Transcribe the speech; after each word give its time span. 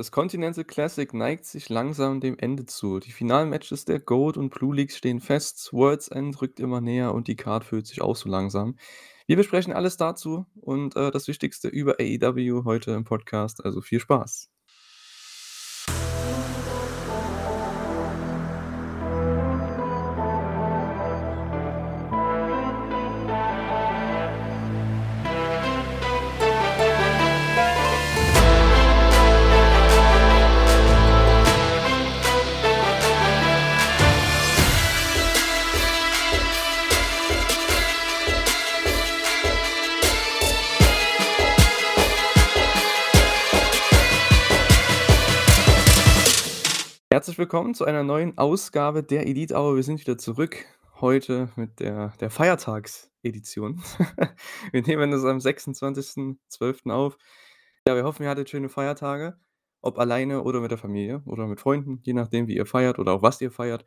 Das 0.00 0.10
Continental 0.10 0.64
Classic 0.64 1.12
neigt 1.12 1.44
sich 1.44 1.68
langsam 1.68 2.20
dem 2.20 2.38
Ende 2.38 2.64
zu. 2.64 3.00
Die 3.00 3.12
Finalmatches 3.12 3.84
der 3.84 4.00
GOAT 4.00 4.38
und 4.38 4.48
Blue 4.48 4.74
Leagues 4.74 4.96
stehen 4.96 5.20
fest, 5.20 5.74
World's 5.74 6.08
End 6.08 6.40
rückt 6.40 6.58
immer 6.58 6.80
näher 6.80 7.12
und 7.12 7.28
die 7.28 7.36
Card 7.36 7.64
füllt 7.64 7.86
sich 7.86 8.00
auch 8.00 8.16
so 8.16 8.30
langsam. 8.30 8.78
Wir 9.26 9.36
besprechen 9.36 9.74
alles 9.74 9.98
dazu 9.98 10.46
und, 10.54 10.96
äh, 10.96 11.10
das 11.10 11.28
Wichtigste 11.28 11.68
über 11.68 11.96
AEW 12.00 12.64
heute 12.64 12.92
im 12.92 13.04
Podcast, 13.04 13.62
also 13.62 13.82
viel 13.82 14.00
Spaß. 14.00 14.48
Willkommen 47.50 47.74
zu 47.74 47.84
einer 47.84 48.04
neuen 48.04 48.38
Ausgabe 48.38 49.02
der 49.02 49.26
Elite 49.26 49.56
Hour. 49.56 49.74
Wir 49.74 49.82
sind 49.82 49.98
wieder 49.98 50.16
zurück 50.16 50.66
heute 51.00 51.50
mit 51.56 51.80
der 51.80 52.12
der 52.20 52.30
Feiertagsedition. 52.30 53.82
Wir 54.72 54.82
nehmen 54.82 55.10
das 55.10 55.24
am 55.24 55.38
26.12. 55.38 56.92
auf. 56.92 57.18
Ja, 57.88 57.96
wir 57.96 58.04
hoffen, 58.04 58.22
ihr 58.22 58.28
hattet 58.28 58.50
schöne 58.50 58.68
Feiertage, 58.68 59.36
ob 59.82 59.98
alleine 59.98 60.44
oder 60.44 60.60
mit 60.60 60.70
der 60.70 60.78
Familie 60.78 61.22
oder 61.26 61.48
mit 61.48 61.58
Freunden, 61.60 61.98
je 62.04 62.12
nachdem, 62.12 62.46
wie 62.46 62.54
ihr 62.54 62.66
feiert 62.66 63.00
oder 63.00 63.14
auch 63.14 63.22
was 63.22 63.40
ihr 63.40 63.50
feiert. 63.50 63.84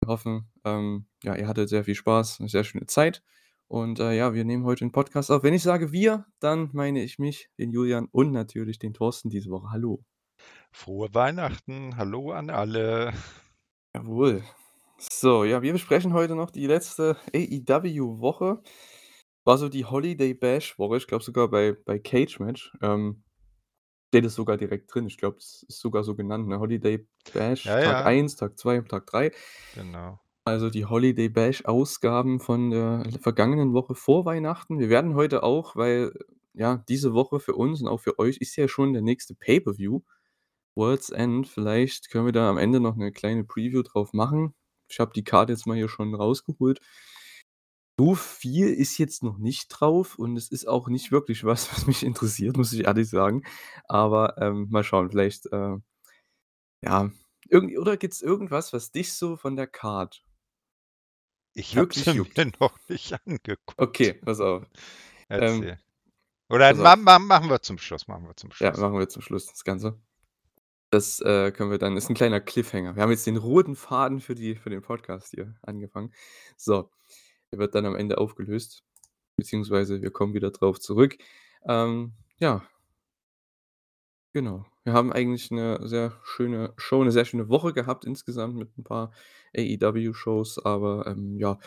Wir 0.00 0.08
hoffen, 0.08 0.50
ähm, 0.64 1.06
ja, 1.22 1.36
ihr 1.36 1.46
hattet 1.46 1.68
sehr 1.68 1.84
viel 1.84 1.94
Spaß, 1.94 2.40
'ne 2.40 2.48
sehr 2.48 2.64
schöne 2.64 2.86
Zeit 2.86 3.22
und, 3.68 4.00
äh, 4.00 4.16
ja, 4.16 4.34
wir 4.34 4.44
nehmen 4.44 4.64
heute 4.64 4.84
'n 4.84 4.90
Podcast 4.90 5.30
auf. 5.30 5.44
Wenn 5.44 5.54
ich 5.54 5.62
sage 5.62 5.92
wir, 5.92 6.26
dann 6.40 6.70
meine 6.72 7.04
ich 7.04 7.20
mich, 7.20 7.50
den 7.56 7.70
Julian 7.70 8.08
und 8.10 8.32
natürlich 8.32 8.80
den 8.80 8.94
Thorsten 8.94 9.30
diese 9.30 9.50
Woche. 9.50 9.70
Hallo. 9.70 10.04
Frohe 10.72 11.12
Weihnachten. 11.14 11.96
Hallo 11.96 12.32
an 12.32 12.50
alle. 12.50 13.12
Jawohl. 13.94 14.42
So, 14.98 15.44
ja, 15.44 15.62
wir 15.62 15.72
besprechen 15.72 16.12
heute 16.12 16.34
noch 16.36 16.50
die 16.50 16.66
letzte 16.66 17.16
AEW-Woche. 17.34 18.62
War 19.44 19.58
so 19.58 19.68
die 19.68 19.84
Holiday 19.84 20.34
Bash-Woche, 20.34 20.96
ich 20.98 21.06
glaube 21.06 21.24
sogar 21.24 21.48
bei 21.48 21.72
bei 21.84 21.98
Cage 21.98 22.40
Match, 22.40 22.72
ähm, 22.82 23.22
steht 24.08 24.24
es 24.24 24.34
sogar 24.34 24.56
direkt 24.56 24.94
drin. 24.94 25.06
Ich 25.06 25.18
glaube, 25.18 25.38
es 25.38 25.64
ist 25.68 25.80
sogar 25.80 26.04
so 26.04 26.14
genannt, 26.14 26.48
ne? 26.48 26.60
Holiday 26.60 27.06
Bash, 27.34 27.66
Ja, 27.66 27.74
Tag 27.80 27.84
ja. 27.84 28.04
1, 28.04 28.36
Tag 28.36 28.58
2 28.58 28.78
und 28.80 28.88
Tag 28.90 29.06
3. 29.06 29.32
Genau. 29.74 30.20
Also, 30.46 30.70
die 30.70 30.84
Holiday 30.86 31.28
Bash-Ausgaben 31.28 32.40
von 32.40 32.70
der 32.70 33.04
vergangenen 33.20 33.72
Woche 33.72 33.94
vor 33.94 34.24
Weihnachten. 34.26 34.78
Wir 34.78 34.90
werden 34.90 35.14
heute 35.14 35.42
auch, 35.42 35.76
weil, 35.76 36.12
ja, 36.54 36.84
diese 36.88 37.14
Woche 37.14 37.40
für 37.40 37.54
uns 37.54 37.80
und 37.82 37.88
auch 37.88 38.00
für 38.00 38.18
euch 38.18 38.38
ist 38.38 38.56
ja 38.56 38.68
schon 38.68 38.92
der 38.92 39.02
nächste 39.02 39.34
Pay-per-View, 39.34 40.00
World's 40.76 41.10
End. 41.10 41.48
Vielleicht 41.48 42.10
können 42.10 42.26
wir 42.26 42.32
da 42.32 42.50
am 42.50 42.58
Ende 42.58 42.80
noch 42.80 42.96
'ne 42.96 43.12
kleine 43.12 43.44
Preview 43.44 43.82
drauf 43.82 44.12
machen. 44.12 44.54
Ich 44.88 45.00
habe 45.00 45.12
die 45.14 45.24
Card 45.24 45.50
jetzt 45.50 45.66
mal 45.66 45.76
hier 45.76 45.88
schon 45.88 46.14
rausgeholt. 46.14 46.80
So 47.98 48.14
viel 48.16 48.68
ist 48.74 48.98
jetzt 48.98 49.22
noch 49.22 49.38
nicht 49.38 49.68
drauf 49.68 50.18
und 50.18 50.36
es 50.36 50.48
ist 50.50 50.66
auch 50.66 50.88
nicht 50.88 51.12
wirklich 51.12 51.44
was, 51.44 51.70
was 51.72 51.86
mich 51.86 52.02
interessiert, 52.04 52.56
muss 52.56 52.72
ich 52.72 52.84
ehrlich 52.84 53.08
sagen. 53.08 53.42
Aber, 53.88 54.36
ähm, 54.38 54.66
mal 54.70 54.82
schauen, 54.84 55.10
vielleicht, 55.10 55.46
äh 55.52 55.76
ja, 56.82 57.10
irgend 57.48 57.76
oder 57.78 57.96
gibt's 57.96 58.22
irgendwas, 58.22 58.72
was 58.72 58.92
dich 58.92 59.12
so 59.14 59.36
von 59.36 59.56
der 59.56 59.66
Card 59.66 60.24
Ich 61.56 61.76
habe 61.76 61.92
sie 61.94 62.20
mir 62.36 62.52
noch 62.60 62.76
nicht 62.88 63.12
angeguckt. 63.26 63.76
Okay, 63.78 64.14
pass 64.14 64.40
auf. 64.40 64.64
Ähm, 65.36 65.68
Erzähl. 65.68 65.78
Oder 66.50 66.74
pass 66.74 66.80
auf. 66.80 66.96
ma 66.96 67.18
machen 67.18 67.50
wir 67.50 67.62
zum 67.62 67.78
Schluss, 67.78 68.08
machen 68.08 68.26
wir 68.26 68.36
zum 68.36 68.52
Ja, 68.60 68.72
Schluss. 68.72 68.78
machen 68.78 68.98
wir 68.98 69.08
zum 69.08 69.22
Schluss 69.22 69.46
das 69.46 69.62
Ganze. 69.64 70.00
Das, 70.94 71.20
äh, 71.22 71.50
können 71.50 71.72
wir 71.72 71.78
dann 71.78 71.96
ist 71.96 72.08
'n 72.08 72.14
kleiner 72.14 72.38
Cliffhanger. 72.40 72.94
Wir 72.94 73.02
haben 73.02 73.10
jetzt 73.10 73.26
den 73.26 73.36
roten 73.36 73.74
Faden 73.74 74.20
für 74.20 74.36
die 74.36 74.54
für 74.54 74.70
den 74.70 74.80
Podcast 74.80 75.30
hier 75.34 75.56
angefangen. 75.62 76.12
So, 76.56 76.88
der 77.52 77.58
wird 77.58 77.74
dann 77.74 77.84
am 77.86 77.96
Ende 77.96 78.18
aufgelöst, 78.18 78.84
beziehungsweise 79.36 80.02
wir 80.02 80.10
kommen 80.12 80.34
wieder 80.34 80.52
drauf 80.52 80.80
zurück. 80.80 81.16
Ähm, 81.68 82.12
ja. 82.38 82.62
Genau. 84.36 84.66
Wir 84.82 84.92
haben 84.94 85.12
eigentlich 85.12 85.52
'ne 85.52 85.78
sehr 85.84 86.12
schöne 86.24 86.72
Show 86.76 87.04
'ne 87.04 87.12
sehr 87.12 87.24
schöne 87.24 87.48
Woche 87.48 87.72
gehabt 87.72 88.04
insgesamt 88.04 88.56
mit 88.56 88.76
'n 88.76 88.82
paar 88.82 89.12
AEW-Shows, 89.56 90.58
aber, 90.64 91.06
ähm, 91.06 91.38
ja. 91.38 91.60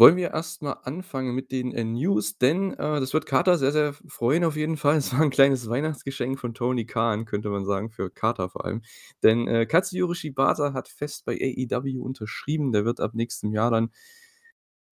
Wollen 0.00 0.16
wir 0.16 0.32
erst 0.32 0.60
mal 0.60 0.72
anfangen 0.72 1.36
mit 1.36 1.52
den, 1.52 1.72
äh, 1.72 1.84
News, 1.84 2.36
denn, 2.38 2.72
äh, 2.74 2.98
das 2.98 3.14
wird 3.14 3.26
Carter 3.26 3.58
sehr, 3.58 3.70
sehr 3.70 3.92
freuen 3.92 4.42
auf 4.44 4.56
jeden 4.56 4.76
Fall. 4.76 4.96
Es 4.98 5.12
war 5.12 5.20
'n 5.22 5.30
kleines 5.30 5.68
Weihnachtsgeschenk 5.68 6.40
von 6.40 6.52
Tony 6.52 6.84
Khan, 6.84 7.26
könnte 7.26 7.48
man 7.48 7.64
sagen, 7.64 7.90
für 7.90 8.10
Carter 8.10 8.48
vor 8.48 8.64
allem. 8.64 8.82
Denn, 9.22 9.46
äh, 9.46 9.66
Katsuyori 9.66 10.16
Shibata 10.16 10.72
hat 10.72 10.88
fest 10.88 11.24
bei 11.24 11.34
AEW 11.34 12.02
unterschrieben. 12.02 12.72
Der 12.72 12.84
wird 12.84 12.98
ab 12.98 13.12
nächstem 13.14 13.52
Jahr 13.52 13.70
dann, 13.70 13.90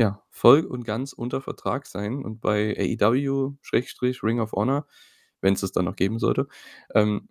ja, 0.01 0.23
voll 0.31 0.63
und 0.67 0.85
ganz 0.85 1.13
unter 1.13 1.41
Vertrag 1.41 1.87
sein 1.87 2.25
und 2.25 2.41
bei 2.41 2.75
AEW 2.79 3.55
Schrägstrich 3.63 4.23
Ring 4.23 4.41
of 4.41 4.53
Honor, 4.53 4.87
wenn's 5.43 5.61
das 5.63 5.73
dann 5.73 5.85
noch 5.87 5.97
geben 5.97 6.19
sollte, 6.19 6.49
ähm, 6.95 7.29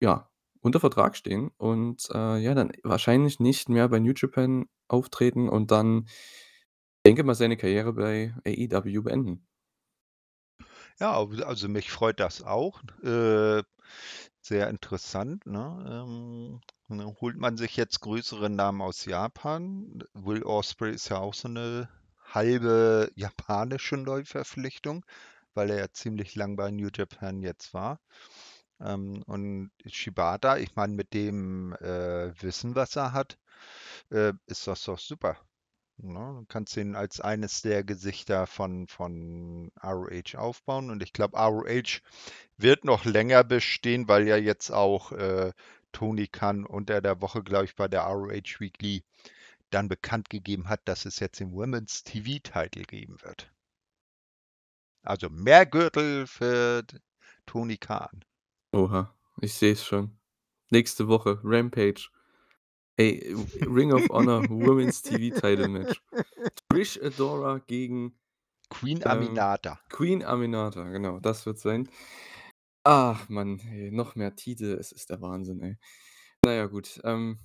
ja, 0.00 0.30
unter 0.62 0.80
Vertrag 0.80 1.16
stehen 1.16 1.50
und, 1.58 2.08
äh, 2.14 2.38
ja, 2.38 2.54
dann 2.54 2.72
wahrscheinlich 2.84 3.40
nicht 3.40 3.68
mehr 3.70 3.88
bei 3.90 4.00
New 4.00 4.12
Japan 4.16 4.66
auftreten 4.88 5.48
und 5.50 5.70
dann, 5.72 6.08
denke 7.06 7.24
mal, 7.24 7.34
seine 7.34 7.56
Karriere 7.56 7.92
bei 7.92 8.34
AEW 8.46 9.02
beenden. 9.02 9.46
Ja, 11.00 11.16
al 11.16 11.42
also 11.44 11.68
mich 11.68 11.90
freut 11.90 12.18
das 12.20 12.42
auch. 12.42 12.82
Äh, 13.04 13.62
sehr 14.40 14.68
interessant, 14.68 15.46
ne? 15.46 16.04
Ähm, 16.08 16.60
ne, 16.88 17.06
holt 17.20 17.36
man 17.36 17.56
sich 17.56 17.76
jetzt 17.76 18.00
größere 18.00 18.50
Namen 18.50 18.82
aus 18.82 19.04
Japan. 19.04 20.02
Will 20.14 20.42
Ospreay 20.42 20.92
ist 20.94 21.08
ja 21.10 21.18
auch 21.18 21.34
so 21.34 21.48
'ne 21.48 21.88
halbe 22.24 23.10
japanische 23.16 23.96
Neuverpflichtung, 23.96 25.04
weil 25.54 25.70
er 25.70 25.78
ja 25.78 25.92
ziemlich 25.92 26.34
lang 26.36 26.56
bei 26.56 26.70
New 26.70 26.88
Japan 26.94 27.42
jetzt 27.42 27.74
war. 27.74 28.00
Ähm, 28.80 29.22
und 29.26 29.72
Shibata, 29.86 30.58
ich 30.58 30.76
meine, 30.76 30.94
mit 30.94 31.14
dem, 31.14 31.74
äh, 31.76 32.32
Wissen, 32.42 32.74
was 32.76 32.96
er 32.96 33.12
hat, 33.12 33.38
äh, 34.10 34.34
ist 34.46 34.66
das 34.68 34.84
doch 34.84 34.98
super, 35.00 35.38
ne? 35.98 36.36
Du 36.40 36.46
kannst 36.48 36.76
ihn 36.76 36.94
als 36.94 37.20
eines 37.20 37.62
der 37.62 37.84
Gesichter 37.84 38.46
von 38.46 38.86
von 38.88 39.70
ROH 39.82 40.36
aufbauen 40.36 40.90
und 40.90 41.02
ich 41.02 41.12
glaube, 41.12 41.38
ROH 41.38 42.00
wird 42.56 42.84
noch 42.84 43.04
länger 43.04 43.44
bestehen, 43.44 44.08
weil 44.08 44.26
ja 44.26 44.36
jetzt 44.36 44.70
auch, 44.70 45.12
äh, 45.12 45.52
Tony 45.92 46.26
Khan 46.28 46.64
unter 46.64 47.00
der 47.00 47.20
Woche, 47.20 47.42
glaube 47.42 47.64
ich, 47.64 47.74
bei 47.74 47.88
der 47.88 48.02
ROH 48.02 48.60
Weekly 48.60 49.02
dann 49.70 49.88
bekannt 49.88 50.30
gegeben 50.30 50.68
hat, 50.68 50.80
dass 50.86 51.04
es 51.04 51.18
jetzt 51.20 51.40
den 51.40 51.52
Women's 51.52 52.02
TV 52.02 52.38
Title 52.42 52.84
geben 52.84 53.16
wird. 53.22 53.50
Also 55.02 55.28
mehr 55.30 55.66
Gürtel 55.66 56.26
für 56.26 56.84
Tony 57.46 57.76
Khan. 57.78 58.24
Oha, 58.72 59.14
ich 59.40 59.54
sehe 59.54 59.72
es 59.72 59.84
schon. 59.84 60.18
Nächste 60.70 61.08
Woche 61.08 61.40
Rampage. 61.42 62.10
Ey, 63.00 63.32
Ring 63.60 63.92
of 63.92 64.10
Honor 64.10 64.42
Women's 64.50 65.02
TV 65.02 65.30
Title 65.32 65.68
Match. 65.68 66.02
Trish 66.68 67.00
Adora 67.00 67.60
gegen 67.64 68.18
Queen 68.70 68.98
ähm, 69.04 69.10
Aminata. 69.10 69.78
Queen 69.88 70.24
Aminata, 70.24 70.82
genau, 70.90 71.20
das 71.20 71.46
wird's 71.46 71.62
sein. 71.62 71.88
Ach 72.82 73.28
Mann, 73.28 73.60
ey, 73.70 73.92
noch 73.92 74.16
mehr 74.16 74.34
Titel, 74.34 74.76
es 74.80 74.90
ist 74.90 75.10
der 75.10 75.20
Wahnsinn, 75.20 75.60
ey. 75.60 75.76
Na 76.44 76.52
ja, 76.52 76.66
gut, 76.66 77.00
ähm 77.04 77.38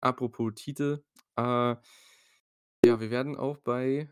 apropos 0.00 0.54
Titel, 0.54 1.04
äh, 1.36 1.42
ja, 1.42 1.80
wir 2.84 3.10
werden 3.10 3.36
auch 3.36 3.58
bei 3.58 4.08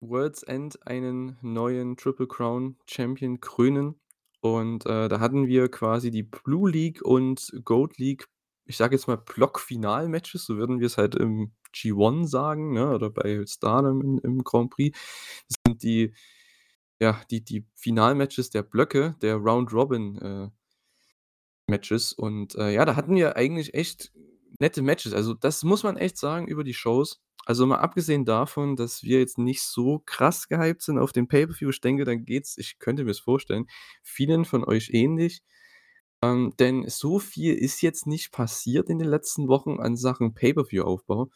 World's 0.00 0.42
End 0.42 0.84
einen 0.88 1.38
neuen 1.40 1.96
Triple 1.96 2.26
Crown 2.26 2.78
Champion 2.88 3.38
krönen 3.40 4.00
und, 4.40 4.86
äh, 4.86 5.08
da 5.08 5.20
hatten 5.20 5.46
wir 5.46 5.70
quasi 5.70 6.10
die 6.10 6.24
Blue 6.24 6.68
League 6.68 7.00
und 7.02 7.52
Goat 7.64 7.98
League, 7.98 8.26
ich 8.66 8.76
sage 8.76 8.94
jetzt 8.96 9.08
mal 9.08 9.16
Blockfinal-Matches, 9.16 10.44
so 10.46 10.56
würden 10.56 10.80
wir's 10.80 10.98
halt 10.98 11.14
im 11.14 11.52
G1 11.74 12.26
sagen, 12.28 12.72
ne, 12.74 12.90
oder 12.94 13.10
bei 13.10 13.44
Stardom 13.46 14.00
im 14.02 14.20
im 14.22 14.44
Grand 14.44 14.70
Prix. 14.70 14.98
Das 15.48 15.56
sind 15.66 15.82
die 15.82 16.14
ja, 17.00 17.20
die 17.30 17.44
die 17.44 17.66
Finalmatches 17.76 18.50
der 18.50 18.62
Blöcke, 18.62 19.16
der 19.22 19.36
Round 19.36 19.72
Robin, 19.72 20.18
äh 20.18 20.50
und, 22.16 22.54
äh, 22.56 22.70
ja, 22.72 22.84
da 22.84 22.96
hatten 22.96 23.14
wir 23.14 23.36
eigentlich 23.36 23.74
echt 23.74 24.12
nette 24.58 24.82
Matches. 24.82 25.12
Also, 25.14 25.34
das 25.34 25.62
muss 25.64 25.82
man 25.82 25.96
echt 25.96 26.18
sagen 26.18 26.46
über 26.46 26.64
die 26.64 26.74
Shows. 26.74 27.20
Also, 27.46 27.66
mal 27.66 27.78
abgesehen 27.78 28.24
davon, 28.24 28.76
dass 28.76 29.02
wir 29.02 29.18
jetzt 29.18 29.38
nicht 29.38 29.62
so 29.62 30.00
krass 30.06 30.48
gehypt 30.48 30.82
sind 30.82 30.98
auf 30.98 31.12
den 31.12 31.28
Pay-per-View. 31.28 31.70
Ich 31.70 31.80
denke, 31.80 32.04
dann 32.04 32.24
geht's 32.24 32.56
ich 32.58 32.78
könnte 32.78 33.04
mir's 33.04 33.20
vorstellen, 33.20 33.66
vielen 34.02 34.44
von 34.44 34.64
euch 34.64 34.90
ähnlich. 34.92 35.42
Ähm, 36.22 36.54
denn 36.58 36.88
so 36.88 37.18
viel 37.18 37.54
ist 37.54 37.82
jetzt 37.82 38.06
nicht 38.06 38.32
passiert 38.32 38.88
in 38.88 38.98
den 38.98 39.08
letzten 39.08 39.48
Wochen 39.48 39.80
an 39.80 39.96
Sachen 39.96 40.34
Pay-per-View-Aufbau. 40.34 41.30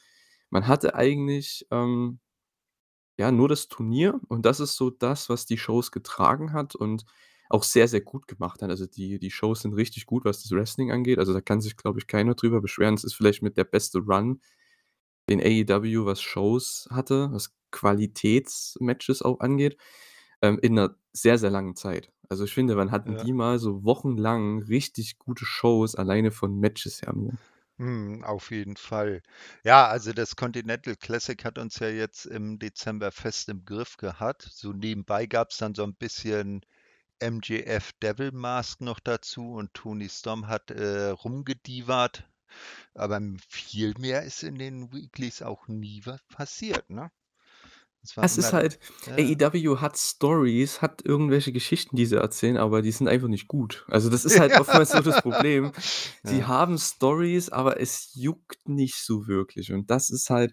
Man 0.50 0.68
hatte 0.68 0.94
eigentlich, 0.94 1.66
ähm, 1.72 2.20
ja, 3.18 3.32
nur 3.32 3.48
das 3.48 3.68
Turnier 3.68 4.20
und 4.28 4.46
das 4.46 4.60
ist 4.60 4.76
so 4.76 4.90
das, 4.90 5.28
was 5.28 5.46
die 5.46 5.58
Shows 5.58 5.90
getragen 5.92 6.52
hat 6.52 6.74
und 6.74 7.04
auch 7.48 7.62
sehr, 7.62 7.88
sehr 7.88 8.00
gut 8.02 8.28
gemacht 8.28 8.62
hat. 8.62 8.70
Also, 8.70 8.86
die 8.86 9.18
die 9.18 9.30
Shows 9.30 9.62
sind 9.62 9.74
richtig 9.74 10.06
gut, 10.06 10.24
was 10.24 10.42
das 10.42 10.52
Wrestling 10.52 10.90
angeht. 10.92 11.18
Also, 11.18 11.32
da 11.32 11.40
kann 11.40 11.60
sich, 11.60 11.76
glaube 11.76 11.98
ich, 12.00 12.06
keiner 12.06 12.34
drüber 12.34 12.60
beschweren. 12.60 12.94
Es 12.94 13.04
ist 13.04 13.14
vielleicht 13.14 13.42
mit 13.42 13.56
der 13.56 13.64
beste 13.64 14.00
Run, 14.00 14.40
den 15.30 15.40
AEW, 15.40 16.06
was 16.06 16.22
Shows 16.22 16.88
hatte, 16.90 17.30
was 17.32 17.54
Qualitätsmatches 17.72 19.22
auch 19.22 19.40
angeht, 19.40 19.76
ähm, 20.46 20.58
in 20.60 20.74
'ner 20.74 20.96
sehr, 21.12 21.38
sehr 21.38 21.50
langen 21.50 21.76
Zeit. 21.76 22.12
Also, 22.28 22.44
ich 22.44 22.54
finde, 22.54 22.76
wann 22.76 22.90
hatten 22.92 23.16
Ja. 23.16 23.26
die 23.26 23.32
mal 23.32 23.58
so 23.58 23.84
wochenlang 23.84 24.62
richtig 24.62 25.18
gute 25.18 25.44
Shows 25.46 25.94
alleine 25.94 26.30
von 26.32 26.58
Matches 26.58 27.02
her 27.02 27.12
nur? 27.14 27.38
Mhm, 27.78 28.22
auf 28.24 28.50
jeden 28.50 28.76
Fall. 28.76 29.22
Ja, 29.64 29.86
also 29.88 30.12
das 30.12 30.36
Continental 30.36 30.94
Classic 30.96 31.42
hat 31.44 31.56
uns 31.58 31.78
ja 31.78 31.88
jetzt 31.88 32.24
im 32.26 32.58
Dezember 32.58 33.10
fest 33.12 33.48
im 33.48 33.64
Griff 33.64 33.96
gehabt. 33.98 34.42
So 34.42 34.72
nebenbei 34.72 35.24
gab 35.26 35.50
es 35.50 35.56
dann 35.58 35.74
so 35.74 35.82
ein 35.84 35.94
bisschen 35.94 36.60
MJF 37.18 37.92
Devil 38.02 38.32
Mask 38.32 38.80
noch 38.82 39.00
dazu 39.00 39.52
und 39.54 39.72
Tony 39.74 40.08
Storm 40.10 40.48
hat 40.48 40.70
äh, 40.70 41.08
rumgedievert, 41.10 42.28
aber 42.94 43.20
viel 43.48 43.94
mehr 43.98 44.22
ist 44.24 44.42
in 44.44 44.56
den 44.58 44.92
Weeklies 44.92 45.42
auch 45.42 45.68
nie 45.68 46.02
was 46.06 46.22
passiert, 46.28 46.90
ne? 46.90 47.10
Es 48.16 48.38
ist 48.38 48.52
halt 48.52 48.78
ja, 49.06 49.48
AEW 49.48 49.78
hat 49.78 49.96
Stories, 49.96 50.82
hat 50.82 51.04
irgendwelche 51.04 51.52
Geschichten, 51.52 51.96
die 51.96 52.06
sie 52.06 52.16
erzählen, 52.16 52.56
aber 52.56 52.82
die 52.82 52.92
sind 52.92 53.08
einfach 53.08 53.28
nicht 53.28 53.48
gut. 53.48 53.84
Also, 53.88 54.10
das 54.10 54.24
ist 54.24 54.38
halt 54.38 54.52
ja, 54.52 54.60
oftmals 54.60 54.90
so 54.90 55.00
das 55.00 55.22
Problem. 55.22 55.72
Sie 56.22 56.38
ja, 56.38 56.46
haben 56.46 56.78
Stories, 56.78 57.48
aber 57.50 57.80
es 57.80 58.10
juckt 58.14 58.68
nicht 58.68 58.96
so 58.96 59.26
wirklich 59.26 59.72
und 59.72 59.90
das 59.90 60.10
ist 60.10 60.30
halt 60.30 60.52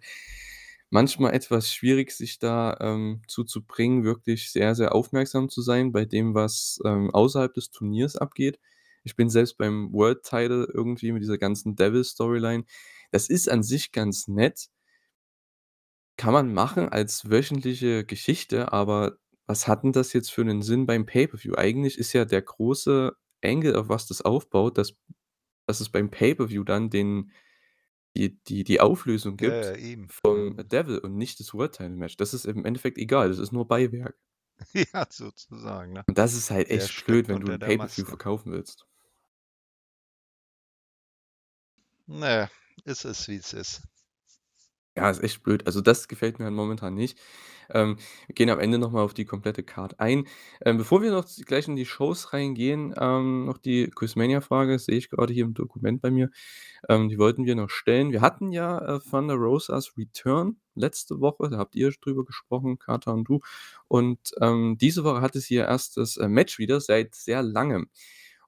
manchmal 0.90 1.34
etwas 1.34 1.74
schwierig, 1.74 2.12
sich 2.12 2.40
da, 2.40 2.78
ähm, 2.80 3.22
zu 3.28 3.44
zu 3.44 3.64
bringen, 3.64 4.04
wirklich 4.04 4.52
sehr, 4.52 4.76
sehr 4.76 4.94
aufmerksam 4.94 5.50
zu 5.50 5.62
sein 5.62 5.92
bei 5.92 6.06
dem, 6.06 6.36
was, 6.36 6.80
ähm, 6.86 7.10
außerhalb 7.12 7.54
des 7.54 7.72
Turniers 7.72 8.16
abgeht. 8.16 8.60
Ich 9.04 9.16
bin 9.16 9.30
selbst 9.30 9.58
beim 9.58 9.92
World 9.92 10.24
Title 10.24 10.68
irgendwie 10.74 11.12
mit 11.12 11.24
dieser 11.24 11.38
ganzen 11.38 11.76
Devil 11.76 12.04
Storyline 12.04 12.64
das 13.14 13.30
ist 13.30 13.48
an 13.48 13.62
sich 13.62 13.92
ganz 13.92 14.28
nett, 14.28 14.70
kann 16.18 16.34
man 16.34 16.54
machen 16.54 16.90
als 16.90 17.30
wöchentliche 17.30 18.06
Geschichte, 18.06 18.72
aber 18.74 19.18
was 19.48 19.68
hat 19.68 19.84
'n 19.84 19.92
das 19.94 20.14
jetzt 20.14 20.32
für 20.32 20.44
'nen 20.46 20.62
Sinn 20.62 20.86
beim 20.86 21.06
Pay-per-View? 21.06 21.56
Eigentlich 21.58 21.98
ist 21.98 22.14
ja 22.14 22.26
der 22.26 22.42
große 22.42 23.14
Angle, 23.44 23.78
auf 23.80 23.90
was 23.90 24.08
das 24.08 24.22
aufbaut, 24.22 24.78
dass 24.78 24.94
dass 25.68 25.82
es 25.82 25.90
beim 25.92 26.12
Pay-per-View 26.12 26.64
dann 26.66 26.90
den 26.92 27.32
die 28.18 28.40
die 28.46 28.64
die 28.66 28.82
Auflösung 28.82 29.38
ja, 29.40 29.50
gibt 29.50 29.72
ja, 29.72 29.76
eben. 29.76 30.10
vom 30.10 30.58
Mhm. 30.58 30.64
Devil 30.70 31.00
und 31.00 31.18
nicht 31.18 31.40
das 31.42 31.54
World 31.56 31.74
Title 31.76 31.92
Match. 31.98 32.18
Das 32.18 32.34
ist 32.36 32.46
im 32.48 32.66
Endeffekt 32.66 32.98
egal, 33.00 33.30
das 33.30 33.40
ist 33.40 33.52
nur 33.54 33.68
Beiwerk. 33.68 34.16
Ja, 34.94 35.06
sozusagen, 35.10 35.94
ne? 35.94 36.06
Und 36.08 36.18
das 36.18 36.34
ist 36.34 36.52
halt 36.52 36.70
Der 36.74 36.88
echt 36.88 37.06
blöd, 37.06 37.28
steckt 37.28 37.30
wenn 37.30 37.40
du 37.40 37.48
unter 37.48 37.50
'n 37.50 37.60
der 37.60 37.72
Pay-per-View 37.72 38.04
Maske. 38.04 38.06
verkaufen 38.06 38.52
willst. 38.52 38.86
Naja, 42.08 42.50
es 42.84 43.06
ist, 43.06 43.28
wie 43.30 43.38
es 43.38 43.54
ist. 43.54 43.82
Ja, 44.96 45.10
ist 45.10 45.24
echt 45.24 45.42
blöd. 45.44 45.66
Also, 45.66 45.82
das 45.82 46.08
gefällt 46.08 46.38
mir 46.38 46.46
halt 46.46 46.54
momentan 46.54 46.94
nicht. 46.94 47.18
Ähm, 47.72 47.98
wir 48.28 48.36
gehen 48.36 48.50
am 48.52 48.60
Ende 48.60 48.78
noch 48.78 48.92
mal 48.92 49.02
auf 49.02 49.14
die 49.16 49.26
komplette 49.26 49.64
Card 49.64 50.00
ein. 50.00 50.28
Ähm, 50.64 50.78
bevor 50.78 51.02
wir 51.02 51.10
noch 51.12 51.26
gleich 51.48 51.68
in 51.68 51.76
die 51.76 51.86
Shows 51.86 52.32
reingehen, 52.34 52.94
ähm, 53.00 53.46
noch 53.46 53.58
die 53.58 53.88
Quizmania-Frage, 53.90 54.78
sehe 54.78 54.98
ich 54.98 55.10
grade 55.10 55.34
hier 55.34 55.46
im 55.46 55.56
Dokument 55.56 56.02
bei 56.02 56.12
mir. 56.12 56.30
Ähm, 56.90 57.10
die 57.10 57.18
wollten 57.18 57.46
wir 57.46 57.56
noch 57.56 57.70
stellen. 57.72 58.12
Wir 58.12 58.22
hatten 58.22 58.52
ja, 58.52 58.98
äh, 58.98 59.00
Thunder 59.00 59.36
Rosas 59.36 59.98
Return 59.98 60.58
letzte 60.76 61.20
Woche, 61.22 61.50
da 61.50 61.58
habt 61.58 61.76
ihr 61.76 61.92
drüber 62.02 62.26
gesprochen, 62.26 62.78
Carter 62.80 63.14
und 63.14 63.26
du. 63.28 63.40
Und, 63.88 64.20
ähm, 64.42 64.78
diese 64.80 65.04
Woche 65.04 65.22
hatte 65.22 65.40
sie 65.40 65.56
ihr 65.56 65.66
erstes, 65.66 66.18
äh, 66.18 66.28
Match 66.28 66.60
wieder 66.60 66.80
seit 66.82 67.16
sehr 67.16 67.42
Langem. 67.44 67.90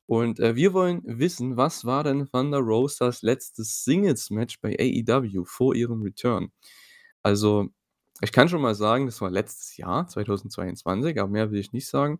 Und, 0.08 0.40
äh, 0.40 0.56
wir 0.56 0.74
wollen 0.74 1.02
wissen, 1.06 1.58
was 1.58 1.86
war 1.86 2.04
denn 2.04 2.28
Thunder 2.32 2.60
Rosas 2.60 3.22
letztes 3.24 3.84
Singles-Match 3.84 4.62
bei 4.62 4.76
AEW 4.80 5.46
vor 5.46 5.76
ihrem 5.76 6.02
Return? 6.04 6.52
Also, 7.24 7.70
ich 8.22 8.32
kann 8.32 8.50
schon 8.50 8.62
mal 8.62 8.76
sagen, 8.76 9.06
das 9.08 9.20
war 9.22 9.32
letztes 9.32 9.78
Jahr, 9.78 10.08
2022, 10.08 11.20
aber 11.20 11.30
mehr 11.32 11.52
will 11.52 11.60
ich 11.60 11.74
nicht 11.74 11.88
sagen. 11.88 12.20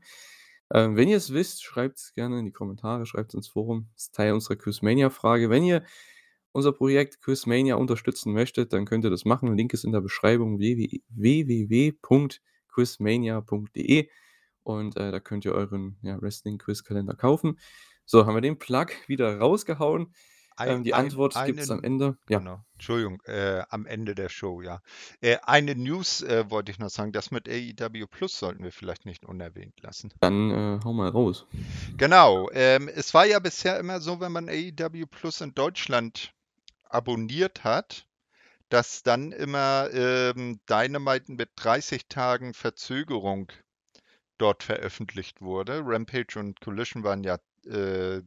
Ähm, 0.74 0.96
wenn 0.98 1.08
ihr's 1.10 1.32
wisst, 1.34 1.64
schreibt's 1.64 2.14
gerne 2.14 2.40
in 2.40 2.46
die 2.46 2.52
Kommentare, 2.52 3.06
schreibt's 3.06 3.34
ins 3.36 3.48
Forum. 3.48 3.88
Das 3.94 4.04
ist 4.06 4.16
Teil 4.16 4.34
unserer 4.34 4.56
Quizmania-Frage. 4.58 5.50
Wenn 5.50 5.64
ihr 5.64 5.84
unser 6.54 6.72
Projekt 6.72 7.22
Quizmania 7.22 7.76
unterstützen 7.76 8.34
möchtet, 8.34 8.74
dann 8.74 8.86
könnt 8.86 9.04
ihr 9.06 9.10
das 9.12 9.26
machen. 9.26 9.56
Link 9.58 9.74
ist 9.74 9.84
in 9.86 9.92
der 9.92 10.02
Beschreibung 10.02 10.60
www 10.60 11.02
www.quizmania.de 11.10 14.10
und, 14.66 14.98
äh, 14.98 15.12
da 15.12 15.20
könnt 15.20 15.46
ihr 15.46 15.54
euren, 15.54 15.98
ja, 16.02 16.20
Wrestling-Quizkalender 16.20 17.16
kaufen. 17.16 17.60
So, 18.06 18.26
haben 18.26 18.36
wir 18.36 18.42
den 18.42 18.58
Plug 18.58 18.88
wieder 19.08 19.38
rausgehauen. 19.40 20.14
Ei 20.58 20.70
Ähm, 20.70 20.84
die 20.84 20.94
ein 20.94 21.06
Antwort 21.06 21.36
gibt's 21.46 21.70
am 21.70 21.80
einen 21.80 21.84
Ende. 21.84 22.18
Ja, 22.30 22.40
genau, 22.40 22.64
Entschuldigung, 22.74 23.22
äh, 23.26 23.62
am 23.70 23.86
Ende 23.86 24.16
der 24.16 24.30
Show, 24.30 24.62
ja. 24.62 24.82
Äh, 25.22 25.38
eine 25.44 25.76
News, 25.76 26.22
äh, 26.22 26.50
wollte 26.50 26.72
ich 26.72 26.80
noch 26.80 26.90
sagen, 26.90 27.12
das 27.12 27.30
mit 27.30 27.50
AEW 27.50 28.08
Plus 28.08 28.40
sollten 28.40 28.64
wir 28.64 28.72
vielleicht 28.72 29.06
nicht 29.06 29.26
unerwähnt 29.26 29.82
lassen. 29.82 30.12
dann, 30.22 30.52
äh, 30.52 30.80
hau 30.84 30.94
mal 30.94 31.10
raus. 31.10 31.46
Genau, 31.98 32.50
ähm, 32.54 32.88
es 32.88 33.14
war 33.14 33.26
ja 33.26 33.40
bisher 33.40 33.78
immer 33.80 34.00
so, 34.00 34.20
wenn 34.20 34.32
man 34.32 34.50
AEW 34.50 35.06
Plus 35.12 35.42
in 35.42 35.54
Deutschland 35.54 36.34
abonniert 36.86 37.64
hat, 37.64 38.08
dass 38.70 39.04
dann 39.04 39.32
immer, 39.32 39.90
ähm, 39.94 40.60
Dynamite 40.70 41.34
mit 41.34 41.50
30 41.58 42.08
Tagen 42.08 42.54
Verzögerung 42.54 43.52
dort 44.38 44.64
veröffentlicht 44.64 45.42
wurde. 45.42 45.82
Rampage 45.84 46.40
und 46.40 46.60
Collision 46.62 47.04
waren 47.04 47.24
ja, 47.24 47.40
äh, 47.66 48.22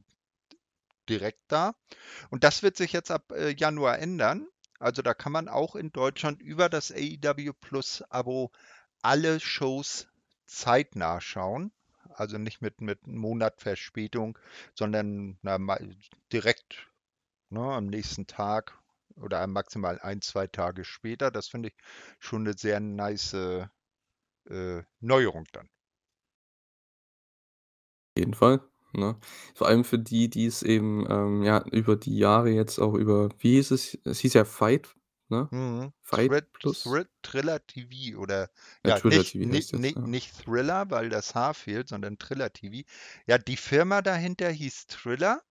direkt 1.09 1.41
da. 1.49 1.75
Und 2.31 2.45
das 2.45 2.63
wird 2.63 2.77
sich 2.77 2.93
jetzt 2.93 3.11
ab 3.11 3.33
äh, 3.33 3.55
Januar 3.55 3.99
ändern. 3.99 4.47
Also 4.79 5.03
da 5.03 5.15
kann 5.15 5.33
man 5.33 5.49
auch 5.49 5.75
in 5.75 5.91
Deutschland 5.91 6.41
über 6.41 6.69
das 6.69 6.93
AEW 6.93 7.53
Plus 7.61 8.03
Abo 8.11 8.53
alle 9.03 9.41
Shows 9.41 10.09
zeitnah 10.47 11.21
schauen. 11.21 11.73
Also 12.11 12.39
nicht 12.39 12.63
mit, 12.63 12.81
mit 12.81 13.05
einem 13.05 13.19
Monat 13.19 13.61
Verspätung, 13.61 14.39
sondern 14.75 15.39
na, 15.43 15.59
direkt 16.33 16.89
ne, 17.51 17.61
am 17.61 17.87
nächsten 17.87 18.27
Tag 18.27 18.79
oder 19.17 19.47
maximal 19.47 19.99
ein, 20.01 20.21
zwei 20.21 20.47
Tage 20.47 20.85
später. 20.85 21.31
Das 21.31 21.49
finde 21.49 21.69
ich 21.69 21.77
schon 22.19 22.43
eine 22.43 22.57
sehr 22.57 22.81
nice 22.81 23.35
äh, 23.35 24.83
Neuerung 25.01 25.47
dann. 25.53 25.69
Jeden 28.19 28.35
Fall, 28.35 28.61
ne? 28.93 29.17
Vor 29.55 29.69
allem 29.69 29.85
für 29.85 29.99
die, 29.99 30.29
die 30.29 30.47
es 30.47 30.63
eben, 30.63 31.07
ähm, 31.11 31.43
ja, 31.43 31.65
über 31.73 31.97
die 31.97 32.17
Jahre 32.19 32.51
jetzt 32.51 32.79
auch 32.79 32.95
über 32.95 33.31
wie 33.39 33.55
hieß 33.57 33.71
es? 33.73 33.99
Es 34.05 34.19
hieß 34.21 34.35
ja 34.35 34.45
Fight, 34.45 34.95
ne? 35.29 35.49
Mhm. 35.51 35.93
Fight 36.03 36.31
Thri 36.31 36.43
Plus? 36.53 36.83
Thri 36.83 37.05
Thriller 37.23 37.67
TV 37.67 38.19
oder 38.19 38.51
Ja, 38.85 38.91
ja, 38.91 38.99
Triller 38.99 39.19
nicht, 39.19 39.33
TV 39.33 39.47
nicht, 39.47 39.73
jetzt, 39.73 39.81
nicht, 39.81 39.97
ja. 39.97 40.03
nicht 40.03 40.45
Thriller, 40.45 40.91
weil 40.91 41.09
das 41.09 41.35
H 41.35 41.55
fehlt, 41.55 41.89
sondern 41.89 42.19
Triller 42.19 42.53
TV. 42.53 42.87
Ja, 43.27 43.39
die 43.39 43.57
Firma 43.57 44.03
dahinter 44.03 44.51
hieß 44.51 44.87
Thriller, 44.89 45.43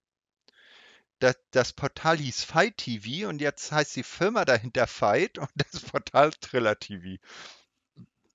das, 1.19 1.35
das 1.51 1.73
Portal 1.73 2.17
hieß 2.17 2.43
Fight 2.43 2.77
TV 2.77 3.27
und 3.27 3.41
jetzt 3.41 3.71
heißt 3.71 3.95
die 3.95 4.03
Firma 4.03 4.45
dahinter 4.45 4.87
Fight 4.87 5.37
und 5.37 5.49
das 5.71 5.81
Portal 5.81 6.31
Thriller 6.31 6.77
TV. 6.79 7.21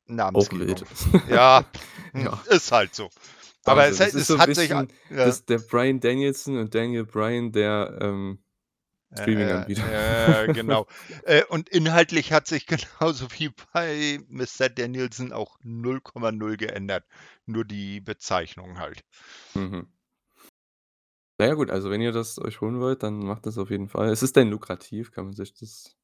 Namensgebung. 0.06 0.76
Ja, 1.28 1.64
Ja, 2.14 2.42
ist 2.50 2.72
halt 2.72 2.94
so. 2.94 3.10
Aber 3.64 3.86
es, 3.88 4.00
Wahnsinn. 4.00 4.06
Das 4.06 4.14
ist 4.14 4.26
so 4.26 4.34
es 4.34 4.38
'n 4.38 4.38
hat 4.40 4.54
sich, 4.54 4.68
bisschen 4.68 4.88
ja, 5.10 5.24
das 5.24 5.44
der 5.44 5.58
Bryan 5.58 6.00
Danielson 6.00 6.58
und 6.58 6.74
Daniel 6.74 7.04
Bryan 7.04 7.52
der, 7.52 7.98
ähm, 8.00 8.38
Äh, 9.10 9.20
Streaming-Anbieter. 9.20 9.82
äh, 9.84 10.44
äh, 10.44 10.48
genau. 10.48 10.86
Äh, 11.24 11.44
und 11.44 11.68
inhaltlich 11.68 12.32
hat 12.32 12.46
sich 12.46 12.66
genauso 13.00 13.26
wie 13.38 13.50
bei 13.72 14.20
Mr. 14.28 14.68
Danielson 14.70 15.32
auch 15.32 15.58
0,0 15.62 16.56
geändert. 16.56 17.04
Nur 17.46 17.64
die 17.64 18.00
Bezeichnung 18.00 18.78
halt. 18.78 19.04
Mhm. 19.54 19.86
Na 21.38 21.46
ja 21.46 21.54
gut, 21.54 21.70
also 21.70 21.90
wenn 21.90 22.00
ihr 22.00 22.12
das 22.12 22.38
euch 22.38 22.60
holen 22.62 22.80
wollt, 22.80 23.02
dann 23.02 23.18
macht 23.18 23.44
das 23.46 23.58
auf 23.58 23.70
jeden 23.70 23.88
Fall. 23.88 24.08
Es 24.10 24.22
ist 24.22 24.36
denn 24.36 24.48
lukrativ, 24.50 25.10
kann 25.10 25.24
man 25.26 25.34
sich 25.34 25.52
das 25.54 25.94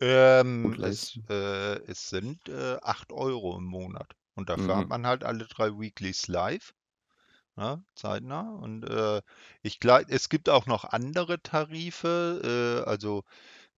Ähm, 0.00 0.72
es, 0.82 1.18
äh, 1.28 1.76
es 1.86 2.08
sind 2.08 2.48
äh, 2.48 2.78
8 2.82 3.12
Euro 3.12 3.58
im 3.58 3.64
Monat. 3.64 4.14
Und 4.36 4.50
dafür 4.50 4.76
hat 4.78 4.88
Mhm. 4.88 4.90
man 4.90 5.06
halt 5.08 5.24
alle 5.24 5.46
drei 5.46 5.72
Weeklies 5.78 6.28
live, 6.28 6.74
ne, 7.56 7.84
zeitnah. 7.94 8.50
Und 8.50 8.84
äh, 8.84 9.22
ich 9.62 9.80
glaube, 9.80 10.06
es 10.10 10.28
gibt 10.28 10.48
auch 10.48 10.66
noch 10.66 10.84
andere 10.84 11.42
Tarife, 11.42 12.82
äh, 12.86 12.88
also 12.88 13.24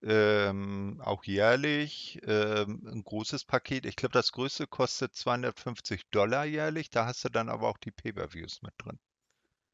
Ähm, 0.05 1.00
auch 1.05 1.25
jährlich, 1.25 2.21
ähm, 2.25 2.83
'n 2.87 3.05
großes 3.05 3.45
Paket. 3.47 3.87
Ich 3.87 3.97
glaube, 3.97 4.12
das 4.15 4.33
größte 4.33 4.67
kostet 4.69 5.15
250 5.17 6.05
jährlich. 6.15 6.91
Da 6.91 7.07
hast 7.07 7.25
du 7.25 7.31
dann 7.31 7.49
aber 7.50 7.69
auch 7.69 7.79
die 7.79 7.93
Pay-per-Views 7.93 8.62
mit 8.62 8.75
drin. 8.79 8.99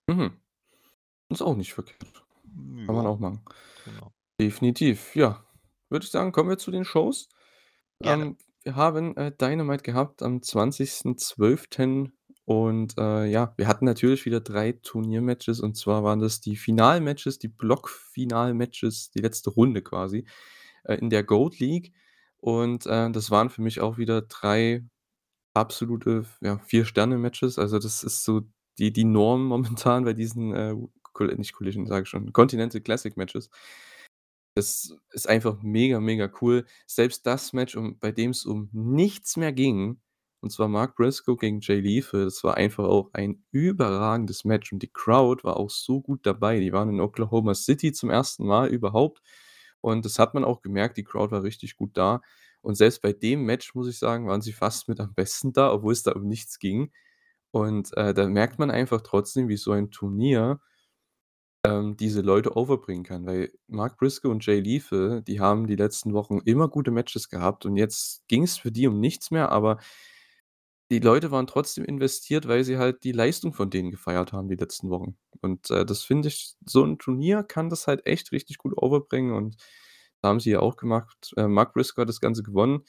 Mhm. 0.08 0.40
Ist 1.30 1.42
auch 1.42 1.56
nicht 1.56 1.74
verkehrt. 1.74 2.26
Kann 2.86 2.96
man 2.96 3.06
Ja, 3.06 3.08
auch 3.08 3.18
machen. 3.18 3.44
genau. 3.84 4.14
Definitiv. 4.40 5.16
Ja, 5.16 5.46
würde 5.90 6.04
ich 6.04 6.10
sagen, 6.12 6.32
kommen 6.32 6.50
wir 6.50 6.58
zu 6.58 6.70
den 6.70 6.84
Shows. 6.84 7.28
Ähm, 8.02 8.38
wir 8.64 8.76
haben, 8.76 9.16
äh, 9.16 9.32
Dynamite 9.32 9.82
gehabt 9.82 10.22
am 10.22 10.42
20.12. 10.42 12.12
und, 12.46 12.96
äh, 12.98 13.26
ja, 13.26 13.54
wir 13.56 13.68
hatten 13.68 13.84
natürlich 13.86 14.24
wieder 14.26 14.40
3 14.40 14.72
Turniermatches 14.72 15.60
und 15.60 15.76
zwar 15.76 16.04
waren 16.04 16.20
das 16.20 16.40
die 16.40 16.56
Finalmatches, 16.56 17.38
die 17.38 17.48
Blockfinalmatches, 17.48 19.10
die 19.10 19.20
letzte 19.20 19.50
Runde 19.50 19.82
quasi, 19.82 20.26
äh, 20.84 20.96
in 20.96 21.10
der 21.10 21.24
Gold 21.24 21.58
League 21.60 21.92
und, 22.38 22.86
äh, 22.86 23.10
das 23.10 23.30
waren 23.30 23.50
für 23.50 23.62
mich 23.62 23.80
auch 23.80 23.98
wieder 23.98 24.22
3 24.22 24.84
absolute, 25.54 26.24
ja, 26.42 26.58
4-Sterne-Matches. 26.58 27.58
Also, 27.58 27.78
das 27.78 28.02
ist 28.04 28.24
so 28.24 28.42
die 28.78 28.92
die 28.92 29.04
Norm 29.04 29.44
momentan 29.46 30.04
bei 30.04 30.12
diesen, 30.14 30.54
äh, 30.54 30.74
nicht 31.36 31.52
Collision, 31.54 31.86
sage 31.86 32.04
ich 32.04 32.08
schon, 32.08 32.32
Continental 32.32 32.80
Classic 32.80 33.16
Matches. 33.16 33.50
Das 34.54 34.96
ist 35.10 35.28
einfach 35.28 35.62
mega, 35.62 35.98
mega 36.00 36.30
cool. 36.40 36.64
Selbst 36.86 37.26
das 37.26 37.52
Match, 37.52 37.76
um 37.76 37.98
bei 37.98 38.12
dem 38.12 38.30
es 38.30 38.44
um 38.46 38.68
nichts 38.72 39.36
mehr 39.36 39.52
ging, 39.52 40.00
und 40.40 40.50
zwar 40.50 40.68
Mark 40.68 40.94
Briscoe 40.96 41.36
gegen 41.36 41.60
Jay 41.60 41.80
Lethal, 41.80 42.24
das 42.26 42.44
war 42.44 42.56
einfach 42.56 42.84
auch 42.84 43.10
ein 43.14 43.44
überragendes 43.50 44.44
Match 44.44 44.72
und 44.72 44.82
die 44.82 44.92
Crowd 44.92 45.42
war 45.42 45.56
auch 45.56 45.70
so 45.70 46.00
gut 46.02 46.26
dabei. 46.26 46.60
Die 46.60 46.72
waren 46.72 46.90
in 46.90 47.00
Oklahoma 47.00 47.54
City 47.54 47.92
zum 47.92 48.10
ersten 48.10 48.46
Mal 48.46 48.68
überhaupt 48.68 49.22
und 49.80 50.04
das 50.04 50.18
hat 50.18 50.34
man 50.34 50.44
auch 50.44 50.60
gemerkt, 50.62 50.96
die 50.98 51.04
Crowd 51.04 51.32
war 51.32 51.42
richtig 51.42 51.76
gut 51.76 51.96
da. 51.96 52.20
Und 52.62 52.76
selbst 52.76 53.02
bei 53.02 53.12
dem 53.12 53.44
Match, 53.44 53.74
muss 53.74 53.88
ich 53.88 53.98
sagen, 53.98 54.26
waren 54.28 54.40
sie 54.42 54.52
fast 54.52 54.88
mit 54.88 55.00
am 55.00 55.14
besten 55.14 55.52
da, 55.52 55.72
obwohl 55.72 55.92
es 55.92 56.02
da 56.02 56.12
um 56.12 56.26
nichts 56.28 56.58
ging. 56.58 56.92
Und, 57.52 57.96
äh, 57.96 58.14
da 58.14 58.26
merkt 58.28 58.58
man 58.58 58.70
einfach 58.70 59.02
trotzdem, 59.02 59.48
wie 59.48 59.56
so 59.56 59.72
ein 59.72 59.90
Turnier 59.90 60.60
ähm, 61.64 61.96
diese 61.96 62.20
Leute 62.22 62.56
overbringen 62.56 63.04
kann, 63.04 63.26
weil 63.26 63.52
Mark 63.68 63.98
Briscoe 63.98 64.28
und 64.30 64.44
Jay 64.46 64.60
Lethal, 64.60 65.22
die 65.22 65.40
haben 65.40 65.66
die 65.66 65.76
letzten 65.76 66.12
Wochen 66.14 66.38
immer 66.44 66.68
gute 66.68 66.90
Matches 66.90 67.28
gehabt 67.30 67.66
und 67.66 67.76
jetzt 67.76 68.22
ging's 68.28 68.58
für 68.58 68.72
die 68.72 68.86
um 68.88 69.00
nichts 69.00 69.30
mehr, 69.30 69.50
aber 69.50 69.78
die 70.90 70.98
Leute 70.98 71.30
waren 71.30 71.46
trotzdem 71.46 71.84
investiert, 71.84 72.46
weil 72.48 72.64
sie 72.64 72.76
halt 72.78 73.04
die 73.04 73.12
Leistung 73.12 73.52
von 73.54 73.70
denen 73.70 73.90
gefeiert 73.90 74.32
haben 74.32 74.48
die 74.48 74.56
letzten 74.56 74.90
Wochen. 74.90 75.16
Und, 75.40 75.70
äh, 75.70 75.84
das 75.86 76.02
finde 76.02 76.28
ich 76.28 76.56
so 76.66 76.82
'n 76.84 76.98
Turnier 76.98 77.42
kann 77.42 77.70
das 77.70 77.86
halt 77.86 78.06
echt 78.06 78.32
richtig 78.32 78.58
gut 78.58 78.74
overbringen 78.76 79.32
und 79.34 79.56
haben 80.22 80.40
sie 80.40 80.50
ja 80.50 80.60
auch 80.60 80.76
gemacht. 80.76 81.32
Äh, 81.36 81.48
Mark 81.48 81.74
Briscoe 81.74 82.02
hat 82.02 82.08
das 82.08 82.20
Ganze 82.20 82.42
gewonnen 82.42 82.84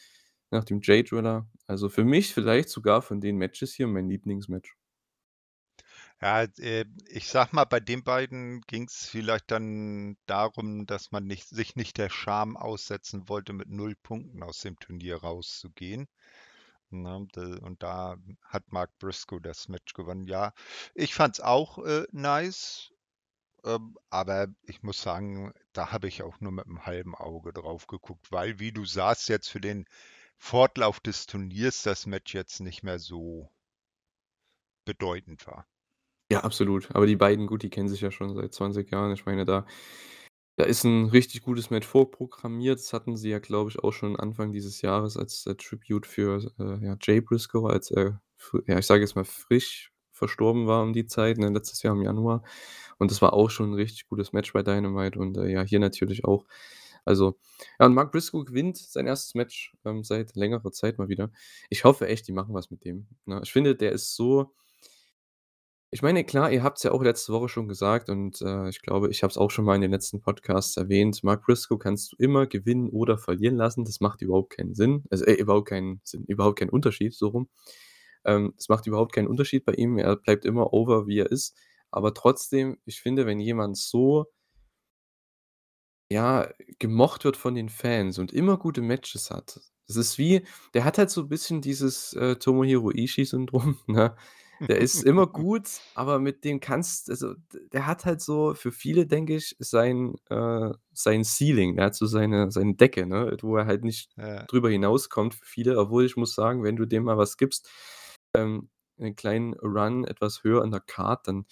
nach 0.52 0.64
dem 0.66 0.80
Jay 0.84 1.04
Driller. 1.04 1.48
Also, 1.68 1.90
für 1.90 2.04
mich 2.06 2.34
vielleicht 2.34 2.70
sogar 2.70 3.02
von 3.02 3.22
den 3.22 3.38
Matches 3.38 3.74
hier 3.74 3.88
mein 3.88 4.10
Lieblingsmatch. 4.10 4.76
Ja, 6.26 6.42
äh, 6.58 6.86
ich 7.08 7.28
sage 7.30 7.56
mal, 7.56 7.66
bei 7.66 7.80
den 7.80 8.04
beiden 8.04 8.62
ging's 8.62 9.06
vielleicht 9.06 9.52
dann 9.52 10.18
darum, 10.26 10.88
dass 10.88 11.12
man 11.12 11.28
nicht 11.28 11.48
sich 11.48 11.76
nicht 11.76 12.00
der 12.00 12.10
Scham 12.10 12.58
aussetzen 12.58 13.30
wollte, 13.30 13.54
mit 13.54 13.70
0 13.70 13.96
Punkten 13.96 14.42
aus 14.42 14.62
dem 14.62 14.76
Turnier 14.80 15.18
rauszugehen, 15.18 16.08
ne? 16.92 17.28
Und 17.62 17.84
da 17.84 18.18
hat 18.44 18.72
Mark 18.72 18.92
Briscoe 19.00 19.40
das 19.40 19.68
Match 19.70 19.94
gewonnen. 19.94 20.28
Ja, 20.28 20.54
ich 20.96 21.14
fand's 21.16 21.42
auch, 21.42 21.80
äh, 21.86 22.06
nice, 22.12 22.92
ähm, 23.66 23.98
aber 24.10 24.48
ich 24.64 24.84
muss 24.84 25.02
sagen, 25.02 25.54
da 25.74 25.92
habe 25.92 26.08
ich 26.08 26.24
auch 26.24 26.40
nur 26.42 26.54
mit 26.54 26.68
'm 26.68 26.86
halben 26.86 27.16
Auge 27.16 27.54
drauf 27.54 27.88
geguckt, 27.88 28.32
weil, 28.32 28.60
wie 28.60 28.72
du 28.74 28.86
sagst, 28.86 29.30
jetzt 29.30 29.50
für 29.50 29.62
den 29.62 29.86
Fortlauf 30.38 31.00
des 31.02 31.28
Turniers 31.28 31.84
das 31.84 32.06
Match 32.08 32.34
jetzt 32.36 32.62
nicht 32.62 32.84
mehr 32.84 33.00
so 33.00 33.52
bedeutend 34.88 35.46
war. 35.48 35.66
Ja, 36.32 36.40
absolut. 36.44 36.90
Aber 36.96 37.06
die 37.06 37.16
beiden, 37.16 37.46
gut, 37.46 37.62
die 37.62 37.70
kennen 37.70 37.88
sich 37.88 38.02
ja 38.02 38.10
schon 38.10 38.34
seit 38.36 38.52
20 38.54 38.90
Jahren. 38.92 39.12
Ich 39.14 39.26
meine, 39.26 39.46
da 39.46 39.66
da 40.58 40.66
ist 40.66 40.86
'n 40.86 41.06
richtig 41.10 41.44
gutes 41.44 41.70
Match 41.72 41.88
vorprogrammiert. 41.88 42.80
Das 42.80 42.94
hatten 42.94 43.18
sie 43.18 43.30
ja, 43.32 43.40
glaube 43.40 43.70
ich, 43.72 43.80
auch 43.84 43.92
schon 43.94 44.16
Anfang 44.18 44.52
dieses 44.54 44.82
Jahres 44.82 45.18
als, 45.18 45.46
äh, 45.48 45.56
Tribute 45.56 46.06
für, 46.08 46.40
äh, 46.60 46.86
ja, 46.86 46.98
Jay 47.02 47.22
Briscoe, 47.22 47.68
als 47.70 47.92
er 47.92 48.22
fr 48.38 48.60
ja, 48.68 48.80
ich 48.80 48.86
sage 48.88 49.02
jetzt 49.02 49.16
mal, 49.16 49.26
frisch 49.26 49.92
verstorben 50.14 50.68
war 50.68 50.84
um 50.84 50.94
die 50.94 51.08
Zeit, 51.08 51.38
ne, 51.40 51.50
letztes 51.50 51.84
Jahr 51.84 51.96
im 51.96 52.04
Januar. 52.04 52.44
Und 53.00 53.12
das 53.12 53.22
war 53.22 53.34
auch 53.34 53.50
schon 53.52 53.72
'n 53.72 53.76
richtig 53.76 54.08
gutes 54.10 54.34
Match 54.34 54.54
bei 54.54 54.64
Dynamite 54.64 55.20
und, 55.20 55.38
äh, 55.38 55.48
ja, 55.52 55.64
hier 55.64 55.80
natürlich 55.80 56.26
auch. 56.26 56.46
Also, 57.06 57.38
ja, 57.80 57.86
und 57.88 57.94
Mark 57.96 58.12
Briscoe 58.14 58.46
gewinnt 58.46 58.78
sein 58.78 59.08
1. 59.08 59.38
Match, 59.38 59.74
ähm, 59.86 60.04
seit 60.06 60.36
längerer 60.38 60.72
Zeit 60.72 60.98
mal 61.00 61.10
wieder. 61.10 61.32
Ich 61.70 61.84
hoffe 61.86 62.08
echt, 62.08 62.28
die 62.30 62.34
machen 62.34 62.54
was 62.56 62.72
mit 62.72 62.86
dem, 62.86 63.08
ne? 63.26 63.42
Ich 63.44 63.52
finde, 63.54 63.76
der 63.76 63.92
ist 63.94 64.16
so 64.16 64.54
ich 65.96 66.02
meine, 66.02 66.26
klar, 66.26 66.52
ihr 66.52 66.62
habt's 66.62 66.84
ja 66.84 66.92
auch 66.92 67.02
letzte 67.02 67.32
Woche 67.32 67.48
schon 67.48 67.70
gesagt 67.70 68.10
und, 68.10 68.42
äh, 68.42 68.68
ich 68.68 68.82
glaube, 68.82 69.10
ich 69.10 69.24
habe 69.24 69.32
es 69.32 69.38
auch 69.38 69.50
schon 69.50 69.64
mal 69.64 69.76
in 69.76 69.82
den 69.82 69.92
letzten 69.92 70.20
Podcasts 70.20 70.76
erwähnt. 70.76 71.24
Mark 71.24 71.46
Briscoe 71.46 71.78
kannst 71.78 72.12
du 72.12 72.18
immer 72.20 72.48
gewinnen 72.48 72.90
oder 72.90 73.18
verlieren 73.18 73.56
lassen. 73.56 73.86
Das 73.86 74.02
macht 74.02 74.22
überhaupt 74.22 74.52
keinen 74.58 74.76
Sinn. 74.76 75.06
Also, 75.10 75.24
äh, 75.26 75.34
überhaupt 75.36 75.70
keinen 75.70 76.02
Sinn, 76.04 76.26
überhaupt 76.26 76.60
keinen 76.60 76.70
Unterschied, 76.70 77.14
so 77.14 77.30
rum. 77.30 77.50
Ähm, 78.26 78.54
es 78.58 78.68
macht 78.70 78.88
überhaupt 78.88 79.14
keinen 79.14 79.28
Unterschied 79.30 79.64
bei 79.66 79.74
ihm. 79.74 79.98
Er 79.98 80.18
bleibt 80.18 80.46
immer 80.46 80.74
over, 80.74 81.08
wie 81.08 81.20
er 81.20 81.32
ist. 81.32 81.56
Aber 81.92 82.14
trotzdem, 82.14 82.78
ich 82.86 83.00
finde, 83.02 83.26
wenn 83.26 83.40
jemand 83.40 83.78
so 83.78 84.26
ja, 86.12 86.50
gemocht 86.80 87.24
wird 87.26 87.38
von 87.38 87.56
den 87.56 87.70
Fans 87.70 88.20
und 88.20 88.32
immer 88.34 88.58
gute 88.58 88.82
Matches 88.82 89.32
hat. 89.32 89.60
Das 89.88 89.96
ist 89.98 90.18
wie 90.18 90.46
der 90.74 90.84
hat 90.86 90.98
halt 90.98 91.10
so 91.10 91.22
'n 91.22 91.30
bisschen 91.30 91.62
dieses, 91.62 92.14
äh, 92.14 92.36
Tomohiro 92.38 92.92
Ishii-Syndrom, 92.92 93.78
ne? 93.88 94.16
Der 94.68 94.80
ist 94.80 95.04
immer 95.04 95.28
gut, 95.28 95.82
aber 95.94 96.20
mit 96.20 96.44
dem 96.44 96.60
kannst 96.60 97.10
also, 97.12 97.36
der 97.74 97.86
hat 97.88 98.06
halt 98.06 98.22
so 98.22 98.54
für 98.56 98.72
viele, 98.72 99.06
denke 99.08 99.36
ich, 99.36 99.56
sein 99.60 100.16
äh, 100.30 100.72
sein 100.94 101.24
Ceiling. 101.24 101.78
Er 101.78 101.86
hat 101.88 101.96
so 101.96 102.06
seine 102.08 102.52
seine 102.52 102.76
Decke, 102.76 103.06
ne, 103.06 103.38
wo 103.42 103.58
er 103.58 103.68
halt 103.68 103.84
nicht 103.84 104.12
Ja. 104.18 104.48
drüber 104.48 104.70
hinauskommt 104.72 105.36
für 105.36 105.46
viele. 105.46 105.78
Obwohl 105.80 106.06
ich 106.06 106.18
muss 106.18 106.34
sagen, 106.36 106.64
wenn 106.64 106.76
du 106.78 106.86
dem 106.86 107.04
mal 107.04 107.18
was 107.18 107.38
gibst, 107.38 107.70
ähm, 108.36 108.70
'nen 108.98 109.16
kleinen 109.16 109.54
Run 109.56 110.06
etwas 110.06 110.44
höher 110.44 110.64
in 110.64 110.72
der 110.72 110.80
Card, 110.82 111.28
dann 111.28 111.46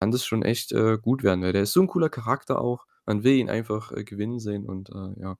kann 0.00 0.10
das 0.10 0.26
schon 0.26 0.42
echt, 0.42 0.72
äh, 0.72 0.98
gut 1.00 1.22
werden, 1.22 1.42
weil 1.42 1.52
der 1.52 1.62
ist 1.62 1.72
so 1.72 1.80
'n 1.80 1.86
cooler 1.88 2.08
Charakter 2.10 2.60
auch. 2.60 2.86
Man 3.06 3.24
will 3.24 3.34
ihn 3.36 3.48
einfach, 3.50 3.92
äh, 3.92 4.04
gewinnen 4.04 4.40
sehen 4.40 4.66
und, 4.66 4.90
äh, 4.90 5.20
ja, 5.20 5.36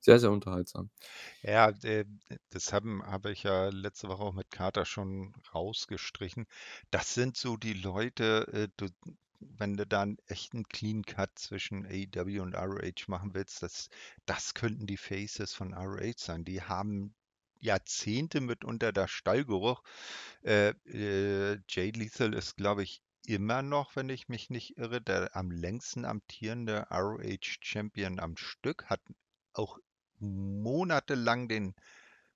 sehr, 0.00 0.18
sehr 0.18 0.30
unterhaltsam. 0.30 0.90
Ja, 1.42 1.70
äh, 1.82 2.04
das 2.50 2.72
haben 2.72 3.02
habe 3.06 3.32
ich 3.32 3.44
ja 3.44 3.68
letzte 3.70 4.08
Woche 4.08 4.22
auch 4.24 4.34
mit 4.34 4.50
Kater 4.50 4.84
schon 4.86 5.34
rausgestrichen. 5.54 6.46
Das 6.90 7.14
sind 7.14 7.36
so 7.36 7.56
die 7.56 7.74
Leute, 7.74 8.46
äh, 8.52 8.68
du 8.76 8.88
wenn 9.40 9.76
du 9.76 9.86
da 9.86 10.02
'n 10.04 10.18
echten 10.26 10.64
Clean 10.68 11.02
Cut 11.04 11.30
zwischen 11.38 11.86
AEW 11.86 12.42
und 12.42 12.54
ROH 12.54 13.08
machen 13.08 13.34
willst, 13.34 13.62
das 13.62 13.88
das 14.26 14.54
könnten 14.54 14.86
die 14.86 14.98
Faces 14.98 15.54
von 15.54 15.74
ROH 15.74 16.18
sein. 16.18 16.44
Die 16.44 16.62
haben 16.62 17.14
Jahrzehnte 17.60 18.40
mitunter 18.42 18.92
da 18.92 19.08
Stallgeruch. 19.08 19.82
Äh, 20.42 20.70
äh, 20.86 21.58
Jay 21.68 21.90
Lethal 21.90 22.34
ist, 22.34 22.56
glaube 22.56 22.82
ich, 22.82 23.02
immer 23.26 23.62
noch, 23.62 23.96
wenn 23.96 24.08
ich 24.10 24.28
mich 24.28 24.50
nicht 24.50 24.76
irre, 24.78 25.00
der 25.02 25.34
am 25.36 25.50
längsten 25.50 26.04
amtierende 26.04 26.86
ROH-Champion 26.90 28.18
am 28.20 28.36
Stück, 28.36 28.86
hat 28.86 29.00
auch 29.54 29.78
monatelang 30.20 31.48
den 31.48 31.74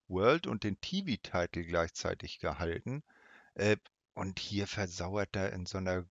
World 0.08 0.46
und 0.48 0.64
den 0.64 0.80
TV-Title 0.80 1.64
gleichzeitig 1.66 2.38
gehalten. 2.40 3.04
Äh, 3.54 3.78
und 4.14 4.38
hier 4.40 4.66
versauert 4.68 5.36
er 5.36 5.52
in 5.54 5.66
so 5.66 5.78
'ner 5.80 6.06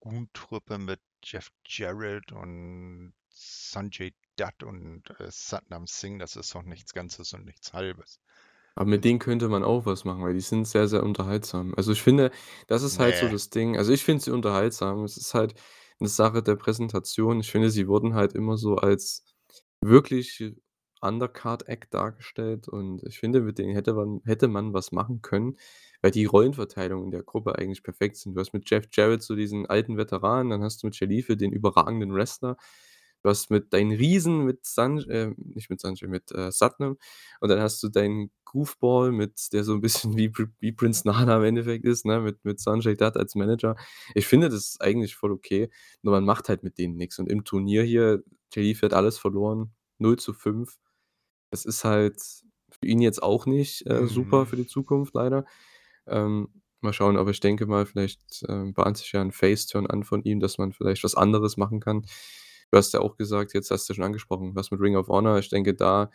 Goon-Truppe 0.00 0.78
mit 0.78 1.00
Jeff 1.24 1.50
Jarrett 1.66 2.32
und 2.32 3.14
Sonjay 3.30 4.14
Dutt 4.36 4.62
und, 4.64 5.10
äh, 5.20 5.30
Satnam 5.32 5.86
Singh. 5.88 6.18
Das 6.20 6.36
ist 6.36 6.54
doch 6.54 6.62
nichts 6.64 6.94
Ganzes 6.94 7.32
und 7.34 7.44
nichts 7.46 7.72
Halbes. 7.74 8.18
Aber 8.78 8.90
mit 8.90 9.04
denen 9.06 9.18
könnte 9.18 9.48
man 9.48 9.64
auch 9.64 9.86
was 9.86 10.04
machen, 10.04 10.22
weil 10.22 10.34
die 10.34 10.40
sind 10.40 10.66
sehr, 10.68 10.86
sehr 10.86 11.02
unterhaltsam. 11.02 11.72
Also, 11.76 11.92
ich 11.92 12.02
finde, 12.02 12.30
das 12.66 12.82
ist 12.82 12.98
halt 12.98 13.16
so 13.16 13.26
Ne. 13.26 13.30
das 13.30 13.48
Ding. 13.48 13.78
Also, 13.78 13.90
ich 13.92 14.04
finde 14.04 14.22
sie 14.22 14.30
unterhaltsam. 14.32 15.02
Es 15.04 15.16
ist 15.16 15.32
halt 15.32 15.54
'ne 15.98 16.08
Sache 16.08 16.42
der 16.42 16.56
Präsentation. 16.56 17.40
Ich 17.40 17.50
finde, 17.50 17.70
sie 17.70 17.88
wurden 17.88 18.12
halt 18.14 18.34
immer 18.34 18.58
so 18.58 18.76
als 18.76 19.24
wirklich 19.80 20.54
Undercard-Act 21.06 21.94
dargestellt 21.94 22.68
und 22.68 23.02
ich 23.04 23.18
finde, 23.18 23.40
mit 23.42 23.58
denen 23.58 23.74
hätte 23.74 23.94
man 23.94 24.20
hätte 24.24 24.48
man 24.48 24.72
was 24.74 24.92
machen 24.92 25.22
können, 25.22 25.56
weil 26.02 26.10
die 26.12 26.24
Rollenverteilung 26.26 27.04
in 27.04 27.10
der 27.10 27.22
Gruppe 27.22 27.56
eigentlich 27.58 27.82
perfekt 27.82 28.16
sind. 28.16 28.34
Du 28.34 28.40
hast 28.40 28.52
mit 28.52 28.68
Jeff 28.70 28.86
Jarrett 28.92 29.22
so 29.22 29.34
diesen 29.36 29.66
alten 29.66 29.96
Veteran, 29.98 30.50
dann 30.50 30.62
hast 30.62 30.82
du 30.82 30.86
mit 30.88 30.98
Lethal 31.00 31.36
den 31.36 31.52
überragenden 31.52 32.14
Wrestler. 32.14 32.56
Du 33.22 33.30
hast 33.30 33.50
mit 33.50 33.72
deinen 33.72 33.92
Riesen 33.92 34.44
mit 34.44 34.64
San 34.66 34.98
äh, 35.10 35.32
nicht 35.38 35.68
mit 35.70 35.80
Sonjay, 35.80 36.06
mit, 36.08 36.30
äh, 36.32 36.52
Satnam 36.52 36.96
und 37.40 37.48
dann 37.48 37.60
hast 37.60 37.82
du 37.82 37.88
deinen 37.88 38.30
Goofball 38.44 39.10
mit 39.12 39.52
der 39.52 39.64
so 39.64 39.72
'n 39.74 39.80
bisschen 39.80 40.16
wie 40.18 40.32
wie 40.60 40.72
Prince 40.72 41.06
Nana 41.08 41.38
im 41.38 41.44
Endeffekt 41.44 41.84
ist, 41.84 42.04
ne, 42.06 42.20
mit 42.20 42.44
mit 42.44 42.60
Sonjay 42.60 42.94
Dutt 42.96 43.16
als 43.16 43.34
Manager. 43.34 43.74
Ich 44.14 44.26
finde, 44.26 44.48
das 44.48 44.60
ist 44.60 44.80
eigentlich 44.82 45.16
voll 45.16 45.32
okay, 45.32 45.70
nur 46.02 46.12
man 46.14 46.24
macht 46.24 46.48
halt 46.48 46.62
mit 46.62 46.78
denen 46.78 46.96
nix 46.96 47.18
und 47.18 47.28
im 47.30 47.44
Turnier 47.44 47.82
hier, 47.82 48.22
Lethal 48.54 48.90
hat 48.90 48.94
alles 48.96 49.18
verloren, 49.18 49.72
0:5. 49.98 50.76
Das 51.56 51.64
ist 51.64 51.84
halt 51.84 52.20
für 52.70 52.86
ihn 52.86 53.00
jetzt 53.00 53.22
auch 53.22 53.46
nicht, 53.46 53.86
äh, 53.86 54.06
super 54.06 54.44
Mhm. 54.44 54.46
für 54.46 54.56
die 54.56 54.66
Zukunft 54.66 55.14
leider. 55.14 55.46
Ähm 56.06 56.48
Mal 56.82 56.92
schauen, 56.92 57.16
aber 57.16 57.30
ich 57.30 57.40
denke 57.40 57.66
mal, 57.66 57.86
vielleicht, 57.86 58.44
ähm, 58.48 58.74
bahnt 58.74 58.98
sich 58.98 59.10
ja 59.12 59.22
'n 59.22 59.32
Face-Turn 59.32 59.86
an 59.88 60.04
von 60.04 60.22
ihm, 60.24 60.40
dass 60.40 60.58
man 60.58 60.72
vielleicht 60.72 61.04
was 61.04 61.14
anderes 61.16 61.56
machen 61.56 61.80
kann. 61.80 62.02
Du 62.70 62.76
hast 62.78 62.92
ja 62.94 63.00
auch 63.00 63.16
gesagt 63.16 63.54
jetzt 63.54 63.70
hast 63.70 63.88
du 63.88 63.94
schon 63.94 64.04
angesprochen, 64.04 64.54
was 64.56 64.70
mit 64.70 64.80
Ring 64.80 64.96
of 64.96 65.08
Honor. 65.08 65.38
Ich 65.38 65.48
denke, 65.50 65.74
da 65.74 66.10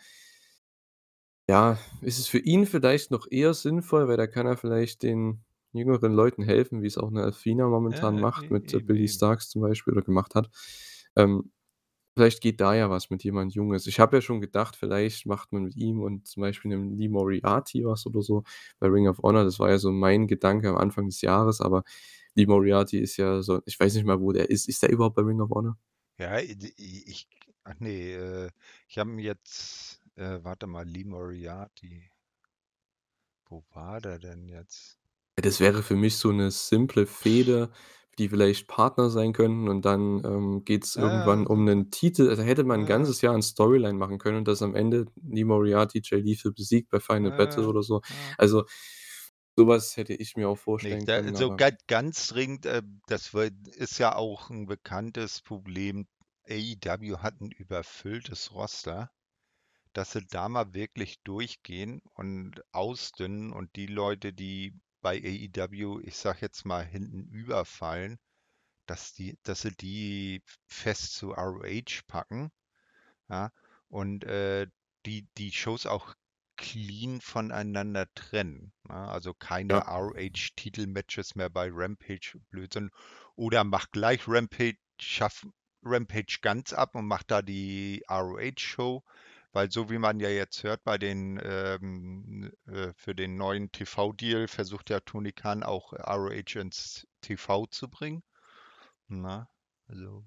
ja, 1.48 1.78
ist 2.00 2.18
es 2.18 2.28
für 2.28 2.38
ihn 2.38 2.66
vielleicht 2.66 3.10
noch 3.10 3.26
eher 3.30 3.54
sinnvoll, 3.54 4.08
weil 4.08 4.16
da 4.16 4.26
kann 4.26 4.46
er 4.46 4.56
vielleicht 4.56 5.02
den 5.02 5.42
jüngeren 5.72 6.12
Leuten 6.12 6.42
helfen, 6.44 6.82
wie's 6.82 6.98
auch 6.98 7.10
'ne 7.10 7.22
Athena 7.24 7.68
momentan 7.68 8.18
Ja, 8.18 8.18
macht 8.18 8.50
e 8.50 8.50
mit, 8.50 8.72
äh, 8.74 8.80
eben. 8.80 9.08
Starkz 9.08 9.48
zum 9.48 9.62
Beispiel 9.62 9.92
oder 9.94 10.02
gemacht 10.02 10.34
hat. 10.34 10.50
Ähm, 11.16 11.52
vielleicht 12.16 12.40
geht 12.42 12.60
da 12.60 12.74
ja 12.74 12.90
was 12.90 13.10
mit 13.10 13.24
jemand 13.24 13.54
Junges. 13.54 13.86
Ich 13.86 14.00
habe 14.00 14.16
ja 14.16 14.20
schon 14.22 14.40
gedacht, 14.40 14.76
vielleicht 14.76 15.26
macht 15.26 15.52
man 15.52 15.64
mit 15.64 15.76
ihm 15.76 16.00
und 16.02 16.26
zum 16.28 16.42
Beispiel 16.42 16.70
'nem 16.70 16.94
Lee 16.96 17.08
Moriarty 17.08 17.84
was 17.84 18.06
oder 18.06 18.22
so 18.22 18.44
bei 18.80 18.88
Ring 18.88 19.08
of 19.08 19.18
Honor. 19.22 19.44
Das 19.44 19.58
war 19.60 19.70
ja 19.70 19.78
so 19.78 19.90
mein 19.92 20.26
Gedanke 20.28 20.68
am 20.70 20.76
Anfang 20.76 21.06
des 21.06 21.20
Jahres, 21.22 21.60
aber 21.60 21.84
Lee 22.34 22.46
Moriarty 22.46 22.98
ist 23.00 23.16
ja 23.18 23.42
so 23.42 23.60
ich 23.66 23.78
weiß 23.80 23.94
nicht 23.94 24.04
mal, 24.06 24.20
wo 24.20 24.32
der 24.32 24.50
ist. 24.50 24.68
Ist 24.68 24.82
der 24.82 24.90
überhaupt 24.90 25.16
bei 25.16 25.22
Ring 25.22 25.40
of 25.40 25.50
Honor? 25.50 25.76
Ja, 26.18 26.38
ich 26.38 27.28
ach 27.64 27.78
ne, 27.80 27.90
äh, 28.12 28.50
ich 28.88 28.98
habe 28.98 29.10
ihn 29.12 29.18
jetzt 29.18 30.02
äh, 30.16 30.38
warte 30.44 30.66
mal, 30.66 30.86
Lee 30.86 31.04
Moriarty. 31.04 32.10
Wo 33.50 33.64
war 33.72 34.00
der 34.00 34.18
denn 34.18 34.48
jetzt? 34.48 34.96
Das 35.38 35.60
wäre 35.60 35.82
für 35.82 35.96
mich 35.96 36.16
so 36.18 36.30
'ne 36.30 36.50
simple 36.50 37.06
Fehde, 37.06 37.70
die 38.18 38.28
vielleicht 38.28 38.68
Partner 38.68 39.10
sein 39.10 39.32
könnten 39.32 39.68
und 39.68 39.84
dann, 39.84 40.22
ähm, 40.24 40.64
geht's 40.64 40.96
Ja, 40.96 40.96
irgendwann 40.96 41.46
um 41.46 41.64
'nen 41.64 41.90
Titel. 41.90 42.28
Also, 42.30 42.42
hätte 42.42 42.64
man 42.64 42.80
'n 42.82 42.86
ja. 42.86 42.86
ganzes 42.86 43.22
Jahr 43.22 43.34
'n 43.34 43.42
Storyline 43.42 43.94
machen 43.98 44.18
können 44.18 44.38
und 44.38 44.48
dass 44.48 44.62
am 44.62 44.74
Ende 44.74 45.06
Lee 45.22 45.44
Moriarty 45.44 46.00
Jay 46.04 46.20
Lethal 46.20 46.52
besiegt 46.52 46.90
bei 46.90 47.00
Final 47.00 47.32
Battle 47.32 47.64
Ja, 47.64 47.68
oder 47.68 47.82
so. 47.82 48.02
ja. 48.08 48.36
Also, 48.38 48.64
so 49.56 49.66
was 49.68 49.96
hätte 49.96 50.14
ich 50.14 50.36
mir 50.36 50.48
auch 50.48 50.58
Ne, 50.80 50.96
vorstellen 50.96 51.06
da 51.06 51.20
können, 51.20 51.34
so 51.34 51.52
aber 51.52 51.54
ga 51.54 51.70
ganz 51.86 52.28
dringend, 52.28 52.66
äh, 52.66 52.82
das 53.06 53.32
ist 53.34 53.98
ja 53.98 54.14
auch 54.16 54.50
'n 54.50 54.66
bekanntes 54.66 55.40
Problem. 55.42 56.06
AEW 56.48 57.18
hat 57.18 57.40
'n 57.40 57.50
überfülltes 57.50 58.52
Roster, 58.52 59.10
dass 59.94 60.12
sie 60.12 60.26
da 60.26 60.48
mal 60.48 60.74
wirklich 60.74 61.22
durchgehen 61.24 62.02
und 62.14 62.62
ausdünnen 62.72 63.52
und 63.52 63.76
die 63.76 63.86
Leute, 63.86 64.32
die 64.34 64.80
bei 65.02 65.18
AEW, 65.22 66.00
ich 66.04 66.16
sage 66.16 66.40
jetzt 66.42 66.64
mal, 66.66 66.84
hinten 66.86 67.24
überfallen, 67.28 68.18
dass 68.86 69.14
die 69.14 69.38
dass 69.44 69.62
sie 69.62 69.72
die 69.76 70.42
fest 70.68 71.14
zu 71.14 71.32
ROH 71.32 72.02
packen, 72.08 72.52
ja, 73.28 73.50
und, 73.88 74.24
äh, 74.24 74.66
die 75.06 75.28
die 75.38 75.52
Shows 75.52 75.86
auch 75.86 76.14
clean 76.56 77.20
voneinander 77.20 78.06
trennen, 78.14 78.72
ne? 78.88 78.94
Also, 78.94 79.34
keine 79.34 79.74
Ja. 79.74 79.86
ROH-Titelmatches 79.88 81.34
mehr 81.34 81.50
bei 81.50 81.68
Rampage, 81.72 82.38
Blödsinn. 82.50 82.90
Oder 83.36 83.64
macht 83.64 83.92
gleich 83.92 84.28
Rampage 84.28 84.78
schafft 85.00 85.46
Rampage 85.84 86.38
ganz 86.42 86.72
ab 86.72 86.94
und 86.94 87.06
macht 87.06 87.30
da 87.30 87.42
die 87.42 88.04
ROH-Show, 88.08 89.02
weil 89.52 89.70
so 89.70 89.90
wie 89.90 89.98
man 89.98 90.20
ja 90.20 90.28
jetzt 90.30 90.62
hört 90.64 90.84
bei 90.84 90.98
den, 90.98 91.40
ähm, 91.44 92.52
äh 92.66 92.92
für 92.96 93.14
den 93.14 93.36
neuen 93.36 93.70
TV-Deal 93.72 94.48
versucht 94.48 94.90
ja 94.90 95.00
Tony 95.00 95.32
Khan 95.32 95.62
auch 95.62 95.92
ROH 95.92 96.56
ins 96.60 97.06
TV 97.22 97.66
zu 97.66 97.88
bringen, 97.88 98.22
ne? 99.08 99.48
Also 99.88 100.24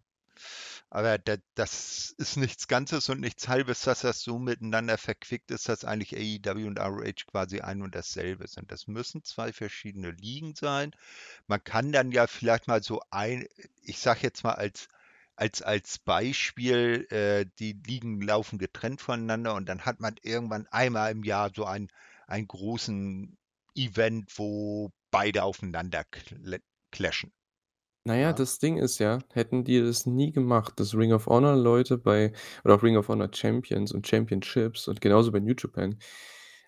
aber 0.89 1.17
da 1.17 1.37
das 1.55 2.13
ist 2.17 2.37
nichts 2.37 2.67
Ganzes 2.67 3.09
und 3.09 3.19
nichts 3.19 3.47
Halbes, 3.47 3.81
dass 3.81 4.01
das 4.01 4.21
so 4.21 4.39
miteinander 4.39 4.97
verquickt 4.97 5.51
ist, 5.51 5.69
dass 5.69 5.85
eigentlich 5.85 6.13
AEW 6.15 6.67
und 6.67 6.79
ROH 6.79 7.25
quasi 7.27 7.61
ein 7.61 7.81
und 7.81 7.95
dasselbe 7.95 8.47
sind. 8.47 8.71
Das 8.71 8.87
müssen 8.87 9.23
2 9.23 9.53
verschiedene 9.53 10.11
Ligen 10.11 10.55
sein. 10.55 10.91
Man 11.47 11.63
kann 11.63 11.91
dann 11.91 12.11
ja 12.11 12.27
vielleicht 12.27 12.67
mal 12.67 12.83
so 12.83 13.01
ein 13.11 13.47
ich 13.81 13.99
sage 13.99 14.21
jetzt 14.23 14.43
mal 14.43 14.53
als 14.53 14.87
als 15.35 15.61
als 15.61 15.99
Beispiel, 15.99 17.07
äh, 17.09 17.45
die 17.59 17.73
Ligen 17.85 18.21
laufen 18.21 18.57
getrennt 18.59 19.01
voneinander 19.01 19.55
und 19.55 19.67
dann 19.67 19.85
hat 19.85 19.99
man 19.99 20.15
irgendwann 20.21 20.67
einmal 20.67 21.11
im 21.11 21.23
Jahr 21.23 21.51
so 21.55 21.65
einen 21.65 21.89
einen 22.27 22.47
großen 22.47 23.37
Event, 23.75 24.31
wo 24.37 24.91
beide 25.11 25.43
aufeinander 25.43 26.03
kl 26.05 26.59
clashen, 26.91 27.33
Na 28.07 28.15
ja, 28.15 28.33
das 28.33 28.59
Ding 28.59 28.77
ist 28.77 28.99
ja, 28.99 29.19
hätten 29.33 29.63
die 29.63 29.81
das 29.81 30.05
nie 30.05 30.31
gemacht, 30.31 30.79
dass 30.79 30.93
Ring 30.95 31.11
of 31.11 31.25
Honor 31.25 31.55
Leute 31.55 31.97
bei 31.97 32.33
oder 32.63 32.75
auch 32.75 32.83
Ring 32.83 32.97
of 32.97 33.07
Honor 33.09 33.29
Champions 33.33 33.91
und 33.91 34.07
Championships 34.07 34.87
und 34.87 35.01
genauso 35.01 35.31
bei 35.31 35.39
New 35.39 35.55
Japan, 35.57 35.97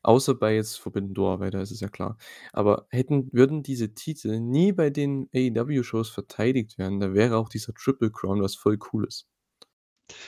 außer 0.07 0.35
bei 0.35 0.55
jetzt 0.55 0.79
Forbidden 0.79 1.13
Door, 1.13 1.39
weil 1.39 1.51
da 1.51 1.61
ist 1.61 1.71
es 1.71 1.81
ja 1.81 1.89
klar. 1.89 2.17
Aber 2.53 2.87
hätten 2.89 3.29
würden 3.33 3.63
diese 3.63 3.93
Titel 3.93 4.39
nie 4.39 4.71
bei 4.73 4.89
den 4.89 5.29
AEW-Shows 5.33 6.09
verteidigt 6.09 6.77
werden, 6.77 6.99
da 6.99 7.13
wäre 7.13 7.37
auch 7.37 7.49
dieser 7.49 7.73
Triple 7.73 8.11
Crown 8.11 8.41
was 8.41 8.55
voll 8.55 8.77
Cooles. 8.77 9.27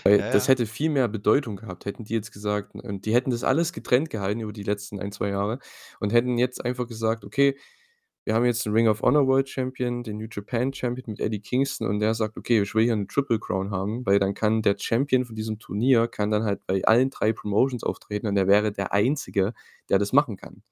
Weil 0.06 0.24
Ja, 0.24 0.26
das 0.30 0.48
ja. 0.48 0.48
hätte 0.48 0.66
viel 0.66 0.90
mehr 0.90 1.08
Bedeutung 1.10 1.58
gehabt, 1.58 1.86
hätten 1.86 2.06
die 2.06 2.14
jetzt 2.14 2.32
gesagt 2.32 2.74
und 2.76 3.06
die 3.06 3.14
hätten 3.14 3.32
das 3.32 3.44
alles 3.44 3.74
getrennt 3.74 4.10
gehalten 4.10 4.40
über 4.42 4.54
die 4.54 4.64
letzten 4.64 5.00
1, 5.00 5.12
2 5.12 5.30
Jahre 5.30 5.60
und 6.00 6.14
hätten 6.14 6.38
jetzt 6.38 6.64
einfach 6.64 6.88
gesagt: 6.88 7.26
„Okay, 7.26 7.58
wir 8.30 8.36
haben 8.36 8.46
jetzt 8.46 8.66
'n 8.68 8.74
Ring 8.74 8.88
of 8.88 9.02
Honor 9.04 9.28
World 9.28 9.50
Champion, 9.50 10.04
den 10.04 10.18
New 10.20 10.28
Japan 10.32 10.74
Champion 10.74 11.06
mit 11.14 11.20
Eddie 11.22 11.42
Kingston 11.42 11.88
und 11.90 12.00
der 12.00 12.14
sagt: 12.16 12.38
„Okay, 12.38 12.62
ich 12.62 12.76
will 12.76 12.86
hier 12.86 12.96
'ne 12.96 13.08
Triple 13.08 13.40
Crown 13.40 13.72
haben“, 13.72 14.06
weil 14.06 14.20
dann 14.20 14.36
kann 14.36 14.62
der 14.64 14.78
Champion 14.80 15.26
von 15.26 15.36
diesem 15.36 15.60
Turnier 15.60 16.08
kann 16.08 16.32
dann 16.32 16.44
halt 16.46 16.66
bei 16.68 16.84
allen 16.86 17.10
3 17.12 17.34
Promotions 17.34 17.84
auftreten 17.84 18.28
und 18.28 18.38
er 18.38 18.48
wäre 18.48 18.72
der 18.74 18.94
Einzige, 18.94 19.54
der 19.90 20.00
das 20.00 20.14
machen 20.14 20.38
kann. 20.38 20.64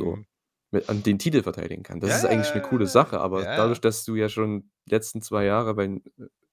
So, 0.00 0.18
Mhm. 0.18 0.26
mit 0.72 0.88
und 0.88 1.06
den 1.06 1.18
Titel 1.18 1.42
verteidigen 1.42 1.82
kann. 1.84 2.00
Das 2.00 2.14
Ja, 2.14 2.18
ist 2.18 2.24
eigentlich 2.26 2.54
'ne 2.54 2.60
ja, 2.60 2.62
coole 2.62 2.86
Sache, 2.86 3.20
aber 3.20 3.46
ja, 3.46 3.54
dadurch, 3.54 3.80
dass 3.80 4.04
du 4.04 4.16
ja 4.16 4.28
schon 4.28 4.70
die 4.86 4.92
letzten 4.92 5.22
2 5.22 5.44
Jahre 5.46 5.74
bei 5.74 6.00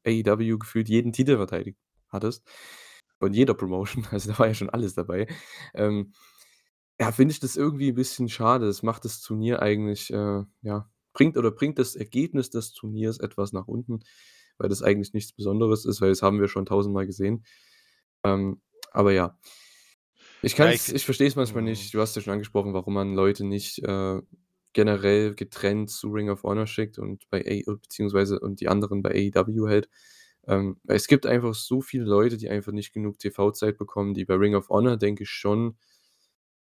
AEW 0.08 0.58
gefühlt 0.60 0.90
jeden 0.90 1.14
Titel 1.14 1.38
verteidigt 1.38 1.80
hattest 2.10 2.44
von 3.20 3.34
jeder 3.34 3.54
Promotion, 3.56 4.06
also, 4.12 4.32
da 4.32 4.40
war 4.40 4.48
ja 4.48 4.54
schon 4.56 4.70
alles 4.70 4.96
dabei, 4.96 5.28
ähm, 5.76 6.14
ja, 7.02 7.12
finde 7.14 7.34
ich 7.34 7.40
das 7.42 7.58
irgendwie 7.58 7.90
'n 7.92 7.96
bisschen 7.96 8.30
schade. 8.30 8.68
Das 8.68 8.84
macht 8.84 9.06
das 9.06 9.22
Turnier 9.22 9.62
eigentlich, 9.64 10.12
äh, 10.14 10.44
ja 10.64 10.90
bringt 11.14 11.38
oder 11.38 11.52
bringt 11.52 11.80
das 11.80 11.96
Ergebnis 11.98 12.52
des 12.52 12.74
Turniers 12.74 13.20
etwas 13.20 13.54
nach 13.54 13.68
unten, 13.68 14.00
weil 14.58 14.70
das 14.70 14.82
eigentlich 14.84 15.14
nichts 15.14 15.34
Besonderes 15.34 15.86
ist, 15.86 16.02
weil 16.02 16.10
das 16.10 16.22
haben 16.24 16.40
wir 16.42 16.48
schon 16.50 16.66
tausendmal 16.66 17.06
gesehen. 17.08 17.44
Ähm, 18.26 18.62
aber 18.94 19.14
ja. 19.14 19.38
Ich 20.44 20.56
Ja, 20.58 20.72
ich 20.72 20.82
kann's 20.82 20.86
fi 20.86 20.96
ich 20.96 21.06
verstehe 21.06 21.28
es 21.28 21.36
manchmal 21.36 21.64
mhm. 21.64 21.70
nicht. 21.70 21.94
Du 21.94 22.00
hast 22.02 22.16
ja 22.16 22.22
schon 22.22 22.34
angesprochen, 22.34 22.74
warum 22.74 22.94
man 22.96 23.14
Leute 23.14 23.46
nicht, 23.46 23.80
äh, 23.84 24.22
generell 24.74 25.36
getrennt 25.36 25.90
zu 25.92 26.10
Ring 26.10 26.30
of 26.30 26.44
Honor 26.44 26.66
schickt 26.68 26.98
und 26.98 27.30
bei 27.30 27.42
A 27.68 27.74
beziehungsweise 27.76 28.40
und 28.40 28.60
die 28.62 28.68
anderen 28.70 29.02
bei 29.04 29.12
AEW 29.12 29.68
hält. 29.68 29.90
Ähm, 30.48 30.78
weil 30.84 30.96
es 30.96 31.08
gibt 31.08 31.26
einfach 31.28 31.54
so 31.54 31.82
viele 31.82 32.06
Leute, 32.06 32.38
die 32.38 32.50
einfach 32.50 32.72
nicht 32.72 32.94
genug 32.94 33.20
TV-Zeit 33.20 33.78
bekommen, 33.78 34.14
die 34.16 34.26
bei 34.26 34.36
Ring 34.36 34.56
of 34.56 34.70
Honor, 34.70 34.98
denke 34.98 35.24
ich, 35.24 35.30
schon 35.30 35.78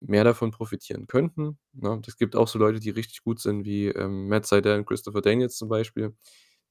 mehr 0.01 0.23
davon 0.23 0.51
profitieren 0.51 1.07
könnten, 1.07 1.59
ne? 1.73 2.01
Es 2.07 2.17
gibt 2.17 2.35
auch 2.35 2.47
so 2.47 2.59
Leute, 2.59 2.79
die 2.79 2.89
richtig 2.91 3.23
gut 3.23 3.39
sind 3.41 3.65
wie, 3.65 3.87
ähm, 3.89 4.27
Matt 4.29 4.45
Sydal 4.47 4.79
und 4.79 4.85
Christopher 4.87 5.21
Daniels 5.21 5.57
zum 5.57 5.69
Beispiel, 5.69 6.15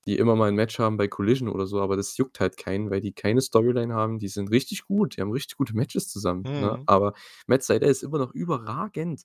die 0.07 0.17
immer 0.19 0.37
mal 0.37 0.49
'n 0.51 0.55
Match 0.57 0.79
haben 0.79 0.97
bei 0.99 1.09
Collision 1.09 1.49
oder 1.51 1.67
so, 1.67 1.81
aber 1.83 1.97
das 1.97 2.17
juckt 2.19 2.41
halt 2.41 2.57
keinen, 2.57 2.91
weil 2.91 3.01
die 3.03 3.13
keine 3.13 3.41
Storyline 3.43 3.95
haben. 3.95 4.19
Die 4.21 4.29
sind 4.29 4.51
richtig 4.51 4.85
gut, 4.87 5.17
die 5.17 5.21
haben 5.23 5.33
richtig 5.33 5.57
gute 5.59 5.75
Matches 5.77 6.09
zusammen, 6.09 6.49
ne? 6.57 6.79
Mhm. 6.79 6.89
Aber 6.89 7.15
Matt 7.47 7.63
Sydal 7.65 7.91
ist 7.91 8.03
immer 8.05 8.19
noch 8.19 8.33
überragend. 8.35 9.23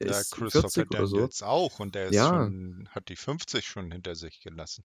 Der 0.00 0.08
Ja, 0.08 0.22
ist 0.22 0.36
Christopher 0.38 0.46
40 0.46 0.90
oder 0.90 1.06
so. 1.06 1.30
Daniels 1.30 1.42
auch 1.42 1.78
und 1.80 1.94
der 1.94 2.10
Ja. 2.10 2.52
schon 2.52 2.88
hat 2.90 3.08
die 3.08 3.16
50 3.16 3.66
schon 3.66 3.90
hinter 3.90 4.14
sich 4.16 4.40
gelassen. 4.40 4.84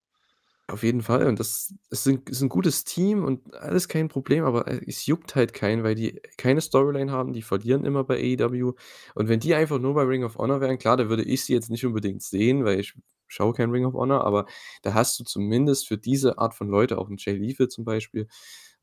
Auf 0.69 0.83
jeden 0.83 1.01
Fall. 1.01 1.25
Und 1.27 1.39
das 1.39 1.73
ist 1.89 2.07
'n 2.07 2.21
ist 2.29 2.41
'n 2.43 2.49
gutes 2.49 2.83
Team 2.83 3.23
und 3.25 3.55
alles 3.55 3.87
kein 3.87 4.07
Problem, 4.07 4.43
aber, 4.43 4.67
äh, 4.67 4.79
es 4.87 5.05
juckt 5.07 5.35
halt 5.35 5.53
keinen, 5.53 5.83
weil 5.83 5.95
die 5.95 6.21
keine 6.37 6.61
Storyline 6.61 7.11
haben, 7.11 7.33
die 7.33 7.41
verlieren 7.41 7.85
immer 7.85 8.03
bei 8.03 8.17
AEW 8.19 8.73
und 9.15 9.27
wenn 9.29 9.39
die 9.39 9.55
einfach 9.55 9.79
nur 9.79 9.95
bei 9.95 10.03
Ring 10.03 10.23
of 10.23 10.37
Honor 10.37 10.61
wären 10.61 10.77
klar, 10.77 10.95
da 10.97 11.09
würde 11.09 11.23
ich 11.23 11.43
sie 11.43 11.53
jetzt 11.53 11.69
nicht 11.71 11.85
unbedingt 11.85 12.21
sehen, 12.21 12.65
weil 12.65 12.79
ich 12.79 12.93
schaue 13.27 13.53
kein 13.53 13.71
Ring 13.71 13.85
of 13.85 13.93
Honor, 13.95 14.23
aber 14.25 14.45
da 14.83 14.93
hast 14.93 15.19
du 15.19 15.23
zumindest 15.23 15.87
für 15.87 15.97
diese 15.97 16.37
Art 16.37 16.53
von 16.53 16.67
Leute, 16.69 16.99
auch 16.99 17.09
'n 17.09 17.17
Jay 17.17 17.33
Lethal 17.35 17.67
zum 17.67 17.83
Beispiel, 17.85 18.27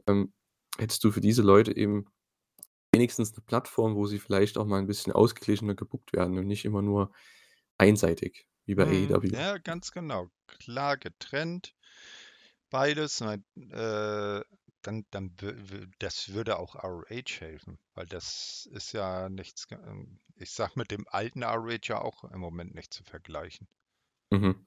ähm, 0.09 0.33
hättest 0.79 1.05
du 1.05 1.12
für 1.12 1.20
diese 1.20 1.42
Leute 1.42 1.77
eben 1.77 2.07
wenigstens 2.92 3.35
'ne 3.37 3.42
Plattform, 3.46 3.96
wo 3.96 4.07
sie 4.07 4.18
vielleicht 4.20 4.59
auch 4.59 4.66
mal 4.66 4.81
'n 4.81 4.87
bisschen 4.88 5.12
ausgeglichener 5.14 5.75
gebookt 5.77 6.12
werden 6.14 6.38
und 6.38 6.46
nicht 6.49 6.64
immer 6.66 6.83
nur 6.83 7.12
einseitig 7.79 8.44
wie 8.66 8.74
bei 8.74 8.85
Mhm. 8.85 9.09
AEW. 9.09 9.33
Ja, 9.33 9.59
ganz 9.59 9.90
genau. 9.92 10.31
Klar 10.46 10.96
getrennt, 10.96 11.74
beides? 12.70 13.20
Äh, 13.22 14.42
dann 14.83 15.07
dann 15.11 15.37
das 15.98 16.29
würde 16.35 16.59
auch 16.59 16.76
ROH 16.76 17.40
helfen, 17.40 17.79
weil 17.94 18.07
das 18.07 18.68
ist 18.72 18.92
ja 18.92 19.29
nichts 19.29 19.66
ähm, 19.72 20.20
ich 20.37 20.52
sage 20.52 20.72
mit 20.76 20.90
dem 20.92 21.07
alten 21.09 21.42
ROH 21.44 21.88
ja 21.88 22.00
auch 22.00 22.24
im 22.24 22.40
Moment 22.40 22.74
nicht 22.74 22.94
zu 22.94 23.05
vergleichen. 23.05 23.68
Mhm. 24.33 24.66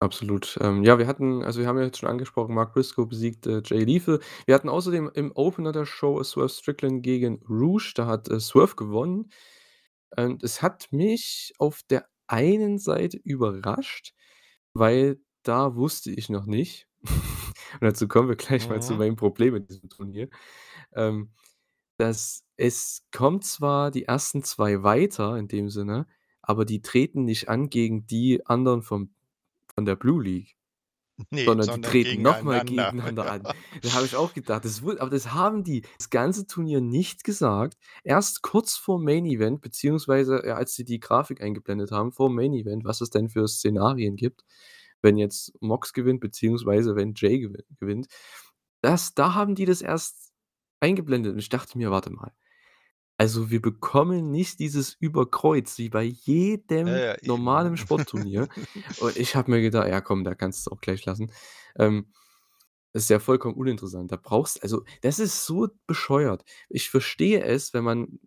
Absolut. 0.00 0.58
Ähm, 0.60 0.84
ja, 0.84 0.98
wir 0.98 1.06
hatten 1.06 1.42
also, 1.44 1.60
wir 1.60 1.68
haben 1.68 1.78
ja 1.78 1.84
jetzt 1.84 1.98
schon 1.98 2.08
angesprochen, 2.10 2.54
Mark 2.54 2.74
Briscoe 2.74 3.06
besiegt, 3.06 3.46
äh, 3.46 3.62
Jay 3.64 3.84
Lethal. 3.84 4.20
Wir 4.46 4.54
hatten 4.54 4.68
außerdem 4.68 5.10
im 5.14 5.32
Opener 5.34 5.72
der 5.72 5.86
Show 5.86 6.22
Swerve 6.24 6.50
Strickland 6.50 7.02
gegen 7.02 7.42
Rush, 7.48 7.94
da 7.94 8.06
hat, 8.06 8.28
äh, 8.28 8.40
Swerve 8.40 8.76
gewonnen. 8.76 9.30
Und 10.16 10.44
es 10.44 10.62
hat 10.62 10.92
mich 10.92 11.54
auf 11.58 11.82
der 11.90 12.06
einen 12.28 12.78
Seite 12.78 13.16
überrascht, 13.18 14.14
weil 14.74 15.20
da 15.42 15.76
wusste 15.76 16.10
ich 16.10 16.28
noch 16.28 16.46
nicht 16.46 16.88
und 17.02 17.82
dazu 17.82 18.08
kommen 18.08 18.28
wir 18.28 18.36
gleich 18.36 18.68
mal 18.68 18.82
zu 18.82 18.94
Mhm. 18.94 18.98
meinem 18.98 19.16
Problem 19.16 19.54
mit 19.54 19.68
diesem 19.70 19.88
Turnier, 19.88 20.28
ähm, 20.94 21.32
dass 21.98 22.44
es 22.56 23.06
kommt 23.12 23.44
zwar 23.44 23.90
die 23.90 24.04
ersten 24.04 24.42
2 24.42 24.82
weiter 24.82 25.36
in 25.38 25.48
dem 25.48 25.70
Sinne, 25.70 26.06
aber 26.42 26.64
die 26.64 26.82
treten 26.82 27.24
nicht 27.24 27.48
an 27.48 27.70
gegen 27.70 28.06
die 28.06 28.46
anderen 28.46 28.82
vom 28.82 29.14
von 29.74 29.84
der 29.86 29.96
Blue 29.96 30.22
League. 30.22 30.56
Ne, 31.30 31.44
Sondern 31.44 31.70
die 31.70 31.80
sondern 31.80 31.80
treten 31.80 32.22
noch 32.22 32.42
mal 32.42 32.60
gegeneinander. 32.60 33.28
an. 33.30 33.44
Da 33.82 33.92
habe 33.92 34.04
ich 34.06 34.16
auch 34.16 34.32
gedacht, 34.34 34.64
das 34.64 34.82
aber 34.82 35.10
das 35.10 35.32
haben 35.32 35.62
die 35.62 35.82
das 35.98 36.10
ganze 36.10 36.46
Turnier 36.46 36.80
nicht 36.80 37.22
gesagt. 37.22 37.76
Erst 38.02 38.42
kurz 38.42 38.76
vorm 38.76 39.04
Main 39.04 39.24
Event, 39.26 39.60
beziehungsweise, 39.60 40.42
ja, 40.44 40.54
als 40.56 40.74
sie 40.74 40.84
die 40.84 40.98
Grafik 41.00 41.40
eingeblendet 41.40 41.92
haben 41.92 42.10
vorm 42.12 42.34
Main 42.34 42.52
Event, 42.52 42.84
was 42.84 43.00
es 43.00 43.10
denn 43.10 43.28
für 43.28 43.46
Szenarien 43.46 44.16
gibt, 44.16 44.42
wenn 45.02 45.16
jetzt 45.16 45.52
Mox 45.60 45.92
gewinnt, 45.92 46.20
beziehungsweise 46.20 46.96
wenn 46.96 47.14
Jay 47.14 47.38
gewi 47.40 47.62
gewinnt. 47.78 48.08
Das 48.82 49.14
da 49.14 49.34
haben 49.34 49.54
die 49.54 49.66
das 49.66 49.82
erst 49.82 50.32
eingeblendet 50.80 51.32
und 51.32 51.38
ich 51.38 51.48
dachte 51.48 51.78
mir: 51.78 51.90
„Warte 51.92 52.10
mal, 52.10 52.32
also, 53.18 53.50
wir 53.50 53.62
bekommen 53.62 54.30
nicht 54.30 54.58
dieses 54.60 54.94
Überkreuz 54.94 55.78
wie 55.78 55.88
bei 55.88 56.02
Ja, 56.86 56.96
jedem 56.96 57.04
ja, 57.04 57.14
eben, 57.22 57.24
normalen 57.24 57.76
ne? 57.76 57.76
Sportturnier.“ 57.76 58.48
Und 58.96 59.16
ich 59.16 59.36
habe 59.36 59.50
mir 59.52 59.62
gedacht: 59.62 59.88
„Ja 59.88 60.00
komm, 60.00 60.24
da 60.24 60.34
kannst 60.34 60.66
du's 60.66 60.72
auch 60.72 60.80
gleich 60.80 61.04
lassen.“ 61.04 61.32
Ähm, 61.78 62.12
ist 62.92 63.10
ja 63.10 63.18
vollkommen 63.20 63.56
uninteressant. 63.56 64.12
Da 64.12 64.16
brauchst 64.16 64.62
also, 64.62 64.84
das 65.02 65.18
ist 65.18 65.46
so 65.46 65.68
bescheuert. 65.86 66.44
Ich 66.68 66.90
verstehe 66.90 67.42
es, 67.44 67.74
wenn 67.74 67.84
man 67.84 68.20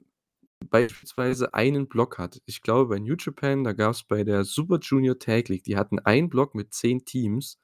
beispielsweise 0.69 1.53
einen 1.53 1.87
Block 1.87 2.17
hat. 2.17 2.41
Ich 2.45 2.61
glaube, 2.61 2.89
bei 2.95 2.99
New 2.99 3.15
Japan, 3.19 3.63
da 3.63 3.73
gab's 3.73 4.03
bei 4.03 4.23
der 4.23 4.43
Super 4.43 4.79
Junior 4.81 5.17
Tag 5.19 5.49
League 5.49 5.63
die 5.63 5.77
hatten 5.77 5.99
einen 5.99 6.29
Block 6.29 6.55
mit 6.55 6.73
10 6.73 7.05
Teams 7.05 7.59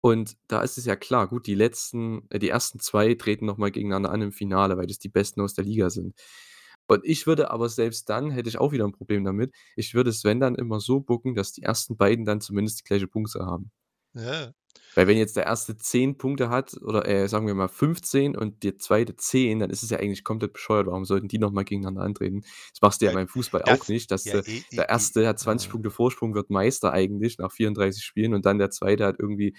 und 0.00 0.36
da 0.48 0.62
ist 0.62 0.78
es 0.78 0.84
ja 0.86 0.96
klar, 0.96 1.28
gut, 1.28 1.46
die 1.46 1.54
letzten 1.54 2.26
äh, 2.30 2.38
die 2.38 2.50
ersten 2.50 2.80
2 2.80 3.14
treten 3.14 3.46
noch 3.46 3.58
mal 3.58 3.70
gegeneinander 3.72 4.10
an 4.12 4.22
im 4.22 4.32
Finale, 4.32 4.76
weil 4.78 4.86
das 4.88 4.98
die 4.98 5.08
Besten 5.10 5.40
aus 5.42 5.54
der 5.54 5.64
Liga 5.64 5.90
sind. 5.90 6.14
Und 6.88 7.04
ich 7.04 7.26
würde 7.26 7.50
aber 7.50 7.68
selbst 7.68 8.08
dann 8.10 8.30
hätte 8.30 8.48
ich 8.48 8.58
auch 8.58 8.72
wieder 8.72 8.84
'n 8.84 8.92
Problem 8.92 9.24
damit. 9.24 9.54
Ich 9.76 9.94
würde 9.94 10.10
es, 10.10 10.24
wenn 10.24 10.40
dann 10.40 10.54
immer 10.56 10.80
so 10.80 11.00
booken, 11.00 11.34
dass 11.34 11.52
die 11.52 11.62
ersten 11.62 11.96
beiden 11.96 12.24
dann 12.26 12.40
zumindest 12.40 12.80
die 12.80 12.84
gleiche 12.84 13.06
Punktzahl 13.08 13.46
haben. 13.46 13.70
Ja. 14.14 14.54
Weil 14.96 15.08
wenn 15.08 15.16
jetzt 15.18 15.36
der 15.36 15.44
1. 15.46 15.76
10 15.76 16.18
Punkte 16.18 16.48
hat 16.50 16.76
oder, 16.80 17.06
äh, 17.08 17.28
sagen 17.28 17.46
wir 17.48 17.54
mal 17.54 17.68
15 17.68 18.36
und 18.36 18.62
der 18.62 18.78
2. 18.78 19.16
10, 19.16 19.58
dann 19.58 19.70
ist 19.70 19.82
es 19.82 19.90
ja 19.90 19.98
eigentlich 19.98 20.22
komplett 20.22 20.52
bescheuert. 20.52 20.86
Warum 20.86 21.04
sollten 21.04 21.26
die 21.28 21.38
noch 21.38 21.50
mal 21.50 21.64
gegeneinander 21.64 22.02
antreten? 22.02 22.42
Das 22.72 22.80
machst 22.80 23.00
du 23.02 23.06
ja 23.06 23.10
Ja, 23.10 23.12
beim 23.12 23.26
Fußball 23.28 23.62
auch 23.64 23.86
das 23.86 23.88
nicht, 23.88 24.10
dass 24.12 24.30
ja, 24.30 24.36
eh 24.46 24.64
eh 24.70 24.76
der 24.76 24.90
eh 24.90 24.90
1. 24.90 25.26
hat 25.26 25.38
20 25.40 25.68
äh. 25.68 25.70
Punkte 25.70 25.90
Vorsprung, 25.90 26.34
wird 26.34 26.48
Meister 26.50 26.92
eigentlich 26.92 27.38
nach 27.38 27.50
34 27.52 28.04
Spielen 28.04 28.34
und 28.34 28.46
dann 28.46 28.58
der 28.58 28.70
2. 28.70 29.04
hat 29.04 29.16
irgendwie, 29.18 29.56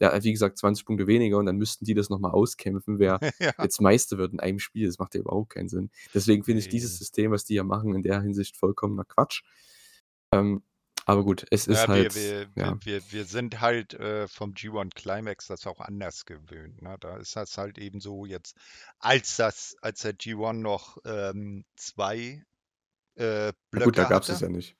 ja, 0.00 0.22
wie 0.22 0.32
gesagt, 0.32 0.58
20 0.58 0.84
Punkte 0.84 1.06
weniger 1.06 1.38
und 1.38 1.46
dann 1.46 1.56
müssten 1.56 1.84
die 1.84 1.94
das 1.94 2.10
noch 2.10 2.18
mal 2.18 2.30
auskämpfen, 2.30 2.98
wer 2.98 3.18
Ja. 3.40 3.52
jetzt 3.62 3.80
Meister 3.80 4.18
wird 4.18 4.32
in 4.32 4.40
einem 4.40 4.58
Spiel. 4.58 4.86
Das 4.86 4.98
macht 4.98 5.14
ja 5.14 5.20
überhaupt 5.20 5.50
keinen 5.50 5.68
Sinn. 5.68 5.90
Deswegen 6.14 6.44
finde 6.44 6.60
ich 6.60 6.68
dieses. 6.68 6.96
System, 6.98 7.30
was 7.30 7.44
die 7.44 7.54
hier 7.54 7.64
machen, 7.64 7.94
in 7.94 8.02
der 8.02 8.20
Hinsicht 8.22 8.56
vollkommener 8.56 9.04
Quatsch. 9.04 9.42
Ähm, 10.32 10.62
aber 11.04 11.24
gut, 11.24 11.46
es 11.50 11.66
ist 11.68 11.82
Ja, 11.82 11.88
wir 11.88 11.94
halt 11.94 12.14
wir 12.16 12.46
ja. 12.56 12.76
wir 12.82 13.00
wir 13.12 13.24
sind 13.26 13.60
halt, 13.60 13.94
äh, 13.94 14.26
vom 14.26 14.54
G1 14.54 14.90
Climax 14.94 15.46
das 15.46 15.66
auch 15.66 15.80
anders 15.80 16.24
gewöhnt, 16.24 16.82
ne? 16.82 16.96
Da 16.98 17.16
ist 17.18 17.36
das 17.36 17.56
halt 17.58 17.78
eben 17.78 18.00
so 18.00 18.26
jetzt 18.26 18.56
als 18.98 19.36
das 19.36 19.76
als 19.82 20.00
der 20.02 20.14
G1 20.18 20.54
noch, 20.54 20.98
ähm, 21.04 21.64
2, 21.76 22.42
äh, 23.16 23.46
Ja 23.46 23.50
gut, 23.52 23.96
da 23.98 24.04
Blöcke 24.04 24.06
gab's 24.08 24.28
es 24.28 24.36
hatte 24.36 24.46
ja 24.46 24.50
nicht. 24.50 24.76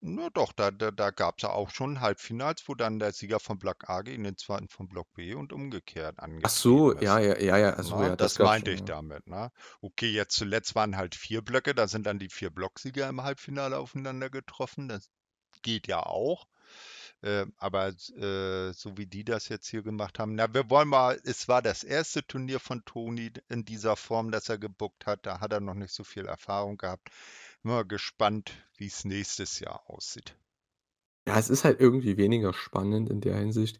Na 0.00 0.30
doch, 0.30 0.52
da 0.52 0.70
da 0.70 0.90
da 0.90 1.10
gab's 1.10 1.42
ja 1.42 1.50
auch 1.50 1.70
schon 1.70 2.00
Halbfinals, 2.00 2.68
wo 2.68 2.74
dann 2.74 2.98
der 2.98 3.12
Sieger 3.12 3.40
von 3.40 3.58
Block 3.58 3.88
A 3.88 4.02
gegen 4.02 4.24
den 4.24 4.36
2. 4.36 4.66
von 4.68 4.88
Block 4.88 5.12
B 5.14 5.34
und 5.34 5.52
umgekehrt 5.52 6.16
Ach 6.42 6.48
so, 6.48 6.90
angetreten 6.90 7.04
ja, 7.04 7.18
ist, 7.18 7.40
ja, 7.42 7.56
ja, 7.56 7.56
ja. 7.56 7.76
Ach 7.78 7.84
so, 7.84 7.98
ne? 7.98 8.08
ja, 8.08 8.16
das 8.16 8.34
Das 8.34 8.44
meinte 8.44 8.70
schon, 8.70 8.74
ich 8.74 8.80
ja. 8.88 8.96
damit, 8.96 9.26
ne? 9.26 9.50
Okay, 9.80 10.10
jetzt 10.10 10.36
zuletzt 10.36 10.74
waren 10.74 10.96
halt 10.96 11.14
4 11.14 11.42
Blöcke, 11.42 11.74
da 11.74 11.88
sind 11.88 12.06
dann 12.06 12.18
die 12.18 12.28
4 12.28 12.50
Blocksieger 12.50 13.08
im 13.08 13.22
Halbfinale 13.22 13.78
aufeinander 13.78 14.30
getroffen. 14.30 14.88
Das 14.88 15.10
geht 15.62 15.88
ja 15.88 16.00
auch. 16.00 16.46
Äh, 17.22 17.46
aber 17.56 17.88
äh, 17.88 18.72
so 18.72 18.96
wie 18.96 19.06
die 19.06 19.24
das 19.24 19.48
jetzt 19.48 19.66
hier 19.66 19.82
gemacht 19.82 20.20
haben 20.20 20.36
na, 20.36 20.54
wir 20.54 20.70
wollen 20.70 20.86
mal 20.86 21.18
es 21.24 21.48
war 21.48 21.62
das 21.62 21.84
1. 21.84 22.20
Turnier 22.28 22.60
von 22.60 22.84
Toni 22.84 23.32
in 23.48 23.64
dieser 23.64 23.96
Form, 23.96 24.30
das 24.30 24.48
er 24.48 24.58
gebookt 24.58 25.06
hat. 25.06 25.26
Da 25.26 25.40
hat 25.40 25.52
er 25.52 25.60
noch 25.60 25.74
nicht 25.74 25.92
so 25.92 26.04
viel 26.04 26.26
Erfahrung 26.26 26.76
gehabt. 26.76 27.10
Mal 27.64 27.84
gespannt, 27.84 28.52
wie's 28.76 29.04
nächstes 29.04 29.58
Jahr 29.58 29.82
aussieht. 29.90 30.36
Ja, 31.26 31.38
es 31.38 31.50
ist 31.50 31.64
halt 31.64 31.80
irgendwie 31.80 32.16
weniger 32.16 32.52
spannend 32.54 33.10
in 33.10 33.20
der 33.20 33.36
Hinsicht, 33.36 33.78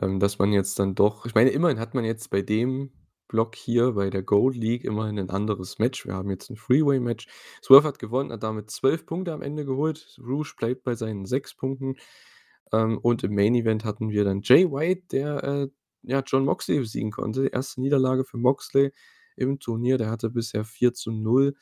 ähm, 0.00 0.20
dass 0.20 0.38
man 0.38 0.52
jetzt 0.52 0.78
dann 0.78 0.94
doch 0.94 1.24
ich 1.24 1.34
meine, 1.34 1.50
immerhin 1.50 1.78
hat 1.80 1.94
man 1.94 2.04
jetzt 2.04 2.28
bei 2.30 2.42
dem 2.42 2.90
Block 3.28 3.54
hier 3.54 3.92
bei 3.92 4.10
der 4.10 4.22
Gold 4.22 4.56
League 4.56 4.84
immerhin 4.84 5.14
'nen 5.14 5.30
anderes 5.30 5.78
Match. 5.78 6.04
Wir 6.04 6.14
haben 6.14 6.30
jetzt 6.30 6.50
'n 6.50 6.56
Freeway-Match. 6.56 7.26
Swerve 7.62 7.86
hat 7.88 7.98
gewonnen, 8.00 8.32
hat 8.32 8.42
damit 8.42 8.70
12 8.70 9.06
Punkte 9.06 9.32
am 9.32 9.40
Ende 9.42 9.64
geholt. 9.64 10.18
Rouge 10.20 10.54
bleibt 10.58 10.82
bei 10.82 10.94
seinen 10.94 11.24
6 11.26 11.54
Punkten. 11.54 11.94
Ähm, 12.72 12.98
und 12.98 13.22
im 13.24 13.34
Main 13.34 13.54
Event 13.54 13.84
hatten 13.84 14.10
wir 14.10 14.24
dann 14.24 14.40
Jay 14.42 14.70
White, 14.70 15.04
der, 15.12 15.42
äh, 15.44 15.68
ja, 16.02 16.20
Jon 16.26 16.44
Moxley 16.44 16.80
besiegen 16.80 17.10
konnte. 17.12 17.52
1. 17.52 17.80
Niederlage 17.82 18.24
für 18.24 18.36
Moxley 18.38 18.92
im 19.36 19.58
Turnier. 19.60 19.96
Der 19.98 20.10
hatte 20.10 20.28
bisher 20.30 20.64
4:0 20.64 21.54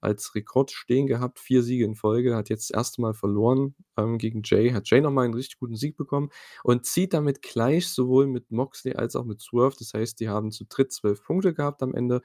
als 0.00 0.34
Rekord 0.34 0.70
stehen 0.72 1.06
gehabt, 1.06 1.38
4 1.40 1.62
Siege 1.62 1.84
in 1.84 1.94
Folge, 1.96 2.34
hat 2.36 2.48
jetzt 2.50 2.70
das 2.70 2.76
1. 2.76 3.02
Mal 3.02 3.14
verloren, 3.14 3.74
ähm, 3.98 4.18
gegen 4.18 4.42
Jay. 4.44 4.70
Hat 4.72 4.88
Jay 4.90 5.00
noch 5.00 5.10
mal 5.12 5.26
'n 5.26 5.34
richtig 5.34 5.58
guten 5.58 5.76
Sieg 5.76 5.96
bekommen 5.96 6.30
und 6.64 6.86
zieht 6.86 7.12
damit 7.14 7.42
gleich 7.42 7.88
sowohl 7.88 8.26
mit 8.26 8.50
Moxley 8.50 8.94
als 8.96 9.16
auch 9.16 9.24
mit 9.24 9.40
Swerve. 9.40 9.76
Das 9.78 9.94
heißt, 9.94 10.20
die 10.20 10.28
haben 10.28 10.50
zu 10.52 10.64
dritt 10.68 10.92
12 10.92 11.22
Punkte 11.24 11.54
gehabt 11.54 11.82
am 11.82 11.94
Ende. 11.94 12.22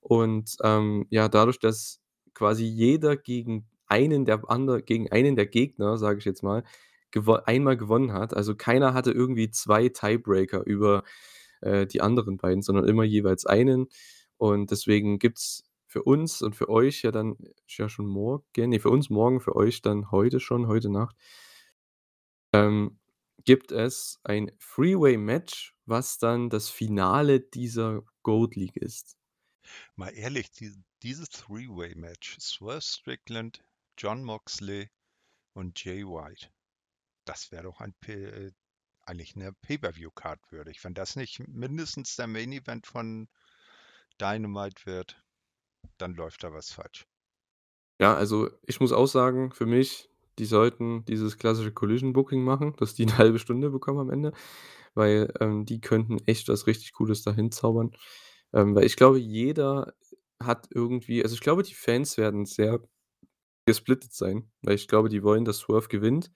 Und, 0.00 0.56
ähm, 0.64 1.06
ja, 1.10 1.28
dadurch, 1.28 1.58
dass 1.60 2.00
quasi 2.34 2.64
jeder 2.64 3.16
gegen 3.16 3.66
einen 3.86 4.24
der 4.26 4.42
ander 4.50 4.82
gegen 4.82 5.10
einen 5.12 5.36
der 5.36 5.46
Gegner, 5.46 5.98
sage 5.98 6.18
ich 6.20 6.24
jetzt 6.26 6.42
mal, 6.42 6.64
gewo 7.12 7.34
einmal 7.34 7.76
gewonnen 7.76 8.12
hat. 8.14 8.34
Also, 8.36 8.54
keiner 8.56 8.94
hatte 8.94 9.12
irgendwie 9.12 9.50
2 9.50 9.88
Tiebreaker 9.90 10.64
über, 10.66 11.04
äh, 11.62 11.86
die 11.86 12.00
anderen 12.02 12.38
beiden, 12.38 12.62
sondern 12.62 12.88
immer 12.88 13.04
jeweils 13.04 13.46
einen. 13.46 13.88
Und 14.38 14.70
deswegen 14.72 15.18
gibt's 15.20 15.64
für 15.92 16.02
uns 16.04 16.40
und 16.40 16.56
für 16.56 16.70
euch 16.70 17.02
ja 17.02 17.12
dann 17.12 17.36
ja 17.68 17.88
schon 17.88 18.06
morgen 18.06 18.42
ne, 18.70 18.80
für 18.80 18.88
uns 18.88 19.10
morgen, 19.10 19.40
für 19.40 19.54
euch 19.54 19.82
dann 19.82 20.10
heute 20.10 20.40
schon, 20.40 20.66
heute 20.66 20.88
Nacht 20.88 21.14
ähm, 22.54 22.98
gibt 23.44 23.72
es 23.72 24.18
ein 24.24 24.50
Freeway-Match, 24.58 25.74
was 25.84 26.18
dann 26.18 26.48
das 26.48 26.70
Finale 26.70 27.40
dieser 27.40 28.02
Gold 28.22 28.56
League 28.56 28.76
ist. 28.76 29.18
Mal 29.96 30.10
ehrlich, 30.10 30.50
dies 30.52 30.78
dieses 31.02 31.28
Three-Way-Match, 31.28 32.38
Swerve 32.40 32.80
Strickland, 32.80 33.62
Jon 33.98 34.22
Moxley 34.22 34.88
und 35.52 35.84
Jay 35.84 36.04
White, 36.04 36.48
das 37.26 37.52
wäre 37.52 37.64
doch 37.64 37.80
ein 37.80 37.94
äh, 38.06 38.52
eigentlich 39.02 39.36
'ne 39.36 39.52
Pay-per-View-Card 39.52 40.40
würdig. 40.52 40.82
Wenn 40.84 40.94
das 40.94 41.16
nicht 41.16 41.40
mindestens 41.48 42.16
der 42.16 42.28
Main 42.28 42.52
Event 42.52 42.86
von 42.86 43.28
Dynamite 44.20 44.86
wird, 44.86 45.22
dann 45.98 46.14
läuft 46.14 46.44
da 46.44 46.52
was 46.52 46.70
falsch. 46.72 47.06
Ja, 48.00 48.14
also, 48.14 48.48
ich 48.66 48.80
muss 48.80 48.92
auch 48.92 49.06
sagen, 49.06 49.52
für 49.52 49.66
mich, 49.66 50.08
die 50.38 50.44
sollten 50.46 51.04
dieses 51.04 51.36
klassische 51.38 51.72
Collision 51.72 52.12
Booking 52.12 52.42
machen, 52.42 52.74
dass 52.78 52.94
die 52.94 53.04
'ne 53.06 53.18
1/2 53.18 53.38
Stunde 53.38 53.70
bekommen 53.70 53.98
am 54.00 54.10
Ende, 54.10 54.32
weil, 54.94 55.32
ähm, 55.40 55.64
die 55.66 55.80
könnten 55.80 56.18
echt 56.26 56.48
was 56.48 56.66
richtig 56.66 56.92
Cooles 56.94 57.22
da 57.22 57.32
hinzaubern. 57.34 57.92
Ähm, 58.52 58.74
weil 58.74 58.84
ich 58.84 58.96
glaube, 58.96 59.18
jeder 59.18 59.94
hat 60.42 60.68
irgendwie 60.72 61.22
also, 61.22 61.34
ich 61.34 61.40
glaube, 61.40 61.62
die 61.62 61.74
Fans 61.74 62.16
werden 62.18 62.46
sehr 62.46 62.80
gesplittet 63.66 64.14
sein, 64.14 64.50
weil 64.62 64.74
ich 64.76 64.88
glaube, 64.88 65.08
die 65.10 65.22
wollen, 65.24 65.44
dass 65.46 65.58
Swerve 65.60 65.88
gewinnt. 65.88 66.32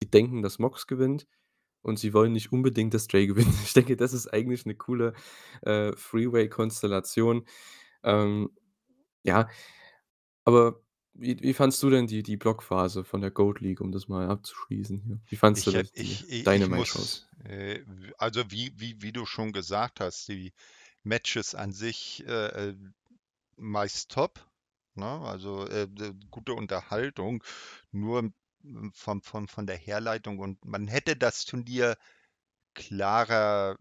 Sie 0.00 0.10
denken, 0.10 0.42
dass 0.42 0.58
Mox 0.60 0.86
gewinnt 0.88 1.26
und 1.82 1.98
sie 2.00 2.14
wollen 2.14 2.32
nicht 2.34 2.52
unbedingt, 2.52 2.94
dass 2.94 3.08
Jay 3.12 3.26
gewinnt. 3.28 3.54
Ich 3.64 3.74
denke, 3.74 3.96
das 3.96 4.12
ist 4.14 4.28
eigentlich 4.28 4.66
'ne 4.66 4.76
coole, 4.76 5.14
äh, 5.62 5.92
Freeway-Konstellation. 5.96 7.46
Ähm, 8.04 8.50
ja, 9.24 9.48
aber 10.44 10.80
wie 11.14 11.40
wie 11.42 11.54
fandst 11.54 11.82
du 11.82 11.90
denn 11.90 12.06
die 12.08 12.22
die 12.24 12.36
Blockphase 12.38 13.04
von 13.04 13.20
der 13.22 13.30
Gold 13.32 13.60
League, 13.60 13.80
um 13.82 13.92
das 13.92 14.08
mal 14.08 14.28
abzuschließen 14.28 15.00
hier? 15.02 15.20
Wie 15.26 15.36
fandst 15.36 15.66
du 15.66 15.70
Ich, 15.70 15.74
äh 15.74 15.84
das 15.84 15.92
die 15.94 16.20
ich 16.20 16.28
i 16.30 16.48
ich 16.52 16.70
Dynamite-Shows? 16.70 16.70
muss, 16.70 17.28
äh, 17.44 17.84
also, 18.18 18.50
wie 18.50 18.72
wie 18.76 19.00
wie 19.02 19.12
du 19.12 19.26
schon 19.26 19.52
gesagt 19.52 20.00
hast, 20.00 20.28
die 20.28 20.52
Matches 21.02 21.54
an 21.54 21.72
sich, 21.72 22.24
äh, 22.26 22.70
äh, 22.70 22.76
meist 23.56 24.10
top, 24.12 24.46
ne? 24.94 25.06
Also, 25.06 25.66
äh, 25.68 25.88
d 25.88 26.12
gute 26.30 26.54
Unterhaltung, 26.54 27.44
nur, 27.92 28.32
von 28.94 29.22
von 29.22 29.48
von 29.48 29.66
der 29.66 29.76
Herleitung 29.78 30.38
und 30.38 30.64
man 30.64 30.88
hätte 30.88 31.16
das 31.16 31.44
Turnier 31.46 31.96
klarer, 32.74 33.76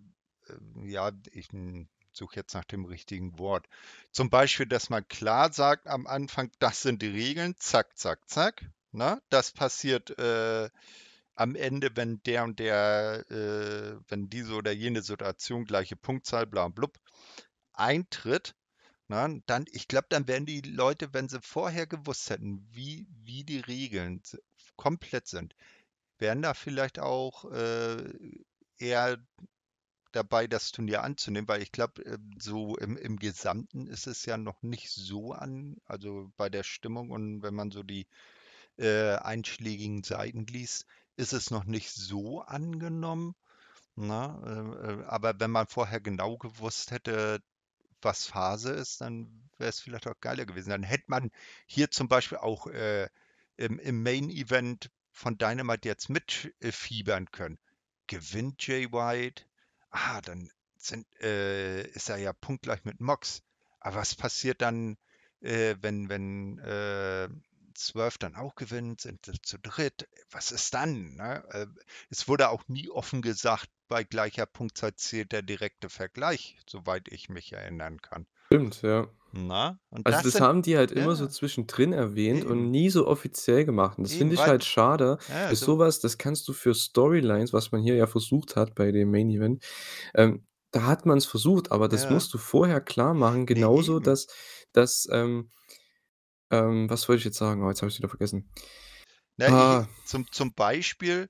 äh, 0.50 0.90
ja, 0.92 1.12
ich, 1.32 1.50
suche 2.18 2.38
jetzt 2.38 2.54
nach 2.54 2.66
dem 2.66 2.86
richtigen 2.86 3.40
Wort. 3.40 3.68
Zum 4.12 4.30
Beispiel, 4.30 4.66
dass 4.66 4.90
man 4.90 5.08
klar 5.08 5.54
sagt 5.54 5.88
am 5.88 6.08
Anfang: 6.08 6.52
„Das 6.60 6.82
sind 6.82 7.02
die 7.02 7.08
Regeln, 7.08 7.56
zack, 7.58 7.98
zack, 7.98 8.28
zack.“ 8.30 8.66
Ne? 8.92 9.22
Das 9.30 9.52
passiert 9.52 10.18
äh, 10.20 10.70
am 11.36 11.56
Ende, 11.56 11.96
wenn 11.96 12.22
der 12.24 12.44
und 12.44 12.60
der, 12.60 13.26
äh, 13.30 14.00
wenn 14.10 14.30
diese 14.30 14.56
oder 14.56 14.72
jene 14.72 15.02
Situation, 15.02 15.66
gleiche 15.66 15.96
Punktzahl, 15.96 16.48
bla 16.48 16.68
blub, 16.68 16.98
eintritt, 17.74 18.56
na, 19.08 19.30
dann, 19.46 19.66
ich 19.72 19.88
glaube, 19.88 20.08
dann 20.10 20.28
werden 20.28 20.46
die 20.46 20.62
Leute, 20.62 21.14
wenn 21.14 21.30
sie 21.30 21.42
vorher 21.42 21.88
gewusst 21.88 22.30
hätten, 22.30 22.68
wie, 22.72 23.08
wie 23.24 23.44
die 23.46 23.60
Regeln 23.60 24.22
komplett 24.76 25.28
sind, 25.28 25.56
wären 26.20 26.42
da 26.42 26.54
vielleicht 26.54 27.00
auch 27.00 27.46
äh, 27.52 28.04
eher 28.78 29.18
dabei, 30.18 30.48
das 30.48 30.72
Turnier 30.72 31.04
anzunehmen, 31.04 31.48
weil 31.48 31.62
ich 31.62 31.72
glaube, 31.72 32.04
äh, 32.06 32.18
so 32.40 32.76
im, 32.78 32.98
im 32.98 33.18
Gesamten 33.18 33.88
ist 33.88 34.08
es 34.08 34.26
ja 34.26 34.38
noch 34.38 34.62
nicht 34.64 34.90
so 34.90 35.34
an, 35.34 35.78
also 35.86 36.32
bei 36.38 36.50
der 36.50 36.64
Stimmung 36.64 37.12
und 37.12 37.42
wenn 37.44 37.54
man 37.56 37.72
so 37.72 37.84
die 37.84 38.08
äh, 38.78 39.16
einschlägigen 39.16 40.04
Seiten 40.04 40.46
liest, 40.48 40.86
ist 41.16 41.34
es 41.34 41.52
noch 41.52 41.66
nicht 41.66 41.92
so 41.92 42.42
angenommen. 42.42 43.36
Na, 43.96 44.40
äh, 44.46 44.92
äh, 44.92 45.04
aber 45.06 45.40
wenn 45.40 45.52
man 45.52 45.68
vorher 45.68 46.00
genau 46.00 46.38
gewusst 46.38 46.92
hätte, 46.92 47.42
was 48.02 48.28
Phase 48.28 48.72
ist, 48.72 49.02
dann 49.02 49.50
wäre 49.58 49.70
es 49.70 49.80
vielleicht 49.80 50.08
auch 50.08 50.20
geiler 50.22 50.46
gewesen. 50.46 50.70
Dann 50.70 50.84
hätte 50.84 51.06
man 51.08 51.32
hier 51.66 51.90
zum 51.90 52.08
Beispiel 52.08 52.38
auch 52.38 52.68
äh, 52.68 53.10
im, 53.58 53.80
im 53.80 54.04
Main 54.04 54.30
Event 54.30 54.92
von 55.12 55.38
Dynamite 55.38 55.88
jetzt 55.88 56.10
mitfiebern 56.10 57.32
können. 57.32 57.58
Gewinnt 58.06 58.66
Jay 58.66 58.92
White? 58.92 59.46
Ah, 59.98 60.22
dann 60.22 60.50
sind, 60.78 61.08
äh, 61.22 61.82
ist 61.88 62.10
er 62.10 62.18
ja 62.18 62.32
punktgleich 62.32 62.86
mit 62.86 63.02
Mox. 63.02 63.42
Aber 63.80 63.98
was 63.98 64.14
passiert 64.14 64.62
dann, 64.62 64.98
äh, 65.42 65.76
wenn, 65.82 66.08
wenn 66.08 66.60
äh, 66.60 67.28
Swerve 67.76 68.18
dann 68.20 68.36
auch 68.36 68.54
gewinnt, 68.54 69.02
sind 69.02 69.26
zu 69.44 69.58
dritt? 69.58 70.08
Was 70.30 70.52
ist 70.52 70.74
dann? 70.76 71.16
Ne? 71.16 71.44
Äh, 71.50 71.66
es 72.10 72.28
wurde 72.28 72.50
auch 72.50 72.68
nie 72.68 72.90
offen 72.90 73.24
gesagt, 73.24 73.70
bei 73.88 74.04
gleicher 74.04 74.46
Punktzahl 74.46 74.96
zählt 74.96 75.32
der 75.32 75.42
direkte 75.42 75.90
Vergleich, 75.90 76.60
soweit 76.70 77.08
ich 77.08 77.30
mich 77.30 77.54
erinnern 77.54 78.00
kann. 78.00 78.28
Stimmt, 78.48 78.82
ja. 78.84 79.08
Na, 79.32 79.80
und 79.90 80.06
Also 80.06 80.22
das 80.24 80.34
das 80.34 80.42
haben 80.42 80.62
die 80.62 80.78
halt 80.78 80.92
immer 80.92 81.16
so 81.16 81.26
ja, 81.26 81.30
zwischendrin 81.30 81.94
erwähnt 81.94 82.46
und 82.46 82.58
eben, 82.60 82.72
nie 82.72 82.90
so 82.90 83.08
offiziell 83.08 83.66
gemacht. 83.66 83.98
Und 83.98 84.06
das 84.06 84.14
finde 84.14 84.36
ich 84.36 84.42
halt 84.42 84.64
schade. 84.64 85.18
ja, 85.28 85.50
Ist 85.50 85.60
so, 85.60 85.74
sowas, 85.74 86.00
das 86.00 86.18
kannst 86.18 86.48
du 86.48 86.54
für 86.54 86.74
Storylines, 86.74 87.54
was 87.54 87.72
man 87.72 87.82
hier 87.82 87.96
ja 87.96 88.08
versucht 88.08 88.56
hat 88.56 88.74
bei 88.76 88.92
dem 88.92 89.12
Main 89.12 89.30
Event, 89.30 89.64
ähm, 90.16 90.46
da 90.72 90.84
hat 90.84 91.06
man 91.06 91.18
es 91.18 91.26
versucht, 91.26 91.72
aber 91.72 91.88
das 91.88 92.04
ja, 92.04 92.12
musst 92.12 92.34
du 92.34 92.38
vorher 92.38 92.82
klar 92.82 93.14
machen, 93.14 93.46
genauso, 93.46 93.96
eben. 93.98 94.04
dass 94.06 94.28
dass, 94.74 95.08
ähm 95.12 95.50
ähm, 96.52 96.90
was 96.90 97.08
wollte 97.10 97.20
ich 97.20 97.26
jetzt 97.26 97.38
sagen? 97.38 97.64
Oh, 97.64 97.70
jetzt 97.70 97.82
habe 97.82 97.90
ich's 97.90 97.98
wieder 98.00 98.10
vergessen. 98.10 98.50
Na, 99.38 99.48
ich, 99.48 99.54
Ah, 99.54 99.88
zum, 100.06 100.32
zum 100.32 100.54
Beispiel, 100.54 101.30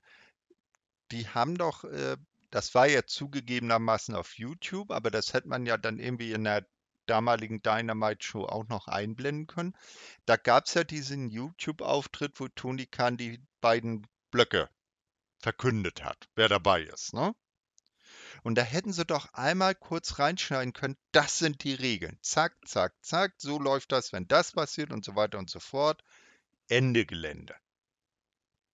die 1.11 1.27
haben 1.27 1.57
doch, 1.57 1.83
äh, 1.83 2.17
das 2.49 2.73
war 2.75 2.87
ja 2.87 3.03
zugegebenermaßen 3.05 4.15
auf 4.15 4.37
YouTube, 4.37 4.91
aber 4.91 5.11
das 5.11 5.33
hätte 5.33 5.47
man 5.47 5.65
ja 5.65 5.77
dann 5.77 5.99
irgendwie 5.99 6.31
in 6.31 6.43
der 6.43 6.65
damaligen 7.07 7.61
Dynamite-Show 7.61 8.45
auch 8.45 8.67
noch 8.67 8.87
einblenden 8.87 9.47
können. 9.47 9.75
Da 10.25 10.37
gab 10.37 10.65
es 10.65 10.73
ja 10.73 10.83
diesen 10.83 11.29
YouTube-Auftritt, 11.29 12.39
wo 12.39 12.47
Tony 12.49 12.85
Khan 12.85 13.17
die 13.17 13.41
beiden 13.61 14.05
Blöcke 14.31 14.69
verkündet 15.39 16.03
hat, 16.03 16.29
wer 16.35 16.49
dabei 16.49 16.83
ist, 16.83 17.13
ne? 17.13 17.33
Und 18.43 18.55
da 18.55 18.61
hätten 18.61 18.93
sie 18.93 19.05
doch 19.05 19.33
einmal 19.33 19.75
kurz 19.75 20.19
reinschneiden 20.19 20.73
können, 20.73 20.97
das 21.11 21.39
sind 21.39 21.63
die 21.63 21.73
Regeln. 21.73 22.17
Zack, 22.21 22.55
zack, 22.65 22.93
zack, 23.01 23.33
so 23.37 23.59
läuft 23.59 23.91
das, 23.91 24.13
wenn 24.13 24.27
das 24.27 24.51
passiert 24.51 24.91
und 24.91 25.03
so 25.03 25.15
weiter 25.15 25.37
und 25.37 25.49
so 25.49 25.59
fort. 25.59 26.03
Ende 26.67 27.05
Gelände. 27.05 27.55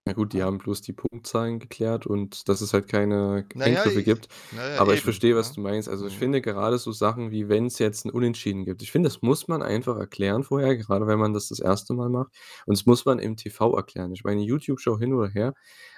Na 0.05 0.11
gut, 0.11 0.33
die 0.33 0.43
haben 0.43 0.57
bloß 0.57 0.81
die 0.81 0.91
Punktzahlen 0.91 1.59
geklärt 1.59 2.05
und 2.05 2.49
dass 2.49 2.59
es 2.59 2.73
halt 2.73 2.89
keine 2.89 3.47
Naja, 3.53 3.83
Eingriffe 3.83 4.03
gibt. 4.03 4.27
naja, 4.51 4.77
Aber 4.77 4.93
ich 4.93 5.01
eben. 5.01 5.01
verstehe, 5.01 5.33
was 5.37 5.53
Ne? 5.53 5.53
du 5.53 5.61
meinst. 5.61 5.87
Also 5.87 6.05
ich 6.07 6.17
Mhm. 6.17 6.17
finde 6.17 6.41
gerade 6.41 6.77
so 6.77 6.91
Sachen 6.91 7.31
wie, 7.31 7.47
wenn 7.47 7.67
es 7.67 7.79
jetzt 7.79 8.03
ein 8.05 8.09
Unentschieden 8.11 8.65
gibt. 8.65 8.81
Ich 8.81 8.91
finde, 8.91 9.07
das 9.07 9.21
muss 9.21 9.47
man 9.47 9.61
einfach 9.63 9.95
erklären 9.97 10.43
vorher, 10.43 10.75
gerade 10.75 11.07
wenn 11.07 11.19
man 11.19 11.31
das 11.33 11.47
das 11.47 11.59
erste 11.61 11.93
Mal 11.93 12.09
macht. 12.09 12.33
Und 12.65 12.77
das 12.77 12.85
muss 12.85 13.05
man 13.05 13.17
im 13.19 13.37
TV 13.37 13.77
erklären. 13.77 14.11
Ich 14.11 14.25
meine, 14.25 14.41
YouTube-Show 14.41 14.99
hin 14.99 15.13
oder 15.13 15.29
her, 15.29 15.53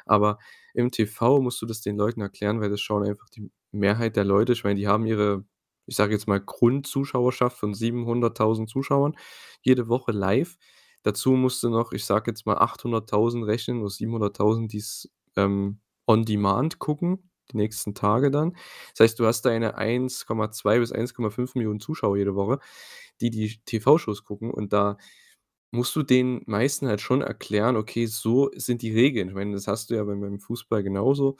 aber 0.05 0.37
im 0.75 0.91
TV 0.91 1.41
musst 1.41 1.59
du 1.63 1.65
das 1.65 1.81
den 1.81 1.97
Leuten 1.97 2.21
erklären, 2.21 2.61
weil 2.61 2.69
das 2.69 2.81
schauen 2.81 3.03
einfach 3.07 3.29
die 3.29 3.49
Mehrheit 3.71 4.15
der 4.17 4.23
Leute. 4.25 4.53
Ich 4.53 4.63
meine, 4.63 4.79
die 4.79 4.87
haben 4.87 5.07
ihre, 5.07 5.45
ich 5.87 5.95
sage 5.95 6.13
jetzt 6.13 6.27
mal, 6.27 6.39
Grundzuschauerschaft 6.41 7.57
von 7.57 7.73
700.000 7.73 8.69
Zuschauern 8.69 9.15
jede 9.63 9.87
Woche 9.87 10.11
live. 10.11 10.57
Dazu 11.05 11.33
musst 11.33 11.61
du 11.63 11.69
noch, 11.69 11.91
ich 11.93 12.03
sage 12.05 12.31
jetzt 12.31 12.47
mal 12.47 12.57
800.000 12.57 13.45
rechnen 13.45 13.81
oder 13.81 13.91
700.000, 13.91 14.67
die's, 14.71 15.11
ähm, 15.37 15.79
on 16.07 16.25
demand 16.25 16.79
gucken, 16.79 17.29
die 17.51 17.57
nächsten 17.57 17.93
Tage 17.93 18.31
dann. 18.31 18.53
Das 18.97 19.01
heißt, 19.01 19.19
du 19.19 19.27
hast 19.27 19.43
deine 19.43 19.77
1,2 19.77 20.79
bis 20.79 20.91
1,5 20.91 21.51
Millionen 21.55 21.79
Zuschauer 21.79 22.17
jede 22.17 22.35
Woche, 22.35 22.59
die 23.21 23.29
die 23.29 23.59
TV-Shows 23.65 24.23
gucken 24.23 24.51
und 24.51 24.73
da 24.73 24.97
musst 25.75 25.95
du 25.95 26.03
den 26.03 26.41
meisten 26.47 26.88
halt 26.88 27.01
schon 27.01 27.21
erklären: 27.21 27.75
„Okay, 27.77 28.05
so 28.07 28.51
sind 28.55 28.81
die 28.81 28.93
Regeln.“ 28.93 29.29
Ich 29.29 29.35
meine, 29.35 29.53
das 29.53 29.67
hast 29.67 29.89
du 29.89 29.95
ja 29.95 30.03
beim 30.03 30.21
beim 30.21 30.39
Fußball 30.39 30.83
genauso. 30.83 31.38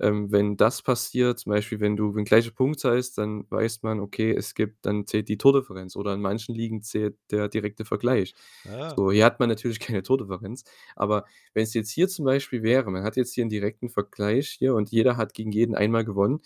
Ähm, 0.00 0.30
wenn 0.32 0.56
das 0.56 0.82
passiert, 0.82 1.38
zum 1.40 1.50
Beispiel, 1.52 1.80
wenn 1.80 1.96
du 1.96 2.14
wenn 2.14 2.24
gleiche 2.24 2.52
Punktzahl 2.52 2.98
ist, 2.98 3.18
dann 3.18 3.46
weiß 3.50 3.82
man, 3.82 4.00
okay, 4.00 4.32
es 4.32 4.54
gibt 4.54 4.86
dann 4.86 5.06
zählt 5.06 5.28
die 5.28 5.38
Tordifferenz 5.38 5.96
oder 5.96 6.14
in 6.14 6.20
manchen 6.20 6.54
Ligen 6.54 6.82
zählt 6.82 7.16
der 7.30 7.48
direkte 7.48 7.84
Vergleich. 7.84 8.34
Ja. 8.64 8.98
So, 8.98 9.12
hier 9.12 9.24
hat 9.24 9.40
man 9.40 9.48
natürlich 9.48 9.80
keine 9.80 10.02
Tordifferenz, 10.02 10.64
aber 10.96 11.24
wenn 11.54 11.62
es 11.64 11.74
jetzt 11.74 11.90
hier 11.90 12.08
zum 12.08 12.24
Beispiel 12.24 12.62
wäre, 12.62 12.90
man 12.90 13.02
hat 13.04 13.16
jetzt 13.16 13.34
hier 13.34 13.44
'n 13.44 13.48
direkten 13.50 13.88
Vergleich 13.90 14.50
hier 14.50 14.74
und 14.74 14.90
jeder 14.90 15.16
hat 15.16 15.34
gegen 15.34 15.52
jeden 15.52 15.74
einmal 15.74 16.04
gewonnen, 16.04 16.40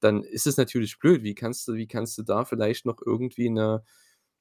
dann 0.00 0.22
ist 0.22 0.46
es 0.46 0.56
natürlich 0.56 0.98
blöd. 0.98 1.22
Wie 1.24 1.34
kannst 1.34 1.66
du 1.68 1.74
wie 1.74 1.86
kannst 1.88 2.16
du 2.18 2.22
da 2.22 2.44
vielleicht 2.44 2.86
noch 2.86 2.98
irgendwie 3.04 3.50
'ne 3.50 3.82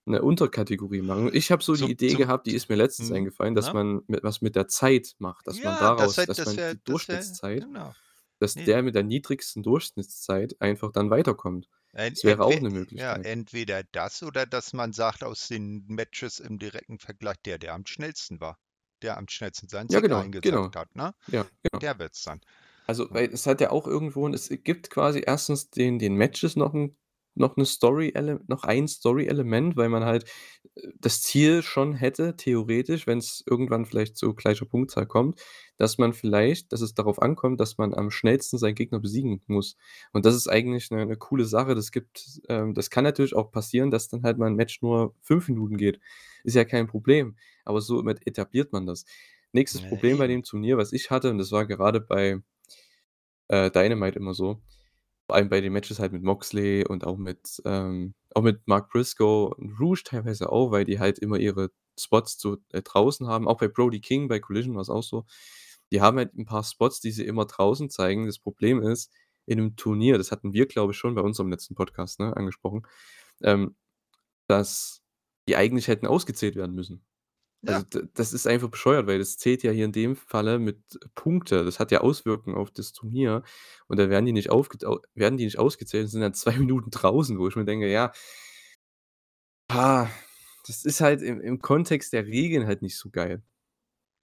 'ne 0.08 0.22
Unterkategorie 0.22 1.02
machen? 1.02 1.30
Ich 1.34 1.52
habe 1.52 1.64
so 1.64 1.76
die 1.78 1.90
Zum, 1.90 1.92
Idee 1.92 2.16
zum, 2.16 2.18
gehabt, 2.18 2.48
die 2.48 2.54
ist 2.56 2.70
mir 2.70 2.76
letztens 2.76 3.12
hm, 3.12 3.14
eingefallen, 3.14 3.56
dass 3.56 3.72
na? 3.72 3.74
man 3.74 4.02
mit 4.08 4.24
was 4.24 4.42
mit 4.42 4.56
der 4.56 4.68
Zeit 4.68 5.16
macht, 5.20 5.48
dass 5.48 5.64
man 5.64 5.78
Ja, 5.78 5.92
das 5.92 6.16
daraus 6.16 6.18
wäre, 6.18 6.28
dass 6.28 6.46
das 6.46 6.46
man 6.46 6.58
wäre, 6.58 6.76
die 6.76 6.82
das 6.86 7.08
wäre, 7.08 7.40
Durchschnittszeit 7.44 7.68
genau. 7.68 7.96
dass 8.40 8.56
Nee, 8.56 8.64
der 8.64 8.84
mit 8.84 8.96
der 8.96 9.04
niedrigsten 9.04 9.64
Durchschnittszeit 9.64 10.58
einfach 10.62 10.92
dann 10.94 11.10
weiterkommt. 11.12 11.70
Das 12.14 12.24
wäre 12.26 12.44
auch 12.46 12.60
entwe- 12.60 12.64
'ne 12.64 12.70
ja, 12.96 13.14
Möglichkeit. 13.14 13.24
entweder 13.24 13.84
das 13.92 14.24
oder 14.24 14.46
dass 14.46 14.74
man 14.74 14.94
sagt, 14.94 15.24
aus 15.24 15.48
den 15.48 15.86
Matches 15.88 16.40
im 16.40 16.58
direkten 16.60 17.00
Vergleich, 17.00 17.38
der, 17.46 17.58
der 17.60 17.74
am 17.74 17.86
schnellsten 17.86 18.40
war, 18.40 18.58
der 19.02 19.18
am 19.18 19.28
schnellsten 19.28 19.68
seinen 19.70 19.90
Ja, 19.90 20.00
genau, 20.02 20.26
eingesackt 20.26 20.36
genau. 20.42 20.76
hat, 20.76 20.94
ne? 20.96 21.14
Ja, 21.28 21.50
genau. 21.64 21.82
Der 21.82 22.00
wird's 22.00 22.24
dann. 22.24 22.42
Also, 22.90 23.08
weil 23.12 23.26
es 23.34 23.46
hat 23.46 23.60
ja 23.60 23.70
auch 23.72 23.86
irgendwo 23.86 24.28
es 24.30 24.48
gibt 24.64 24.90
quasi 24.90 25.22
erstens 25.26 25.70
den 25.70 26.00
den 26.00 26.16
Matches 26.16 26.56
noch 26.56 26.74
'n 26.74 26.96
noch 27.38 27.58
'ne 27.58 27.66
Story-Ele 27.66 28.42
noch 28.48 28.64
ein 28.64 28.88
Story-Element, 28.88 29.78
weil 29.78 29.90
man 29.90 30.06
halt, 30.06 30.26
äh, 30.76 30.90
das 31.00 31.22
Ziel 31.24 31.64
schon 31.64 31.94
hätte, 31.96 32.36
theoretisch, 32.38 33.08
wenn's 33.08 33.44
irgendwann 33.50 33.86
vielleicht 33.86 34.18
zu 34.18 34.34
gleicher 34.36 34.66
Punktzahl 34.66 35.08
kommt, 35.08 35.40
dass 35.78 35.98
man 36.00 36.14
vielleicht 36.14 36.72
dass 36.74 36.82
es 36.82 36.94
darauf 36.96 37.22
ankommt, 37.22 37.60
dass 37.62 37.78
man 37.78 37.94
am 37.94 38.12
schnellsten 38.12 38.58
seinen 38.60 38.76
Gegner 38.76 39.00
besiegen 39.00 39.42
muss. 39.48 39.78
Und 40.14 40.26
das 40.26 40.36
ist 40.36 40.48
eigentlich 40.50 40.92
'ne 40.92 41.06
'ne 41.06 41.18
coole 41.18 41.46
Sache. 41.46 41.76
Das 41.76 41.92
gibt 41.92 42.42
ähm, 42.50 42.74
das 42.74 42.90
kann 42.90 43.04
natürlich 43.06 43.36
auch 43.36 43.52
passieren, 43.52 43.92
dass 43.92 44.10
dann 44.10 44.24
halt 44.24 44.38
mal 44.40 44.48
'n 44.50 44.56
Match 44.56 44.82
nur 44.82 45.16
5 45.22 45.48
Minuten 45.50 45.78
geht. 45.78 46.00
Ist 46.44 46.56
ja 46.56 46.66
kein 46.66 46.88
Problem, 46.88 47.38
aber 47.66 47.82
somit 47.82 48.26
etabliert 48.28 48.72
man 48.74 48.86
das. 48.88 49.06
Nächstes 49.54 49.82
Problem 49.84 50.18
bei 50.20 50.28
dem 50.28 50.44
Turnier, 50.44 50.78
was 50.78 50.94
ich 50.94 51.12
hatte, 51.12 51.30
und 51.32 51.38
das 51.40 51.52
war 51.52 51.66
gerade 51.68 52.02
bei 52.02 52.42
äh, 53.50 53.72
Dynamite 53.72 54.18
immer 54.20 54.34
so. 54.34 54.62
Vor 55.30 55.36
allem 55.36 55.50
bei 55.50 55.60
den 55.62 55.74
Matches 55.74 56.00
halt 56.00 56.14
mit 56.14 56.24
Moxley 56.24 56.86
und 56.88 57.06
auch 57.06 57.18
mit 57.18 57.62
ähm, 57.66 58.14
auch 58.34 58.42
mit 58.44 58.66
Mark 58.68 58.90
Briscoe 58.92 59.48
und 59.58 59.78
Rouge 59.80 60.04
teilweise 60.06 60.50
auch, 60.52 60.72
weil 60.72 60.86
die 60.86 61.00
halt 61.00 61.20
immer 61.20 61.38
ihre 61.38 61.70
Spots 62.00 62.40
so, 62.40 62.58
äh, 62.72 62.82
draußen 62.82 63.28
haben. 63.28 63.48
Auch 63.48 63.58
bei 63.58 63.68
Brody 63.68 64.00
King, 64.00 64.30
bei 64.30 64.40
Collision 64.40 64.76
war's 64.76 64.90
auch 64.90 65.04
so. 65.04 65.26
Die 65.92 66.02
haben 66.02 66.18
halt 66.18 66.34
'n 66.36 66.46
paar 66.46 66.64
Spots, 66.64 67.02
die 67.02 67.12
sie 67.12 67.26
immer 67.26 67.46
draußen 67.46 67.90
zeigen. 67.90 68.26
Das 68.26 68.40
Problem 68.40 68.82
ist, 68.82 69.12
in 69.48 69.58
'nem 69.60 69.76
Turnier, 69.76 70.18
das 70.18 70.32
hatten 70.32 70.54
wir, 70.54 70.66
glaube 70.68 70.94
ich, 70.94 70.98
schon 70.98 71.16
bei 71.16 71.22
unserem 71.22 71.50
letzten 71.52 71.76
Podcast, 71.76 72.20
ne, 72.22 72.36
angesprochen, 72.38 72.84
ähm, 73.44 73.76
dass 74.50 75.04
die 75.50 75.58
eigentlich 75.58 75.88
hätten 75.90 76.08
ausgezählt 76.08 76.56
werden 76.58 76.76
müssen. 76.76 77.06
Also, 77.66 77.84
d 77.84 78.04
das 78.14 78.32
ist 78.34 78.48
einfach 78.48 78.70
bescheuert, 78.70 79.08
weil 79.08 79.20
das 79.20 79.38
zählt 79.38 79.62
ja 79.64 79.72
hier 79.72 79.86
in 79.86 79.92
dem 79.92 80.16
Falle 80.16 80.58
mit 80.60 80.80
Punkte. 81.16 81.66
Das 81.66 81.80
hat 81.80 81.92
ja 81.92 82.00
Auswirkungen 82.02 82.56
auf 82.56 82.72
das 82.72 82.94
Turnier 82.94 83.44
und 83.88 84.00
da 84.00 84.10
werden 84.10 84.26
die 84.26 84.32
nicht 84.32 84.50
aufget 84.50 84.86
au 84.86 85.00
werden 85.16 85.38
die 85.38 85.44
nicht 85.46 85.60
ausgezählt 85.60 86.06
und 86.06 86.10
sind 86.10 86.22
dann 86.22 86.34
2 86.34 86.58
Minuten 86.58 86.92
draußen, 86.92 87.38
wo 87.40 87.48
ich 87.48 87.56
mir 87.58 87.66
denke: 87.66 87.90
„Ja, 87.92 88.14
ah, 89.70 90.10
das 90.68 90.84
ist 90.86 91.00
halt 91.02 91.22
im 91.22 91.40
im 91.42 91.60
Kontext 91.60 92.14
der 92.14 92.26
Regeln 92.26 92.68
halt 92.68 92.82
nicht 92.82 92.98
so 92.98 93.10
geil.“ 93.10 93.44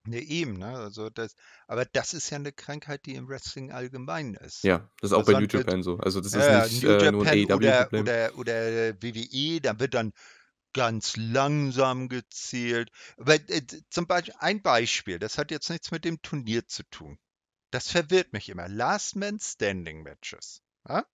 ne, 0.07 0.21
eben, 0.21 0.55
ne? 0.59 0.67
Also 0.79 1.11
das, 1.11 1.35
aber 1.67 1.85
das 1.87 2.15
ist 2.15 2.31
ja 2.31 2.37
eine 2.39 2.53
Krankheit, 2.53 3.07
die 3.07 3.15
im 3.15 3.29
Wrestling 3.29 3.73
allgemein 3.73 4.35
ist. 4.35 4.65
Ja, 4.65 4.91
das 5.01 5.11
ist 5.11 5.17
auch 5.17 5.25
bei 5.25 5.35
New 5.35 5.47
Besonders, 5.47 5.51
Japan 5.51 5.83
so. 5.83 5.99
Also, 5.99 6.21
das 6.21 6.35
ist 6.35 6.49
ja, 6.49 6.65
ja, 6.65 6.69
nicht, 6.69 6.83
New 6.83 6.83
äh, 6.85 7.09
nur 7.09 7.23
'n 7.23 7.29
Japan 7.29 7.51
oder, 7.51 7.91
AEW-Problem. 7.91 8.11
oder, 8.35 8.37
oder 8.37 8.95
WWE, 9.03 9.61
da 9.61 9.79
wird 9.81 9.95
dann 9.95 10.13
ganz 10.75 11.17
langsam 11.17 12.11
gezählt. 12.11 12.91
Aber, 13.17 13.35
äh, 13.35 13.67
zum 13.89 14.07
Beispiel 14.07 14.35
ein 14.39 14.61
Beispiel, 14.61 15.19
das 15.19 15.39
hat 15.39 15.51
jetzt 15.51 15.71
nichts 15.71 15.91
mit 15.91 16.05
dem 16.05 16.21
Turnier 16.21 16.67
zu 16.67 16.83
tun. 16.91 17.19
Das 17.71 17.91
verwirrt 17.91 18.33
mich 18.33 18.51
immer. 18.51 18.69
Last 18.69 19.17
Man 19.17 19.41
Standing 19.41 20.03
Matches. 20.03 20.63
Ja? 20.87 21.07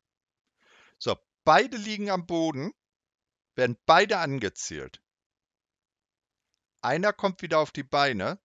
So, 0.99 1.17
beide 1.45 1.77
liegen 1.77 2.11
am 2.11 2.27
Boden, 2.27 2.73
werden 3.55 3.79
beide 3.87 4.19
angezählt. 4.19 5.01
Einer 6.83 7.13
kommt 7.13 7.43
wieder 7.43 7.59
auf 7.61 7.71
die 7.71 7.83
Beine 7.83 8.41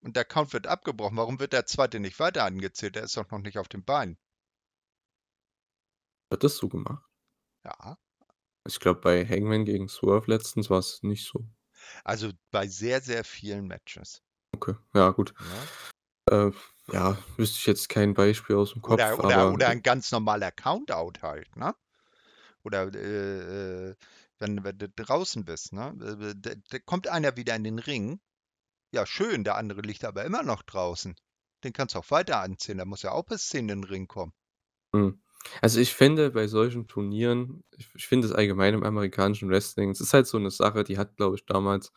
und 0.00 0.16
der 0.16 0.24
Count 0.24 0.52
wird 0.52 0.66
abgebrochen. 0.66 1.16
Warum 1.16 1.40
wird 1.40 1.52
der 1.52 1.66
zweite 1.66 2.00
nicht 2.00 2.18
weiter 2.18 2.44
angezählt? 2.44 2.94
Der 2.94 3.02
ist 3.02 3.16
doch 3.16 3.30
noch 3.30 3.40
nicht 3.40 3.58
auf 3.58 3.68
den 3.68 3.84
Beinen. 3.84 4.18
Wird 6.30 6.44
das 6.44 6.56
so 6.56 6.68
gemacht? 6.68 7.04
Ja. 7.64 7.98
Ich 8.66 8.80
glaube, 8.80 9.00
bei 9.00 9.26
Hangman 9.26 9.64
gegen 9.64 9.88
Swerve 9.88 10.30
letztens 10.30 10.70
war 10.70 10.78
es 10.78 11.02
nicht 11.02 11.26
so. 11.26 11.44
Also 12.04 12.30
bei 12.50 12.66
sehr, 12.66 13.00
sehr 13.00 13.24
vielen 13.24 13.66
Matches. 13.66 14.22
Okay, 14.54 14.74
ja, 14.94 15.10
gut. 15.10 15.34
Ja, 16.30 16.48
Äh, 16.48 16.52
ja, 16.92 17.18
wüsste 17.36 17.58
ich 17.58 17.66
jetzt 17.66 17.88
kein 17.88 18.14
Beispiel 18.14 18.56
aus 18.56 18.72
dem 18.72 18.82
Kopf, 18.82 19.00
oder, 19.00 19.18
oder, 19.18 19.36
aber 19.38 19.52
oder 19.54 19.68
ein 19.68 19.82
ganz 19.82 20.10
normaler 20.12 20.50
Countout 20.52 21.20
halt, 21.22 21.54
ne? 21.56 21.74
Oder 22.64 22.92
äh, 22.94 23.90
äh, 23.90 23.96
wenn, 24.38 24.64
wenn 24.64 24.78
du 24.78 24.88
draußen 24.88 25.44
bist, 25.44 25.72
ne? 25.72 25.94
Äh, 26.00 26.34
Da, 26.36 26.54
da 26.70 26.78
kommt 26.80 27.08
einer 27.08 27.36
wieder 27.36 27.54
in 27.54 27.64
den 27.64 27.78
Ring. 27.78 28.20
Ja, 28.92 29.06
schön, 29.06 29.44
der 29.44 29.56
andere 29.56 29.82
liegt 29.82 30.04
aber 30.04 30.24
immer 30.24 30.42
noch 30.42 30.62
draußen. 30.62 31.14
Den 31.64 31.72
kannst 31.72 31.94
du 31.94 31.98
auch 32.00 32.10
weiter 32.10 32.40
anziehen, 32.40 32.78
der 32.78 32.86
muss 32.86 33.02
ja 33.02 33.12
auch 33.12 33.24
bis 33.24 33.48
10 33.48 33.68
in 33.68 33.82
den 33.82 33.84
Ring 33.84 34.08
kommen. 34.08 34.32
Hm. 34.92 35.20
Also, 35.62 35.80
ich 35.80 35.94
finde 35.94 36.30
bei 36.30 36.46
solchen 36.48 36.86
Turnieren 36.88 37.64
ich 37.76 37.88
ich 37.94 38.06
finde 38.06 38.26
es 38.26 38.32
allgemein 38.32 38.74
im 38.74 38.82
amerikanischen 38.84 39.48
Wrestling 39.48 39.90
es 39.90 40.00
ist 40.00 40.12
halt 40.14 40.26
so 40.26 40.38
'ne 40.38 40.50
Sache, 40.50 40.84
die 40.84 40.98
hat, 40.98 41.16
glaube 41.16 41.36
ich, 41.36 41.46
damals 41.46 41.92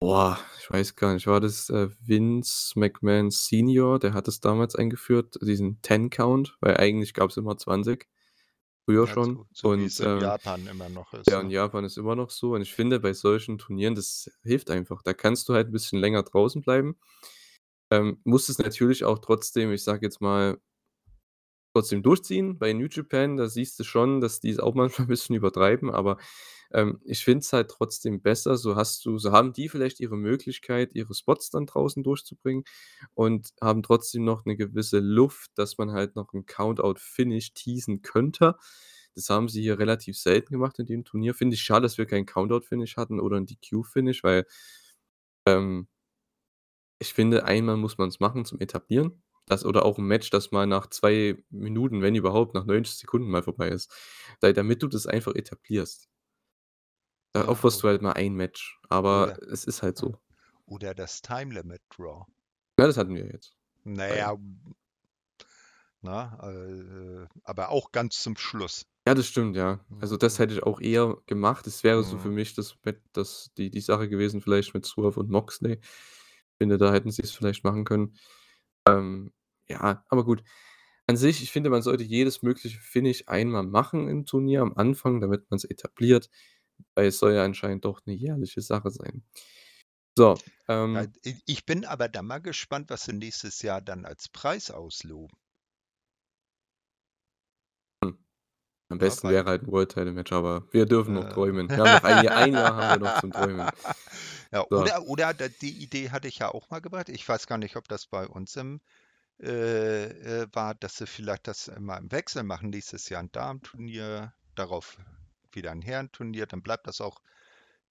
boah, 0.00 0.38
ich 0.60 0.70
weiß 0.70 0.96
gar 0.96 1.14
nicht, 1.14 1.26
war 1.28 1.40
das, 1.40 1.70
äh, 1.70 1.88
Vince 2.00 2.78
McMahon 2.78 3.30
Senior, 3.30 3.98
der 4.00 4.14
hat 4.14 4.28
das 4.28 4.40
damals 4.40 4.76
eingeführt, 4.76 5.36
diesen 5.42 5.80
Ten 5.82 6.10
Count, 6.10 6.56
weil 6.60 6.76
eigentlich 6.78 7.14
gab's 7.14 7.36
immer 7.38 7.56
20, 7.58 8.08
früher 8.86 9.06
Ja, 9.06 9.16
schon 9.16 9.44
so, 9.44 9.46
so 9.52 9.74
wie 9.76 9.84
und, 9.84 9.86
es 9.86 10.00
in 10.00 10.12
ähm 10.12 10.16
Japan 10.16 10.66
immer 10.68 10.88
noch 10.88 11.12
ist, 11.12 11.36
ja, 11.36 11.40
in 11.40 11.50
ne? 11.50 11.52
Japan 11.52 11.84
ist 11.86 11.98
immer 11.98 12.16
noch 12.16 12.30
so 12.30 12.54
und 12.54 12.62
ich 12.62 12.74
finde, 12.74 13.00
bei 13.00 13.12
solchen 13.14 13.58
Turnieren, 13.58 13.94
das 13.96 14.30
hilft 14.44 14.70
einfach. 14.70 15.02
Da 15.02 15.14
kannst 15.14 15.48
du 15.50 15.54
halt 15.54 15.68
'n 15.68 15.72
bisschen 15.72 16.00
länger 16.00 16.22
draußen 16.24 16.62
bleiben. 16.62 16.96
Ähm, 17.92 18.20
musst 18.24 18.50
es 18.50 18.58
natürlich 18.58 19.04
auch 19.04 19.18
trotzdem, 19.20 19.72
ich 19.72 19.84
sage 19.84 20.06
jetzt 20.06 20.20
mal 20.22 20.58
trotzdem 21.72 22.02
durchziehen. 22.02 22.58
Bei 22.58 22.72
New 22.72 22.86
Japan, 22.90 23.36
da 23.36 23.48
siehst 23.48 23.78
du 23.80 23.84
schon, 23.84 24.20
dass 24.20 24.40
die's 24.40 24.58
auch 24.60 24.74
manchmal 24.74 25.06
'n 25.08 25.08
bisschen 25.08 25.36
übertreiben, 25.36 25.90
aber, 25.90 26.18
ähm, 26.72 27.00
ich 27.04 27.24
finde 27.24 27.40
es 27.40 27.52
halt 27.52 27.70
trotzdem 27.70 28.22
besser. 28.22 28.56
So 28.56 28.76
hast 28.76 29.04
du 29.06 29.18
so 29.18 29.32
haben 29.32 29.52
die 29.52 29.68
vielleicht 29.68 30.00
ihre 30.00 30.16
Möglichkeit, 30.16 30.94
ihre 30.94 31.14
Spots 31.14 31.50
dann 31.50 31.66
draußen 31.66 32.02
durchzubringen 32.02 32.64
und 33.14 33.50
haben 33.62 33.82
trotzdem 33.82 34.24
noch 34.24 34.44
'ne 34.46 34.56
gewisse 34.56 35.00
Luft, 35.00 35.50
dass 35.56 35.78
man 35.78 35.92
halt 35.92 36.16
noch 36.16 36.32
'n 36.34 36.46
Countout-Finish 36.46 37.54
teasen 37.54 38.02
könnte. 38.02 38.56
Das 39.14 39.28
haben 39.30 39.48
sie 39.48 39.62
hier 39.62 39.78
relativ 39.78 40.16
selten 40.18 40.52
gemacht 40.54 40.78
in 40.78 40.86
dem 40.86 41.04
Turnier. 41.04 41.34
Finde 41.34 41.54
ich 41.56 41.62
schade, 41.62 41.82
dass 41.82 41.98
wir 41.98 42.06
kein 42.06 42.26
Countout-Finish 42.26 42.96
hatten 42.96 43.20
oder 43.20 43.36
'n 43.38 43.46
DQ-Finish, 43.46 44.24
weil 44.24 44.46
ähm 45.46 45.86
ich 47.02 47.14
finde, 47.14 47.44
einmal 47.46 47.76
muss 47.76 47.98
man's 47.98 48.20
machen 48.20 48.44
zum 48.44 48.60
Etablieren. 48.60 49.22
Das 49.48 49.64
oder 49.64 49.84
auch 49.84 49.98
'n 49.98 50.04
Match, 50.06 50.30
das 50.30 50.52
mal 50.52 50.66
nach 50.66 50.88
2 50.88 51.44
Minuten, 51.50 52.00
wenn 52.02 52.14
überhaupt, 52.14 52.54
nach 52.54 52.64
90 52.64 52.96
Sekunden 52.96 53.28
mal 53.30 53.42
vorbei 53.42 53.68
ist. 53.68 53.92
Da 54.40 54.52
damit 54.52 54.82
du 54.82 54.88
das 54.88 55.06
einfach 55.06 55.34
etablierst. 55.34 56.06
Da 57.34 57.46
Ja, 57.46 57.48
opferst 57.48 57.82
du 57.82 57.88
halt 57.88 58.02
mal 58.02 58.12
ein 58.12 58.34
Match, 58.34 58.78
aber 58.90 59.32
oder 59.32 59.38
es 59.50 59.64
ist 59.64 59.82
halt 59.82 59.96
so. 59.96 60.18
oder 60.66 60.92
das 60.92 61.22
Time 61.22 61.54
Limit 61.54 61.82
Draw. 61.90 62.26
Ja, 62.78 62.86
das 62.86 62.96
hatten 62.96 63.14
wir 63.14 63.26
jetzt. 63.26 63.56
Na 63.84 64.06
Bei 64.06 64.16
ja, 64.16 64.36
ne, 66.02 67.28
äh, 67.32 67.38
aber 67.44 67.70
auch 67.70 67.92
ganz 67.92 68.22
zum 68.22 68.36
Schluss. 68.36 68.86
Ja, 69.06 69.14
das 69.14 69.26
stimmt, 69.26 69.56
ja. 69.56 69.84
Also, 69.98 70.16
das 70.16 70.38
ja. 70.38 70.38
hätte 70.38 70.54
ich 70.54 70.62
auch 70.62 70.80
eher 70.80 71.16
gemacht. 71.26 71.66
Das 71.66 71.82
wäre 71.82 72.04
so 72.04 72.18
für 72.18 72.28
Mhm. 72.28 72.30
mich 72.30 72.54
das 72.54 72.76
das 73.12 73.50
die 73.56 73.68
die 73.70 73.80
Sache 73.80 74.08
gewesen 74.08 74.40
vielleicht 74.40 74.74
mit 74.74 74.86
Swerve 74.86 75.18
und 75.18 75.28
Moxley. 75.30 75.80
Finde, 76.58 76.78
da 76.78 76.92
hätten 76.92 77.10
sie's 77.10 77.32
vielleicht 77.32 77.64
machen 77.64 77.84
können. 77.84 78.14
Ähm, 78.86 79.32
ja, 79.68 80.04
aber 80.08 80.24
gut. 80.24 80.42
An 81.06 81.16
sich, 81.16 81.42
ich 81.42 81.50
finde, 81.52 81.70
man 81.70 81.82
sollte 81.82 82.04
jedes 82.04 82.42
mögliche 82.42 82.78
Finish 82.78 83.24
einmal 83.26 83.64
machen 83.64 84.08
im 84.08 84.24
Turnier 84.26 84.62
am 84.62 84.74
Anfang, 84.76 85.20
damit 85.20 85.50
man's 85.50 85.64
etabliert, 85.64 86.30
weil 86.94 87.06
es 87.08 87.18
soll 87.18 87.34
ja 87.34 87.44
anscheinend 87.44 87.84
doch 87.84 88.00
'ne 88.06 88.14
jährliche 88.14 88.60
Sache 88.62 88.90
sein. 88.90 89.24
So, 90.16 90.44
ähm 90.68 91.14
ich 91.46 91.64
bin 91.64 91.86
aber 91.86 92.08
dann 92.08 92.26
mal 92.26 92.38
gespannt, 92.40 92.90
was 92.90 93.04
sie 93.04 93.14
nächstes 93.14 93.62
Jahr 93.62 93.80
dann 93.80 94.04
als 94.04 94.28
Preis 94.28 94.70
ausloben. 94.70 95.34
Hm. 98.02 98.18
Am 98.90 98.98
besten 98.98 99.28
wäre 99.30 99.46
halt 99.46 99.64
'n 99.64 99.72
World 99.72 99.90
Title 99.92 100.12
Match, 100.12 100.32
aber 100.32 100.66
wir 100.72 100.86
dürfen 100.86 101.14
noch 101.14 101.24
Äh. 101.24 101.24
träumen. 101.26 101.72
Wir 101.74 101.82
haben 101.84 101.92
noch 101.92 102.04
ein 102.04 102.18
ein 102.28 102.56
Jahr 102.56 102.76
haben 102.76 102.90
wir 102.90 102.98
noch 102.98 103.14
zum 103.14 103.32
Träumen. 103.32 103.72
Ja, 104.52 104.66
So. 104.70 104.92
oder 104.92 105.02
oder 105.08 105.32
die 105.34 105.82
Idee 105.82 106.10
hatte 106.10 106.28
ich 106.28 106.38
ja 106.38 106.50
auch 106.52 106.68
mal 106.70 106.80
gebracht. 106.80 107.08
Ich 107.08 107.26
weiß 107.28 107.46
gar 107.46 107.56
nicht, 107.58 107.76
ob 107.76 107.88
das 107.88 108.06
bei 108.06 108.26
uns 108.26 108.54
im 108.56 108.80
äh, 109.42 110.42
äh, 110.42 110.48
war, 110.52 110.74
dass 110.76 110.96
sie 110.98 111.06
vielleicht 111.06 111.48
das 111.48 111.68
immer 111.68 111.98
im 111.98 112.12
Wechsel 112.12 112.42
machen. 112.44 112.70
Nächstes 112.70 113.08
Jahr 113.10 113.22
'n 113.22 113.32
Damenturnier, 113.32 114.34
darauf 114.56 114.98
wieder 115.52 115.72
'n 115.72 115.82
Herrenturnier, 115.82 116.46
dann 116.46 116.62
bleibt 116.62 116.86
das 116.88 117.00
auch 117.02 117.22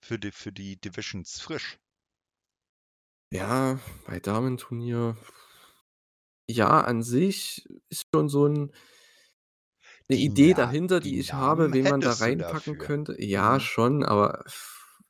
für 0.02 0.20
die 0.20 0.32
für 0.34 0.54
die 0.54 0.80
Divisions 0.82 1.40
frisch. 1.42 1.80
Ja, 3.34 3.80
bei 4.06 4.20
Damenturnier 4.20 5.16
ja, 6.50 6.82
an 6.82 7.04
sich 7.04 7.66
ist 7.90 8.06
schon 8.14 8.30
so 8.30 8.46
'n 8.46 8.72
'ne 10.10 10.16
Die 10.16 10.26
Idee 10.26 10.54
dahinter, 10.54 11.00
die 11.00 11.18
die 11.18 11.20
ich 11.20 11.34
habe, 11.34 11.74
Namen 11.74 11.74
wen 11.74 11.88
man 11.88 12.02
da 12.04 12.14
reinpacken 12.14 12.78
könnte. 12.78 13.16
Ja, 13.24 13.60
Mhm. 13.60 13.60
schon, 13.60 14.04
aber 14.04 14.44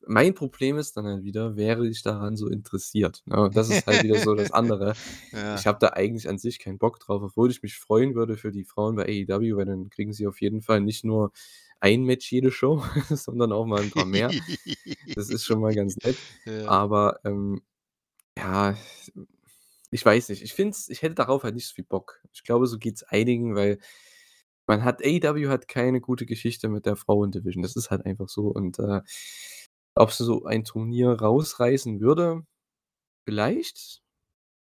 mein 0.07 0.33
Problem 0.35 0.77
ist 0.77 0.97
dann 0.97 1.05
halt 1.05 1.23
wieder, 1.23 1.55
wäre 1.55 1.87
ich 1.87 2.01
daran 2.03 2.35
so 2.37 2.47
interessiert, 2.49 3.21
ne? 3.25 3.41
Und 3.43 3.55
das 3.57 3.69
ist 3.69 3.85
halt 3.87 4.03
wieder 4.03 4.19
so 4.19 4.35
das 4.35 4.51
andere. 4.51 4.93
Ja. 5.31 5.55
Ich 5.55 5.65
habe 5.67 5.77
da 5.79 5.89
eigentlich 5.89 6.27
an 6.29 6.37
sich 6.37 6.59
keinen 6.59 6.77
Bock 6.77 6.99
drauf, 6.99 7.21
obwohl 7.23 7.51
ich 7.51 7.61
mich 7.63 7.77
freuen 7.77 8.15
würde 8.15 8.37
für 8.37 8.51
die 8.51 8.65
Frauen 8.65 8.95
bei 8.95 9.03
AEW, 9.05 9.55
weil 9.57 9.65
dann 9.65 9.89
kriegen 9.89 10.13
sie 10.13 10.27
auf 10.27 10.41
jeden 10.41 10.61
Fall 10.61 10.81
nicht 10.81 11.03
nur 11.05 11.31
ein 11.79 12.03
Match 12.03 12.31
jede 12.31 12.51
Show, 12.51 12.83
sondern 13.09 13.51
auch 13.53 13.65
mal 13.65 13.81
'n 13.81 13.91
paar 13.91 14.05
mehr. 14.05 14.29
Das 15.15 15.29
ist 15.29 15.45
schon 15.45 15.61
mal 15.61 15.73
ganz 15.75 15.97
nett. 16.03 16.17
Ja. 16.45 16.67
Aber, 16.67 17.19
ähm, 17.25 17.61
ja, 18.37 18.75
ich 19.91 20.05
weiß 20.05 20.29
nicht. 20.29 20.41
Ich 20.43 20.53
finde 20.53 20.71
es 20.71 20.89
ich 20.89 21.01
hätte 21.01 21.15
darauf 21.15 21.43
halt 21.43 21.55
nicht 21.55 21.67
so 21.67 21.73
viel 21.75 21.83
Bock. 21.85 22.19
Ich 22.33 22.43
glaube, 22.43 22.67
so 22.67 22.77
geht's 22.77 23.03
einigen, 23.03 23.55
weil 23.55 23.77
man 24.67 24.83
hat 24.83 25.01
AEW 25.03 25.49
hat 25.49 25.67
keine 25.67 26.01
gute 26.01 26.25
Geschichte 26.25 26.69
mit 26.69 26.85
der 26.85 26.95
Frauen-Division. 26.95 27.63
Das 27.63 27.75
ist 27.75 27.91
halt 27.91 28.05
einfach 28.05 28.29
so 28.29 28.47
und, 28.49 28.79
äh, 28.79 29.01
ob 29.95 30.11
sie 30.11 30.23
so 30.25 30.45
ein 30.45 30.63
Turnier 30.63 31.11
rausreißen 31.11 31.99
würde? 31.99 32.41
Vielleicht, 33.25 34.01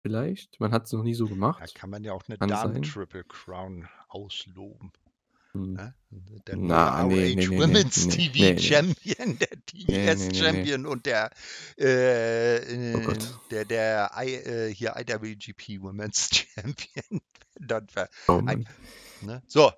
vielleicht. 0.03 0.59
Man 0.59 0.71
hat's 0.73 0.91
noch 0.93 1.03
nie 1.03 1.13
so 1.15 1.25
Da 1.27 1.33
gemacht. 1.35 1.75
kann 1.75 1.89
man 1.89 2.03
ja 2.03 2.13
auch 2.13 2.27
'ne 2.27 2.37
sein. 2.37 2.49
Damen-Triple 2.49 3.23
Crown 3.25 3.87
ausloben, 4.09 4.91
Hm. 5.53 5.75
ne? 5.75 5.95
Wäre 6.09 6.57
Na, 6.57 7.03
ne, 7.03 7.15
ne, 7.15 7.35
ROH 7.35 7.35
ne, 7.35 7.47
ne, 7.47 7.57
Women's 7.59 8.05
ne, 8.05 8.11
TV. 8.11 8.61
Champion, 8.61 9.37
der 9.39 9.65
TBS. 9.65 10.37
Champion 10.37 10.85
und 10.85 11.05
der, 11.05 11.29
äh, 11.77 12.57
Oh 12.93 13.11
äh, 13.11 13.17
der 13.51 13.65
der 13.65 14.11
I 14.17 14.33
äh, 14.35 14.73
hier 14.73 14.95
IWGP 14.97 15.81
Women's 15.81 16.29
Champion 16.55 17.21
dann 17.59 17.87
Oh 18.27 18.41
ne? 19.21 19.41
So, 19.47 19.71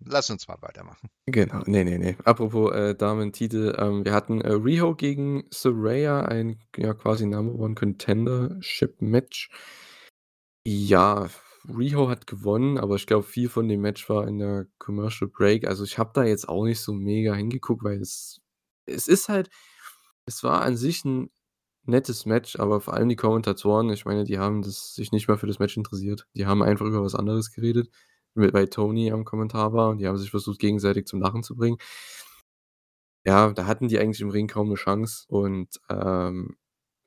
lass 0.00 0.30
uns 0.30 0.48
mal 0.48 0.58
weitermachen. 0.60 1.08
Genau. 1.26 1.62
Ne, 1.66 1.84
ne, 1.84 1.98
ne. 1.98 2.16
Apropos, 2.24 2.72
äh, 2.72 2.94
Damentitel, 2.94 3.74
ähm, 3.78 4.04
wir 4.04 4.12
hatten, 4.12 4.40
äh, 4.40 4.52
Riho 4.52 4.94
gegen 4.94 5.44
Saraya, 5.50 6.22
ein 6.22 6.60
ja 6.76 6.94
quasi 6.94 7.26
Number 7.26 7.54
One 7.54 7.74
Contendership 7.74 9.00
Match. 9.00 9.50
Ja, 10.66 11.28
Riho 11.68 12.08
hat 12.08 12.26
gewonnen, 12.26 12.78
aber 12.78 12.96
ich 12.96 13.06
glaube, 13.06 13.24
viel 13.24 13.48
von 13.48 13.68
dem 13.68 13.80
Match 13.80 14.08
war 14.08 14.26
in 14.28 14.38
der 14.38 14.66
Commercial 14.78 15.30
Break. 15.30 15.66
Also, 15.66 15.84
ich 15.84 15.98
habe 15.98 16.10
da 16.14 16.24
jetzt 16.24 16.48
auch 16.48 16.64
nicht 16.64 16.80
so 16.80 16.92
mega 16.92 17.34
hingeguckt, 17.34 17.84
weil 17.84 18.00
es 18.00 18.40
es 18.86 19.08
ist 19.08 19.28
halt 19.30 19.48
es 20.26 20.42
war 20.42 20.62
an 20.62 20.76
sich 20.76 21.04
'n 21.04 21.30
nettes 21.86 22.26
Match, 22.26 22.56
aber 22.58 22.80
vor 22.80 22.94
allem 22.94 23.08
die 23.10 23.16
Kommentatoren, 23.16 23.90
ich 23.90 24.04
meine, 24.06 24.24
die 24.24 24.38
haben 24.38 24.62
das 24.62 24.94
sich 24.94 25.12
nicht 25.12 25.28
mal 25.28 25.36
für 25.38 25.46
das 25.46 25.58
Match 25.58 25.76
interessiert. 25.76 26.26
Die 26.34 26.46
haben 26.46 26.62
einfach 26.62 26.86
über 26.86 27.02
was 27.02 27.14
anderes 27.14 27.52
geredet, 27.52 27.90
weil 28.34 28.68
Tony 28.68 29.10
am 29.12 29.24
Kommentar 29.24 29.72
war 29.72 29.90
und 29.90 29.98
die 29.98 30.06
haben 30.08 30.18
sich 30.18 30.30
versucht, 30.30 30.58
gegenseitig 30.58 31.06
zum 31.06 31.20
Lachen 31.20 31.42
zu 31.42 31.56
bringen. 31.56 31.78
Ja, 33.26 33.52
da 33.52 33.66
hatten 33.66 33.88
die 33.88 33.98
eigentlich 33.98 34.20
im 34.20 34.28
Ring 34.30 34.48
kaum 34.48 34.68
'ne 34.68 34.74
Chance 34.74 35.24
und, 35.28 35.80
ähm, 35.88 36.56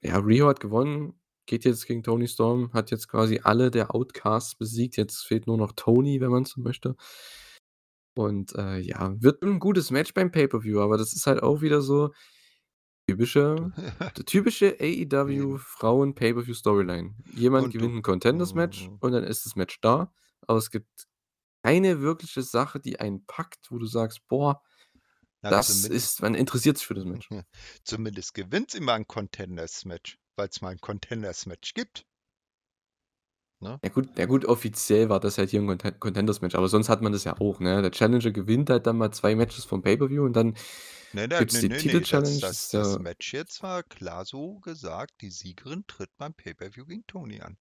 ja, 0.04 0.18
Riho 0.18 0.48
hat 0.48 0.60
gewonnen, 0.60 1.20
geht 1.46 1.64
jetzt 1.66 1.86
gegen 1.88 2.02
Toni 2.04 2.28
Storm, 2.28 2.74
hat 2.74 2.90
jetzt 2.92 3.08
quasi 3.08 3.40
alle 3.44 3.70
der 3.72 3.94
Outcasts 3.94 4.56
besiegt. 4.56 4.98
Jetzt 4.98 5.26
fehlt 5.26 5.48
nur 5.48 5.58
noch 5.58 5.74
Tony, 5.76 6.20
wenn 6.22 6.32
man 6.32 6.46
so 6.46 6.60
möchte. 6.62 6.96
Und, 8.18 8.56
äh, 8.56 8.80
ja, 8.80 9.14
wird 9.22 9.44
'n 9.44 9.60
gutes 9.60 9.92
Match 9.92 10.14
beim 10.16 10.32
Pay-per-View, 10.32 10.80
aber 10.82 10.98
das 10.98 11.14
ist 11.14 11.28
halt 11.28 11.44
auch 11.44 11.62
wieder 11.62 11.82
so 11.82 12.12
typische 13.10 13.72
typische 14.28 14.78
AEW. 14.82 15.58
Frauen 15.60 16.16
Pay-per-View 16.16 16.54
Storyline. 16.56 17.16
Jemand 17.36 17.66
Und 17.68 17.74
gewinnt 17.74 17.96
'n 17.96 18.02
Contenders 18.04 18.54
Match 18.56 18.90
mhm. 18.90 18.98
und 19.02 19.14
dann 19.14 19.24
ist 19.24 19.46
das 19.46 19.56
Match 19.56 19.80
da, 19.82 20.14
aber 20.48 20.60
es 20.60 20.72
gibt 20.72 21.07
keine 21.68 22.02
wirkliche 22.02 22.44
Sache, 22.44 22.80
die 22.80 23.00
einen 23.00 23.26
packt, 23.26 23.72
wo 23.72 23.78
du 23.80 23.86
sagst: 23.88 24.28
„Boah, 24.28 24.64
Na, 25.44 25.52
das 25.52 25.90
ist 25.90 26.22
man 26.22 26.36
interessiert 26.36 26.78
sich 26.78 26.88
für 26.88 26.96
das 26.96 27.06
Match.“ 27.06 27.32
zumindest 27.84 28.34
gewinnt 28.34 28.72
sie 28.72 28.80
mal 28.80 28.96
'n 28.96 29.08
Contenders 29.08 29.86
Match, 29.86 30.18
weil's 30.36 30.62
mal 30.62 30.72
'n 30.74 30.80
Contenders 30.82 31.46
Match 31.46 31.74
gibt. 31.74 32.06
Ne? 33.62 33.80
Ja 33.84 33.90
gut 33.90 34.18
ja 34.18 34.26
gut, 34.26 34.44
offiziell 34.46 35.08
war 35.10 35.20
das 35.20 35.38
halt 35.38 35.52
hier 35.52 35.60
'n 35.62 35.68
Conten 35.68 36.00
Contenders 36.00 36.42
Match, 36.42 36.56
aber 36.56 36.68
sonst 36.68 36.90
hat 36.90 37.02
man 37.04 37.12
das 37.12 37.24
ja 37.26 37.38
auch, 37.40 37.60
ne? 37.60 37.82
Der 37.84 37.92
Challenger 37.92 38.32
gewinnt 38.32 38.70
halt 38.72 38.88
dann 38.88 38.98
mal 38.98 39.12
2 39.12 39.36
Matches 39.36 39.66
vom 39.66 39.82
Pay-per-View 39.84 40.24
und 40.26 40.34
dann 40.34 40.56
Ne, 41.12 41.28
ne, 41.28 41.38
gibt's 41.38 41.60
ne, 41.60 41.62
die 41.62 41.70
ne, 41.70 41.82
ne, 41.84 42.06
das 42.08 42.08
Titel-Challenge. 42.08 42.40
Das 42.40 42.70
das 42.70 42.72
das 42.72 42.98
ja 42.98 42.98
Match 42.98 43.34
jetzt 43.34 43.62
war 43.62 43.84
klar 43.84 44.24
so 44.24 44.60
gesagt, 44.62 45.20
die 45.20 45.32
Siegerin 45.32 45.86
tritt 45.86 46.16
beim 46.16 46.34
Pay-per-View 46.34 46.86
gegen 46.86 47.06
Toni 47.08 47.42
an. 47.42 47.58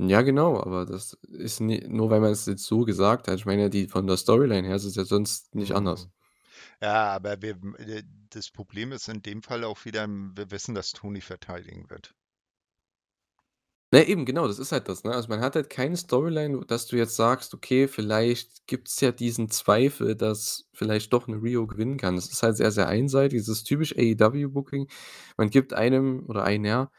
Ja, 0.00 0.22
genau, 0.22 0.58
aber 0.58 0.86
das 0.86 1.12
ist 1.28 1.60
ni 1.60 1.84
nur 1.86 2.08
weil 2.10 2.20
man's 2.20 2.46
jetzt 2.46 2.64
so 2.64 2.80
gesagt 2.84 3.28
hat. 3.28 3.34
Ich 3.38 3.44
meine 3.46 3.62
ja, 3.62 3.68
die 3.68 3.88
von 3.88 4.06
der 4.06 4.16
Storyline 4.16 4.66
her 4.66 4.76
ist 4.76 4.84
es 4.84 4.96
ja 4.96 5.04
sonst 5.04 5.54
nicht 5.54 5.72
anders. 5.74 6.08
Mhm. 6.08 6.12
Ja, 6.82 7.14
aber 7.14 7.42
wir 7.42 7.56
äh, 7.80 8.04
das 8.30 8.50
Problem 8.50 8.92
ist 8.92 9.08
in 9.08 9.22
dem 9.22 9.42
Fall 9.42 9.64
auch 9.64 9.84
wieder, 9.86 10.06
wir 10.08 10.50
wissen, 10.52 10.74
dass 10.74 10.92
Toni 10.92 11.20
verteidigen 11.22 11.90
wird. 11.90 12.14
Ne, 13.94 14.04
eben, 14.08 14.24
genau, 14.24 14.46
das 14.48 14.58
ist 14.58 14.72
halt 14.72 14.88
das, 14.88 15.04
ne? 15.04 15.12
Also, 15.12 15.28
man 15.28 15.40
hat 15.42 15.54
halt 15.54 15.68
keine 15.68 15.98
Storyline, 15.98 16.64
dass 16.66 16.86
du 16.86 16.96
jetzt 16.96 17.14
sagst: 17.14 17.52
„Okay, 17.52 17.88
vielleicht 17.88 18.66
gibt's 18.66 18.98
ja 19.02 19.12
diesen 19.12 19.50
Zweifel, 19.50 20.16
dass 20.16 20.66
vielleicht 20.72 21.12
doch 21.12 21.26
'ne 21.28 21.42
Riho 21.42 21.66
gewinnen 21.66 21.98
kann.“ 21.98 22.16
Das 22.16 22.30
ist 22.32 22.42
halt 22.42 22.56
sehr, 22.56 22.70
sehr 22.72 22.88
einseitig. 22.88 23.40
Das 23.40 23.48
ist 23.48 23.64
typisch 23.64 23.94
AEW-Booking. 23.94 24.88
Man 25.36 25.50
gibt 25.50 25.74
einem 25.74 26.24
oder 26.26 26.42
einer 26.44 26.90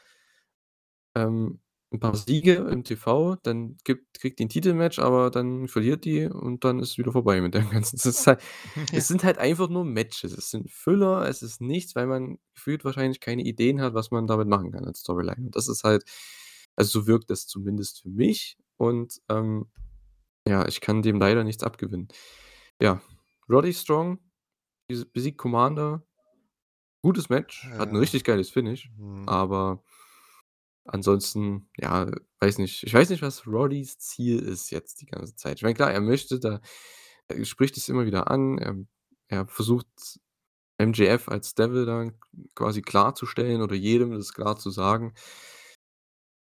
ähm, 1.15 1.59
'n 1.93 1.99
paar 1.99 2.15
Siege 2.15 2.55
im 2.71 2.83
TV, 2.83 3.35
dann 3.43 3.77
gibt 3.83 4.19
kriegt 4.19 4.39
die 4.39 4.43
'n 4.45 4.49
Titelmatch, 4.49 4.99
aber 4.99 5.29
dann 5.31 5.67
verliert 5.67 6.05
die 6.05 6.25
und 6.25 6.63
dann 6.65 6.79
ist 6.79 6.97
wieder 6.97 7.11
vorbei 7.11 7.41
mit 7.41 7.53
dem 7.53 7.69
Ganzen. 7.69 7.99
Halt 8.25 8.41
Ja. 8.91 9.03
es 9.03 9.07
sind 9.07 9.23
halt 9.23 9.37
einfach 9.37 9.69
nur 9.69 9.85
Matches. 9.85 10.33
Es 10.33 10.49
sind 10.51 10.71
Füller, 10.71 11.27
es 11.29 11.41
ist 11.43 11.61
nichts, 11.61 11.95
weil 11.95 12.07
man 12.07 12.39
gefühlt 12.55 12.85
wahrscheinlich 12.85 13.19
keine 13.21 13.43
Ideen 13.43 13.81
hat, 13.81 13.93
was 13.93 14.11
man 14.11 14.27
damit 14.27 14.47
machen 14.47 14.71
kann 14.71 14.85
als 14.85 14.99
Storyline. 15.01 15.45
Und 15.47 15.55
das 15.55 15.67
ist 15.69 15.83
halt 15.83 16.03
also, 16.75 17.01
so 17.01 17.07
wirkt 17.07 17.29
das 17.29 17.45
zumindest 17.47 18.01
für 18.01 18.09
mich 18.09 18.57
und, 18.77 19.21
ähm, 19.29 19.67
ja, 20.47 20.67
ich 20.67 20.81
kann 20.81 21.01
dem 21.03 21.19
leider 21.19 21.43
nichts 21.45 21.63
abgewinnen. 21.63 22.07
Ja, 22.81 23.01
Roddy 23.49 23.73
Strong 23.73 24.19
bes 24.89 25.05
besiegt 25.05 25.37
Commander. 25.39 26.05
Gutes 27.03 27.29
Match, 27.29 27.73
hat 27.77 27.91
'n 27.91 27.97
Ja. 27.97 27.97
richtig 27.97 28.23
geiles 28.25 28.49
Finish, 28.51 28.91
Mhm. 28.97 29.25
aber 29.27 29.83
ansonsten, 30.85 31.69
ja, 31.77 32.11
weiß 32.39 32.57
nicht. 32.59 32.83
Ich 32.83 32.93
weiß 32.93 33.09
nicht, 33.09 33.21
was 33.21 33.47
Roddys 33.47 33.97
Ziel 33.99 34.39
ist 34.39 34.69
jetzt 34.71 35.01
die 35.01 35.05
ganze 35.05 35.35
Zeit. 35.35 35.57
Ich 35.57 35.63
meine, 35.63 35.75
klar, 35.75 35.91
er 35.91 36.01
möchte 36.01 36.39
da 36.39 36.61
er 37.29 37.45
spricht 37.45 37.77
es 37.77 37.89
immer 37.89 38.05
wieder 38.05 38.29
an. 38.29 38.57
Er 38.57 38.75
er 39.33 39.47
versucht, 39.47 39.87
MJF 40.77 41.27
als 41.27 41.55
Devil 41.55 41.85
da 41.85 42.11
quasi 42.55 42.81
klarzustellen 42.81 43.61
oder 43.61 43.75
jedem 43.75 44.11
das 44.11 44.33
klar 44.33 44.57
zu 44.57 44.69
sagen. 44.69 45.13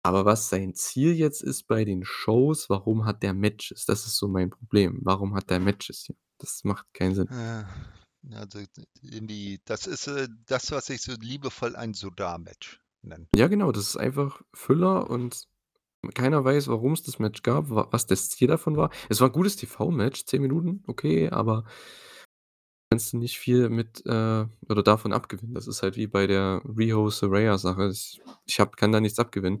Aber 0.04 0.24
was 0.24 0.48
sein 0.48 0.74
Ziel 0.74 1.12
jetzt 1.12 1.42
ist 1.42 1.68
bei 1.68 1.84
den 1.84 2.04
Shows, 2.04 2.68
warum 2.68 3.04
hat 3.04 3.22
der 3.22 3.34
Matches? 3.34 3.84
Das 3.86 4.04
ist 4.06 4.16
so 4.16 4.26
mein 4.26 4.50
Problem. 4.50 4.98
Warum 5.02 5.34
hat 5.34 5.50
der 5.50 5.60
Matches 5.60 6.04
hier? 6.06 6.16
Das 6.38 6.64
macht 6.64 6.92
keinen 6.92 7.14
Sinn. 7.14 7.28
Also, 8.32 8.58
d 8.60 8.84
irgendwie 9.00 9.60
das 9.64 9.86
ist, 9.86 10.08
äh, 10.08 10.28
das, 10.46 10.70
was 10.72 10.88
ich 10.90 11.02
so 11.02 11.12
liebevoll 11.12 11.76
ein 11.76 11.94
Soda-Match 11.94 12.81
nenne. 13.04 13.26
Ja, 13.36 13.48
genau, 13.48 13.72
das 13.72 13.84
ist 13.88 13.96
einfach 13.96 14.42
Füller 14.54 15.08
und 15.10 15.48
keiner 16.14 16.44
weiß, 16.44 16.68
warum's 16.68 17.02
das 17.04 17.18
Match 17.20 17.42
gab, 17.42 17.70
wa 17.70 17.88
was 17.92 18.06
das 18.06 18.30
Ziel 18.30 18.48
davon 18.48 18.76
war. 18.76 18.90
Es 19.10 19.20
war 19.20 19.28
'n 19.30 19.32
gutes 19.32 19.56
TV-Match, 19.56 20.26
10 20.26 20.42
Minuten, 20.42 20.84
okay, 20.88 21.30
aber 21.30 21.64
kannst 22.92 23.14
du 23.14 23.16
nicht 23.16 23.38
viel 23.38 23.70
mit, 23.70 24.04
äh 24.04 24.44
oder 24.68 24.82
davon 24.82 25.14
abgewinnen. 25.14 25.54
Das 25.54 25.66
ist 25.66 25.82
halt 25.82 25.96
wie 25.96 26.06
bei 26.06 26.26
der 26.26 26.60
Riho-Saraya-Sache. 26.66 27.88
Ich 27.90 28.20
ich 28.46 28.60
habe 28.60 28.72
kann 28.76 28.92
da 28.92 29.00
nichts 29.00 29.18
abgewinnen. 29.18 29.60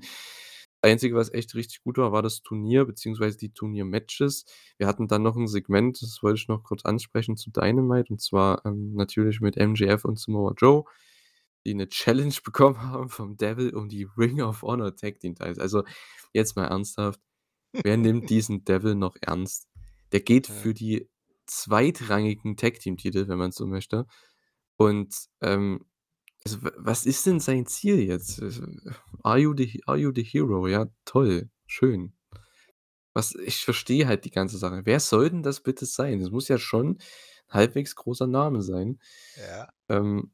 Einzige, 0.82 1.14
was 1.16 1.32
echt 1.32 1.54
richtig 1.54 1.82
gut 1.82 1.96
war, 1.98 2.12
war 2.12 2.22
das 2.22 2.42
Turnier 2.42 2.84
beziehungsweise 2.84 3.38
die 3.38 3.50
Turnier-Matches. 3.54 4.44
Wir 4.78 4.86
hatten 4.86 5.08
dann 5.08 5.22
noch 5.22 5.36
'n 5.36 5.46
Segment, 5.48 6.02
das 6.02 6.22
wollte 6.22 6.40
ich 6.42 6.48
noch 6.48 6.62
kurz 6.64 6.84
ansprechen 6.84 7.36
zu 7.38 7.50
Dynamite 7.50 8.12
und 8.12 8.20
zwar, 8.20 8.64
ähm, 8.66 8.92
natürlich 8.94 9.40
mit 9.40 9.56
MJF 9.56 10.04
und 10.04 10.18
Samoa 10.18 10.52
Joe, 10.58 10.84
die 11.66 11.74
'ne 11.74 11.88
Challenge 11.88 12.34
bekommen 12.44 12.80
haben 12.82 13.08
vom 13.08 13.36
Devil 13.36 13.74
um 13.74 13.88
die 13.88 14.08
Ring 14.18 14.40
of 14.42 14.62
Honor 14.62 14.96
Tag 14.96 15.20
Team 15.20 15.34
Titles. 15.34 15.58
Also, 15.58 15.84
jetzt 16.32 16.56
mal 16.56 16.66
ernsthaft, 16.68 17.20
wer 17.72 17.96
nimmt 17.96 18.30
diesen 18.30 18.64
Devil 18.64 18.94
noch 18.96 19.16
ernst? 19.22 19.68
Der 20.12 20.20
geht 20.20 20.48
Ja. 20.48 20.54
für 20.54 20.74
die 20.74 21.08
zweitrangigen 21.46 22.56
Tag-Team-Titel, 22.56 23.28
wenn 23.28 23.38
man 23.38 23.52
so 23.52 23.66
möchte. 23.66 24.06
Und, 24.78 25.14
ähm, 25.42 25.86
also, 26.44 26.62
wa 26.64 26.72
was 26.78 27.06
ist 27.06 27.26
denn 27.26 27.40
sein 27.40 27.66
Ziel 27.66 28.00
jetzt? 28.00 28.42
Also, 28.42 28.64
are 29.24 29.38
you 29.38 29.54
the 29.56 29.82
are 29.86 29.98
you 29.98 30.12
the 30.14 30.24
hero? 30.24 30.68
Ja, 30.68 30.86
toll, 31.06 31.50
schön. 31.66 32.14
Was 33.14 33.34
ich 33.34 33.58
verstehe 33.64 34.06
halt 34.06 34.24
die 34.24 34.30
ganze 34.30 34.56
Sache. 34.58 34.82
Wer 34.84 35.00
soll 35.00 35.30
denn 35.30 35.42
das 35.42 35.60
bitte 35.62 35.84
sein? 35.86 36.20
Das 36.20 36.30
muss 36.30 36.48
ja 36.48 36.58
schon 36.58 36.98
halbwegs 37.50 37.94
großer 37.94 38.26
Name 38.26 38.62
sein. 38.62 39.00
Ja. 39.36 39.68
Ähm 39.88 40.32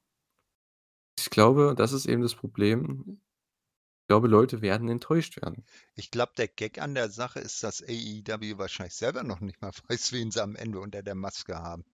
ich 1.20 1.30
glaube, 1.30 1.74
das 1.76 1.92
ist 1.92 2.06
eben 2.06 2.22
das 2.22 2.34
Problem. 2.34 3.04
Ich 4.02 4.08
glaube, 4.08 4.28
Leute 4.28 4.62
werden 4.62 4.88
enttäuscht 4.88 5.36
werden. 5.42 5.64
Ich 5.94 6.10
glaube, 6.10 6.32
der 6.36 6.48
Gag 6.48 6.80
an 6.80 6.94
der 6.94 7.10
Sache 7.10 7.40
ist, 7.40 7.62
dass 7.62 7.82
AEW 7.82 8.56
wahrscheinlich 8.56 8.94
selber 8.94 9.22
noch 9.22 9.40
nicht 9.40 9.60
mal 9.60 9.70
weiß, 9.88 10.12
wen 10.12 10.30
sie 10.30 10.42
am 10.42 10.56
Ende 10.56 10.80
unter 10.80 11.02
der 11.02 11.14
Maske 11.14 11.56
haben. 11.56 11.84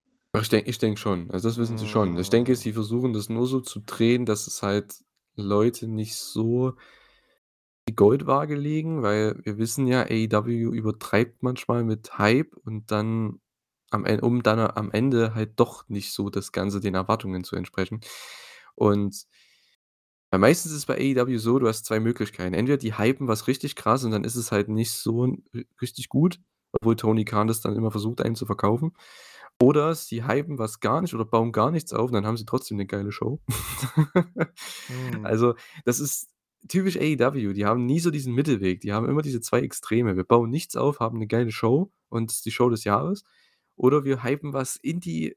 Ich 0.40 0.48
denke 0.48 0.68
ich 0.70 0.78
denke 0.78 1.00
schon. 1.00 1.30
Also, 1.30 1.48
das 1.48 1.58
wissen 1.58 1.78
sie 1.78 1.86
schon. 1.86 2.18
Ich 2.18 2.30
denke, 2.30 2.52
Hm. 2.52 2.56
sie 2.56 2.72
versuchen 2.72 3.12
das 3.12 3.28
nur 3.28 3.46
so 3.46 3.60
zu 3.60 3.80
drehen, 3.80 4.26
dass 4.26 4.46
es 4.46 4.62
halt 4.62 4.94
Leute 5.36 5.86
nicht 5.88 6.16
so 6.16 6.74
die 7.88 7.94
Goldwaage 7.94 8.54
legen, 8.54 9.02
weil 9.02 9.38
wir 9.44 9.58
wissen 9.58 9.86
ja, 9.86 10.02
AEW 10.02 10.72
übertreibt 10.72 11.42
manchmal 11.42 11.84
mit 11.84 12.18
Hype 12.18 12.56
und 12.64 12.90
dann 12.90 13.40
am 13.90 14.06
En 14.06 14.20
um 14.20 14.42
dann 14.42 14.58
am 14.58 14.90
Ende 14.90 15.34
halt 15.34 15.60
doch 15.60 15.88
nicht 15.88 16.12
so 16.12 16.30
das 16.30 16.50
Ganze 16.50 16.80
den 16.80 16.94
Erwartungen 16.94 17.44
zu 17.44 17.56
entsprechen. 17.56 18.00
Und 18.76 19.24
meistens 20.32 20.72
ist 20.72 20.78
es 20.78 20.86
bei 20.86 20.96
AEW 20.98 21.38
so, 21.38 21.58
du 21.58 21.68
hast 21.68 21.84
2 21.84 22.00
Möglichkeiten. 22.00 22.54
Entweder 22.54 22.78
die 22.78 22.98
hypen 22.98 23.28
was 23.28 23.46
richtig 23.46 23.76
krass 23.76 24.04
und 24.04 24.10
dann 24.10 24.24
ist 24.24 24.34
es 24.36 24.50
halt 24.52 24.68
nicht 24.68 24.90
so 24.92 25.36
richtig 25.80 26.08
gut, 26.08 26.40
obwohl 26.72 26.96
Tony 26.96 27.24
Khan 27.24 27.46
das 27.46 27.60
dann 27.60 27.76
immer 27.76 27.90
versucht, 27.92 28.20
einem 28.20 28.34
zu 28.34 28.46
verkaufen. 28.46 28.92
Oder 29.60 29.94
sie 29.94 30.24
hypen 30.26 30.58
was 30.58 30.80
gar 30.80 31.00
nicht 31.02 31.14
oder 31.14 31.24
bauen 31.24 31.52
gar 31.52 31.70
nichts 31.70 31.92
auf 31.92 32.08
und 32.08 32.14
dann 32.14 32.26
haben 32.26 32.36
sie 32.36 32.46
trotzdem 32.46 32.76
'ne 32.78 32.86
geile 32.86 33.12
Show. 33.12 33.40
Mhm. 34.88 35.18
Also, 35.24 35.54
das 35.84 36.00
ist 36.00 36.28
typisch 36.68 36.96
AEW. 36.98 37.52
Die 37.54 37.64
haben 37.66 37.86
nie 37.86 38.00
so 38.00 38.10
diesen 38.10 38.34
Mittelweg. 38.34 38.80
Die 38.80 38.92
haben 38.92 39.08
immer 39.08 39.22
diese 39.22 39.40
2 39.40 39.60
Extreme. 39.60 40.16
Wir 40.16 40.24
bauen 40.24 40.50
nichts 40.50 40.76
auf, 40.76 41.00
haben 41.00 41.18
'ne 41.18 41.26
geile 41.28 41.52
Show 41.52 41.92
und 42.10 42.30
ist 42.32 42.44
die 42.46 42.50
Show 42.52 42.70
des 42.70 42.84
Jahres. 42.84 43.24
Oder 43.76 44.04
wir 44.04 44.22
hypen 44.24 44.52
was 44.54 44.76
in 44.76 45.00
die 45.00 45.36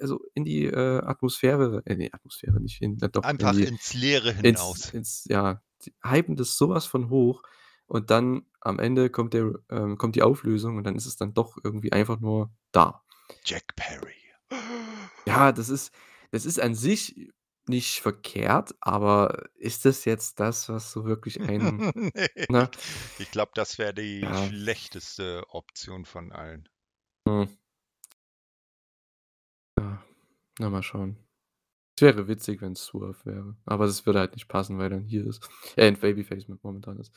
also, 0.00 0.20
in 0.34 0.44
die, 0.44 0.64
äh, 0.66 0.98
Atmosphäre 1.02 1.82
äh, 1.86 1.96
ne, 1.96 2.10
Atmosphäre 2.12 2.60
nicht 2.60 2.80
in 2.82 2.98
ja 2.98 3.08
doch, 3.08 3.32
in 3.36 3.50
Einfach 3.50 3.50
die 3.50 3.68
ins 3.68 3.94
Leere 3.94 4.30
ins 4.42 4.82
hinaus. 4.82 4.92
ins 4.92 5.24
ja, 5.28 5.62
die 5.84 5.94
hypen 6.04 6.36
das 6.36 6.56
so 6.56 6.68
was 6.70 6.86
von 6.86 7.10
hoch 7.10 7.42
und 7.86 8.10
dann 8.10 8.46
am 8.60 8.78
Ende 8.78 9.10
kommt 9.10 9.34
der 9.34 9.54
ähm, 9.70 9.98
kommt 9.98 10.16
die 10.16 10.22
Auflösung 10.22 10.76
und 10.76 10.84
dann 10.84 10.96
ist 10.96 11.06
es 11.06 11.16
dann 11.16 11.34
doch 11.34 11.56
irgendwie 11.64 11.92
einfach 11.92 12.20
nur 12.20 12.50
da. 12.72 13.02
Jack 13.44 13.74
Perry. 13.76 14.14
Ja, 15.26 15.52
das 15.52 15.68
ist 15.68 15.92
das 16.32 16.44
ist 16.46 16.60
an 16.60 16.74
sich 16.74 17.30
nicht 17.68 18.00
verkehrt, 18.00 18.74
aber 18.80 19.48
ist 19.56 19.84
das 19.84 20.04
jetzt 20.04 20.40
das, 20.40 20.68
was 20.68 20.92
so 20.92 21.04
wirklich 21.04 21.40
einen 21.48 21.84
Ne, 21.94 22.28
ne? 22.48 22.70
ich 22.74 23.10
ich 23.18 23.30
glaube, 23.30 23.52
das 23.54 23.78
wäre 23.78 23.94
die 23.94 24.30
Ja. 24.30 24.32
schlechteste 24.34 25.44
Option 25.48 26.04
von 26.04 26.32
allen. 26.32 26.68
Hm. 27.26 27.59
Ja, 29.80 30.04
na, 30.58 30.68
mal 30.70 30.82
schauen. 30.82 31.16
Es 31.96 32.02
wäre 32.02 32.28
witzig, 32.28 32.62
wenn's 32.62 32.84
Swerve 32.84 33.24
wäre, 33.26 33.56
aber 33.66 33.86
das 33.86 34.06
würde 34.06 34.20
halt 34.20 34.34
nicht 34.34 34.48
passen, 34.48 34.78
weil 34.78 34.92
er 34.92 34.98
'n 34.98 35.06
Heel 35.06 35.26
ist 35.26 35.48
äh, 35.76 35.88
'n 35.88 35.98
Babyface 36.00 36.48
mo 36.48 36.58
momentan 36.62 36.98
ist. 37.00 37.12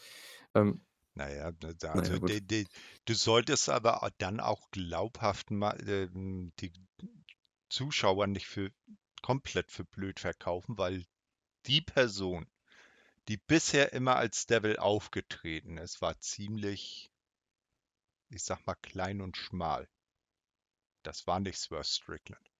Ähm 0.55 0.81
Na 1.19 1.27
ja, 1.37 1.47
d 1.51 1.73
d 1.81 1.87
na 1.93 2.05
ja, 2.07 2.15
also, 2.15 2.17
gut. 2.17 2.31
de 2.31 2.39
de 2.39 2.67
du 3.05 3.13
solltest 3.15 3.67
aber 3.69 4.11
dann 4.19 4.39
auch 4.39 4.69
glaubhaft 4.69 5.49
mal, 5.49 5.75
ähm, 5.89 6.53
die 6.59 6.71
Zuschauer 7.69 8.27
nicht 8.27 8.47
für 8.47 8.71
komplett 9.21 9.71
für 9.71 9.85
blöd 9.85 10.19
verkaufen, 10.19 10.77
weil 10.77 11.05
die 11.67 11.81
Person, 11.81 12.47
die 13.29 13.37
bisher 13.37 13.93
immer 13.93 14.17
als 14.17 14.47
Devil 14.47 14.77
aufgetreten 14.77 15.77
ist, 15.77 16.01
war 16.01 16.19
ziemlich 16.19 17.11
ich 18.29 18.43
sage 18.43 18.63
mal, 18.65 18.75
klein 18.75 19.21
und 19.21 19.37
schmal. 19.37 19.87
das 21.03 21.27
war 21.27 21.39
nicht 21.39 21.57
Swerve 21.57 21.83
Strickland. 21.85 22.52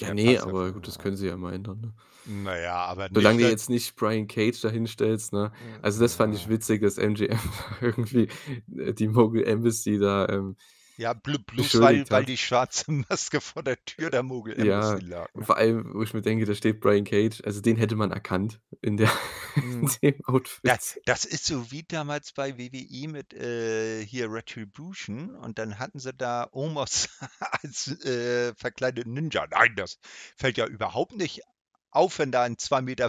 Ja, 0.00 0.10
nee, 0.10 0.34
passt 0.34 0.46
aber 0.46 0.72
gut, 0.72 0.86
das 0.88 0.98
können 0.98 1.16
sie 1.16 1.26
ja 1.26 1.36
mal 1.36 1.54
ändern, 1.54 1.80
ne? 1.80 1.94
Naja, 2.24 2.74
aber 2.86 3.08
Solange 3.10 3.38
nicht, 3.38 3.40
du 3.40 3.44
dass, 3.44 3.50
jetzt 3.50 3.70
nicht 3.70 3.96
Brian 3.96 4.26
Cage 4.26 4.60
da 4.60 4.68
hinstellst, 4.68 5.32
ne? 5.32 5.52
Also, 5.80 6.00
das 6.00 6.14
fand 6.16 6.34
ich 6.34 6.48
witzig, 6.48 6.82
dass 6.82 6.98
MGM 6.98 7.38
irgendwie, 7.80 8.28
äh, 8.76 8.92
die 8.92 9.08
Mogul 9.08 9.44
Embassy 9.44 9.98
da, 9.98 10.28
ähm, 10.28 10.56
ja, 10.96 11.12
bl 11.12 11.38
bloß 11.38 11.80
weil, 11.80 12.08
weil 12.10 12.24
die 12.24 12.36
schwarze 12.36 12.90
Maske 13.08 13.40
vor 13.40 13.62
der 13.62 13.82
Tür 13.84 14.10
der 14.10 14.22
Mogul 14.22 14.58
Ja, 14.64 14.94
lag. 14.94 15.28
Vor 15.38 15.56
allem, 15.56 15.92
wo 15.94 16.02
ich 16.02 16.14
mir 16.14 16.22
denke, 16.22 16.44
da 16.46 16.54
steht 16.54 16.80
Brian 16.80 17.04
Cage, 17.04 17.42
also 17.44 17.60
den 17.60 17.76
hätte 17.76 17.96
man 17.96 18.10
erkannt 18.10 18.60
in 18.82 18.96
der 18.96 19.10
in 19.56 19.80
Mhm. 19.82 19.90
dem 20.02 20.14
Das, 20.18 20.26
Outfit. 20.26 21.02
das 21.06 21.24
ist 21.24 21.44
so 21.46 21.70
wie 21.70 21.82
damals 21.82 22.32
bei 22.32 22.58
WWE 22.58 23.08
mit 23.08 23.32
äh, 23.34 24.04
hier 24.04 24.30
Retribution 24.30 25.34
und 25.36 25.58
dann 25.58 25.78
hatten 25.78 25.98
sie 25.98 26.12
da 26.14 26.48
Omos 26.52 27.08
als 27.40 27.88
äh, 28.04 28.54
verkleideten 28.54 29.12
Ninja. 29.14 29.46
Nein, 29.50 29.74
das 29.76 29.98
fällt 30.36 30.56
ja 30.58 30.66
überhaupt 30.66 31.16
nicht 31.16 31.42
auf, 31.90 32.18
wenn 32.18 32.32
da 32.32 32.42
ein 32.42 32.56
2,50 32.56 32.82
Meter 32.82 33.08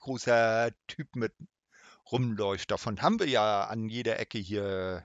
großer 0.00 0.70
Typ 0.86 1.16
mit 1.16 1.32
rumläuft. 2.10 2.70
Davon 2.70 3.00
haben 3.02 3.18
wir 3.18 3.28
ja 3.28 3.64
an 3.64 3.88
jeder 3.88 4.18
Ecke 4.20 4.38
hier 4.38 5.04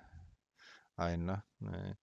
einen. 0.96 1.26
Ne? 1.26 1.44
Nee. 1.60 1.96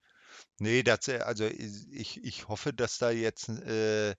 Nee, 0.58 0.82
das, 0.82 1.08
äh, 1.08 1.18
also 1.18 1.46
ich, 1.46 2.22
ich 2.24 2.48
hoffe, 2.48 2.72
dass 2.72 2.98
da 2.98 3.10
jetzt, 3.10 3.48
äh, 3.48 4.14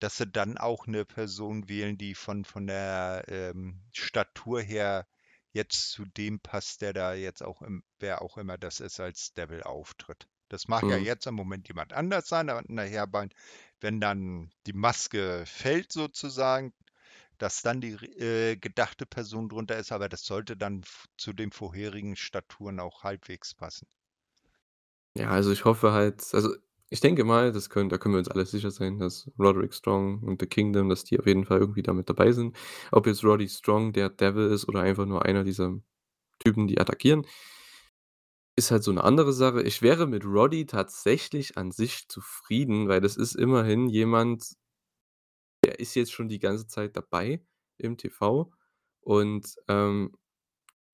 dass 0.00 0.16
sie 0.18 0.26
dann 0.26 0.58
auch 0.58 0.86
eine 0.88 1.04
Person 1.06 1.68
wählen, 1.68 1.98
die 1.98 2.14
von, 2.16 2.44
von 2.44 2.66
der 2.66 3.24
ähm, 3.28 3.82
Statur 3.92 4.60
her 4.62 5.06
jetzt 5.52 5.90
zu 5.92 6.04
dem 6.06 6.40
passt, 6.40 6.82
der 6.82 6.92
da 6.94 7.14
jetzt 7.14 7.42
auch, 7.42 7.62
im, 7.62 7.84
wer 8.00 8.22
auch 8.22 8.38
immer 8.38 8.58
das 8.58 8.80
ist, 8.80 9.00
als 9.00 9.34
Devil 9.34 9.62
auftritt. 9.64 10.28
Das 10.50 10.68
mag 10.68 10.88
ja 10.90 10.96
Mhm. 10.96 11.04
jetzt 11.04 11.26
im 11.26 11.34
Moment 11.34 11.68
jemand 11.68 11.92
anders 11.94 12.28
sein, 12.28 12.50
aber 12.50 12.62
nachher, 12.68 13.06
bei, 13.06 13.28
wenn 13.80 14.00
dann 14.00 14.52
die 14.66 14.72
Maske 14.74 15.44
fällt 15.46 15.92
sozusagen, 15.92 16.74
dass 17.38 17.62
dann 17.62 17.80
die 17.82 17.94
äh, 18.20 18.56
gedachte 18.56 19.06
Person 19.06 19.48
drunter 19.48 19.78
ist, 19.78 19.92
aber 19.92 20.08
das 20.08 20.24
sollte 20.24 20.56
dann 20.56 20.84
zu 21.18 21.32
den 21.34 21.52
vorherigen 21.52 22.16
Staturen 22.16 22.80
auch 22.80 23.04
halbwegs 23.04 23.54
passen. 23.54 23.88
Ja, 25.16 25.30
also 25.30 25.50
ich 25.52 25.64
hoffe 25.64 25.92
halt 25.92 26.22
also 26.34 26.54
ich 26.90 27.00
denke 27.00 27.22
mal, 27.24 27.52
das 27.52 27.68
können 27.68 27.88
da 27.90 27.98
können 27.98 28.14
wir 28.14 28.18
uns 28.18 28.28
alle 28.28 28.46
sicher 28.46 28.70
sein, 28.70 28.98
dass 28.98 29.30
Roderick 29.38 29.74
Strong 29.74 30.22
und 30.22 30.40
The 30.40 30.46
Kingdom, 30.46 30.88
dass 30.88 31.04
die 31.04 31.18
auf 31.18 31.26
jeden 31.26 31.44
Fall 31.44 31.58
irgendwie 31.58 31.82
da 31.82 31.92
mit 31.92 32.08
dabei 32.08 32.32
sind. 32.32 32.56
Ob 32.92 33.06
jetzt 33.06 33.24
Roddy 33.24 33.48
Strong 33.48 33.92
der 33.92 34.08
Devil 34.08 34.50
ist 34.50 34.68
oder 34.68 34.80
einfach 34.80 35.04
nur 35.06 35.24
einer 35.24 35.44
dieser 35.44 35.74
Typen, 36.40 36.68
die 36.68 36.80
attackieren, 36.80 37.26
ist 38.56 38.70
halt 38.72 38.84
so 38.84 38.92
'ne 38.92 39.04
andere 39.04 39.32
Sache. 39.32 39.62
Ich 39.62 39.82
wäre 39.82 40.06
mit 40.06 40.24
Roddy 40.26 40.66
tatsächlich 40.66 41.56
an 41.58 41.72
sich 41.72 42.08
zufrieden, 42.08 42.88
weil 42.88 43.00
das 43.00 43.16
ist 43.16 43.36
immerhin 43.36 43.88
jemand 43.88 44.54
der 45.64 45.80
ist 45.80 45.94
jetzt 45.94 46.12
schon 46.12 46.28
die 46.28 46.38
ganze 46.38 46.66
Zeit 46.66 46.96
dabei 46.96 47.42
im 47.78 47.96
TV 47.96 48.52
und, 49.00 49.56
ähm, 49.68 50.12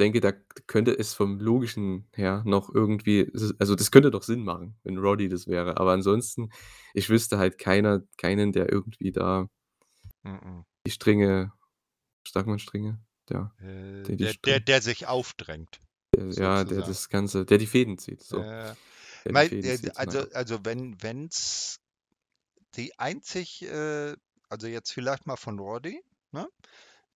denke, 0.01 0.20
da 0.20 0.32
könnte 0.66 0.99
es 0.99 1.14
vom 1.14 1.38
Logischen 1.40 2.09
her 2.14 2.42
noch 2.47 2.72
irgendwie 2.74 3.30
also, 3.59 3.74
das 3.74 3.90
könnte 3.90 4.11
doch 4.11 4.22
Sinn 4.22 4.45
machen, 4.45 4.76
wenn 4.82 4.99
Roddy 4.99 5.28
das 5.28 5.47
wäre. 5.47 5.76
Aber 5.78 5.92
ansonsten, 5.92 6.51
ich 6.95 7.09
wüsste 7.11 7.38
halt 7.38 7.59
keiner 7.59 8.03
keinen, 8.16 8.53
der 8.53 8.70
irgendwie 8.72 9.12
da 9.12 9.49
Mhm. 10.22 10.64
die 10.86 10.90
Stränge 10.90 11.53
sagt 12.26 12.47
man 12.47 12.59
Stränge? 12.59 12.99
Ja, 13.30 13.53
Äh, 13.61 14.03
der 14.03 14.16
der, 14.16 14.34
der, 14.34 14.61
der 14.61 14.82
sich 14.82 15.07
aufdrängt, 15.07 15.80
der 16.16 16.30
ja, 16.30 16.64
der 16.64 16.82
das 16.82 17.09
Ganze 17.09 17.45
der 17.45 17.59
die 17.59 17.66
Fäden 17.66 17.99
zieht, 17.99 18.22
so. 18.22 18.38
Äh, 18.38 18.42
Der 18.42 18.74
die 19.26 19.32
mei- 19.32 19.49
Fäden 19.49 19.70
äh, 19.70 19.76
zieht, 19.78 19.97
also, 19.97 20.18
naja. 20.18 20.30
also 20.34 20.64
wenn 20.64 21.03
wenn's 21.03 21.80
die 22.76 22.99
einzig, 22.99 23.62
äh, 23.62 24.14
also 24.49 24.66
jetzt 24.66 24.92
vielleicht 24.92 25.26
mal 25.26 25.36
von 25.36 25.59
Roddy, 25.59 26.03
ne? 26.32 26.49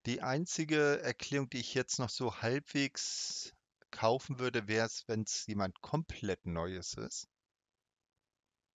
Die 0.07 0.23
einzige 0.23 1.01
Erklärung, 1.03 1.51
die 1.51 1.59
ich 1.61 1.73
jetzt 1.75 2.01
noch 2.01 2.11
so 2.11 2.43
halbwegs 2.43 3.53
kaufen 3.93 4.41
würde, 4.41 4.67
wäre 4.67 4.87
es, 4.87 5.07
wenn 5.07 5.23
es 5.23 5.47
jemand 5.47 5.81
komplett 5.83 6.47
Neues 6.47 6.95
ist, 6.95 7.29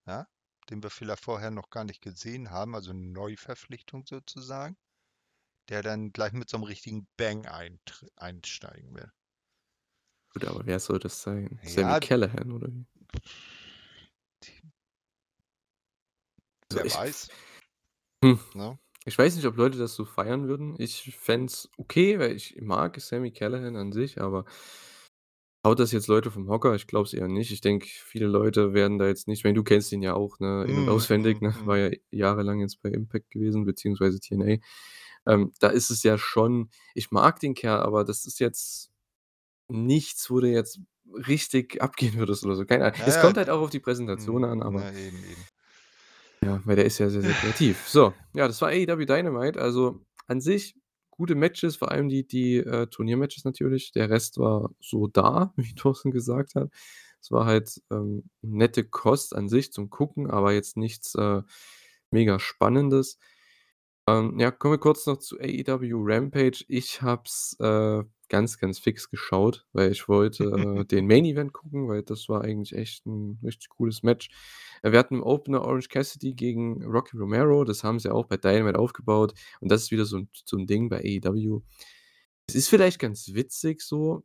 ja, 0.06 0.28
den 0.70 0.82
wir 0.82 0.90
vielleicht 0.90 1.24
vorher 1.24 1.52
noch 1.52 1.70
gar 1.70 1.84
nicht 1.84 2.02
gesehen 2.02 2.52
haben, 2.52 2.74
also 2.74 2.92
eine 2.92 3.02
Neuverpflichtung 3.02 4.06
sozusagen, 4.06 4.78
der 5.70 5.84
dann 5.84 6.12
gleich 6.14 6.34
mit 6.34 6.50
so 6.50 6.58
einem 6.58 6.66
richtigen 6.66 7.08
Bang 7.18 7.46
einsteigen 8.16 8.96
will. 8.96 9.12
Gut, 10.34 10.46
aber 10.46 10.66
wer 10.66 10.80
soll 10.80 11.00
das 11.00 11.22
sein? 11.22 11.60
Ja, 11.64 12.00
Callihan 12.00 12.52
oder 12.52 12.68
wie? 12.74 12.86
Also, 16.70 16.82
wer 16.82 16.86
ich 16.86 16.96
weiß, 16.96 17.30
hm, 18.24 18.40
ne? 18.56 18.78
Ich 19.06 19.18
weiß 19.18 19.36
nicht, 19.36 19.46
ob 19.46 19.58
Leute 19.58 19.78
das 19.78 19.96
so 19.96 20.06
feiern 20.06 20.48
würden. 20.48 20.76
Ich 20.78 21.16
fände 21.18 21.48
es 21.48 21.70
okay, 21.78 22.20
weil 22.20 22.36
ich 22.36 22.60
mag 22.62 23.00
Sami 23.00 23.32
Callihan 23.32 23.76
an 23.76 23.92
sich, 23.92 24.22
aber 24.22 24.46
haut 25.66 25.80
das 25.80 25.92
jetzt 25.92 26.08
Leute 26.08 26.32
vom 26.32 26.50
Hocker? 26.50 26.76
Ich 26.76 26.88
glaube 26.88 27.08
es 27.08 27.14
eher 27.14 27.28
nicht. 27.28 27.52
Ich 27.52 27.62
denke, 27.62 27.88
viele 27.88 28.28
Leute 28.28 28.74
werden 28.74 28.98
da 29.00 29.08
jetzt 29.08 29.28
nicht 29.28 29.40
ich 29.40 29.44
meine, 29.44 29.56
du 29.56 29.64
kennst 29.64 29.92
ihn 29.92 30.02
ja 30.02 30.14
auch, 30.14 30.40
ne, 30.40 30.66
in 30.68 30.78
und 30.78 30.86
Mm, 30.86 30.90
auswendig, 30.90 31.42
mm, 31.42 31.46
ne? 31.46 31.56
War 31.66 31.78
mm. 31.78 31.80
ja 31.80 31.98
jahrelang 32.12 32.60
jetzt 32.60 32.82
bei 32.82 32.90
Impact 32.90 33.32
gewesen, 33.32 33.66
beziehungsweise 33.66 34.20
TNA. 34.20 34.58
Ähm, 35.26 35.54
da 35.60 35.70
ist 35.70 35.90
es 35.90 36.04
ja 36.04 36.18
schon 36.18 36.70
ich 36.96 37.12
mag 37.12 37.40
den 37.40 37.56
Kerl, 37.56 37.82
aber 37.82 38.04
das 38.04 38.26
ist 38.26 38.40
jetzt 38.40 38.92
nichts, 39.70 40.30
wo 40.30 40.40
du 40.40 40.50
jetzt 40.50 40.80
richtig 41.28 41.82
abgehen 41.82 42.14
würdest 42.20 42.46
oder 42.46 42.56
so, 42.56 42.66
keine 42.66 42.86
Ahnung. 42.86 43.00
Ja, 43.00 43.08
Es 43.08 43.16
ja, 43.16 43.22
kommt 43.22 43.38
halt 43.38 43.50
auch 43.50 43.62
auf 43.62 43.70
die 43.70 43.80
Präsentation 43.80 44.44
an, 44.44 44.62
aber 44.62 44.80
na 44.80 44.92
eben, 44.92 45.18
eben. 45.18 45.46
Ja, 46.44 46.62
weil 46.66 46.76
der 46.76 46.86
ist 46.86 47.00
ja 47.00 47.10
sehr, 47.10 47.22
sehr 47.22 47.34
kreativ. 47.34 47.88
So, 47.88 48.14
ja, 48.36 48.48
das 48.48 48.62
war 48.62 48.70
AEW 48.70 49.06
Dynamite. 49.06 49.60
Also, 49.60 50.06
an 50.28 50.42
sich 50.42 50.76
gute 51.12 51.36
Matches, 51.36 51.76
vor 51.76 51.92
allem 51.92 52.10
die 52.10 52.26
die, 52.28 52.58
äh, 52.58 52.88
Turniermatches 52.88 53.44
natürlich. 53.46 53.92
Der 53.92 54.10
Rest 54.10 54.38
war 54.40 54.72
so 54.82 55.08
da, 55.08 55.54
wie 55.58 55.76
Thorsten 55.76 56.12
gesagt 56.12 56.56
hat. 56.56 56.70
Es 57.22 57.32
war 57.32 57.46
halt, 57.46 57.82
ähm, 57.92 58.30
nette 58.42 58.84
Kost 58.84 59.36
an 59.36 59.48
sich 59.48 59.72
zum 59.72 59.90
Gucken, 59.90 60.30
aber 60.30 60.54
jetzt 60.54 60.76
nichts, 60.76 61.16
äh, 61.16 61.42
mega 62.12 62.40
Spannendes. 62.40 63.18
Ähm, 64.08 64.40
ja, 64.40 64.52
kommen 64.52 64.74
wir 64.74 64.80
kurz 64.80 65.06
noch 65.06 65.18
zu 65.18 65.40
AEW 65.40 65.96
Rampage. 66.04 66.66
Ich 66.68 67.02
habe 67.02 67.24
es, 67.26 67.56
äh, 67.60 68.04
ganz, 68.34 68.58
ganz 68.60 68.80
fix 68.80 69.10
geschaut, 69.10 69.66
weil 69.74 69.92
ich 69.92 70.10
wollte, 70.10 70.44
äh, 70.82 70.86
den 70.86 71.08
Main 71.08 71.26
Event 71.26 71.54
gucken, 71.54 71.88
weil 71.88 72.04
das 72.04 72.30
war 72.30 72.42
eigentlich 72.44 72.74
echt 72.78 73.06
'n 73.06 73.40
richtig 73.44 73.70
cooles 73.70 74.04
Match. 74.04 74.30
Äh, 74.84 74.92
wir 74.92 75.00
hatten 75.00 75.16
im 75.16 75.24
Opener 75.24 75.62
Orange 75.64 75.90
Cassidy 75.90 76.34
gegen 76.34 76.84
Rocky 76.84 77.18
Romero, 77.18 77.64
das 77.66 77.84
haben 77.84 78.00
sie 78.00 78.12
auch 78.12 78.26
bei 78.28 78.38
Dynamite 78.38 78.80
aufgebaut 78.80 79.34
und 79.62 79.72
das 79.72 79.84
ist 79.84 79.92
wieder 79.92 80.06
so 80.06 80.18
'n 80.18 80.30
so 80.46 80.58
'n 80.58 80.68
Ding 80.68 80.90
bei 80.90 81.00
AEW. 81.04 81.62
Es 82.48 82.56
ist 82.56 82.70
vielleicht 82.70 83.00
ganz 83.00 83.34
witzig 83.34 83.82
so, 83.82 84.24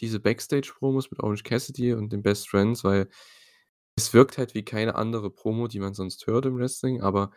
diese 0.00 0.20
Backstage-Promos 0.20 1.10
mit 1.10 1.22
Orange 1.22 1.44
Cassidy 1.44 1.94
und 1.94 2.12
den 2.12 2.22
Best 2.22 2.48
Friends, 2.50 2.84
weil 2.84 3.08
es 3.96 4.14
wirkt 4.14 4.38
halt 4.38 4.54
wie 4.54 4.64
keine 4.64 4.94
andere 4.96 5.30
Promo, 5.30 5.68
die 5.68 5.80
man 5.80 5.94
sonst 5.94 6.26
hört 6.26 6.46
im 6.46 6.56
Wrestling, 6.58 7.02
aber 7.02 7.30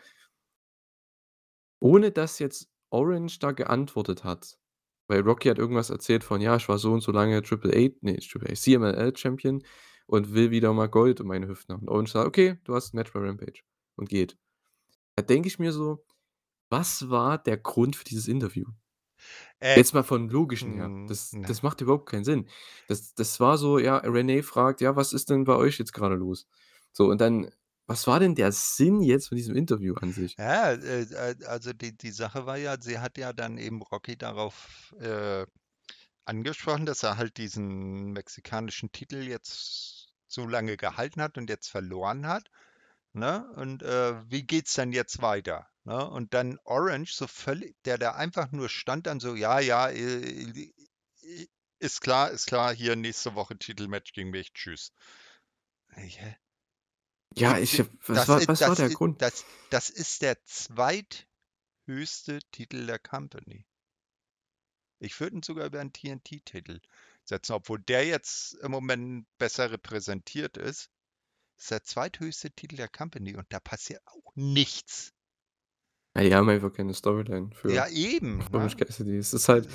ohne 1.80 2.11
dass 2.11 2.39
jetzt 2.39 2.67
Orange 2.89 3.38
da 3.39 3.51
geantwortet 3.51 4.24
hat, 4.24 4.57
weil 5.07 5.21
Rocky 5.21 5.49
hat 5.49 5.57
irgendwas 5.59 5.89
erzählt 5.89 6.23
von: 6.23 6.41
„Ja, 6.41 6.55
ich 6.57 6.69
war 6.69 6.77
so 6.79 6.93
und 6.93 7.01
so 7.01 7.11
lange 7.11 7.41
Triple 7.41 7.71
A 7.75 7.79
ne, 8.01 8.13
nicht 8.13 8.31
Triple 8.31 8.51
A, 8.51 8.55
CMLL 8.55 9.15
Champion 9.17 9.63
und 10.07 10.33
will 10.33 10.51
wieder 10.51 10.73
mal 10.73 10.87
Gold 10.89 11.21
um 11.21 11.27
meine 11.27 11.47
Hüften 11.47 11.73
haben.“ 11.75 11.83
Und 11.83 11.89
Orange 11.89 12.11
sagt: 12.13 12.27
„Okay, 12.27 12.57
du 12.65 12.75
hast 12.75 12.93
'n 12.93 12.97
Match 12.97 13.13
bei 13.13 13.19
Rampage“ 13.19 13.61
und 13.95 14.09
geht. 14.09 14.37
Da 15.15 15.23
denke 15.23 15.47
ich 15.49 15.59
mir 15.59 15.73
so: 15.73 16.05
„Was 16.71 17.09
war 17.09 17.37
der 17.39 17.57
Grund 17.57 17.95
für 17.97 18.05
dieses 18.05 18.27
Interview?“ 18.29 18.65
Äh, 19.59 19.77
Jetzt 19.77 19.93
mal 19.93 20.03
von 20.03 20.29
Logischen 20.29 20.73
her. 20.73 20.93
mm, 20.93 21.07
Das 21.07 21.39
ne. 21.41 21.47
das 21.47 21.63
macht 21.63 21.81
überhaupt 21.81 22.07
keinen 22.09 22.23
Sinn. 22.23 22.47
Das 22.87 23.13
das 23.15 23.39
war 23.39 23.57
so, 23.57 23.79
ja, 23.79 23.97
Renee 23.97 24.43
fragt: 24.43 24.81
„Ja, 24.81 24.95
was 24.95 25.13
ist 25.13 25.29
denn 25.29 25.45
bei 25.45 25.55
euch 25.55 25.79
jetzt 25.79 25.93
grade 25.93 26.15
los?“ 26.15 26.47
So, 26.91 27.05
und 27.09 27.19
dann 27.21 27.49
was 27.86 28.07
war 28.07 28.19
denn 28.19 28.36
der 28.36 28.51
Sinn 28.51 29.01
jetzt 29.01 29.27
von 29.27 29.38
diesem 29.38 29.55
Interview 29.55 29.95
an 29.95 30.13
sich? 30.13 30.36
Ja, 30.38 30.71
äh, 30.71 31.01
äh, 31.01 31.45
also 31.45 31.73
die, 31.73 31.97
die 31.97 32.11
Sache 32.11 32.45
war 32.45 32.57
ja, 32.57 32.77
sie 32.79 32.99
hat 32.99 33.17
ja 33.17 33.34
dann 33.34 33.57
eben 33.57 33.81
Rocky 33.81 34.17
darauf 34.17 34.93
äh, 34.99 35.45
angesprochen, 36.25 36.86
dass 36.86 37.03
er 37.03 37.17
halt 37.17 37.38
diesen 37.38 38.13
mexikanischen 38.13 38.91
Titel 38.91 39.17
jetzt 39.17 40.13
so 40.27 40.47
lange 40.47 40.77
gehalten 40.77 41.21
hat 41.21 41.38
und 41.38 41.49
jetzt 41.49 41.69
verloren 41.69 42.27
hat. 42.27 42.49
Ne? 43.13 43.47
Und 43.55 43.84
äh, 43.84 44.15
wie 44.31 44.43
geht's 44.43 44.73
dann 44.73 44.91
jetzt 44.91 45.21
weiter? 45.21 45.67
Ne? 45.84 46.09
Und 46.09 46.34
dann 46.34 46.59
Orange, 46.63 47.13
so 47.13 47.27
völlig, 47.27 47.75
der 47.84 47.97
da 47.97 48.13
einfach 48.13 48.51
nur 48.51 48.69
stand, 48.69 49.07
dann 49.07 49.19
so, 49.19 49.36
ja, 49.36 49.59
ja, 49.59 49.89
äh, 49.89 50.71
ist 51.79 52.01
klar, 52.01 52.31
ist 52.31 52.47
klar, 52.47 52.73
hier 52.73 52.95
nächste 52.95 53.36
Woche 53.36 53.57
Titelmatch 53.57 54.13
gegen 54.13 54.29
mich, 54.29 54.53
tschüss. 54.53 54.93
Ich? 55.97 56.19
Ja, 57.38 57.57
ich 57.57 57.79
was 58.07 58.27
das, 58.27 58.27
war 58.27 58.41
ist, 58.41 58.47
was 58.47 58.67
war 58.67 58.69
das, 58.69 58.77
der 58.77 58.88
ist, 58.88 58.93
Grund? 58.95 59.21
das, 59.21 59.45
das 59.69 59.89
ist 59.89 60.21
der 60.21 60.43
zweithöchste 60.45 62.39
Titel 62.51 62.86
der 62.86 62.99
Company. 62.99 63.65
Ich 64.99 65.19
würde 65.19 65.38
ihn 65.38 65.43
sogar 65.43 65.65
über 65.65 65.79
einen 65.79 65.93
TNT-Titel 65.93 66.79
setzen, 67.25 67.53
obwohl 67.53 67.79
der 67.81 68.05
jetzt 68.05 68.53
im 68.55 68.71
Moment 68.71 69.25
besser 69.38 69.71
repräsentiert 69.71 70.57
ist. 70.57 70.89
Ist 71.57 71.71
der 71.71 71.84
zweithöchste 71.84 72.51
Titel 72.51 72.77
der 72.77 72.89
Company 72.89 73.36
und 73.36 73.45
da 73.51 73.59
passiert 73.59 74.01
auch 74.05 74.31
nichts. 74.36 75.13
Ja, 76.15 76.23
die 76.23 76.34
haben 76.36 76.49
einfach 76.49 76.71
keine 76.71 76.93
Storyline 76.93 77.51
für 77.53 77.71
Ja, 77.73 77.88
eben. 77.88 78.41
Orange 78.53 78.75
Ne? 78.77 78.86
Cassidy. 78.86 79.17
Es 79.17 79.34
ist 79.34 79.49
halt 79.49 79.67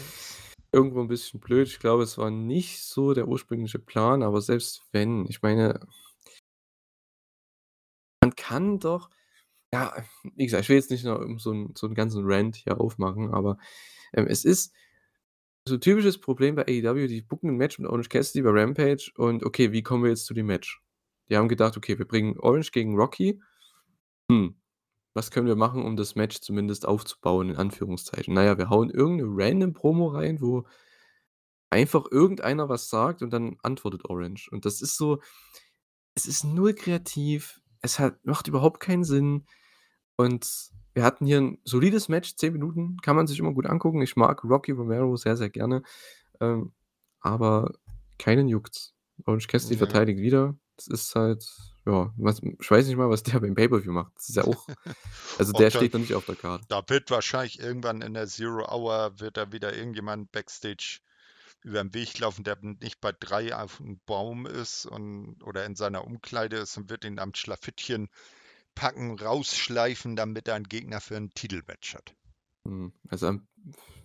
irgendwo 0.72 1.00
ein 1.00 1.08
bisschen 1.08 1.40
blöd. 1.40 1.66
Ich 1.68 1.78
glaube, 1.78 2.02
es 2.04 2.18
war 2.18 2.30
nicht 2.30 2.82
so 2.82 3.14
der 3.14 3.26
ursprüngliche 3.28 3.78
Plan, 3.78 4.22
aber 4.22 4.40
selbst 4.40 4.82
wenn, 4.92 5.26
ich 5.26 5.42
meine 5.42 5.80
kann 8.38 8.80
doch 8.80 9.10
ja, 9.74 9.94
wie 10.36 10.46
gesagt, 10.46 10.64
ich 10.64 10.70
will 10.70 10.76
jetzt 10.78 10.90
nicht 10.92 11.04
noch 11.04 11.20
so 11.38 11.52
'n 11.52 11.74
so 11.76 11.88
'n 11.88 11.94
ganzen 11.94 12.24
Rant 12.26 12.56
hier 12.56 12.80
aufmachen, 12.80 13.32
aber, 13.34 13.58
ähm, 14.14 14.26
es 14.28 14.44
ist 14.46 14.74
so 15.68 15.74
'n 15.76 15.80
typisches 15.82 16.18
Problem 16.20 16.56
bei 16.56 16.64
AEW, 16.68 17.08
die 17.08 17.22
booken 17.22 17.50
'n 17.50 17.56
Match 17.58 17.78
mit 17.80 17.88
Orange 17.90 18.08
Cassidy 18.10 18.42
bei 18.42 18.50
Rampage 18.52 19.10
und 19.16 19.44
okay, 19.44 19.72
wie 19.72 19.82
kommen 19.84 20.04
wir 20.04 20.10
jetzt 20.10 20.26
zu 20.26 20.34
dem 20.34 20.46
Match? 20.48 20.82
Die 21.30 21.36
haben 21.38 21.48
gedacht: 21.48 21.76
„Okay, 21.78 21.98
wir 21.98 22.06
bringen 22.08 22.38
Orange 22.40 22.72
gegen 22.72 22.96
Rocky. 22.96 23.40
Hm, 24.32 24.56
was 25.14 25.30
können 25.32 25.46
wir 25.48 25.56
machen, 25.56 25.84
um 25.84 25.96
das 25.96 26.14
Match 26.16 26.40
zumindest 26.40 26.86
aufzubauen 26.88 27.50
in 27.50 27.56
Anführungszeichen?“ 27.56 28.34
Na 28.34 28.44
ja, 28.44 28.58
wir 28.58 28.70
hauen 28.70 28.90
irgend 28.90 29.22
'ne 29.22 29.26
random 29.28 29.72
Promo 29.74 30.08
rein, 30.08 30.40
wo 30.42 30.64
einfach 31.72 32.06
irgendeiner 32.10 32.68
was 32.70 32.88
sagt 32.88 33.20
und 33.22 33.30
dann 33.30 33.56
antwortet 33.62 34.06
Orange. 34.06 34.48
Und 34.50 34.64
das 34.64 34.80
ist 34.80 34.96
so 34.96 35.20
es 36.16 36.26
ist 36.26 36.44
null 36.44 36.74
kreativ, 36.74 37.60
es 37.82 37.98
hat 37.98 38.24
macht 38.24 38.48
überhaupt 38.48 38.80
keinen 38.80 39.04
Sinn 39.04 39.46
und 40.16 40.70
wir 40.94 41.04
hatten 41.04 41.26
hier 41.26 41.38
'n 41.38 41.58
solides 41.64 42.08
Match, 42.08 42.36
10 42.36 42.52
Minuten, 42.52 42.96
kann 43.02 43.16
man 43.16 43.26
sich 43.26 43.38
immer 43.38 43.52
gut 43.52 43.66
angucken. 43.66 44.02
Ich 44.02 44.16
mag 44.16 44.42
Rocky 44.44 44.72
Romero 44.72 45.16
sehr, 45.16 45.36
sehr 45.36 45.50
gerne, 45.50 45.82
ähm, 46.40 46.72
aber 47.20 47.72
keinen 48.18 48.48
juckt's. 48.48 48.94
Orange 49.26 49.48
Cassidy 49.48 49.74
Ja. 49.74 49.78
verteidigt 49.78 50.20
wieder. 50.20 50.56
Das 50.76 50.86
ist 50.88 51.14
halt 51.14 51.44
ja, 51.86 52.12
was 52.16 52.40
ich 52.42 52.70
weiß 52.70 52.86
nicht 52.86 52.96
mal, 52.96 53.08
was 53.10 53.22
der 53.22 53.40
beim 53.40 53.54
Pay-per-View 53.54 53.92
macht. 53.92 54.12
Das 54.16 54.28
ist 54.28 54.36
ja 54.36 54.44
auch 54.44 54.66
also, 55.38 55.52
der 55.52 55.70
da 55.70 55.76
steht 55.78 55.92
noch 55.92 56.00
nicht 56.00 56.14
auf 56.14 56.24
der 56.26 56.36
Card. 56.36 56.62
da 56.68 56.82
wird 56.88 57.10
wahrscheinlich 57.10 57.58
irgendwann 57.60 58.02
in 58.02 58.14
der 58.14 58.26
Zero 58.26 58.64
Hour 58.70 59.18
wird 59.20 59.36
da 59.36 59.50
wieder 59.52 59.74
irgendjemand 59.76 60.30
Backstage 60.32 61.00
über 61.68 61.80
'n 61.82 61.94
Weg 61.94 62.18
laufen, 62.18 62.44
der 62.44 62.58
nicht 62.62 63.00
bei 63.00 63.12
3 63.12 63.54
auf'm 63.56 64.00
Baum 64.06 64.46
ist 64.46 64.86
und 64.86 65.42
oder 65.44 65.66
in 65.66 65.76
seiner 65.76 66.04
Umkleide 66.06 66.58
ist 66.58 66.76
und 66.78 66.90
wird 66.90 67.04
ihn 67.04 67.18
am 67.20 67.34
Schlafittchen 67.34 68.08
packen, 68.76 69.18
rausschleifen, 69.18 70.16
damit 70.16 70.48
er 70.48 70.56
'n 70.56 70.64
Gegner 70.64 71.00
für 71.00 71.16
'n 71.16 71.30
Titelmatch 71.34 71.94
hat. 71.94 72.14
Hm, 72.66 72.92
also, 73.08 73.38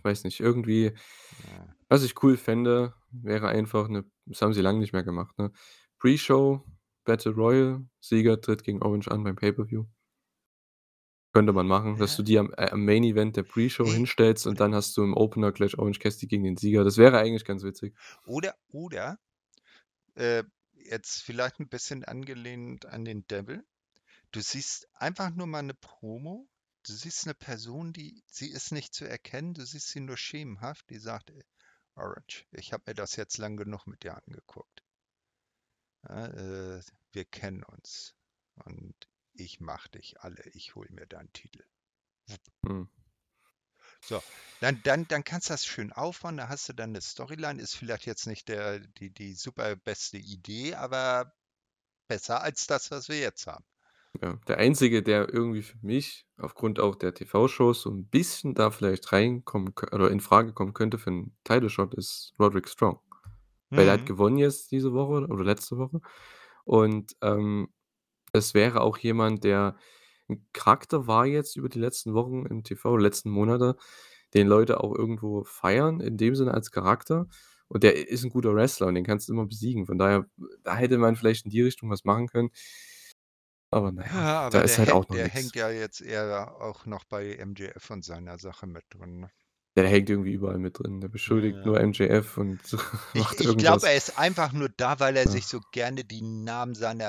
weiß 0.03 0.24
nicht, 0.26 0.39
irgendwie 0.39 0.93
Ja. 1.39 1.76
was 1.89 2.03
ich 2.03 2.22
cool 2.24 2.38
fände, 2.38 2.95
wäre 3.11 3.47
einfach 3.49 3.88
'ne 3.89 4.05
das 4.26 4.41
haben 4.41 4.53
sie 4.53 4.61
lang 4.61 4.80
nicht 4.80 4.93
mehr 4.93 5.03
gemacht, 5.03 5.38
ne? 5.39 5.51
Pre-Show, 5.99 6.64
Battle 7.05 7.34
Royal, 7.34 7.86
Sieger 8.01 8.41
tritt 8.41 8.64
gegen 8.64 8.82
Orange 8.84 9.09
an 9.11 9.24
beim 9.24 9.36
Pay-per-View. 9.38 9.86
Könnte 11.36 11.52
man 11.52 11.66
machen, 11.66 11.98
dass 11.98 12.16
du 12.16 12.22
Ja. 12.22 12.24
die 12.24 12.38
am 12.38 12.52
äh, 12.58 12.70
am 12.70 12.86
Main 12.86 13.04
Event 13.04 13.36
der 13.38 13.42
Pre-Show 13.42 13.92
hinstellst 13.92 14.46
und 14.46 14.60
dann 14.60 14.76
hast 14.76 14.96
du 14.96 15.02
im 15.04 15.16
Opener 15.18 15.52
gleich 15.52 15.80
Orange 15.80 15.98
Cassidy 15.98 16.28
gegen 16.28 16.44
den 16.44 16.58
Sieger. 16.58 16.84
Das 16.84 16.98
wäre 17.00 17.18
eigentlich 17.18 17.44
ganz 17.44 17.64
witzig. 17.64 17.96
Oder 18.26 18.58
oder, 18.70 19.20
äh, 20.16 20.44
jetzt 20.74 21.24
vielleicht 21.24 21.60
'n 21.60 21.70
bisschen 21.70 22.06
angelehnt 22.06 22.86
an 22.88 23.06
den 23.06 23.28
Devil. 23.28 23.66
Du 24.32 24.42
siehst 24.42 24.88
einfach 24.96 25.32
nur 25.32 25.48
mal 25.48 25.64
'ne 25.64 25.76
Promo. 25.76 26.50
Du 26.86 26.94
siehst 26.94 27.28
'ne 27.28 27.36
Person, 27.36 27.94
die 27.94 28.24
sie 28.28 28.50
ist 28.52 28.72
nicht 28.74 28.94
zu 28.96 29.06
erkennen. 29.06 29.54
Du 29.56 29.66
siehst 29.66 29.90
sie 29.92 30.02
nur 30.02 30.18
schemenhaft, 30.18 30.90
die 30.90 31.00
sagt: 31.00 31.32
„Ey, 31.32 31.46
Orange, 31.96 32.46
ich 32.52 32.74
habe 32.74 32.84
mir 32.88 32.96
das 32.96 33.16
jetzt 33.18 33.38
lang 33.40 33.58
genug 33.58 33.88
mit 33.88 34.04
dir 34.04 34.18
angeguckt. 34.18 34.82
Ja, 36.10 36.28
äh, 36.28 36.82
wir 37.14 37.26
kennen 37.26 37.64
uns 37.64 38.16
und 38.66 39.08
ich 39.34 39.60
mache 39.62 39.90
dich 39.90 40.22
alle. 40.22 40.44
Ich 40.54 40.76
hole 40.76 40.90
mir 40.92 41.08
deinen 41.08 41.34
Titel.“ 41.34 41.66
Mhm. 42.64 42.88
So, 44.06 44.22
dann 44.60 44.82
dann 44.84 45.08
dann 45.08 45.24
kannst 45.24 45.48
du 45.50 45.54
das 45.54 45.66
schön 45.66 45.94
aufbauen, 45.94 46.36
da 46.36 46.50
hast 46.50 46.68
du 46.68 46.74
dann 46.74 46.92
'ne 46.92 47.00
Storyline. 47.02 47.62
Ist 47.62 47.76
vielleicht 47.76 48.06
jetzt 48.06 48.28
nicht 48.28 48.50
der 48.50 48.80
die 48.80 49.14
die 49.14 49.34
super 49.34 49.78
beste 49.78 50.18
Idee, 50.18 50.76
aber 50.76 51.34
besser 52.08 52.42
als 52.42 52.68
das, 52.68 52.92
was 52.92 53.10
wir 53.10 53.20
jetzt 53.20 53.48
haben. 53.48 53.66
Ja, 54.22 54.36
der 54.48 54.60
Einzige, 54.60 55.02
der 55.02 55.34
irgendwie 55.34 55.64
für 55.64 55.78
mich 55.82 56.28
aufgrund 56.38 56.80
auch 56.80 56.96
der 56.96 57.14
TV-Shows 57.16 57.82
so 57.82 57.90
'n 57.90 58.06
bisschen 58.08 58.54
da 58.54 58.70
vielleicht 58.70 59.12
reinkommen 59.12 59.74
oder 59.92 60.12
infrage 60.12 60.54
kommen 60.54 60.74
könnte 60.74 61.00
für 61.00 61.10
'n 61.10 61.36
Title 61.44 61.70
Shot 61.70 61.96
ist 61.96 62.34
Roderick 62.40 62.68
Strong. 62.70 63.00
Weil 63.74 63.86
der 63.86 63.94
hat 63.96 64.06
Mhm. 64.06 64.08
gewonnen 64.08 64.38
jetzt 64.38 64.72
diese 64.72 64.94
Woche 64.94 65.26
oder 65.28 65.44
letzte 65.44 65.78
Woche 65.78 66.02
und, 66.66 67.16
ähm, 67.22 67.70
es 68.34 68.54
wäre 68.54 68.82
auch 68.82 68.98
jemand, 69.00 69.44
der 69.44 69.78
'n 70.30 70.46
Charakter 70.54 71.08
war 71.08 71.26
jetzt 71.28 71.56
über 71.58 71.70
die 71.70 71.80
letzten 71.80 72.14
Wochen 72.16 72.46
im 72.48 72.64
TV, 72.64 72.98
letzten 72.98 73.30
Monate, 73.32 73.78
den 74.34 74.48
Leute 74.48 74.82
auch 74.84 74.96
irgendwo 74.96 75.44
feiern 75.46 76.00
in 76.02 76.18
dem 76.18 76.36
Sinne 76.36 76.54
als 76.54 76.72
Charakter 76.72 77.28
und 77.70 77.84
der 77.84 77.98
i 77.98 78.04
ist 78.04 78.24
'n 78.26 78.30
guter 78.32 78.56
Wrestler 78.56 78.88
und 78.88 78.96
den 78.96 79.06
kannst 79.06 79.30
du 79.30 79.34
immer 79.34 79.46
besiegen. 79.48 79.86
Von 79.88 79.98
daher, 80.00 80.26
da 80.64 80.76
hätte 80.78 80.98
man 81.00 81.16
vielleicht 81.18 81.46
in 81.46 81.52
die 81.52 81.62
Richtung 81.64 81.90
was 81.92 82.04
machen 82.06 82.28
können. 82.28 82.50
Aber 83.74 83.92
na 83.92 84.04
ja, 84.06 84.12
Ja, 84.12 84.46
da 84.52 84.62
aber 84.62 84.62
ist 84.62 84.78
der 84.78 84.78
halt 84.78 84.90
hängt 84.90 84.92
auch 84.92 85.10
noch 85.10 85.18
der 85.18 85.28
nix. 85.28 85.34
hängt 85.34 85.56
ja 85.56 85.70
jetzt 85.70 86.02
eher 86.02 86.56
auch 86.60 86.86
noch 86.88 87.06
bei 87.06 87.36
MJF 87.38 87.90
und 87.92 88.04
seiner 88.04 88.38
Sache 88.40 88.66
mit 88.68 88.84
drin, 88.90 89.20
ne? 89.20 89.32
Der 89.78 89.88
hängt 89.88 90.09
irgendwie 90.09 90.34
überall 90.34 90.59
mit 90.59 90.78
drin. 90.80 91.01
Der 91.01 91.07
Ja, 91.28 91.36
beschuldigt 91.39 91.65
nur 91.65 91.80
ja. 91.80 91.84
MJF 91.84 92.38
und 92.38 92.78
Ich 93.15 93.32
macht 93.32 93.39
ich 93.39 93.57
glaube, 93.57 93.88
irgendwas. 93.88 93.89
er 93.89 93.95
ist 93.95 94.17
einfach 94.17 94.53
nur 94.53 94.69
da, 94.69 94.99
weil 94.99 95.15
er 95.17 95.28
sich 95.28 95.45
Ja. 95.45 95.47
so 95.47 95.59
gerne 95.71 96.03
die 96.03 96.21
Namen 96.24 96.74
seiner, 96.74 97.05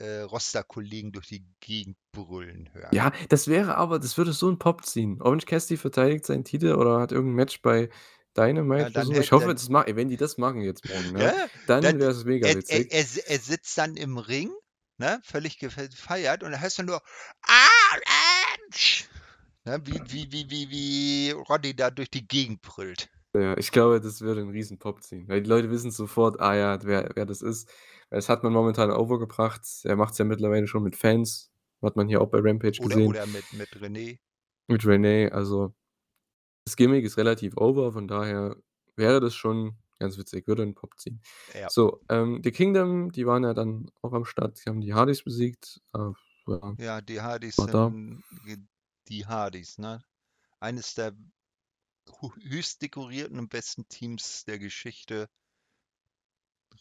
äh, 0.00 0.22
Rosterkollegen 0.22 1.12
durch 1.12 1.26
die 1.28 1.44
Gegend 1.60 1.98
brüllen 2.10 2.72
hört. 2.72 2.94
Ja, 2.94 3.10
das 3.30 3.48
wäre 3.48 3.76
aber 3.78 3.98
das 3.98 4.18
würde 4.18 4.32
so 4.34 4.48
'n 4.50 4.58
Pop 4.58 4.84
ziehen. 4.84 5.22
Orange 5.22 5.46
Cassidy 5.46 5.78
verteidigt 5.78 6.26
seinen 6.26 6.44
Titel 6.44 6.74
oder 6.74 7.00
hat 7.00 7.10
irgend 7.10 7.30
'n 7.32 7.34
Match 7.34 7.62
bei 7.62 7.88
Ja, 8.74 8.88
Dynamite 8.88 8.90
dann 8.90 9.12
so. 9.12 9.18
Ich 9.18 9.32
hoffe, 9.32 9.54
das 9.54 9.70
ma 9.70 9.84
wenn 9.88 10.08
die 10.08 10.18
das 10.18 10.36
machen 10.36 10.60
jetzt 10.60 10.84
morgen, 10.84 11.10
ne, 11.12 11.32
Ja, 11.32 11.48
dann 11.80 11.98
dann 11.98 11.98
wäre 11.98 12.10
es 12.10 12.24
mega 12.26 12.52
er 12.52 12.54
witzig. 12.54 12.90
er 12.90 13.06
er 13.26 13.38
sitzt 13.38 13.76
dann 13.78 13.96
im 13.96 14.18
Ring, 14.18 14.50
ne, 14.98 15.20
völlig 15.24 15.58
gefeiert 15.58 16.42
und 16.42 16.52
dann 16.52 16.60
hörst 16.60 16.78
du 16.78 16.82
nur: 16.84 17.02
„Orange!“ 17.46 19.08
Ne, 19.66 19.78
wie 19.86 20.02
wie 20.10 20.32
wie 20.32 20.50
wie 20.50 20.70
wie 20.70 21.30
Roddy 21.30 21.74
da 21.76 21.90
durch 21.92 22.10
die 22.10 22.26
Gegend 22.26 22.62
brüllt. 22.62 23.08
Ja, 23.34 23.56
ich 23.56 23.70
glaube, 23.72 23.98
das 24.00 24.20
würde 24.20 24.42
'n 24.42 24.50
riesen 24.50 24.78
Pop 24.78 25.02
ziehen, 25.02 25.26
weil 25.26 25.42
die 25.42 25.48
Leute 25.48 25.70
wissen 25.70 25.90
sofort: 25.90 26.38
„Ah 26.40 26.54
ja, 26.54 26.78
wer 26.82 27.12
wer 27.14 27.24
das 27.24 27.40
ist.“ 27.40 27.66
Das 28.10 28.28
hat 28.28 28.42
man 28.42 28.52
momentan 28.52 28.90
over 28.90 29.18
gebracht. 29.18 29.62
Er 29.84 29.96
macht's 29.96 30.18
ja 30.18 30.26
mittlerweile 30.26 30.66
schon 30.66 30.82
mit 30.82 30.96
Fans, 30.96 31.50
hat 31.80 31.96
man 31.96 32.08
hier 32.08 32.20
auch 32.20 32.28
bei 32.28 32.40
Rampage 32.40 32.80
Oder 32.80 33.04
gesehen. 33.06 33.06
oder 33.06 33.26
mit 33.26 33.52
mit 33.52 33.76
René. 33.76 34.18
Mit 34.68 34.84
Renee, 34.86 35.28
also 35.30 35.74
das 36.66 36.76
Gimmick 36.76 37.04
ist 37.04 37.18
relativ 37.18 37.56
over, 37.58 37.92
von 37.92 38.08
daher 38.08 38.56
wäre 38.96 39.20
das 39.20 39.34
schon 39.34 39.78
ganz 39.98 40.18
witzig, 40.18 40.46
würde 40.48 40.62
'n 40.64 40.74
Pop 40.74 40.98
ziehen. 41.00 41.22
Ja. 41.54 41.68
So, 41.68 42.02
ähm, 42.10 42.40
The 42.44 42.52
Kingdom, 42.52 43.12
die 43.12 43.26
waren 43.26 43.44
ja 43.44 43.54
dann 43.54 43.90
auch 44.02 44.12
am 44.14 44.24
Start. 44.26 44.60
Die 44.64 44.70
haben 44.70 44.80
die 44.82 44.94
Hardys 44.94 45.24
besiegt. 45.24 45.80
Äh, 45.94 46.10
ja, 46.48 46.76
Ja, 46.78 47.00
die 47.02 47.20
Hardys 47.20 47.68
da. 47.70 47.94
Die 49.12 49.26
Hardys, 49.26 49.78
ne? 49.78 50.02
Eines 50.58 50.94
der 50.94 51.12
höchst 52.40 52.82
dekorierten 52.82 53.38
und 53.38 53.50
besten 53.50 53.86
Teams 53.88 54.44
der 54.44 54.58
Geschichte. 54.58 55.28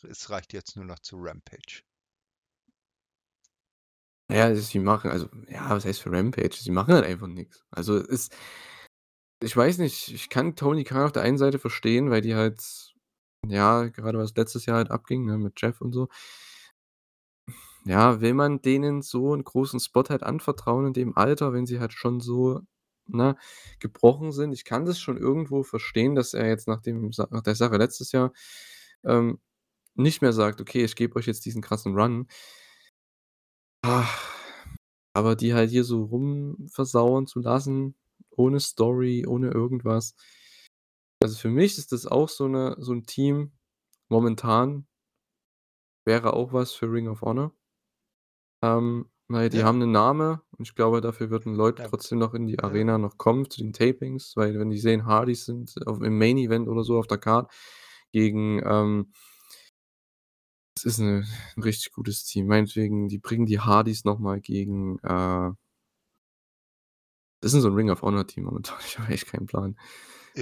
Es 0.04 0.30
reicht 0.30 0.54
jetzt 0.54 0.76
nur 0.76 0.86
noch 0.86 1.00
zu 1.00 1.18
Rampage. 1.18 1.84
Ja, 4.32 4.46
also 4.46 4.62
sie 4.62 4.80
machen 4.80 5.12
also 5.12 5.30
ja, 5.50 5.70
was 5.70 5.84
heißt 5.84 6.02
für 6.02 6.12
Rampage? 6.12 6.56
Sie 6.56 6.72
machen 6.72 6.94
halt 6.94 7.06
einfach 7.06 7.28
nix. 7.28 7.66
Also, 7.70 7.98
es 7.98 8.30
ich 9.44 9.58
weiß 9.58 9.80
nicht, 9.80 10.10
ich 10.10 10.30
kann 10.30 10.56
Tony 10.56 10.84
Khan 10.84 11.04
auf 11.04 11.12
der 11.12 11.24
einen 11.24 11.38
Seite 11.38 11.60
verstehen, 11.60 12.12
weil 12.12 12.22
die 12.22 12.36
halt 12.36 12.62
ja, 13.48 13.88
gerade 13.88 14.20
was 14.20 14.36
letztes 14.36 14.66
Jahr 14.68 14.78
halt 14.78 14.92
abging, 14.92 15.26
ne, 15.26 15.38
mit 15.38 15.60
Jeff 15.60 15.82
und 15.82 15.94
so. 15.94 16.10
Ja, 17.86 18.22
will 18.22 18.36
man 18.36 18.62
denen 18.62 19.02
so 19.02 19.34
'n 19.34 19.44
großen 19.44 19.80
Spot 19.80 20.04
halt 20.10 20.22
anvertrauen 20.22 20.86
in 20.88 20.94
dem 20.94 21.18
Alter, 21.18 21.52
wenn 21.52 21.66
sie 21.66 21.80
halt 21.80 21.94
schon 21.94 22.20
so, 22.20 22.60
ne, 23.08 23.36
gebrochen 23.80 24.32
sind? 24.32 24.52
Ich 24.54 24.66
kann 24.66 24.86
das 24.86 25.00
schon 25.00 25.18
irgendwo 25.18 25.64
verstehen, 25.64 26.14
dass 26.14 26.36
er 26.36 26.48
jetzt 26.48 26.68
nach 26.68 26.82
dem 26.82 27.10
nach 27.32 27.42
der 27.42 27.56
Sache 27.56 27.78
letztes 27.78 28.12
Jahr, 28.12 28.34
ähm, 29.04 29.40
nicht 29.96 30.22
mehr 30.22 30.34
sagt: 30.34 30.62
„Okay, 30.62 30.84
ich 30.86 30.96
gebe 30.96 31.16
euch 31.18 31.26
jetzt 31.28 31.46
diesen 31.46 31.62
krassen 31.64 31.96
Run.“ 32.00 32.28
Aber 35.16 35.36
die 35.36 35.54
halt 35.54 35.70
hier 35.72 35.84
so 35.84 36.04
rumversauern 36.06 37.28
zu 37.28 37.40
lassen, 37.42 37.96
ohne 38.32 38.60
Story, 38.60 39.26
ohne 39.28 39.52
irgendwas. 39.52 40.12
Also, 41.24 41.38
für 41.38 41.50
mich 41.50 41.78
ist 41.78 41.92
das 41.92 42.08
auch 42.08 42.30
so 42.30 42.48
'ne 42.48 42.76
so 42.80 42.94
'n 42.94 43.06
Team 43.06 43.52
momentan 44.10 44.86
wäre 46.08 46.34
auch 46.34 46.52
was 46.54 46.72
für 46.74 46.92
Ring 46.92 47.08
of 47.08 47.22
Honor. 47.22 47.52
Ähm, 48.64 49.08
weil 49.28 49.50
die 49.50 49.64
Ja. 49.64 49.64
haben 49.64 49.80
'nen 49.80 49.92
Name 49.92 50.42
und 50.58 50.68
ich 50.68 50.76
glaube, 50.76 51.02
dafür 51.02 51.30
würden 51.32 51.56
Leute 51.56 51.82
Ja. 51.82 51.90
trotzdem 51.90 52.20
noch 52.20 52.34
in 52.36 52.46
die 52.48 52.60
Ja. 52.62 52.62
Arena 52.62 52.98
noch 52.98 53.18
kommen 53.18 53.50
zu 53.50 53.62
den 53.62 53.74
Tapings, 53.74 54.34
weil 54.36 54.60
wenn 54.60 54.70
die 54.70 54.78
sehen, 54.78 55.06
Hardys 55.06 55.46
sind 55.46 55.74
auf 55.88 56.02
im 56.02 56.18
Main 56.18 56.38
Event 56.38 56.68
oder 56.68 56.84
so 56.84 56.98
auf 57.00 57.08
der 57.08 57.18
Card 57.18 57.52
gegen, 58.12 58.62
ähm 58.66 59.12
Das 60.78 60.86
ist 60.86 61.00
'ne 61.00 61.26
'n 61.58 61.64
richtig 61.64 61.92
gutes 61.92 62.24
Team. 62.24 62.48
Meinetwegen, 62.48 63.10
die 63.10 63.18
bringen 63.18 63.46
die 63.46 63.60
Hardys 63.60 64.06
noch 64.06 64.20
mal 64.20 64.40
gegen, 64.40 65.00
äh 65.00 65.52
das 67.44 67.54
ist 67.56 67.64
so 67.64 67.70
'n 67.70 67.74
Ring 67.76 67.90
of 67.90 68.02
Honor 68.04 68.26
Team 68.28 68.44
momentan. 68.46 68.78
Ich 68.86 69.00
habe 69.00 69.12
echt 69.14 69.28
keinen 69.28 69.48
Plan. 69.48 69.76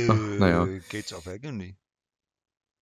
Ach, 0.07 0.33
na 0.37 0.49
ja. 0.49 0.69
Äh, 0.69 0.81
Gates 0.87 1.13
of 1.13 1.27
Agony. 1.27 1.75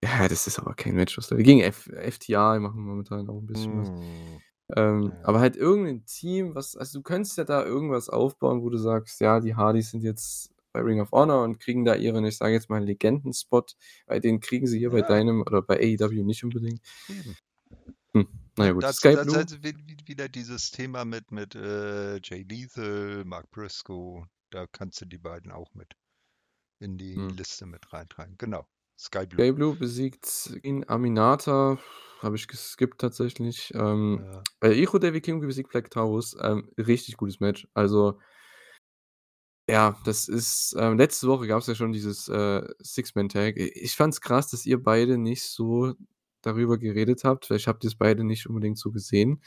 Ja, 0.03 0.27
das 0.27 0.45
ist 0.45 0.59
aber 0.59 0.75
kein 0.75 0.93
Match, 0.95 1.17
was 1.17 1.27
da 1.27 1.35
gegen 1.37 1.59
F 1.61 1.87
FTR 1.91 2.59
machen 2.59 2.81
momentan 2.83 3.27
auch 3.29 3.39
'n 3.41 3.47
bisschen 3.47 3.75
was. 3.75 3.87
Hm. 3.87 4.41
Ähm, 4.75 5.17
Ja. 5.19 5.23
aber 5.23 5.39
halt 5.39 5.55
irgend 5.55 5.83
'nen 5.85 6.05
Team, 6.05 6.55
was 6.55 6.75
also, 6.75 6.99
du 6.99 7.03
könntest 7.03 7.37
ja 7.37 7.45
da 7.45 7.65
irgendwas 7.65 8.09
aufbauen, 8.09 8.61
wo 8.61 8.69
du 8.69 8.77
sagst: 8.77 9.21
„Ja, 9.21 9.39
die 9.39 9.55
Hardys 9.55 9.91
sind 9.91 10.03
jetzt 10.03 10.53
bei 10.73 10.81
Ring 10.81 10.99
of 11.01 11.11
Honor 11.11 11.43
und 11.43 11.59
kriegen 11.59 11.85
da 11.85 11.95
ihren, 11.95 12.25
ich 12.25 12.37
sage 12.37 12.53
jetzt 12.53 12.69
mal, 12.69 12.83
Legendenspot.“ 12.83 13.75
Weil 14.07 14.19
den 14.19 14.39
kriegen 14.41 14.67
sie 14.67 14.77
hier 14.79 14.91
bei 14.91 15.01
Ja. 15.01 15.03
Dynam 15.03 15.41
oder 15.41 15.61
bei 15.61 15.77
AEW 15.79 16.23
nicht 16.25 16.43
unbedingt. 16.43 16.81
Eben. 17.09 17.37
Hm, 18.15 18.27
na 18.57 18.65
ja 18.65 18.71
Da 18.71 18.73
gut. 18.73 18.89
das 18.89 18.97
Sky 18.97 19.15
das 19.15 19.27
Blue 19.27 19.47
wi 19.61 19.73
wi 19.87 19.97
wieder 20.07 20.27
dieses 20.29 20.71
Thema 20.71 21.05
mit 21.05 21.31
mit, 21.31 21.53
äh, 21.53 22.19
Jay 22.23 22.41
Lethal, 22.41 23.23
Mark 23.23 23.51
Briscoe, 23.51 24.25
da 24.49 24.65
kannst 24.65 24.99
du 25.01 25.05
die 25.05 25.19
beiden 25.19 25.51
auch 25.51 25.73
mit 25.75 25.95
in 26.79 26.97
die 26.97 27.17
Hm. 27.17 27.37
Liste 27.37 27.65
mit 27.67 27.93
reintragen. 27.93 28.37
Genau, 28.37 28.67
Sky 28.99 29.25
Blue. 29.27 29.45
Sky 29.45 29.51
Blue 29.51 29.75
besiegt 29.75 30.57
in 30.63 30.87
Aminata, 30.89 31.77
habe 32.21 32.35
ich 32.35 32.47
geskippt 32.47 32.99
tatsächlich. 33.01 33.71
Ähm, 33.75 34.25
Ja. 34.25 34.43
äh, 34.61 34.71
Hijo 34.73 34.97
del 34.99 35.13
Vikingo 35.13 35.45
besiegt 35.47 35.69
Black 35.71 35.89
Taurus. 35.91 36.35
Ähm, 36.41 36.69
richtig 36.77 37.17
gutes 37.17 37.39
Match. 37.39 37.67
Also 37.73 38.19
ja, 39.69 39.97
das 40.05 40.27
ist 40.29 40.75
ähm, 40.79 40.97
letzte 40.97 41.27
Woche 41.27 41.47
gab's 41.47 41.67
ja 41.67 41.75
schon 41.75 41.91
dieses, 41.91 42.29
äh, 42.29 42.65
Six-Man-Tag. 42.81 43.57
I 43.57 43.69
ich 43.75 43.95
fand's 43.95 44.21
krass, 44.21 44.49
dass 44.49 44.65
ihr 44.65 44.81
beide 44.81 45.17
nicht 45.17 45.43
so 45.43 45.93
darüber 46.41 46.77
geredet 46.77 47.23
habt. 47.25 47.45
Vielleicht 47.45 47.67
habt 47.67 47.83
ihr's 47.83 47.95
beide 47.95 48.23
nicht 48.23 48.47
unbedingt 48.47 48.77
so 48.79 48.91
gesehen, 48.91 49.41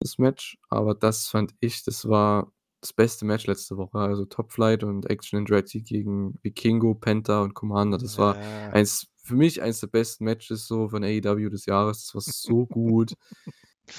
das 0.00 0.16
Match, 0.18 0.58
aber 0.70 0.94
das 0.94 1.28
fand 1.28 1.54
ich, 1.60 1.84
das 1.84 2.08
war 2.08 2.52
das 2.80 2.94
beste 2.94 3.26
Match 3.26 3.46
letzte 3.46 3.76
Woche. 3.76 3.98
Also, 3.98 4.24
Top 4.24 4.52
Flight 4.52 4.82
und 4.84 5.10
Action 5.10 5.38
Andretti 5.40 5.82
gegen 5.82 6.38
Vikingo, 6.42 6.94
Penta 6.94 7.42
und 7.42 7.52
Commander. 7.54 7.98
Das 7.98 8.16
war 8.18 8.38
Ja. 8.40 8.70
eins 8.70 9.08
für 9.22 9.36
mich 9.36 9.62
eins 9.62 9.80
der 9.80 9.88
besten 9.88 10.24
Matches 10.24 10.66
so 10.68 10.88
von 10.88 11.04
AEW 11.04 11.50
des 11.50 11.66
Jahres. 11.66 12.06
Das 12.06 12.14
war 12.14 12.22
so 12.22 12.66
gut. 12.66 13.14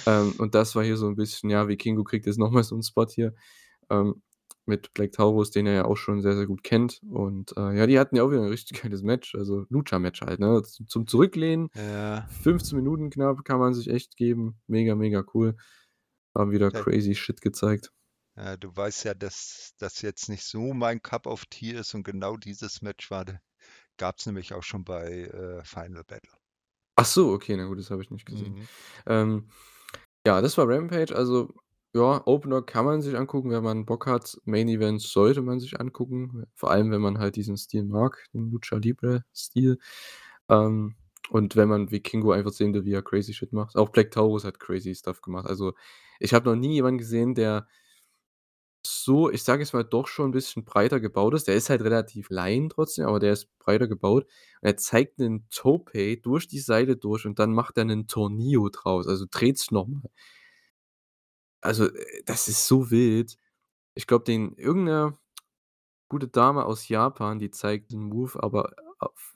Ähm, 0.08 0.34
und 0.40 0.56
das 0.56 0.76
war 0.76 0.84
hier 0.86 0.98
so 0.98 1.08
'n 1.08 1.16
bisschen 1.18 1.50
ja, 1.52 1.68
Vikingo 1.70 2.04
kriegt 2.06 2.26
jetzt 2.28 2.40
noch 2.40 2.52
mal 2.52 2.64
so 2.64 2.76
'n 2.76 2.84
Spot 2.84 3.08
hier, 3.08 3.36
ähm, 3.92 4.24
mit 4.68 4.94
Black 4.96 5.14
Taurus, 5.14 5.52
den 5.52 5.68
er 5.68 5.74
ja 5.76 5.86
auch 5.86 5.98
schon 5.98 6.22
sehr, 6.24 6.36
sehr 6.38 6.48
gut 6.48 6.64
kennt. 6.64 7.02
Und, 7.10 7.56
äh, 7.58 7.78
ja, 7.78 7.88
die 7.88 8.00
hatten 8.00 8.16
ja 8.18 8.24
auch 8.24 8.32
wieder 8.32 8.42
'n 8.44 8.50
richtig 8.50 8.82
geiles 8.84 9.04
Match, 9.04 9.36
also 9.36 9.66
Lucha-Match 9.70 10.22
halt, 10.24 10.40
ne? 10.42 10.64
Zum 10.64 11.08
Zurücklehnen, 11.08 11.70
Ja. 11.76 12.28
15 12.28 12.78
Minuten 12.78 13.10
knapp, 13.12 13.46
kann 13.46 13.60
man 13.60 13.74
sich 13.76 13.90
echt 13.90 14.18
geben. 14.18 14.62
Mega, 14.68 14.96
mega 14.96 15.24
cool. 15.36 15.58
Haben 16.38 16.52
wieder 16.54 16.72
Ja. 16.74 16.86
crazy 16.86 17.16
shit 17.16 17.42
gezeigt. 17.42 17.92
Ja, 18.38 18.56
du 18.56 18.74
weißt 18.74 19.04
ja, 19.06 19.14
dass 19.14 19.74
das 19.78 20.02
jetzt 20.02 20.30
nicht 20.30 20.44
so 20.46 20.74
mein 20.74 21.02
Cup 21.02 21.28
of 21.28 21.46
Tea 21.48 21.72
ist 21.74 21.94
und 21.94 22.04
genau 22.04 22.38
dieses 22.38 22.82
Match 22.82 23.12
war 23.12 23.26
de 24.00 24.06
gab's 24.06 24.26
nämlich 24.26 24.54
auch 24.54 24.64
schon 24.64 24.84
bei, 24.84 25.26
äh, 25.26 25.64
Final 25.64 26.04
Battle. 26.04 26.32
Ach 26.96 27.06
so, 27.06 27.32
okay, 27.32 27.56
na 27.58 27.66
gut, 27.66 27.80
das 27.80 27.90
habe 27.92 28.02
ich 28.04 28.12
nicht 28.12 28.26
gesehen. 28.26 28.56
Mhm. 28.56 28.68
Ähm, 29.08 29.50
ja, 30.26 30.42
das 30.42 30.58
war 30.58 30.68
Rampage. 30.68 31.16
Also, 31.16 31.54
ja, 31.94 32.22
Opener 32.28 32.62
kann 32.62 32.86
man 32.86 33.02
sich 33.02 33.18
angucken, 33.18 33.52
wenn 33.52 33.64
man 33.64 33.86
Bock 33.86 34.08
hat. 34.08 34.38
Main 34.46 34.70
Events 34.70 35.12
sollte 35.12 35.42
man 35.42 35.60
sich 35.60 35.80
angucken, 35.80 36.46
vor 36.56 36.72
allem, 36.72 36.92
wenn 36.92 37.02
man 37.02 37.20
halt 37.20 37.36
diesen 37.36 37.58
Stil 37.58 37.86
mag, 37.86 38.26
den 38.34 38.52
Lucha 38.52 38.78
Libre 38.78 39.26
Stil. 39.36 39.80
Ähm, 40.50 40.96
und 41.30 41.56
wenn 41.56 41.70
man 41.70 41.92
Vikingo 41.92 42.32
einfach 42.32 42.52
sehen 42.52 42.74
will, 42.74 42.86
wie 42.86 42.94
er 42.94 43.02
crazy 43.04 43.34
shit 43.34 43.54
macht. 43.54 43.76
Auch 43.78 43.90
Black 43.90 44.12
Taurus 44.12 44.44
hat 44.46 44.60
crazy 44.60 44.94
Stuff 44.96 45.22
gemacht. 45.22 45.48
Also, 45.48 45.74
ich 46.20 46.34
habe 46.34 46.50
noch 46.50 46.56
nie 46.56 46.74
jemanden 46.76 47.00
gesehen, 47.00 47.36
der 47.36 47.68
so, 48.86 49.30
ich 49.32 49.44
sage 49.44 49.62
jetzt 49.64 49.74
mal, 49.74 49.84
doch 49.84 50.08
schon 50.08 50.30
'n 50.30 50.32
bisschen 50.32 50.66
breiter 50.66 51.00
gebaut 51.00 51.34
ist. 51.36 51.48
Der 51.48 51.56
ist 51.56 51.70
halt 51.70 51.82
relativ 51.84 52.30
klein 52.30 52.70
trotzdem, 52.70 53.06
aber 53.08 53.20
der 53.20 53.34
ist 53.34 53.48
breiter 53.60 53.88
gebaut. 53.88 54.26
Er 54.62 54.78
zeigt 54.78 55.20
'nen 55.20 55.48
Tope 55.52 56.18
durch 56.18 56.48
die 56.48 56.60
Seite 56.60 56.98
durch 56.98 57.26
und 57.26 57.40
dann 57.40 57.54
macht 57.54 57.78
er 57.78 57.86
'nen 57.86 58.08
Tornillo 58.08 58.70
draus, 58.70 59.08
also 59.08 59.26
dreht's 59.30 59.72
noch 59.72 59.88
mal. 59.88 60.02
Also, 61.64 61.86
äh, 61.88 62.24
das 62.26 62.48
ist 62.48 62.68
so 62.68 62.90
wild. 62.92 63.38
Ich 63.96 64.08
glaube, 64.08 64.26
den 64.26 64.56
irgend 64.58 64.86
'ne 64.86 65.18
gute 66.10 66.28
Dame 66.30 66.66
aus 66.66 66.90
Japan, 66.90 67.40
die 67.40 67.52
zeigt 67.52 67.92
den 67.94 68.04
Move, 68.04 68.42
aber 68.44 68.74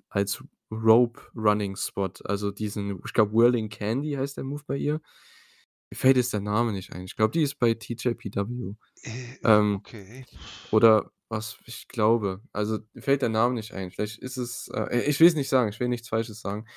als 0.10 0.44
Rope 0.72 1.22
Running 1.36 1.76
Spot, 1.78 2.10
also 2.26 2.52
diesen 2.52 3.02
ich 3.06 3.14
glaube, 3.14 3.34
Whirling 3.34 3.70
Candy 3.70 4.14
heißt 4.14 4.38
der 4.38 4.46
Move 4.46 4.64
bei 4.68 4.78
ihr. 4.78 5.02
Mir 5.92 5.98
fällt 5.98 6.18
jetzt 6.18 6.34
der 6.34 6.40
Name 6.42 6.72
nicht 6.72 6.94
ein. 6.94 7.06
Ich 7.06 7.16
glaube, 7.16 7.32
die 7.32 7.44
ist 7.44 7.60
bei 7.60 7.74
TJPW. 7.74 8.76
Äh, 9.04 9.34
äh, 9.36 9.38
Ähm, 9.46 9.76
okay. 9.76 10.26
oder 10.72 11.12
was 11.30 11.60
ich 11.66 11.88
glaube. 11.88 12.42
Also, 12.54 12.80
mir 12.94 13.02
fällt 13.04 13.22
der 13.24 13.30
Name 13.30 13.56
nicht 13.56 13.74
ein. 13.74 13.92
Vielleicht 13.92 14.20
ist 14.20 14.38
es 14.38 14.70
äh, 14.74 15.02
ich 15.10 15.20
will's 15.20 15.36
nicht 15.36 15.50
sagen, 15.50 15.70
ich 15.70 15.80
will 15.80 15.90
nichts 15.90 16.10
Falsches 16.10 16.42
sagen. 16.42 16.68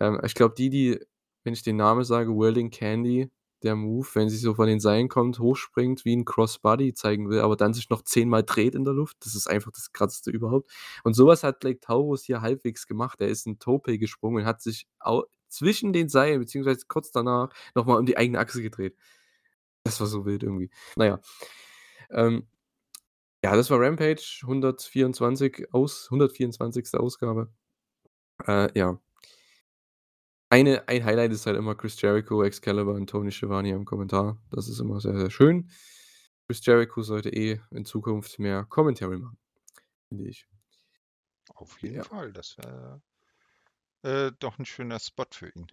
Ähm, 0.00 0.20
ich 0.24 0.34
glaube, 0.34 0.54
die, 0.56 0.70
die 0.70 1.00
wenn 1.44 1.54
ich 1.54 1.62
den 1.62 1.76
Namen 1.76 2.04
sage, 2.04 2.30
Whirling 2.36 2.70
Candy, 2.70 3.30
der 3.62 3.76
Move, 3.76 4.08
wenn 4.14 4.28
sie 4.30 4.36
so 4.38 4.54
von 4.54 4.66
den 4.68 4.80
Seilen 4.80 5.08
kommt, 5.08 5.38
hochspringt, 5.40 6.04
wie 6.04 6.14
'n 6.14 6.24
Crossbody 6.26 6.94
zeigen 6.94 7.28
will, 7.30 7.40
aber 7.40 7.56
dann 7.56 7.74
sich 7.74 7.90
noch 7.90 8.02
zehnmal 8.02 8.44
dreht 8.44 8.74
in 8.74 8.84
der 8.84 8.94
Luft. 8.94 9.18
Das 9.24 9.34
ist 9.36 9.48
einfach 9.48 9.72
das 9.72 9.92
Krasseste 9.92 10.30
überhaupt. 10.30 10.70
Und 11.04 11.14
so 11.14 11.26
was 11.26 11.42
hat 11.44 11.60
Black 11.60 11.80
Taurus 11.82 12.24
hier 12.24 12.40
halbwegs 12.42 12.86
gemacht. 12.86 13.20
Er 13.20 13.28
ist 13.28 13.46
'n 13.46 13.58
Tope 13.58 13.98
gesprungen 13.98 14.42
und 14.42 14.46
hat 14.46 14.62
sich 14.62 14.86
au 15.00 15.24
zwischen 15.48 15.92
den 15.92 16.08
Seilen 16.08 16.40
beziehungsweise 16.40 16.86
kurz 16.88 17.10
danach 17.12 17.50
noch 17.74 17.86
mal 17.86 17.98
um 17.98 18.06
die 18.06 18.16
eigene 18.16 18.38
Achse 18.38 18.62
gedreht. 18.62 18.96
Das 19.84 20.00
war 20.00 20.06
so 20.08 20.26
wild 20.26 20.42
irgendwie. 20.44 20.70
Na 20.96 21.06
ja. 21.06 21.20
Ähm, 22.10 22.46
ja, 23.44 23.56
das 23.56 23.70
war 23.70 23.80
Rampage, 23.80 24.40
124 24.42 25.68
aus 25.72 26.08
124. 26.10 26.94
Ausgabe. 26.94 27.52
Äh, 28.46 28.70
ja. 28.78 29.00
Eine 30.50 30.88
ein 30.88 31.04
Highlight 31.04 31.32
ist 31.32 31.46
halt 31.46 31.56
immer 31.58 31.74
Chris 31.74 32.00
Jericho, 32.00 32.42
Excalibur 32.42 32.94
und 32.94 33.08
Tony 33.10 33.30
Schiavone 33.30 33.70
im 33.70 33.84
Kommentar. 33.84 34.40
Das 34.50 34.68
ist 34.68 34.78
immer 34.80 35.00
sehr, 35.00 35.18
sehr 35.18 35.30
schön. 35.30 35.70
Chris 36.46 36.64
Jericho 36.64 37.02
sollte 37.02 37.28
eh 37.30 37.60
in 37.70 37.84
Zukunft 37.84 38.38
mehr 38.38 38.64
Commentary 38.64 39.18
machen, 39.18 39.38
finde 40.08 40.28
ich. 40.28 40.46
Auf 41.54 41.78
jeden 41.82 41.96
Ja. 41.96 42.04
Fall, 42.04 42.32
das 42.32 42.56
wäre, 42.58 43.02
äh, 44.02 44.32
doch 44.38 44.58
'n 44.58 44.64
schöner 44.64 44.98
Spot 45.00 45.26
für 45.30 45.48
ihn. 45.48 45.66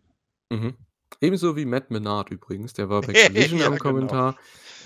Mhm. 0.51 0.75
Ebenso 1.21 1.55
wie 1.55 1.65
Matt 1.65 1.91
Menard 1.91 2.31
übrigens, 2.31 2.73
der 2.73 2.89
war 2.89 3.01
bei 3.03 3.13
Collision 3.13 3.59
Ja, 3.59 3.67
am 3.67 3.73
genau. 3.73 3.83
Kommentar. 3.83 4.37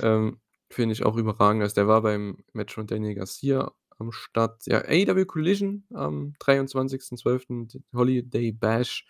Ähm, 0.02 0.40
finde 0.70 0.94
ich 0.94 1.04
auch 1.06 1.18
überragend. 1.18 1.64
Also, 1.64 1.76
der 1.76 1.88
war 1.88 2.02
beim 2.02 2.44
Match 2.54 2.74
von 2.76 2.88
Danny 2.88 3.16
Garcia 3.16 3.72
am 3.98 4.12
Start. 4.12 4.66
Ja, 4.68 4.84
AEW 4.86 5.26
Collision 5.26 5.86
am 5.94 6.34
23.12., 6.40 7.68
d 7.68 7.82
Holiday 7.94 8.52
Bash 8.52 9.06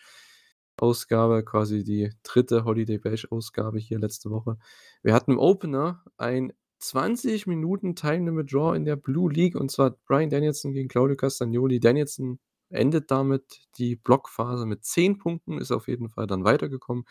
Ausgabe, 0.78 1.44
quasi 1.44 1.84
die 1.84 2.10
3. 2.24 2.64
Holiday 2.64 2.98
Bash 2.98 3.30
Ausgabe 3.32 3.80
hier 3.80 4.00
letzte 4.00 4.30
Woche. 4.30 4.58
Wir 5.04 5.14
hatten 5.14 5.32
im 5.34 5.38
Opener 5.40 6.04
ein 6.18 6.54
20 6.80 7.48
Minuten 7.48 7.96
Time 7.96 8.26
Limit 8.26 8.54
Draw 8.54 8.76
in 8.76 8.86
der 8.86 8.96
Blue 8.96 9.32
League 9.32 9.56
und 9.56 9.70
zwar 9.70 9.92
Bryan 10.08 10.30
Danielson 10.30 10.72
gegen 10.72 10.88
Claudio 10.88 11.18
Castagnoli. 11.18 11.82
Danielson 11.82 12.40
endet 12.72 13.12
damit 13.12 13.68
die 13.78 13.96
Blockphase 13.98 14.66
mit 14.66 14.86
10 14.86 15.18
Punkten, 15.20 15.60
ist 15.60 15.72
auf 15.72 15.88
jeden 15.88 16.10
Fall 16.10 16.28
dann 16.28 16.44
weitergekommen 16.46 17.06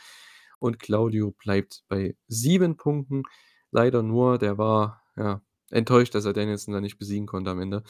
und 0.60 0.78
Claudio 0.80 1.32
bleibt 1.32 1.84
bei 1.88 2.16
7 2.28 2.76
Punkten. 2.76 3.24
Leider 3.72 4.02
nur, 4.02 4.38
der 4.38 4.58
war, 4.58 5.02
ja, 5.16 5.42
enttäuscht, 5.70 6.14
dass 6.14 6.24
er 6.26 6.32
Danielson 6.34 6.74
da 6.74 6.80
nicht 6.80 6.98
besiegen 6.98 7.26
konnte 7.26 7.50
am 7.52 7.60
Ende. 7.60 7.82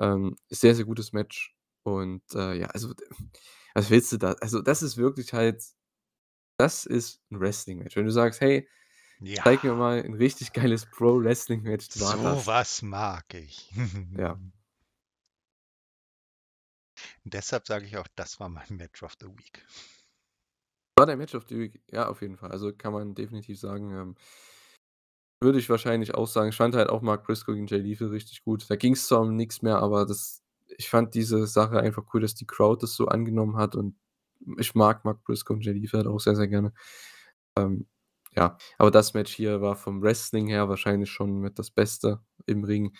Ähm, 0.00 0.36
sehr, 0.50 0.74
sehr 0.76 0.84
gutes 0.86 1.12
Match 1.12 1.56
und, 1.84 2.22
äh, 2.34 2.54
ja, 2.60 2.68
also 2.68 2.94
was 3.74 3.90
willst 3.90 4.12
du 4.12 4.18
da? 4.18 4.32
Also, 4.40 4.62
das 4.62 4.82
ist 4.82 4.96
wirklich 4.98 5.32
halt 5.34 5.62
das 6.58 6.86
ist 6.86 7.22
'n 7.32 7.40
Wrestling-Match. 7.40 7.96
Wenn 7.96 8.06
du 8.06 8.12
sagst: 8.12 8.40
„Hey, 8.42 8.68
zeig 9.34 9.62
mir 9.64 9.74
Ja. 9.74 9.76
mal 9.76 10.00
'n 10.04 10.14
richtig 10.14 10.52
geiles 10.54 10.86
Pro-Wrestling-Match“, 10.86 11.90
So 11.92 12.16
das. 12.22 12.46
was 12.46 12.82
mag 12.82 13.34
ich. 13.34 13.72
Ja. 14.14 14.40
Deshalb 17.24 17.66
sage 17.66 17.86
ich 17.86 17.96
auch, 17.96 18.08
das 18.16 18.40
war 18.40 18.48
mein 18.48 18.76
Match 18.76 19.02
of 19.02 19.14
the 19.20 19.26
Week. 19.26 19.64
War 20.98 21.06
dein 21.06 21.18
Match 21.18 21.34
of 21.34 21.46
the 21.48 21.58
Week? 21.58 21.82
Ja, 21.90 22.08
auf 22.08 22.22
jeden 22.22 22.36
Fall. 22.36 22.50
Also, 22.50 22.72
kann 22.72 22.92
man 22.92 23.14
definitiv 23.14 23.58
sagen, 23.58 23.92
ähm 23.92 24.14
würde 25.42 25.58
ich 25.58 25.70
wahrscheinlich 25.70 26.14
auch 26.14 26.26
sagen. 26.26 26.50
Ich 26.50 26.56
fand 26.56 26.74
halt 26.74 26.90
auch 26.90 27.02
Mark 27.02 27.24
Briscoe 27.24 27.54
gegen 27.54 27.66
Jay 27.66 27.78
Lethal 27.78 28.08
richtig 28.08 28.44
gut. 28.44 28.68
Da 28.68 28.76
ging's 28.76 29.06
zwar 29.06 29.22
um 29.22 29.36
nix 29.36 29.62
mehr, 29.62 29.78
aber 29.78 30.06
das 30.06 30.42
ich 30.78 30.88
fand 30.88 31.14
diese 31.14 31.46
Sache 31.46 31.80
einfach 31.80 32.04
cool, 32.14 32.20
dass 32.20 32.34
die 32.34 32.46
Crowd 32.46 32.82
das 32.82 32.94
so 32.94 33.06
angenommen 33.06 33.56
hat 33.56 33.74
und 33.74 33.96
ich 34.58 34.74
mag 34.74 35.04
Mark 35.04 35.24
Briscoe 35.24 35.54
und 35.54 35.64
Jay 35.64 35.72
Lethal 35.72 36.00
halt 36.00 36.06
auch 36.08 36.20
sehr, 36.20 36.36
sehr 36.36 36.48
gerne. 36.48 36.72
Ähm, 37.56 37.86
ja, 38.36 38.56
aber 38.78 38.90
das 38.90 39.14
Match 39.14 39.34
hier 39.34 39.60
war 39.60 39.76
vom 39.76 40.02
Wrestling 40.02 40.48
her 40.48 40.68
wahrscheinlich 40.68 41.10
schon 41.10 41.40
mit 41.40 41.58
das 41.58 41.70
Beste 41.70 42.20
im 42.46 42.64
Ring. 42.64 42.94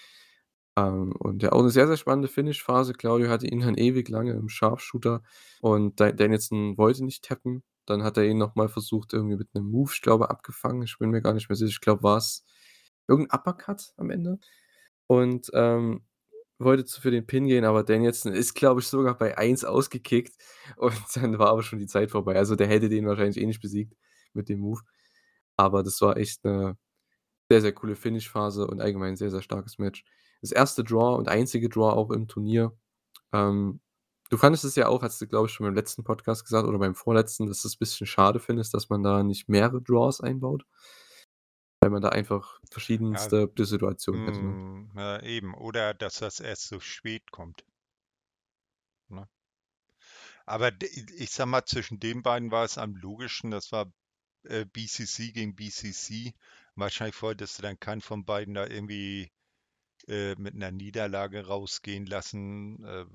Ähm, 0.89 1.12
und 1.18 1.43
ja, 1.43 1.53
auch 1.53 1.62
'ne 1.62 1.70
sehr, 1.70 1.87
sehr 1.89 1.97
spannende 1.99 2.28
Finish-Phase. 2.28 2.95
Claudio 2.95 3.28
hatte 3.31 3.47
ihn 3.49 3.61
dann 3.61 3.76
ewig 3.76 4.09
lange 4.09 4.33
im 4.33 4.49
Sharpshooter 4.49 5.22
und 5.61 6.01
Da 6.01 6.12
Danielson 6.12 6.78
wollte 6.78 7.05
nicht 7.05 7.24
tappen. 7.24 7.62
Dann 7.87 8.03
hat 8.05 8.16
er 8.18 8.24
ihn 8.26 8.39
noch 8.39 8.55
mal 8.57 8.68
versucht, 8.68 9.12
irgendwie 9.14 9.37
mit 9.37 9.55
'nem 9.55 9.64
Move, 9.70 9.93
ich 9.95 10.03
glaube, 10.03 10.31
abgefangen. 10.31 10.83
Ich 10.83 10.99
bin 10.99 11.11
mir 11.11 11.22
gar 11.22 11.35
nicht 11.35 11.49
mehr 11.51 11.57
sicher. 11.57 11.70
Ich 11.70 11.81
glaube, 11.81 12.03
war's 12.05 12.45
irgend 13.09 13.33
'n 13.33 13.37
Uppercut 13.39 13.93
am 13.99 14.11
Ende 14.11 14.39
und, 15.09 15.51
ähm, 15.55 16.05
wollte 16.61 17.01
für 17.01 17.11
den 17.12 17.26
Pin 17.26 17.47
gehen, 17.49 17.64
aber 17.66 17.85
Danielson 17.85 18.33
ist, 18.35 18.55
glaube 18.55 18.81
ich, 18.83 18.89
sogar 18.89 19.18
bei 19.18 19.39
1 19.39 19.64
ausgekickt 19.66 20.35
und 20.78 20.95
dann 21.16 21.39
war 21.41 21.51
aber 21.51 21.62
schon 21.64 21.78
die 21.81 21.87
Zeit 21.89 22.11
vorbei. 22.12 22.37
Also, 22.37 22.57
der 22.57 22.68
hätte 22.68 22.89
den 22.91 23.07
wahrscheinlich 23.07 23.39
eh 23.41 23.47
nicht 23.47 23.62
besiegt 23.62 23.95
mit 24.35 24.49
dem 24.51 24.61
Move. 24.61 24.83
Aber 25.59 25.83
das 25.85 26.01
war 26.03 26.16
echt 26.18 26.45
'ne 26.47 26.76
sehr, 27.51 27.62
sehr 27.62 27.72
coole 27.74 27.97
Finish-Phase 27.97 28.66
und 28.68 28.81
allgemein 28.83 29.14
'n 29.14 29.16
sehr, 29.18 29.31
sehr 29.33 29.43
starkes 29.43 29.78
Match. 29.78 30.05
Das 30.43 30.53
1. 30.53 30.76
Draw 30.76 31.16
und 31.16 31.28
einzige 31.28 31.68
Draw 31.68 31.93
auch 31.93 32.11
im 32.11 32.28
Turnier. 32.28 32.72
Ähm, 33.32 33.80
du 34.30 34.36
fandest 34.36 34.64
es 34.64 34.76
ja 34.76 34.88
auch 34.88 35.03
hast 35.03 35.20
du, 35.20 35.26
glaube 35.26 35.47
ich, 35.49 35.53
schon 35.53 35.66
beim 35.66 35.74
letzten 35.74 36.05
Podcast 36.05 36.45
gesagt 36.45 36.66
oder 36.66 36.78
beim 36.78 36.95
vorletzten, 36.95 37.47
dass 37.47 37.62
du's 37.62 37.76
bisschen 37.76 38.07
schade 38.07 38.41
findest, 38.41 38.74
dass 38.74 38.88
man 38.88 39.03
da 39.03 39.22
nicht 39.22 39.49
mehrere 39.49 39.82
Draws 39.82 40.20
einbaut 40.20 40.64
weil 41.80 41.91
man 41.91 42.03
da 42.03 42.11
einfach 42.11 42.61
Ja, 42.61 42.70
verschiedenste 42.70 43.51
Situationen 43.57 44.24
hätte, 44.24 44.45
ne? 44.45 44.59
hm, 44.59 44.91
ja, 44.97 45.22
eben. 45.22 45.55
Oder 45.55 45.95
dass 45.95 46.18
das 46.18 46.41
erst 46.41 46.68
so 46.68 46.80
spät 46.80 47.30
kommt. 47.30 47.64
Ne? 49.09 49.28
Aber 50.47 50.72
ich 51.16 51.30
sage 51.30 51.51
mal, 51.51 51.64
zwischen 51.64 52.01
den 52.01 52.22
beiden 52.22 52.51
war 52.51 52.64
es 52.64 52.78
am 52.78 52.97
logischsten, 52.97 53.51
das 53.51 53.72
war, 53.72 53.93
äh, 54.45 54.64
BCC 54.66 55.32
gegen 55.32 55.55
BCC. 55.55 56.34
Wahrscheinlich 56.74 57.20
wolltest 57.22 57.59
du 57.59 57.62
dann 57.62 57.78
keinen 57.80 58.01
von 58.01 58.24
beiden 58.24 58.55
da 58.55 58.66
irgendwie, 58.66 59.30
äh, 60.09 60.34
mit 60.36 60.55
'ner 60.55 60.70
Niederlage 60.72 61.46
rausgehen 61.46 62.07
lassen. 62.07 62.84
Äh, 62.84 63.07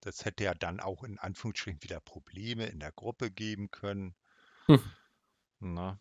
das 0.00 0.24
hätte 0.24 0.44
ja 0.44 0.54
dann 0.54 0.80
auch 0.80 1.04
in 1.04 1.18
Anführungsstrichen 1.18 1.82
wieder 1.82 2.00
Probleme 2.00 2.66
in 2.66 2.80
der 2.80 2.92
Gruppe 2.92 3.30
geben 3.30 3.70
können. 3.70 4.14
Hm. 4.68 4.90
Na 5.62 5.98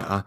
ja. 0.00 0.24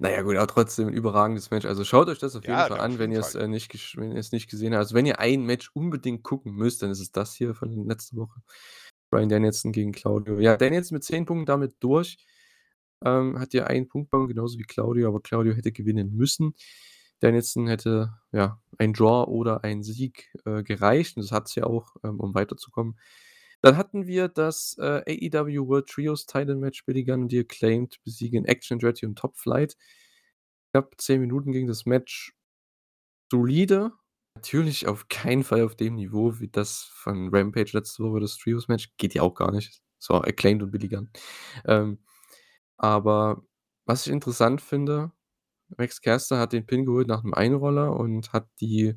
Na 0.00 0.10
ja 0.10 0.22
gut, 0.22 0.36
aber 0.36 0.46
trotzdem 0.48 0.88
'n 0.88 0.92
überragendes 0.94 1.50
Match. 1.50 1.64
Also, 1.66 1.84
schaut 1.84 2.08
euch 2.08 2.18
das 2.18 2.36
auf 2.36 2.46
jeden 2.48 2.64
Ja, 2.64 2.66
Fall 2.66 2.78
auf 2.78 2.80
an, 2.80 2.98
wenn 2.98 3.10
jeden 3.10 3.12
ihr's, 3.12 3.34
Fall. 3.34 3.36
äh, 3.36 3.48
nicht 3.48 3.96
wenn 3.96 4.10
nicht 4.14 4.50
gesehen 4.50 4.74
habt. 4.74 4.80
Also, 4.80 4.94
wenn 4.94 5.06
ihr 5.06 5.20
ein 5.20 5.44
Match 5.44 5.70
unbedingt 5.74 6.22
gucken 6.24 6.54
müsst, 6.54 6.82
dann 6.82 6.90
ist 6.90 7.00
es 7.00 7.12
das 7.12 7.34
hier 7.34 7.54
von 7.54 7.88
letzter 7.88 8.16
Woche. 8.18 8.40
Bryan 9.10 9.28
Danielson 9.30 9.72
gegen 9.72 9.92
Claudio. 9.92 10.40
Ja, 10.40 10.56
Danielson 10.56 10.96
mit 10.96 11.04
10 11.04 11.24
Punkten 11.26 11.46
damit 11.46 11.76
durch. 11.80 12.18
Ähm, 13.04 13.38
hat 13.38 13.54
ja 13.54 13.64
1 13.66 13.88
Punkt 13.88 14.10
bekommen, 14.10 14.28
genauso 14.28 14.58
wie 14.58 14.64
Claudio, 14.64 15.08
aber 15.08 15.20
Claudio 15.22 15.54
hätte 15.54 15.72
gewinnen 15.72 16.12
müssen. 16.16 16.54
Danielson 17.20 17.66
hätte, 17.68 18.14
ja, 18.32 18.60
ein 18.78 18.92
Draw 18.92 19.30
oder 19.30 19.64
ein 19.64 19.82
Sieg, 19.82 20.32
äh, 20.44 20.62
gereicht 20.62 21.16
und 21.16 21.24
das 21.24 21.32
hat's 21.32 21.54
ja 21.54 21.64
auch, 21.64 21.96
ähm, 22.04 22.20
um 22.20 22.34
weiterzukommen. 22.34 22.98
Dann 23.62 23.76
hatten 23.76 24.06
wir 24.06 24.28
das, 24.28 24.76
äh, 24.78 25.02
AEW 25.06 25.66
World 25.66 25.88
Trios 25.88 26.26
Title 26.26 26.56
Match. 26.56 26.84
Billy 26.84 27.04
Gunn 27.04 27.22
und 27.22 27.30
The 27.30 27.40
Acclaimed 27.40 28.02
besiegen 28.04 28.44
Action 28.44 28.76
Andretti 28.76 29.06
und 29.06 29.18
Top 29.18 29.36
Flight. 29.36 29.76
Knapp 30.72 30.94
10 30.98 31.20
Minuten 31.20 31.52
ging 31.52 31.66
das 31.66 31.86
Match. 31.86 32.34
Solide. 33.30 33.92
Natürlich 34.36 34.86
auf 34.86 35.08
keinen 35.08 35.42
Fall 35.42 35.62
auf 35.62 35.74
dem 35.74 35.94
Niveau 35.94 36.38
wie 36.38 36.48
das 36.48 36.82
von 36.92 37.30
Rampage 37.34 37.70
letzte 37.72 38.04
Woche, 38.04 38.20
das 38.20 38.36
Trios 38.36 38.68
Match. 38.68 38.90
Geht 38.98 39.14
ja 39.14 39.22
auch 39.22 39.34
gar 39.34 39.50
nicht. 39.50 39.80
Es 39.98 40.10
war 40.10 40.26
Acclaimed 40.26 40.62
und 40.62 40.70
Billy 40.70 40.88
Gunn. 40.88 41.10
Ähm, 41.64 41.98
aber 42.76 43.42
was 43.86 44.06
ich 44.06 44.12
interessant 44.12 44.60
finde, 44.60 45.12
Max 45.78 46.00
Caster 46.00 46.38
hat 46.38 46.52
den 46.52 46.66
Pin 46.66 46.84
geholt 46.86 47.08
nach 47.08 47.22
'nem 47.22 47.34
Einroller 47.34 47.96
und 47.96 48.32
hat 48.32 48.48
die 48.60 48.94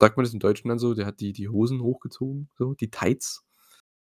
sagt 0.00 0.16
man 0.16 0.24
das 0.24 0.34
im 0.34 0.40
Deutschen 0.40 0.68
dann 0.68 0.78
so, 0.78 0.94
der 0.94 1.06
hat 1.06 1.20
die 1.20 1.32
die 1.32 1.48
Hosen 1.48 1.80
hochgezogen, 1.82 2.50
so, 2.58 2.74
die 2.74 2.90
Tights. 2.90 3.44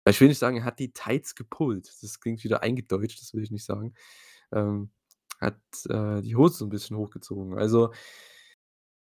Ich 0.08 0.20
will 0.22 0.30
nicht 0.30 0.40
sagen, 0.40 0.58
er 0.58 0.66
hat 0.66 0.80
die 0.80 0.94
Tights 0.94 1.36
gepullt. 1.36 1.92
Das 2.02 2.20
klingt 2.22 2.44
wieder 2.44 2.64
eingedeutscht, 2.64 3.22
das 3.22 3.34
will 3.34 3.44
ich 3.44 3.52
nicht 3.52 3.66
sagen. 3.66 3.94
Ähm, 4.54 4.92
hat, 5.42 5.60
äh, 5.90 6.22
die 6.24 6.36
Hose 6.38 6.56
so 6.60 6.66
'n 6.66 6.70
bisschen 6.72 6.98
hochgezogen. 6.98 7.58
Also 7.58 7.92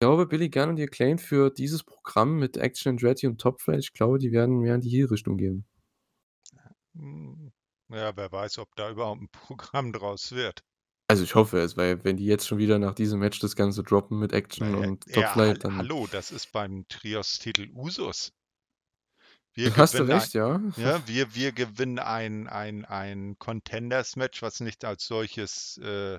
glaube, 0.00 0.26
Billy 0.26 0.50
Gunn 0.50 0.70
und 0.70 0.76
The 0.76 0.82
Acclaimed 0.84 1.20
für 1.20 1.50
dieses 1.50 1.82
Programm 1.84 2.38
mit 2.38 2.56
Action 2.56 2.90
Andretti 2.90 3.26
und 3.28 3.40
Top 3.40 3.60
Flight, 3.60 3.78
ich 3.80 3.92
glaube, 3.92 4.18
die 4.18 4.32
werden 4.32 4.58
mehr 4.58 4.74
in 4.74 4.80
die 4.80 4.90
Heel-Richtung 4.90 5.36
gehen. 5.36 5.64
Hm, 6.96 7.52
ja, 7.90 8.16
wer 8.16 8.30
weiß, 8.32 8.58
ob 8.58 8.74
da 8.76 8.90
überhaupt 8.90 9.20
'n 9.20 9.28
Programm 9.32 9.92
draus 9.92 10.32
wird. 10.32 10.62
Also, 11.08 11.22
ich 11.22 11.34
hoffe 11.34 11.58
es, 11.58 11.76
weil 11.76 12.02
wenn 12.04 12.16
die 12.16 12.24
jetzt 12.24 12.46
schon 12.46 12.58
wieder 12.58 12.78
nach 12.78 12.94
diesem 12.94 13.20
Match 13.20 13.38
das 13.38 13.56
Ganze 13.56 13.82
droppen 13.82 14.18
mit 14.18 14.32
Action 14.32 14.72
ja, 14.72 14.88
und 14.88 15.04
Top 15.12 15.22
ja, 15.22 15.32
Flight, 15.32 15.64
dann 15.64 15.76
hallo, 15.76 16.06
das 16.10 16.30
ist 16.30 16.50
beim 16.52 16.86
Trios-Titel 16.88 17.68
Usus. 17.74 18.32
Wir 19.52 19.70
Hast 19.76 19.98
du 19.98 20.04
gewinnen 20.04 20.10
ein 20.10 20.18
recht, 20.18 20.34
ja. 20.34 20.60
ja, 20.76 21.06
wir 21.06 21.34
wir 21.34 21.52
gewinnen 21.52 21.98
ein 21.98 22.48
ein 22.48 22.84
ein 22.84 23.38
Contenders-Match, 23.38 24.42
was 24.42 24.60
nicht 24.60 24.84
als 24.84 25.06
solches, 25.06 25.78
äh, 25.82 26.18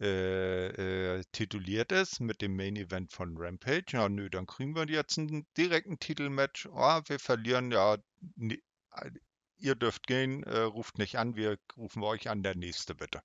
äh, 0.00 1.18
äh, 1.18 1.24
tituliert 1.32 1.92
ist 1.92 2.20
mit 2.20 2.42
dem 2.42 2.56
Main 2.56 2.76
Event 2.76 3.12
von 3.12 3.36
Rampage. 3.36 3.92
Ja, 3.92 4.08
nö, 4.08 4.30
dann 4.30 4.46
kriegen 4.46 4.76
wir 4.76 4.86
jetzt 4.88 5.18
'n 5.18 5.46
direkt 5.56 5.88
'n 5.88 5.98
Titelmatch. 6.00 6.66
Oh, 6.72 7.00
wir 7.06 7.18
verlieren, 7.20 7.72
ja, 7.72 7.98
ne 8.36 8.58
ei 8.90 9.10
ihr 9.58 9.74
dürft 9.76 10.06
gehen, 10.06 10.44
äh, 10.44 10.60
ruft 10.60 10.98
nicht 10.98 11.18
an, 11.18 11.36
wir 11.36 11.58
rufen 11.76 12.02
euch 12.04 12.28
an, 12.30 12.42
der 12.44 12.56
Nächste 12.56 12.94
bitte. 12.94 13.22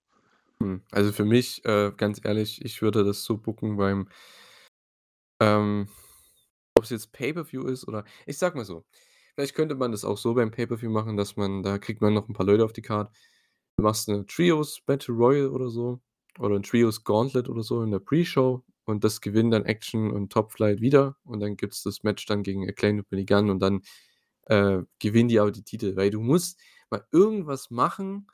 Also, 0.92 1.12
für 1.12 1.26
mich, 1.26 1.64
äh, 1.66 1.92
ganz 1.98 2.22
ehrlich, 2.24 2.64
ich 2.64 2.82
würde 2.82 3.04
das 3.04 3.24
so 3.24 3.38
booken 3.38 3.78
beim 3.78 4.08
ähm, 5.42 5.88
ob's 6.78 6.90
jetzt 6.90 7.12
Pay-per-View 7.14 7.64
ist 7.68 7.88
oder 7.88 8.06
ich 8.26 8.38
sage 8.38 8.58
mal 8.58 8.66
so, 8.66 8.86
vielleicht 9.36 9.56
könnte 9.56 9.76
man 9.76 9.92
das 9.92 10.06
auch 10.06 10.18
so 10.18 10.34
beim 10.34 10.52
Pay-per-View 10.52 10.90
machen, 10.92 11.18
dass 11.18 11.36
man 11.38 11.64
da 11.64 11.78
kriegt 11.80 12.02
man 12.02 12.14
noch 12.14 12.28
'n 12.30 12.34
paar 12.34 12.46
Leute 12.46 12.66
auf 12.66 12.74
die 12.74 12.82
Card. 12.82 13.12
Du 13.78 13.84
machst 13.84 14.08
'ne 14.10 14.26
Trios 14.28 14.82
Battle 14.86 15.16
Royal 15.16 15.48
oder 15.50 15.70
so 15.70 16.02
oder 16.40 16.56
'n 16.58 16.64
Trios 16.64 17.04
Gauntlet 17.04 17.50
oder 17.50 17.64
so 17.64 17.84
in 17.84 17.92
der 17.92 18.00
Pre-Show 18.00 18.64
und 18.86 19.04
das 19.04 19.22
gewinnen 19.22 19.52
dann 19.52 19.66
Action 19.66 20.12
und 20.12 20.32
Top 20.34 20.52
Flight 20.54 20.82
wieder 20.82 21.18
und 21.26 21.40
dann 21.42 21.58
gibt's 21.58 21.84
das 21.84 22.04
Match 22.04 22.26
dann 22.28 22.44
gegen 22.44 22.68
Acclaimed 22.70 23.06
Gunn 23.28 23.50
und 23.50 23.60
dann, 23.62 23.82
äh, 24.48 24.82
gewinnen 25.00 25.30
die 25.30 25.40
aber 25.40 25.52
die 25.52 25.64
Titel. 25.64 25.96
Weil 25.98 26.12
du 26.12 26.22
musst 26.22 26.60
mal 26.92 27.06
irgendwas 27.12 27.72
machen, 27.72 28.28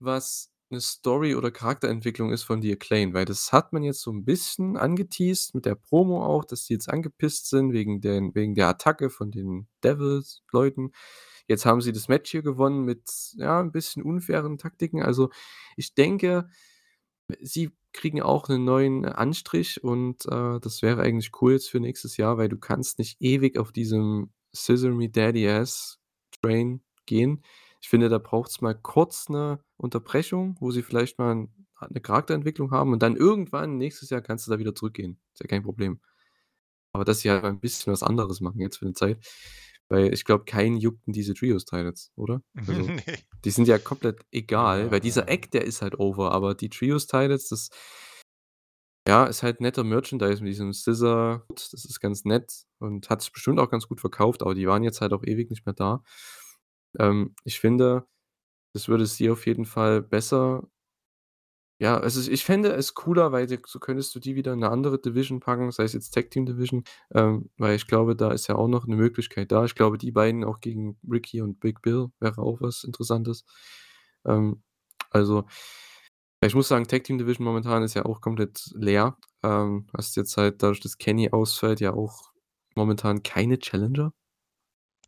was 0.00 0.52
'ne 0.72 0.80
Story 0.80 1.34
oder 1.36 1.50
Charakterentwicklung 1.52 2.32
ist 2.32 2.42
von 2.44 2.60
The 2.62 2.72
Acclaimed, 2.72 3.14
weil 3.14 3.24
das 3.24 3.52
hat 3.52 3.72
man 3.72 3.82
jetzt 3.84 4.02
so 4.02 4.10
'n 4.10 4.24
bisschen 4.24 4.76
angeteased 4.76 5.54
mit 5.54 5.64
der 5.66 5.76
Promo 5.76 6.24
auch, 6.24 6.44
dass 6.44 6.64
die 6.66 6.72
jetzt 6.74 6.88
angepisst 6.90 7.48
sind 7.50 7.72
wegen 7.72 8.00
den 8.00 8.34
wegen 8.34 8.54
der 8.56 8.68
Attacke 8.68 9.10
von 9.10 9.30
den 9.30 9.68
Devils-Leuten. 9.84 10.92
Jetzt 11.48 11.66
haben 11.66 11.80
sie 11.82 11.92
das 11.92 12.08
Match 12.08 12.30
hier 12.32 12.42
gewonnen 12.42 12.84
mit, 12.84 13.02
ja, 13.36 13.60
'n 13.60 13.72
bisschen 13.72 14.02
unfairen 14.02 14.58
Taktiken. 14.58 15.02
Also, 15.02 15.30
ich 15.76 15.94
denke, 15.94 16.48
sie 17.42 17.70
kriegen 17.94 18.22
auch 18.22 18.48
'nen 18.48 18.64
neuen 18.64 19.04
Anstrich 19.06 19.84
und, 19.84 20.26
äh, 20.26 20.60
das 20.60 20.82
wäre 20.82 21.02
eigentlich 21.02 21.32
cool 21.42 21.52
jetzt 21.54 21.70
für 21.70 21.80
nächstes 21.80 22.16
Jahr, 22.18 22.38
weil 22.38 22.48
du 22.50 22.58
kannst 22.58 22.98
nicht 23.00 23.18
ewig 23.22 23.58
auf 23.58 23.72
diesem 23.72 24.32
Scissor 24.54 24.92
Me 24.92 25.08
Daddy 25.10 25.48
Ass 25.48 25.98
Train 26.42 26.82
gehen. 27.06 27.42
Ich 27.86 27.90
finde, 27.90 28.08
da 28.08 28.18
braucht's 28.18 28.60
mal 28.60 28.74
kurz 28.74 29.28
'ne 29.28 29.60
Unterbrechung, 29.76 30.56
wo 30.58 30.72
sie 30.72 30.82
vielleicht 30.82 31.20
mal 31.20 31.30
'n 31.30 31.66
'ne 31.88 32.00
Charakterentwicklung 32.00 32.72
haben 32.72 32.92
und 32.92 33.00
dann 33.00 33.14
irgendwann 33.14 33.76
nächstes 33.78 34.10
Jahr 34.10 34.22
kannst 34.22 34.44
du 34.48 34.50
da 34.50 34.58
wieder 34.58 34.74
zurückgehen. 34.74 35.20
Ist 35.34 35.40
ja 35.42 35.46
kein 35.46 35.62
Problem. 35.62 36.00
Aber 36.92 37.04
dass 37.04 37.20
sie 37.20 37.30
halt 37.30 37.42
mal 37.44 37.50
'n 37.50 37.60
bisschen 37.60 37.92
was 37.92 38.02
anderes 38.02 38.40
machen 38.40 38.60
jetzt 38.60 38.78
für 38.78 38.86
'ne 38.86 38.94
Zeit, 38.94 39.24
weil 39.88 40.14
ich 40.14 40.24
glaube, 40.24 40.44
keinen 40.46 40.78
juckten 40.78 41.12
diese 41.12 41.34
Trios-Titles, 41.34 42.12
oder? 42.16 42.42
Also, 42.66 42.94
Ne. 42.96 43.04
die 43.44 43.50
sind 43.50 43.68
ja 43.68 43.78
komplett 43.78 44.24
egal, 44.32 44.90
weil 44.92 45.00
dieser 45.00 45.28
Ja. 45.28 45.30
Act, 45.30 45.54
der 45.54 45.64
ist 45.64 45.82
halt 45.82 45.98
over, 46.00 46.32
aber 46.32 46.54
die 46.56 46.70
Trios-Titles, 46.70 47.48
das 47.50 47.70
ja, 49.08 49.24
ist 49.26 49.44
halt 49.44 49.60
netter 49.60 49.84
Merchandise 49.84 50.42
mit 50.42 50.50
diesem 50.52 50.72
Scissor. 50.72 51.44
Das 51.48 51.72
ist 51.84 52.00
ganz 52.00 52.24
nett 52.24 52.64
und 52.80 53.08
hat 53.08 53.22
sich 53.22 53.30
bestimmt 53.32 53.60
auch 53.60 53.70
ganz 53.70 53.86
gut 53.86 54.00
verkauft, 54.00 54.42
aber 54.42 54.54
die 54.56 54.66
waren 54.66 54.82
jetzt 54.82 55.00
halt 55.00 55.12
auch 55.12 55.22
ewig 55.22 55.48
nicht 55.48 55.64
mehr 55.64 55.74
da. 55.74 56.02
Ähm, 56.98 57.34
ich 57.44 57.60
finde, 57.60 58.06
das 58.74 58.88
würde 58.88 59.06
sie 59.06 59.30
auf 59.30 59.46
jeden 59.46 59.66
Fall 59.66 60.02
besser 60.02 60.68
ja, 61.78 61.98
also, 61.98 62.30
ich 62.30 62.42
fände 62.44 62.70
es 62.72 62.94
cooler, 62.94 63.32
weil 63.32 63.48
so 63.66 63.78
könntest 63.78 64.14
du 64.14 64.18
die 64.20 64.34
wieder 64.34 64.54
in 64.54 64.60
'ne 64.60 64.70
andere 64.70 64.98
Division 64.98 65.40
packen, 65.40 65.70
sei 65.72 65.84
es 65.84 65.92
jetzt 65.92 66.10
Tag 66.14 66.30
Team 66.30 66.46
Division, 66.46 66.84
ähm, 67.14 67.50
weil 67.58 67.76
ich 67.76 67.86
glaube, 67.86 68.16
da 68.16 68.30
ist 68.32 68.46
ja 68.46 68.54
auch 68.56 68.68
noch 68.68 68.86
'ne 68.86 68.96
Möglichkeit 68.96 69.52
da. 69.52 69.64
Ich 69.66 69.74
glaube, 69.74 69.98
die 69.98 70.10
beiden 70.12 70.42
auch 70.44 70.60
gegen 70.60 70.98
Ricky 71.10 71.42
und 71.42 71.60
Big 71.60 71.82
Bill 71.82 72.08
wäre 72.20 72.40
auch 72.40 72.60
was 72.62 72.82
Interessantes. 72.84 73.44
Ähm, 74.26 74.62
also, 75.10 75.44
ich 76.42 76.54
muss 76.54 76.68
sagen, 76.68 76.88
Tag 76.88 77.04
Team 77.04 77.18
Division 77.18 77.44
momentan 77.46 77.82
ist 77.84 77.94
ja 77.94 78.06
auch 78.06 78.20
komplett 78.22 78.70
leer. 78.74 79.18
Ähm, 79.44 79.86
hast 79.96 80.16
jetzt 80.16 80.36
halt 80.38 80.62
dadurch, 80.62 80.80
dass 80.80 80.98
Kenny 80.98 81.30
ausfällt, 81.32 81.80
ja 81.80 81.94
auch 81.94 82.32
momentan 82.76 83.22
keine 83.24 83.58
Challenger. 83.60 84.12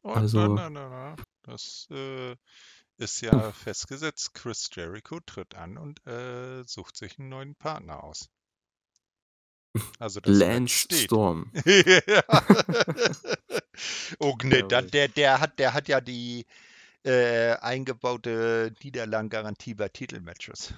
Oh, 0.04 0.14
Also 0.14 0.40
na, 0.54 0.68
na, 0.68 0.88
na. 0.88 1.18
Das, 1.48 1.88
äh, 1.90 2.36
ist 2.98 3.22
ja 3.22 3.52
festgesetzt. 3.52 4.34
Chris 4.34 4.68
Jericho 4.72 5.18
tritt 5.20 5.54
an 5.54 5.78
und, 5.78 6.06
äh, 6.06 6.62
sucht 6.64 6.96
sich 6.96 7.18
'n 7.18 7.28
neuen 7.30 7.54
Partner 7.54 8.04
aus. 8.04 8.28
Also, 9.98 10.20
das 10.20 10.38
Lance 10.38 10.74
steht. 10.74 11.04
Storm. 11.04 11.50
Ja. 11.64 12.22
Oh, 14.18 14.34
ne, 14.42 14.62
da 14.64 14.80
Jawoll. 14.80 14.90
der 14.90 15.08
der 15.08 15.40
hat 15.40 15.58
der 15.60 15.72
hat 15.72 15.86
ja 15.88 16.00
die 16.00 16.46
äh, 17.04 17.52
eingebaute 17.56 18.74
Niederlagengarantie 18.82 19.74
bei 19.74 19.88
Titelmatches. 19.88 20.74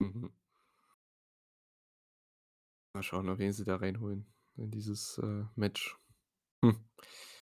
Mhm. 0.00 0.28
Mal 2.94 3.02
schauen, 3.02 3.28
auf 3.28 3.38
wen 3.38 3.52
sie 3.52 3.64
da 3.64 3.76
reinholen 3.76 4.24
in 4.56 4.70
dieses, 4.70 5.18
äh, 5.18 5.44
Match. 5.56 5.96
Hm. 6.64 6.78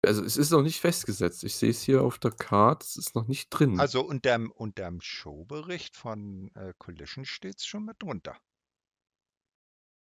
Also, 0.06 0.24
es 0.24 0.38
ist 0.38 0.52
noch 0.52 0.62
nicht 0.62 0.80
festgesetzt. 0.80 1.44
Ich 1.44 1.56
sehe 1.56 1.72
es 1.72 1.82
hier 1.82 2.04
auf 2.04 2.20
der 2.20 2.32
Card, 2.32 2.84
es 2.84 2.96
ist 2.96 3.16
noch 3.16 3.28
nicht 3.28 3.50
drin. 3.50 3.80
Also, 3.80 4.02
unterm 4.02 4.52
unterm 4.52 5.02
Showbericht 5.02 5.96
von, 5.98 6.52
äh, 6.56 6.74
Collision 6.78 7.26
steht's 7.26 7.66
schon 7.66 7.86
mit 7.86 8.02
drunter. 8.02 8.38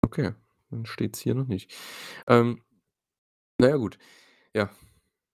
Okay, 0.01 0.33
dann 0.69 0.85
steht's 0.85 1.19
hier 1.19 1.35
noch 1.35 1.47
nicht. 1.47 1.75
Ähm, 2.27 2.63
na 3.59 3.69
ja, 3.69 3.75
gut. 3.75 3.97
Ja, 4.55 4.69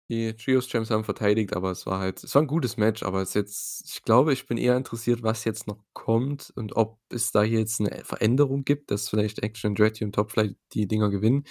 die 0.10 0.36
Trios 0.36 0.68
Champs 0.68 0.90
haben 0.92 1.04
verteidigt, 1.06 1.56
aber 1.56 1.72
es 1.72 1.86
war 1.86 2.00
halt 2.00 2.24
es 2.24 2.36
war 2.36 2.42
'n 2.44 2.48
gutes 2.48 2.78
Match, 2.78 3.04
aber 3.04 3.22
es 3.22 3.34
jetzt 3.36 3.86
ich 3.94 4.04
glaube, 4.04 4.34
ich 4.34 4.48
bin 4.48 4.58
eher 4.58 4.78
interessiert, 4.78 5.24
was 5.24 5.46
jetzt 5.46 5.68
noch 5.68 5.84
kommt 5.94 6.52
und 6.56 6.76
ob 6.76 7.00
es 7.10 7.32
da 7.32 7.44
jetzt 7.44 7.80
'ne 7.82 8.02
Veränderung 8.06 8.66
gibt, 8.66 8.92
dass 8.92 9.10
vielleicht 9.10 9.40
Action 9.44 9.70
Andretti 9.72 10.04
und 10.06 10.14
Top 10.16 10.32
Flight 10.32 10.56
die 10.74 10.88
Dinger 10.88 11.10
gewinnen 11.10 11.46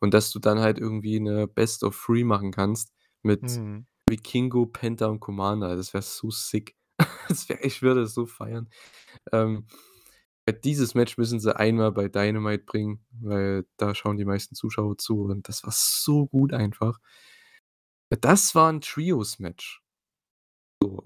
und 0.00 0.14
dass 0.14 0.30
du 0.32 0.38
dann 0.40 0.60
halt 0.60 0.78
irgendwie 0.78 1.20
'ne 1.20 1.46
Best 1.48 1.84
of 1.84 1.96
3 2.06 2.24
machen 2.24 2.52
kannst 2.52 2.92
mit 3.22 3.60
Mhm. 3.60 3.86
Vikingo, 4.08 4.66
Penta 4.66 5.06
und 5.06 5.20
Commander. 5.20 5.76
Das 5.76 5.94
wäre 5.94 6.02
so 6.02 6.30
sick. 6.30 6.76
Wäre 7.48 7.60
ich 7.62 7.82
würde 7.82 8.02
es 8.02 8.14
so 8.14 8.26
feiern. 8.26 8.68
Ähm, 9.32 9.66
äh, 10.46 10.54
dieses 10.54 10.94
Match 10.96 11.18
müssen 11.18 11.40
sie 11.40 11.56
einmal 11.56 11.92
bei 11.92 12.08
Dynamite 12.08 12.64
bringen, 12.66 13.06
weil 13.12 13.66
da 13.78 13.94
schauen 13.94 14.16
die 14.18 14.24
meisten 14.26 14.54
Zuschauer 14.56 14.98
zu 14.98 15.22
und 15.24 15.48
das 15.48 15.64
war 15.64 15.72
so 15.74 16.26
gut 16.28 16.52
einfach. 16.54 17.00
Das 18.12 18.54
war 18.54 18.70
'n 18.70 18.80
Trios-Match. 18.80 19.82
So, 20.82 21.04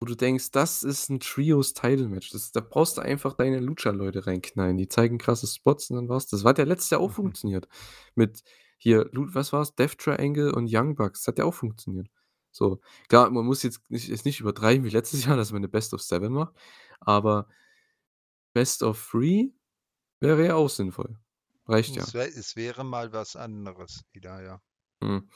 wo 0.00 0.06
du 0.06 0.16
denkst, 0.16 0.50
das 0.52 0.82
ist 0.84 1.10
'n 1.10 1.20
Trios-Title-Match. 1.20 2.30
Das 2.32 2.52
da 2.52 2.60
brauchst 2.60 2.98
du 2.98 3.02
einfach 3.02 3.34
deine 3.34 3.60
Lucha-Leute 3.60 4.26
reinknallen. 4.26 4.78
Die 4.78 4.88
zeigen 4.88 5.18
krasse 5.18 5.46
Spots 5.48 5.90
und 5.90 5.96
dann 5.96 6.08
war's 6.10 6.26
das. 6.28 6.44
War 6.44 6.50
hat 6.50 6.58
ja 6.58 6.64
letztes 6.64 6.90
Jahr 6.90 7.00
auch 7.02 7.12
Mhm. 7.12 7.12
funktioniert 7.12 7.68
mit 8.14 8.42
hier 8.78 9.08
was 9.12 9.52
war's? 9.52 9.74
Death 9.76 9.98
Triangle 9.98 10.52
und 10.54 10.68
Young 10.72 10.96
Bucks. 10.96 11.26
Hat 11.28 11.38
ja 11.38 11.44
auch 11.46 11.54
funktioniert. 11.54 12.08
So, 12.52 12.80
klar, 13.08 13.30
man 13.30 13.46
muss 13.46 13.62
jetzt 13.64 13.82
nicht 13.90 14.08
jetzt 14.08 14.24
nicht 14.26 14.40
übertreiben 14.40 14.84
wie 14.84 14.90
letztes 14.90 15.24
Jahr, 15.26 15.36
dass 15.36 15.52
man 15.52 15.62
'ne 15.62 15.68
Best 15.68 15.94
of 15.94 16.02
7 16.02 16.32
macht, 16.34 16.54
aber 17.00 17.48
Best 18.56 18.82
of 18.82 18.98
3 19.12 19.52
wäre 20.20 20.46
ja 20.46 20.54
auch 20.56 20.70
sinnvoll. 20.70 21.18
Reicht 21.68 21.96
ja. 21.96 22.06
Es 22.06 22.14
wär 22.14 22.28
es 22.28 22.54
wäre 22.54 22.84
mal 22.84 23.12
was 23.12 23.34
anderes 23.34 24.04
wieder, 24.12 24.40
ja. 24.44 24.60
Mhm. 25.02 25.28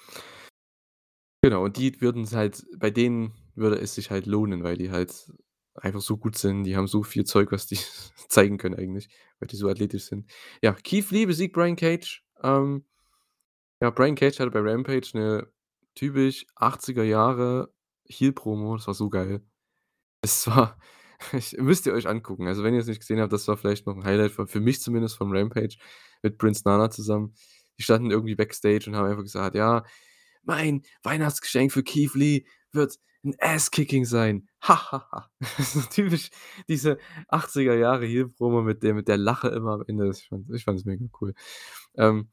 Genau, 1.45 1.63
und 1.63 1.77
die 1.77 2.01
würden's 2.01 2.35
halt 2.35 2.65
bei 2.79 2.91
denen 2.91 3.35
würde 3.55 3.77
es 3.79 3.95
sich 3.95 4.11
halt 4.11 4.25
lohnen, 4.25 4.63
weil 4.65 4.79
die 4.79 4.91
halt 4.91 5.31
einfach 5.75 6.01
so 6.01 6.17
gut 6.17 6.39
sind. 6.39 6.65
Die 6.65 6.75
haben 6.75 6.87
so 6.87 7.03
viel 7.03 7.25
Zeug, 7.25 7.53
was 7.53 7.67
die 7.67 7.79
zeigen 8.29 8.57
können 8.57 8.75
eigentlich, 8.77 9.11
weil 9.41 9.49
die 9.49 9.57
so 9.57 9.69
athletisch 9.69 10.05
sind. 10.07 10.31
Ja, 10.63 10.73
Keith 10.73 11.11
Lee 11.11 11.27
besiegt 11.27 11.53
Brian 11.53 11.77
Cage. 11.77 12.25
Ähm, 12.43 12.87
ja, 13.83 13.91
Brian 13.91 14.17
Cage 14.17 14.41
hatte 14.41 14.51
bei 14.53 14.61
Rampage 14.61 15.11
'ne 15.15 15.49
typisch 15.95 16.47
80er 16.57 17.05
Jahre 17.05 17.73
Heel-Promo. 18.09 18.77
Das 18.77 18.87
war 18.89 18.95
so 18.95 19.11
geil. 19.11 19.43
Es 20.23 20.47
war 20.49 20.79
ich 21.33 21.53
müsst 21.59 21.87
ihr 21.87 21.93
euch 21.95 22.09
angucken. 22.09 22.49
Also, 22.49 22.65
wenn 22.65 22.75
ihr's 22.75 22.87
nicht 22.87 23.01
gesehen 23.01 23.21
habt, 23.21 23.33
das 23.33 23.49
war 23.49 23.57
vielleicht 23.57 23.87
noch 23.87 23.97
'n 23.97 24.05
Highlight 24.05 24.33
für 24.33 24.47
für 24.47 24.61
mich 24.61 24.81
zumindest 24.83 25.17
von 25.17 25.37
Rampage 25.37 25.77
mit 26.23 26.39
Prince 26.39 26.63
Nana 26.67 26.91
zusammen. 26.91 27.35
Die 27.79 27.83
standen 27.83 28.11
irgendwie 28.11 28.35
Backstage 28.37 28.85
und 28.89 28.97
haben 28.97 29.07
einfach 29.11 29.23
gesagt: 29.23 29.55
„Ja, 29.57 29.85
mein 30.47 30.83
Weihnachtsgeschenk 31.03 31.73
für 31.73 31.83
Keith 31.85 32.15
Lee 32.15 32.45
wird 32.73 32.99
'n 33.25 33.35
Ass-Kicking 33.41 34.05
sein. 34.05 34.49
Ha, 34.63 34.93
ha, 34.93 35.09
ha.“ 35.13 35.31
So 35.59 35.81
typisch 35.91 36.31
diese 36.69 36.99
80er 37.29 37.75
Jahre 37.75 38.07
Heel-Promo 38.07 38.63
mit 38.63 38.83
der 38.83 38.95
mit 38.95 39.09
der 39.09 39.17
Lache 39.19 39.49
immer 39.49 39.73
am 39.75 39.85
Ende. 39.89 40.11
Ich 40.11 40.29
fand 40.29 40.51
ich 40.53 40.65
fand's 40.65 40.85
mega 40.85 41.07
cool. 41.21 41.35
Ähm 41.97 42.29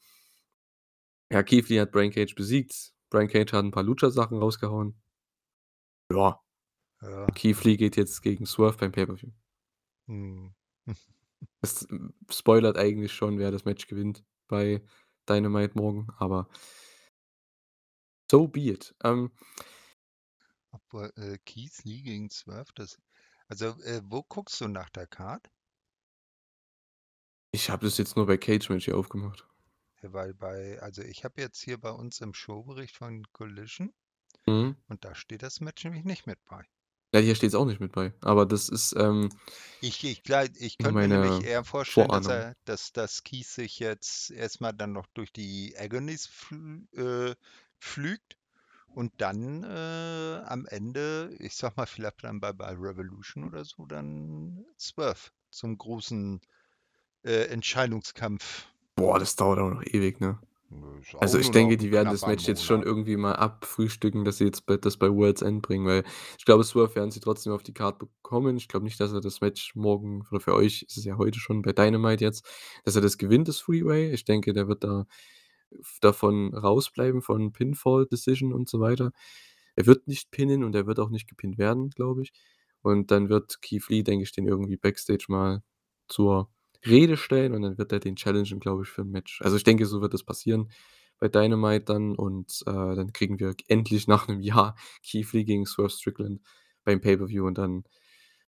ja, 1.32 1.44
Keith 1.44 1.70
Lee 1.70 1.80
hat 1.80 1.92
Brian 1.94 2.12
Cage 2.12 2.36
besiegt. 2.36 2.92
Brian 3.10 3.30
Cage 3.30 3.54
hat 3.54 3.64
'n 3.64 3.72
paar 3.72 3.84
Lucha-Sachen 3.84 4.38
rausgehauen. 4.38 5.02
Ja. 6.12 6.40
Ja, 7.02 7.28
Keith. 7.36 7.64
Lee 7.66 7.78
geht 7.78 7.98
jetzt 7.98 8.22
gegen 8.24 8.46
Swerve 8.46 8.78
beim 8.78 8.92
Pay-per-View. 8.92 9.32
Mhm. 10.08 10.54
Das, 11.62 11.88
hm, 11.90 12.14
spoilert 12.32 12.78
eigentlich 12.78 13.14
schon, 13.14 13.38
wer 13.40 13.52
das 13.52 13.66
Match 13.66 13.88
gewinnt 13.88 14.24
bei 14.48 14.82
Dynamite 15.30 15.74
morgen, 15.76 16.08
aber 16.18 16.48
so 18.32 18.48
be 18.48 18.70
it. 18.70 18.94
Ähm 19.04 19.32
Obwohl, 20.72 21.14
äh, 21.16 21.38
Keith 21.46 21.86
Lee 21.86 22.02
gegen 22.02 22.30
Swerve, 22.30 22.74
das 22.76 23.00
also, 23.48 23.68
äh, 23.84 24.02
wo 24.04 24.22
guckst 24.22 24.60
du 24.60 24.68
nach 24.68 24.90
der 24.90 25.08
Card? 25.08 25.50
Ich 27.54 27.70
habe 27.70 27.86
das 27.86 27.98
jetzt 27.98 28.18
nur 28.18 28.26
bei 28.26 28.36
Cage-Match 28.36 28.84
hier 28.84 28.98
aufgemacht. 28.98 29.48
Ja, 30.04 30.12
weil 30.14 30.34
bei 30.34 30.80
also, 30.82 31.02
ich 31.02 31.24
habe 31.24 31.42
jetzt 31.42 31.62
hier 31.62 31.80
bei 31.80 31.90
uns 31.92 32.20
im 32.22 32.34
Showbericht 32.34 32.98
von 32.98 33.24
Collision 33.32 33.94
Mhm. 34.48 34.76
und 34.88 35.06
da 35.06 35.16
steht 35.16 35.44
das 35.44 35.62
Match 35.62 35.84
nämlich 35.84 36.06
nicht 36.06 36.28
mit 36.28 36.44
bei. 36.46 36.66
Ja, 37.14 37.20
hier 37.20 37.36
steht's 37.36 37.56
auch 37.56 37.66
nicht 37.66 37.80
mit 37.82 37.92
bei, 37.92 38.14
aber 38.22 38.46
das 38.46 38.70
ist, 38.70 38.94
ähm 38.98 39.30
Ich 39.82 40.04
ich 40.06 40.24
glei 40.24 40.48
ich 40.56 40.78
könnte 40.78 41.02
mir 41.02 41.10
nämlich 41.10 41.42
eher 41.42 41.66
vorstellen, 41.66 42.12
dass 42.12 42.28
er 42.28 42.56
dass 42.66 42.94
dass 42.94 43.24
Keith 43.24 43.46
sich 43.48 43.80
jetzt 43.80 44.32
erst 44.32 44.62
mal 44.62 44.72
dann 44.72 44.94
noch 44.94 45.08
durch 45.08 45.34
die 45.34 45.76
Agonies 45.78 46.30
äh, 46.96 47.36
pflügt 47.82 48.38
und 48.88 49.14
dann, 49.22 49.64
äh, 49.64 50.42
am 50.46 50.66
Ende, 50.68 51.36
ich 51.40 51.56
sage 51.56 51.76
mal, 51.78 51.86
vielleicht 51.86 52.24
dann 52.24 52.40
bei 52.40 52.54
bei 52.54 52.72
Revolution 52.72 53.46
oder 53.46 53.66
so, 53.66 53.86
dann 53.86 54.66
Swerve 54.80 55.32
zum 55.50 55.78
großen, 55.78 56.42
äh, 57.24 57.46
Entscheidungskampf 57.46 58.68
Boah, 58.96 59.20
das 59.20 59.36
dauert 59.36 59.60
auch 59.60 59.70
noch 59.70 59.84
ewig, 59.84 60.20
ne? 60.20 60.40
Also, 61.20 61.38
ich 61.38 61.52
denke, 61.52 61.76
die 61.76 61.92
werden 61.92 62.10
das 62.12 62.26
Match 62.26 62.48
jetzt 62.48 62.64
schon 62.64 62.78
Monat. 62.78 62.88
irgendwie 62.88 63.18
mal 63.18 63.34
abfrühstücken, 63.34 64.24
dass 64.24 64.38
sie 64.38 64.46
jetzt 64.46 64.66
bei 64.66 64.78
das 64.78 64.96
bei 64.96 65.10
World's 65.10 65.42
End 65.42 65.62
bringen, 65.62 65.86
weil 65.86 66.04
ich 66.38 66.46
glaube, 66.46 66.64
Swerve 66.64 66.96
werden 66.96 67.12
sie 67.12 67.20
trotzdem 67.20 67.52
auf 67.52 67.64
die 67.64 67.74
Card 67.74 68.00
bekommen. 68.00 68.56
Ich 68.56 68.70
glaube 68.70 68.86
nicht, 68.86 69.00
dass 69.00 69.12
er 69.12 69.20
das 69.20 69.42
Match 69.42 69.76
morgen 69.76 70.26
oder 70.32 70.40
für 70.40 70.54
euch 70.54 70.84
ist 70.84 70.98
es 70.98 71.04
ja 71.04 71.18
heute 71.18 71.40
schon 71.40 71.62
bei 71.62 71.74
Dynamite 71.74 72.24
jetzt, 72.24 72.46
dass 72.86 72.96
er 72.96 73.02
das 73.02 73.18
gewinnt, 73.18 73.50
das 73.50 73.58
Three-Way. 73.58 74.12
Ich 74.12 74.24
denke, 74.24 74.54
der 74.54 74.68
wird 74.70 74.84
da 74.84 75.08
davon 76.02 76.54
rausbleiben 76.56 77.22
von 77.22 77.54
Pinfall 77.54 78.06
Decision 78.08 78.54
und 78.54 78.70
so 78.70 78.80
weiter. 78.82 79.12
Er 79.76 79.86
wird 79.88 80.08
nicht 80.08 80.32
pinnen 80.32 80.64
und 80.66 80.76
er 80.76 80.88
wird 80.88 81.00
auch 81.00 81.10
nicht 81.12 81.28
gepinnt 81.30 81.58
werden, 81.60 81.90
glaube 81.92 82.24
ich. 82.24 82.34
Und 82.84 83.12
dann 83.12 83.30
wird 83.30 83.62
Keith 83.62 83.88
Lee, 83.90 84.04
denke 84.04 84.24
ich, 84.24 84.32
den 84.34 84.48
irgendwie 84.48 84.78
Backstage 84.78 85.26
mal 85.30 85.64
zur 86.10 86.50
Rede 86.86 87.18
stellen 87.18 87.54
und 87.56 87.62
dann 87.64 87.78
wird 87.78 87.92
er 87.94 88.00
den 88.02 88.16
challengen, 88.18 88.60
glaube 88.60 88.84
ich, 88.84 88.90
für 88.90 89.02
'n 89.04 89.12
Match. 89.12 89.42
Also, 89.44 89.58
ich 89.58 89.64
denke, 89.66 89.86
so 89.88 90.02
wird 90.02 90.14
das 90.16 90.24
passieren 90.24 90.72
bei 91.20 91.30
Dynamite 91.30 91.86
dann 91.86 92.16
und, 92.16 92.64
äh, 92.68 92.72
dann 92.96 93.14
kriegen 93.14 93.40
wir 93.40 93.56
endlich 93.68 94.08
nach 94.08 94.28
'nem 94.28 94.42
Jahr 94.42 94.76
Keith 95.10 95.32
Lee 95.34 95.44
gegen 95.46 95.66
Swerve 95.68 95.92
Strickland 95.92 96.42
beim 96.86 97.02
Pay-per-View 97.02 97.46
und 97.48 97.58
dann 97.60 97.84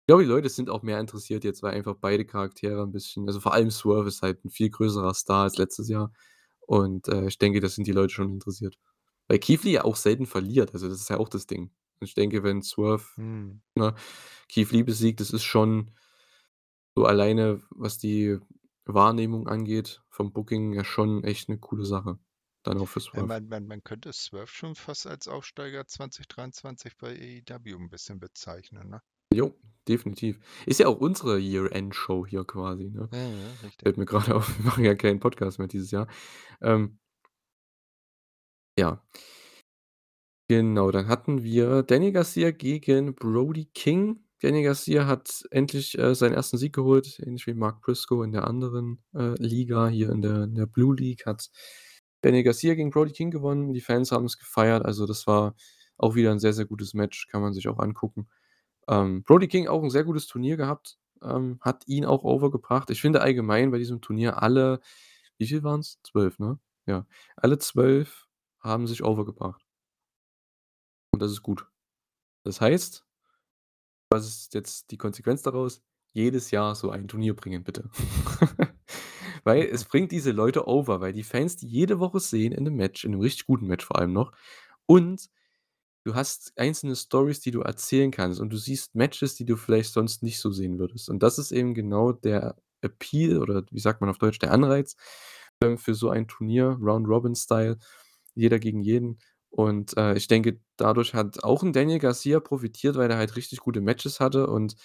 ich 0.03 0.07
glaube, 0.09 0.23
die 0.25 0.29
Leute 0.31 0.49
sind 0.51 0.71
auch 0.71 0.83
mehr 0.85 1.01
interessiert 1.01 1.45
jetzt, 1.45 1.63
weil 1.65 1.75
einfach 1.75 1.97
beide 2.01 2.25
Charaktere 2.27 2.83
'n 2.85 2.93
bisschen 2.93 3.27
also, 3.29 3.41
vor 3.41 3.55
allem 3.55 3.71
Swerve 3.73 4.09
ist 4.09 4.23
halt 4.23 4.45
'n 4.45 4.51
viel 4.51 4.71
größerer 4.71 5.15
Star 5.15 5.45
als 5.45 5.59
letztes 5.59 5.89
Jahr 5.91 6.13
und, 6.67 7.09
äh, 7.09 7.27
ich 7.29 7.39
denke, 7.39 7.61
da 7.61 7.69
sind 7.69 7.87
die 7.89 7.93
Leute 7.93 8.15
schon 8.15 8.33
interessiert. 8.33 8.79
Weil 9.29 9.39
Lee 9.41 9.71
ja 9.73 9.85
auch 9.85 9.97
selten 9.97 10.27
verliert, 10.27 10.75
also, 10.75 10.89
das 10.89 11.01
ist 11.01 11.11
ja 11.11 11.19
auch 11.19 11.29
das 11.31 11.47
Ding. 11.49 11.73
Und 12.01 12.09
ich 12.09 12.15
denke, 12.15 12.43
wenn 12.45 12.63
Swerve, 12.63 13.05
Mhm. 13.19 13.61
ne, 13.77 13.95
Lee 14.73 14.83
besiegt, 14.85 15.21
das 15.21 15.31
ist 15.33 15.45
schon 15.45 15.93
so 16.99 17.05
alleine, 17.05 17.61
was 17.71 17.99
die 17.99 18.39
Wahrnehmung 18.87 19.49
angeht 19.49 20.03
vom 20.09 20.33
Booking 20.33 20.73
ja 20.73 20.83
schon 20.83 21.25
echt 21.25 21.51
'ne 21.51 21.59
coole 21.59 21.85
Sache, 21.85 22.19
dann 22.63 22.79
auch 22.79 22.87
für 22.89 23.01
Ja, 23.13 23.23
Swerve. 23.23 23.23
man 23.23 23.47
man 23.49 23.67
man 23.67 23.83
könnte 23.85 24.13
Swerve 24.13 24.49
schon 24.49 24.75
fast 24.75 25.07
als 25.07 25.29
Aufsteiger 25.29 25.87
2023 25.87 26.97
bei 26.97 27.15
AEW 27.17 27.77
'n 27.79 27.89
bisschen 27.89 28.19
bezeichnen, 28.19 28.89
ne? 28.91 29.01
Jo, 29.37 29.55
definitiv. 29.87 30.39
Ist 30.65 30.81
ja 30.81 30.87
auch 30.87 30.99
unsere 30.99 31.39
Year-End-Show 31.39 32.25
hier 32.27 32.45
quasi, 32.45 32.85
ne? 32.89 33.07
Ja, 33.13 33.19
ja, 33.19 33.51
richtig. 33.63 33.83
Fällt 33.83 33.99
mir 33.99 34.07
grade 34.07 34.35
auf, 34.35 34.49
wir 34.59 34.65
machen 34.65 34.85
ja 34.85 34.95
keinen 34.95 35.21
Podcast 35.21 35.59
mehr 35.59 35.69
dieses 35.69 35.91
Jahr. 35.91 36.07
Ähm 36.63 36.99
Ja. 38.79 39.01
Genau, 40.51 40.93
dann 40.93 41.09
hatten 41.09 41.43
wir 41.43 41.83
Danny 41.83 42.13
Garcia 42.13 42.53
gegen 42.53 43.17
Brody 43.17 43.65
King. 43.75 44.21
Danny 44.43 44.63
Garcia 44.63 45.05
hat 45.09 45.43
endlich, 45.51 45.99
äh, 45.99 46.15
seinen 46.15 46.35
1. 46.37 46.57
Sieg 46.57 46.73
geholt, 46.73 47.19
ähnlich 47.19 47.49
wie 47.49 47.55
Mark 47.55 47.81
Briscoe 47.81 48.23
in 48.23 48.31
der 48.31 48.47
anderen, 48.47 49.03
äh, 49.13 49.35
Liga. 49.43 49.89
Hier 49.89 50.11
in 50.11 50.23
der 50.23 50.45
in 50.45 50.55
der 50.55 50.67
Blue 50.67 50.95
League 50.95 51.27
hat 51.27 51.51
Danny 52.23 52.45
Garcia 52.45 52.75
gegen 52.75 52.91
Brody 52.91 53.11
King 53.13 53.33
gewonnen. 53.33 53.73
Die 53.73 53.81
Fans 53.81 54.13
haben's 54.13 54.39
gefeiert. 54.39 54.85
Also, 54.85 55.05
das 55.07 55.27
war 55.27 55.57
auch 55.99 56.15
wieder 56.15 56.31
'n 56.31 56.39
sehr, 56.39 56.53
sehr 56.53 56.67
gutes 56.67 56.95
Match, 56.95 57.27
kann 57.27 57.43
man 57.43 57.53
sich 57.53 57.67
auch 57.69 57.79
angucken. 57.81 58.29
Ähm, 58.89 59.23
Brody 59.25 59.49
King 59.49 59.69
auch 59.69 59.83
'n 59.83 59.91
sehr 59.91 60.05
gutes 60.05 60.27
Turnier 60.27 60.57
gehabt, 60.57 60.99
ähm, 61.23 61.59
hat 61.63 61.85
ihn 61.89 62.05
auch 62.05 62.25
over 62.25 62.51
gebracht. 62.51 62.91
Ich 62.91 63.01
finde 63.01 63.21
allgemein 63.23 63.71
bei 63.71 63.79
diesem 63.79 64.01
Turnier 64.01 64.43
alle 64.43 64.81
wie 65.39 65.47
viel 65.47 65.63
waren's? 65.65 66.01
12, 66.05 66.39
ne? 66.39 66.59
Ja, 66.87 67.07
alle 67.37 67.59
12 67.59 68.27
haben 68.61 68.87
sich 68.87 69.05
over 69.05 69.25
gebracht. 69.27 69.63
Und 71.15 71.21
das 71.23 71.31
ist 71.33 71.43
gut. 71.43 71.67
Das 72.45 72.61
heißt 72.63 73.03
was 74.13 74.27
ist 74.27 74.55
jetzt 74.55 74.91
die 74.91 74.97
Konsequenz 74.99 75.43
daraus? 75.43 75.83
Jedes 76.13 76.51
Jahr 76.51 76.75
so 76.75 76.91
ein 76.91 77.09
Turnier 77.09 77.35
bringen, 77.35 77.65
bitte. 77.65 77.91
Weil 79.45 79.63
es 79.65 79.85
bringt 79.89 80.13
diese 80.13 80.31
Leute 80.33 80.67
over, 80.69 81.01
weil 81.01 81.13
die 81.13 81.23
Fans 81.23 81.57
die 81.57 81.69
jede 81.69 82.01
Woche 82.01 82.21
sehen 82.21 82.53
in 82.53 82.65
'nem 82.65 82.75
Match, 82.77 83.05
in 83.05 83.13
'nem 83.13 83.21
richtig 83.21 83.47
guten 83.47 83.67
Match 83.67 83.85
vor 83.85 83.97
allem 83.99 84.13
noch. 84.13 84.33
Und 84.87 85.29
du 86.07 86.15
hast 86.17 86.55
einzelne 86.59 86.97
Storys, 86.97 87.41
die 87.41 87.53
du 87.53 87.63
erzählen 87.63 88.13
kannst 88.13 88.41
und 88.41 88.51
du 88.53 88.59
siehst 88.59 88.95
Matches, 88.97 89.37
die 89.37 89.47
du 89.47 89.57
vielleicht 89.57 89.93
sonst 89.95 90.23
nicht 90.25 90.41
so 90.41 90.53
sehen 90.53 90.79
würdest. 90.81 91.11
Und 91.11 91.23
das 91.25 91.39
ist 91.39 91.53
eben 91.53 91.75
genau 91.75 92.13
der 92.13 92.57
Appeal 92.83 93.39
oder 93.43 93.65
wie 93.73 93.81
sagt 93.81 94.01
man 94.03 94.11
auf 94.11 94.19
Deutsch, 94.19 94.39
der 94.41 94.53
Anreiz, 94.53 94.97
ähm, 95.63 95.79
für 95.79 95.95
so 95.97 96.11
ein 96.11 96.29
Turnier, 96.29 96.79
Round 96.83 97.09
Robin 97.09 97.35
Style, 97.37 97.79
jeder 98.37 98.59
gegen 98.61 98.83
jeden. 98.83 99.19
Und, 99.51 99.97
äh, 99.99 100.15
ich 100.17 100.29
denke, 100.29 100.61
dadurch 100.79 101.15
hat 101.15 101.45
auch 101.45 101.63
'n 101.65 101.73
Daniel 101.75 101.99
Garcia 102.01 102.41
profitiert, 102.41 102.97
weil 102.97 103.11
er 103.11 103.19
halt 103.19 103.37
richtig 103.37 103.61
gute 103.61 103.81
Matches 103.83 104.21
hatte 104.21 104.49
und 104.49 104.77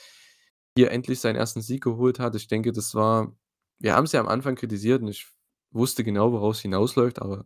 hier 0.77 0.91
endlich 0.91 1.19
seinen 1.21 1.37
1. 1.37 1.61
Sieg 1.63 1.83
geholt 1.83 2.19
hat. 2.19 2.35
Ich 2.35 2.47
denke, 2.49 2.71
das 2.73 2.95
war 2.95 3.35
wir 3.79 3.95
haben's 3.95 4.13
ja 4.13 4.21
am 4.21 4.27
Anfang 4.29 4.55
kritisiert 4.55 5.01
und 5.03 5.09
ich 5.09 5.27
wusste 5.73 6.03
genau, 6.05 6.31
worauf's 6.33 6.61
hinausläuft, 6.61 7.21
aber 7.21 7.45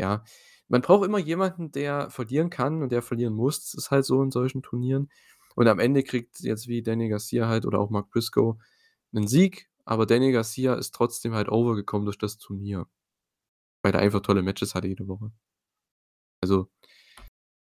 ja, 0.00 0.24
man 0.72 0.80
braucht 0.82 1.04
immer 1.06 1.18
jemanden, 1.18 1.70
der 1.70 2.10
verlieren 2.10 2.48
kann 2.50 2.82
und 2.82 2.92
der 2.92 3.02
verlieren 3.02 3.34
muss. 3.34 3.60
Das 3.60 3.74
ist 3.74 3.90
halt 3.90 4.06
so 4.06 4.22
in 4.22 4.30
solchen 4.30 4.62
Turnieren. 4.62 5.10
Und 5.54 5.68
am 5.68 5.78
Ende 5.78 6.02
kriegt 6.02 6.40
jetzt 6.40 6.66
wie 6.66 6.82
Daniel 6.82 7.10
Garcia 7.10 7.46
halt 7.46 7.66
oder 7.66 7.78
auch 7.78 7.90
Mark 7.90 8.10
Briscoe 8.10 8.56
'nen 9.12 9.28
Sieg, 9.28 9.68
aber 9.84 10.06
Daniel 10.06 10.32
Garcia 10.32 10.74
ist 10.74 10.94
trotzdem 10.94 11.34
halt 11.34 11.50
over 11.50 11.76
gekommen 11.76 12.06
durch 12.06 12.16
das 12.18 12.38
Turnier. 12.38 12.86
Weil 13.82 13.94
er 13.94 14.00
einfach 14.00 14.20
tolle 14.22 14.42
Matches 14.42 14.74
hatte 14.74 14.88
jede 14.88 15.08
Woche. 15.08 15.32
Also, 16.42 16.68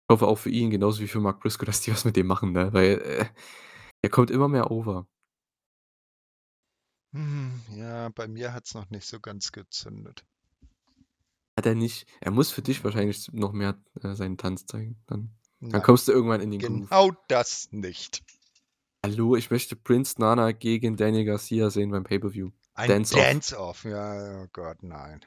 ich 0.10 0.14
hoffe 0.14 0.28
auch 0.28 0.38
für 0.38 0.50
ihn 0.50 0.70
genauso 0.70 1.02
wie 1.02 1.08
für 1.08 1.20
Mark 1.20 1.40
Briscoe, 1.42 1.66
dass 1.66 1.82
die 1.82 1.92
was 1.92 2.06
mit 2.06 2.16
dem 2.16 2.28
machen, 2.28 2.52
ne? 2.52 2.72
Weil, 2.74 3.00
äh, 3.02 3.26
er 4.04 4.10
kommt 4.10 4.32
immer 4.32 4.48
mehr 4.48 4.72
over. 4.72 5.08
Hm, 7.14 7.62
ja, 7.70 8.10
bei 8.10 8.28
mir 8.28 8.52
hat's 8.54 8.74
noch 8.74 8.90
nicht 8.90 9.06
so 9.08 9.20
ganz 9.22 9.52
gezündet. 9.54 10.26
Hat 11.58 11.66
er 11.66 11.76
nicht. 11.76 12.06
Er 12.22 12.32
muss 12.32 12.52
für 12.52 12.62
dich 12.62 12.84
wahrscheinlich 12.84 13.32
noch 13.34 13.52
mehr, 13.52 13.82
äh, 14.02 14.16
seinen 14.16 14.38
Tanz 14.38 14.66
zeigen 14.66 15.02
dann. 15.08 15.36
Dann 15.60 15.84
kommst 15.84 16.08
du 16.08 16.12
irgendwann 16.12 16.42
in 16.42 16.50
den 16.50 16.60
Groove. 16.60 16.90
genau 16.90 17.12
das 17.28 17.68
nicht. 17.72 18.24
Hallo, 19.04 19.36
ich 19.36 19.52
möchte 19.52 19.76
Prince 19.76 20.20
Nana 20.20 20.52
gegen 20.54 20.96
Daniel 20.96 21.26
Garcia 21.26 21.70
sehen 21.70 21.92
beim 21.92 22.04
Pay-per-View. 22.04 22.50
Ein 22.74 22.90
Dance 22.90 23.16
Off. 23.16 23.22
Dance 23.84 23.90
ja, 23.90 24.44
oh 24.44 24.48
Gott, 24.54 24.82
nein. 24.82 25.22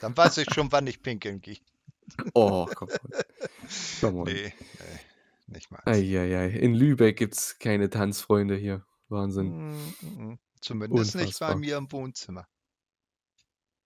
Dann 0.00 0.16
weiß 0.16 0.38
ich 0.38 0.52
schon, 0.52 0.70
wann 0.72 0.86
ich 0.86 1.02
pinkeln 1.02 1.40
gehe. 1.40 1.58
Oh, 2.34 2.66
come 2.66 2.92
on. 2.92 3.10
Come 4.00 4.18
on. 4.20 4.24
Ne, 4.24 4.32
ne, 4.42 4.52
nicht 5.46 5.70
meins. 5.70 5.86
Ei, 5.86 6.18
ei, 6.18 6.36
ei. 6.36 6.48
In 6.48 6.74
Lübeck 6.74 7.16
gibt's 7.16 7.58
keine 7.58 7.88
Tanzfreunde 7.88 8.56
hier. 8.56 8.84
Wahnsinn. 9.08 9.74
Hm, 10.00 10.32
mm, 10.32 10.38
zumindest 10.60 11.14
nicht 11.14 11.38
bei 11.38 11.46
Unfassbar. 11.46 11.56
mir 11.56 11.76
im 11.78 11.90
Wohnzimmer. 11.90 12.46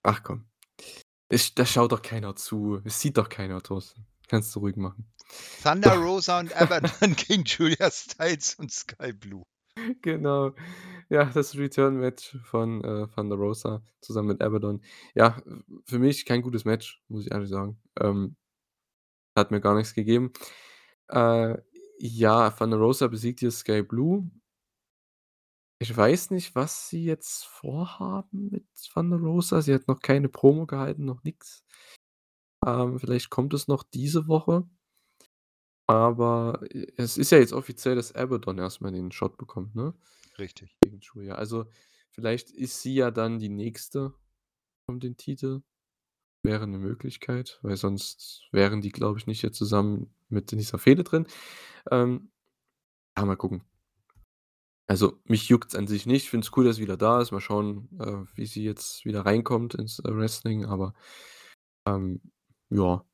Ach 0.03 0.25
komm. 0.25 0.49
Es 1.29 1.55
da 1.55 1.67
schaut 1.67 1.93
doch 1.93 2.03
keiner 2.03 2.37
zu. 2.37 2.81
Es 2.85 3.01
sieht 3.01 3.19
doch 3.19 3.29
keiner, 3.29 3.63
Thorsten. 3.63 4.07
Kannst 4.29 4.55
du 4.55 4.61
ruhig 4.61 4.77
machen. 4.77 5.07
Thunder 5.63 5.95
Doch. 5.95 6.03
Rosa 6.03 6.39
und 6.41 6.55
Abaddon 6.55 7.15
gegen 7.17 7.45
Julia 7.45 7.91
Styles 7.91 8.55
und 8.55 8.73
Sky 8.73 9.13
Blue. 9.13 9.45
Genau. 10.03 10.55
Ja, 11.09 11.27
das 11.27 11.57
Return-Match 11.57 12.37
von, 12.43 12.83
äh, 12.83 13.07
Thunder 13.15 13.37
Rosa 13.37 13.81
zusammen 14.01 14.29
mit 14.29 14.43
Abaddon. 14.43 14.83
Ja, 15.15 15.41
für 15.87 16.01
mich 16.01 16.27
kein 16.27 16.43
gutes 16.43 16.65
Match, 16.65 17.01
muss 17.07 17.27
ich 17.27 17.31
ehrlich 17.33 17.49
sagen. 17.49 17.81
Ähm, 18.01 18.37
hat 19.37 19.53
mir 19.53 19.61
gar 19.61 19.77
nichts 19.77 19.95
gegeben. 19.95 20.33
Äh, 21.09 21.59
ja, 22.01 22.51
Thunder 22.51 22.77
Rosa 22.79 23.07
besiegt 23.07 23.39
hier 23.39 23.53
Sky 23.53 23.83
Blue. 23.83 24.29
Ich 25.81 25.97
weiß 25.97 26.31
nicht, 26.33 26.57
was 26.57 26.89
sie 26.89 27.05
jetzt 27.05 27.45
vorhaben 27.47 28.49
mit 28.51 28.65
Thunder 28.93 29.17
Rosa. 29.19 29.63
Sie 29.63 29.73
hat 29.73 29.87
noch 29.87 30.01
keine 30.01 30.29
Promo 30.29 30.67
gehalten, 30.67 31.05
noch 31.05 31.23
nix. 31.23 31.65
Ähm, 32.67 32.99
vielleicht 32.99 33.31
kommt 33.31 33.55
es 33.55 33.69
noch 33.69 33.85
diese 33.85 34.27
Woche. 34.29 34.69
Aber, 35.89 36.61
äh, 36.71 36.87
es 36.97 37.17
ist 37.17 37.31
ja 37.33 37.39
jetzt 37.39 37.53
offiziell, 37.55 37.97
dass 37.97 38.15
Abaddon 38.15 38.59
erst 38.59 38.81
mal 38.83 38.93
den 38.93 39.11
Shot 39.11 39.39
bekommt, 39.39 39.75
ne? 39.75 39.95
Richtig. 40.39 40.77
Gegen 40.83 41.01
Julia. 41.01 41.35
Also, 41.37 41.67
vielleicht 42.11 42.51
ist 42.51 42.83
sie 42.83 42.95
ja 42.95 43.11
dann 43.11 43.39
die 43.39 43.49
Nächste 43.49 44.13
um 44.89 45.01
den 45.01 45.17
Titel. 45.17 45.63
Wäre 46.45 46.67
'ne 46.69 46.79
Möglichkeit, 46.79 47.59
weil 47.63 47.77
sonst 47.77 48.49
wären 48.53 48.81
die, 48.83 48.91
glaube 48.93 49.19
ich, 49.19 49.27
nicht 49.27 49.41
hier 49.43 49.53
zusammen 49.53 50.15
mit 50.29 50.53
in 50.53 50.59
dieser 50.59 50.79
Fehde 50.79 51.05
drin. 51.05 51.27
Ähm, 51.91 52.31
ja, 53.19 53.25
mal 53.27 53.37
gucken. 53.37 53.63
Also, 54.91 55.21
mich 55.25 55.51
juckt's 55.51 55.75
an 55.75 55.87
sich 55.87 56.07
nicht. 56.07 56.25
Ich 56.25 56.31
finde 56.31 56.47
es 56.47 56.57
cool, 56.57 56.65
dass 56.65 56.77
sie 56.77 56.83
wieder 56.83 56.97
da 56.97 57.21
ist. 57.21 57.31
Mal 57.31 57.43
schauen, 57.43 57.89
äh, 58.01 58.25
wie 58.37 58.47
sie 58.47 58.65
jetzt 58.65 59.05
wieder 59.05 59.27
reinkommt 59.27 59.75
ins, 59.75 59.99
äh, 59.99 60.05
Wrestling, 60.17 60.65
aber, 60.65 60.95
ähm, 61.87 62.21
ja. 62.71 63.05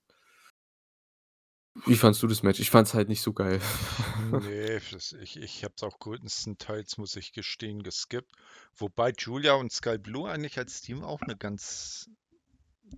Wie 1.87 1.97
fandest 1.97 2.23
du 2.23 2.29
das 2.29 2.43
Match? 2.43 2.61
Ich 2.61 2.71
fand's 2.71 2.95
halt 2.95 3.09
nicht 3.09 3.21
so 3.23 3.33
geil. 3.33 3.61
Ne, 4.17 4.81
das 4.91 5.13
ich 5.13 5.37
ich 5.37 5.65
habe 5.65 5.75
es 5.77 5.83
auch 5.83 5.99
größtenteils, 5.99 6.99
muss 6.99 7.17
ich 7.17 7.33
gestehen, 7.33 7.83
geskippt. 7.83 8.33
Wobei 8.77 9.13
Julia 9.17 9.55
und 9.55 9.73
Sky 9.73 9.99
Blue 9.99 10.29
eigentlich 10.31 10.57
als 10.59 10.81
Team 10.81 11.03
auch 11.05 11.21
'ne 11.27 11.37
ganz 11.37 12.09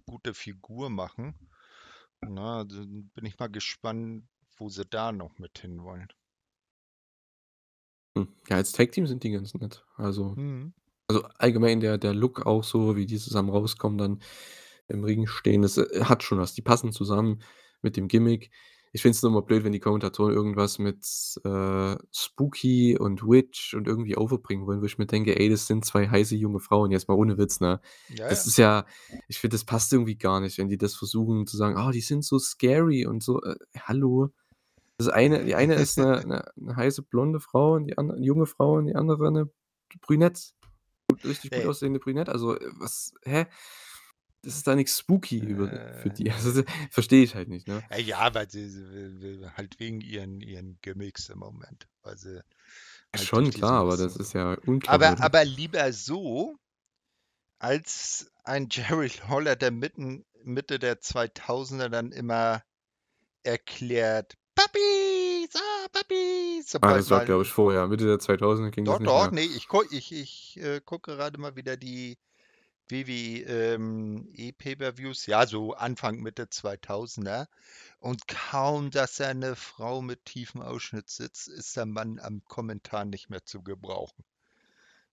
gute 0.06 0.34
Figur 0.34 0.90
machen. 0.90 1.34
Na, 2.22 2.64
dann 2.64 3.10
bin 3.14 3.26
ich 3.26 3.38
mal 3.38 3.48
gespannt, 3.48 4.28
wo 4.58 4.68
sie 4.70 4.86
da 4.86 5.12
noch 5.12 5.38
mit 5.38 5.58
hinwollen. 5.60 6.08
Hm, 8.16 8.28
ja, 8.48 8.56
als 8.56 8.72
Tag-Team 8.72 9.06
sind 9.06 9.22
die 9.24 9.30
ganz 9.30 9.54
nett. 9.54 9.84
Also 9.96 10.36
Mhm. 10.36 10.72
also, 11.08 11.24
allgemein 11.38 11.80
der 11.80 11.98
der 11.98 12.14
Look 12.14 12.46
auch 12.46 12.64
so, 12.64 12.96
wie 12.96 13.06
die 13.06 13.18
zusammen 13.18 13.50
rauskommen, 13.50 13.98
dann 13.98 14.22
im 14.88 15.04
Ring 15.04 15.26
stehen, 15.28 15.62
das, 15.62 15.78
äh, 15.78 16.04
hat 16.04 16.22
schon 16.24 16.38
was. 16.38 16.54
Die 16.54 16.62
passen 16.62 16.92
zusammen 16.92 17.42
mit 17.82 17.96
dem 17.96 18.08
Gimmick. 18.08 18.50
Ich 18.92 19.02
finde 19.02 19.16
es 19.16 19.22
nur 19.22 19.32
immer 19.32 19.42
blöd, 19.42 19.64
wenn 19.64 19.72
die 19.72 19.80
Kommentatoren 19.80 20.34
irgendwas 20.34 20.78
mit, 20.80 21.06
äh, 21.44 21.96
Spooky 22.12 22.98
und 22.98 23.22
Witch 23.24 23.74
und 23.74 23.88
irgendwie 23.88 24.16
overbringen 24.16 24.66
wollen, 24.66 24.82
wo 24.82 24.86
ich 24.86 24.98
mir 24.98 25.06
denke: 25.06 25.38
„Ey, 25.40 25.50
das 25.50 25.66
sind 25.68 25.84
2 25.86 26.08
heiße 26.08 26.36
junge 26.36 26.60
Frauen, 26.60 26.90
jetzt 26.92 27.08
mal 27.08 27.14
ohne 27.16 27.38
Witz, 27.38 27.60
ne?“ 27.60 27.80
Ja, 28.08 28.28
Das 28.28 28.46
ja. 28.46 28.46
ist 28.46 28.58
ja 28.58 28.86
ich 29.28 29.38
finde, 29.40 29.56
das 29.56 29.64
passt 29.66 29.92
irgendwie 29.92 30.18
gar 30.18 30.40
nicht, 30.40 30.58
wenn 30.58 30.68
die 30.70 30.78
das 30.78 30.94
versuchen 30.96 31.46
zu 31.48 31.56
sagen: 31.58 31.76
„Ah, 31.78 31.92
die 31.92 32.00
sind 32.02 32.24
so 32.24 32.38
scary“ 32.40 33.06
und 33.06 33.22
so. 33.24 33.42
Äh, 33.42 33.56
hallo? 33.80 34.30
Das 35.00 35.08
eine 35.08 35.44
die 35.44 35.54
eine 35.54 35.74
ist 35.76 35.98
'ne 35.98 36.22
'ne 36.26 36.44
'ne 36.56 36.76
heiße 36.76 37.02
blonde 37.02 37.38
Frau 37.40 37.74
und 37.74 37.84
die 37.86 37.98
andere 37.98 38.18
'ne 38.18 38.24
junge 38.24 38.46
Frau 38.46 38.74
und 38.78 38.86
die 38.86 38.94
andere 38.94 39.30
'ne 39.30 39.50
Brünette. 40.00 40.52
Gut 41.08 41.24
richtig 41.24 41.52
gut 41.52 41.64
Ey. 41.64 41.66
aussehende 41.66 42.00
Brünette. 42.00 42.32
Also, 42.32 42.56
äh, 42.58 42.70
was 42.78 43.14
hä? 43.24 43.46
Das 44.42 44.56
ist 44.56 44.66
da 44.68 44.76
nix 44.76 44.98
spooky 44.98 45.40
über 45.44 45.70
für 45.92 46.10
die. 46.10 46.30
Also, 46.32 46.62
Äh. 46.62 46.90
verstehe 46.90 47.24
ich 47.24 47.34
halt 47.36 47.48
nicht, 47.48 47.68
ne? 47.68 47.84
Äh, 47.90 48.02
ja, 48.02 48.34
weil 48.34 48.50
sie 48.50 49.48
halt 49.56 49.78
wegen 49.80 50.00
ihren 50.00 50.40
ihren 50.40 50.78
Gimmicks 50.82 51.28
im 51.28 51.38
Moment, 51.38 51.88
weil 52.02 52.18
sie 52.18 52.42
halt 53.14 53.30
Schon 53.30 53.52
klar, 53.52 53.80
aber 53.80 53.96
das 53.96 54.16
ist 54.16 54.32
ja 54.32 54.54
aber 54.86 55.20
unglaubwürdig. 55.20 55.22
aber 55.22 55.44
lieber 55.44 55.92
so 55.92 56.56
als 57.60 58.30
ein 58.44 58.68
Jerry 58.70 59.10
Lawler, 59.28 59.56
der 59.56 59.70
mitten 59.70 60.24
Mitte 60.44 60.78
der 60.78 61.00
2000er 61.00 61.88
dann 61.88 62.12
immer 62.12 62.62
erklärt: 63.44 64.34
„Puppies, 64.56 64.82
Puppies“, 65.88 66.76
Ah, 66.80 66.94
das 66.94 67.10
war, 67.10 67.20
glaube 67.24 67.42
ich, 67.42 67.50
vorher. 67.52 67.86
Mitte 67.88 68.04
der 68.06 68.18
2000er 68.18 68.70
ging 68.70 68.86
das 68.86 68.98
Doch, 68.98 69.00
nicht 69.00 69.14
doch, 69.14 69.30
mehr. 69.32 69.32
ne, 69.32 69.42
ich 69.42 69.68
gu 69.68 69.82
ich 69.90 70.12
ich, 70.12 70.56
äh, 70.58 70.80
gucke 70.80 71.14
gerade 71.16 71.38
mal 71.38 71.56
wieder 71.56 71.76
die 71.76 72.18
WWE, 72.88 73.42
ähm, 73.74 74.32
ja, 75.26 75.46
so 75.46 75.74
Anfang, 75.74 76.20
Mitte 76.22 76.48
2000er. 76.50 77.48
Und 77.98 78.28
kaum, 78.28 78.90
dass 78.90 79.16
da 79.16 79.34
'ne 79.34 79.56
Frau 79.56 80.02
mit 80.02 80.24
tiefem 80.24 80.62
Ausschnitt 80.62 81.10
sitzt, 81.10 81.48
ist 81.48 81.76
der 81.76 81.86
Mann 81.86 82.18
am 82.20 82.44
Kommentar 82.46 83.04
nicht 83.04 83.28
mehr 83.30 83.44
zu 83.44 83.62
gebrauchen. 83.62 84.24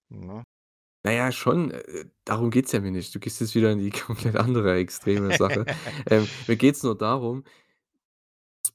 Ne? 0.10 0.44
Na 1.06 1.12
ja, 1.12 1.32
schon, 1.34 1.72
äh, 1.72 2.06
darum 2.24 2.50
geht's 2.50 2.72
ja 2.72 2.80
mir 2.80 2.91
nicht. 2.91 3.14
Du 3.14 3.20
gehst 3.20 3.41
jetzt 3.41 3.56
wieder 3.56 3.72
in 3.72 3.80
die 3.80 3.90
komplett 3.91 4.36
andere 4.38 4.76
extreme 4.78 5.34
Sache. 5.34 5.66
Ähm, 6.10 6.30
mir 6.48 6.56
geht's 6.58 6.84
nur 6.84 6.98
darum 6.98 7.44
es 7.45 7.73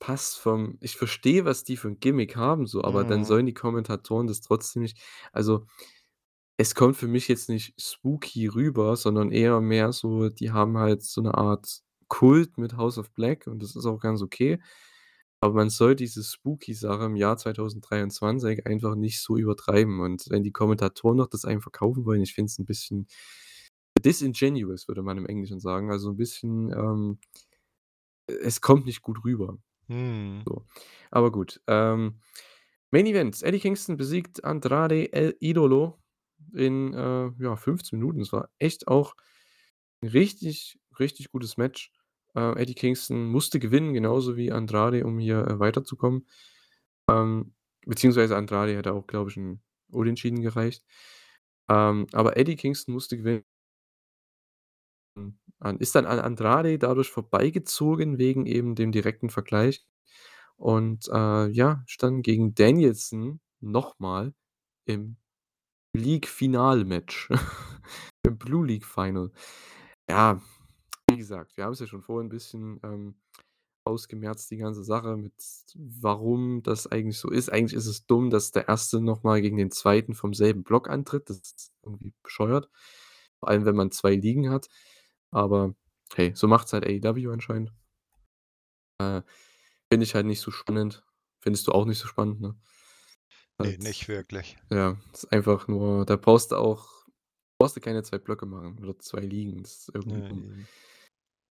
passt 0.00 0.38
vom 0.38 0.78
ich 0.80 0.96
verstehe, 0.96 1.44
was 1.44 1.64
die 1.64 1.76
für 1.76 1.88
'n 1.88 2.00
Gimmick 2.00 2.36
haben 2.36 2.66
so, 2.66 2.84
aber 2.84 3.04
dann 3.04 3.24
Mhm. 3.24 3.24
sollen 3.24 3.46
die 3.46 3.54
Kommentatoren 3.54 4.26
das 4.28 4.40
trotzdem 4.42 4.82
nicht 4.82 4.98
also, 5.32 5.66
es 6.58 6.74
kommt 6.76 6.96
für 6.96 7.08
mich 7.08 7.28
jetzt 7.28 7.48
nicht 7.50 7.74
spooky 7.80 8.48
rüber, 8.48 8.96
sondern 8.96 9.32
eher 9.32 9.60
mehr 9.62 9.92
so, 9.92 10.28
die 10.30 10.52
haben 10.52 10.78
halt 10.78 11.02
so 11.04 11.22
'ne 11.22 11.34
Art 11.34 11.82
Kult 12.08 12.58
mit 12.58 12.76
House 12.76 12.98
of 12.98 13.12
Black 13.12 13.46
und 13.48 13.62
das 13.62 13.76
ist 13.76 13.86
auch 13.86 14.00
ganz 14.00 14.22
okay. 14.22 14.60
Aber 15.42 15.54
man 15.54 15.70
soll 15.70 15.96
diese 15.96 16.24
Spooky-Sache 16.24 17.04
im 17.06 17.16
Jahr 17.16 17.36
2023 17.38 18.66
einfach 18.66 18.96
nicht 18.96 19.22
so 19.22 19.36
übertreiben. 19.38 20.00
Und 20.00 20.26
wenn 20.30 20.42
die 20.44 20.52
Kommentatoren 20.52 21.16
noch 21.18 21.28
das 21.28 21.44
einem 21.46 21.62
verkaufen 21.62 22.06
wollen, 22.06 22.22
ich 22.22 22.34
finde 22.34 22.48
es 22.50 22.58
'n 22.60 22.66
bisschen 22.66 23.08
disingenuous, 24.04 24.88
würde 24.88 25.02
man 25.02 25.18
im 25.18 25.26
Englischen 25.26 25.60
sagen. 25.60 25.90
Also, 25.92 26.10
'n 26.12 26.16
bisschen, 26.18 26.72
ähm 26.72 27.18
es 28.28 28.60
kommt 28.60 28.84
nicht 28.84 29.00
gut 29.02 29.24
rüber. 29.24 29.58
Mhm. 29.90 30.42
So, 30.46 30.66
aber 31.10 31.32
gut. 31.32 31.60
Ähm, 31.66 32.20
Main 32.90 33.06
Event: 33.06 33.42
Eddie 33.42 33.60
Kingston 33.60 33.96
besiegt 33.96 34.44
Andrade 34.44 35.12
El 35.12 35.36
Idolo 35.40 35.98
in, 36.54 36.94
äh, 36.94 37.30
ja, 37.40 37.56
15 37.56 37.98
Minuten. 37.98 38.20
Das 38.20 38.32
war 38.32 38.50
echt 38.58 38.88
auch 38.88 39.14
'n 40.02 40.08
richtig, 40.10 40.78
richtig 41.00 41.30
gutes 41.32 41.56
Match. 41.58 41.92
Äh, 42.36 42.60
Eddie 42.62 42.74
Kingston 42.74 43.26
musste 43.28 43.60
gewinnen, 43.60 43.94
genauso 43.94 44.36
wie 44.36 44.52
Andrade, 44.52 45.04
um 45.06 45.18
hier, 45.18 45.46
äh, 45.48 45.58
weiterzukommen. 45.60 46.28
Ähm, 47.10 47.54
beziehungsweise 47.86 48.36
Andrade 48.36 48.76
hätte 48.76 48.94
auch, 48.94 49.06
glaube 49.08 49.30
ich, 49.32 49.36
'n 49.38 49.62
Unentschieden 49.90 50.42
gereicht. 50.42 50.84
Ähm, 51.70 52.06
aber 52.12 52.36
Eddie 52.38 52.56
Kingston 52.56 52.94
musste 52.94 53.18
gewinnen. 53.18 53.44
An 55.60 55.78
ist 55.78 55.94
dann 55.94 56.06
an 56.06 56.20
Andrade 56.20 56.78
dadurch 56.78 57.10
vorbeigezogen 57.10 58.18
wegen 58.18 58.46
eben 58.46 58.74
dem 58.76 58.92
direkten 58.92 59.30
Vergleich 59.30 59.84
und, 60.56 61.08
äh, 61.08 61.48
ja, 61.48 61.84
stand 61.86 62.24
gegen 62.24 62.54
Danielson 62.54 63.40
noch 63.60 63.98
mal 64.00 64.34
im 64.86 65.16
League-Finalmatch, 65.94 67.30
im 68.24 68.38
Blue 68.38 68.66
League 68.66 68.86
Final. 68.86 69.32
Ja, 70.10 70.42
wie 71.10 71.18
gesagt, 71.18 71.56
wir 71.56 71.64
haben's 71.66 71.80
ja 71.80 71.86
schon 71.88 72.02
vorhin 72.02 72.28
'n 72.28 72.30
bisschen, 72.30 72.80
ähm, 72.84 73.16
ausgemerzt, 73.84 74.50
die 74.52 74.58
ganze 74.58 74.84
Sache 74.84 75.16
mit 75.16 75.34
warum 75.76 76.62
das 76.64 76.86
eigentlich 76.88 77.18
so 77.18 77.30
ist. 77.30 77.50
Eigentlich 77.52 77.74
ist 77.76 77.86
es 77.86 78.06
dumm, 78.06 78.30
dass 78.30 78.52
der 78.52 78.68
Erste 78.68 79.00
noch 79.00 79.22
mal 79.24 79.40
gegen 79.42 79.56
den 79.58 79.70
Zweiten 79.72 80.14
vom 80.14 80.34
selben 80.34 80.64
Block 80.64 80.90
antritt. 80.90 81.30
Das 81.30 81.38
ist 81.38 81.72
irgendwie 81.84 82.12
bescheuert, 82.22 82.70
vor 83.40 83.48
allem, 83.50 83.64
wenn 83.66 83.76
man 83.76 83.90
2 83.92 84.14
Ligen 84.16 84.50
hat. 84.50 84.68
Aber 85.30 85.74
hey, 86.14 86.32
so 86.34 86.48
macht's 86.48 86.72
halt 86.72 86.86
AEW 86.86 87.30
anscheinend. 87.32 87.72
Äh, 89.00 89.22
finde 89.92 90.04
ich 90.04 90.14
halt 90.14 90.26
nicht 90.26 90.40
so 90.40 90.50
spannend. 90.50 91.04
Findest 91.42 91.66
du 91.68 91.72
auch 91.72 91.84
nicht 91.84 91.98
so 91.98 92.08
spannend, 92.08 92.40
ne? 92.40 92.56
Ne, 93.60 93.66
Halt 93.66 93.82
nicht 93.82 94.08
wirklich. 94.08 94.56
ja, 94.70 94.96
ist 95.12 95.32
einfach 95.32 95.66
nur 95.68 96.06
da 96.06 96.16
brauchst 96.16 96.52
du 96.52 96.56
auch 96.56 96.88
brauchst 97.58 97.76
du 97.76 97.80
keine 97.80 98.02
2 98.04 98.18
Blöcke 98.18 98.46
machen 98.46 98.78
oder 98.78 98.98
2 98.98 99.20
Ligen. 99.20 99.62
Das 99.62 99.90
eben. 99.94 100.66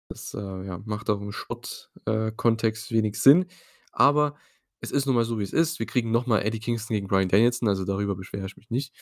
Das, 0.09 0.35
äh, 0.35 0.39
ja, 0.66 0.78
macht 0.85 1.09
auch 1.09 1.20
im 1.20 1.32
Sport 1.32 1.90
äh, 2.07 2.32
Kontext 2.32 2.90
wenig 2.93 3.19
Sinn. 3.20 3.47
Aber 3.93 4.36
es 4.81 4.90
ist 4.90 5.07
nun 5.07 5.15
mal 5.15 5.24
so, 5.24 5.39
wie 5.39 5.44
es 5.44 5.53
ist. 5.53 5.78
Wir 5.78 5.86
kriegen 5.86 6.11
noch 6.11 6.27
mal 6.27 6.40
Eddie 6.40 6.61
Kingston 6.61 6.94
gegen 6.94 7.07
Bryan 7.07 7.28
Danielson, 7.28 7.69
also 7.69 7.85
darüber 7.85 8.15
beschwere 8.16 8.47
ich 8.47 8.57
mich 8.57 8.69
nicht. 8.69 8.94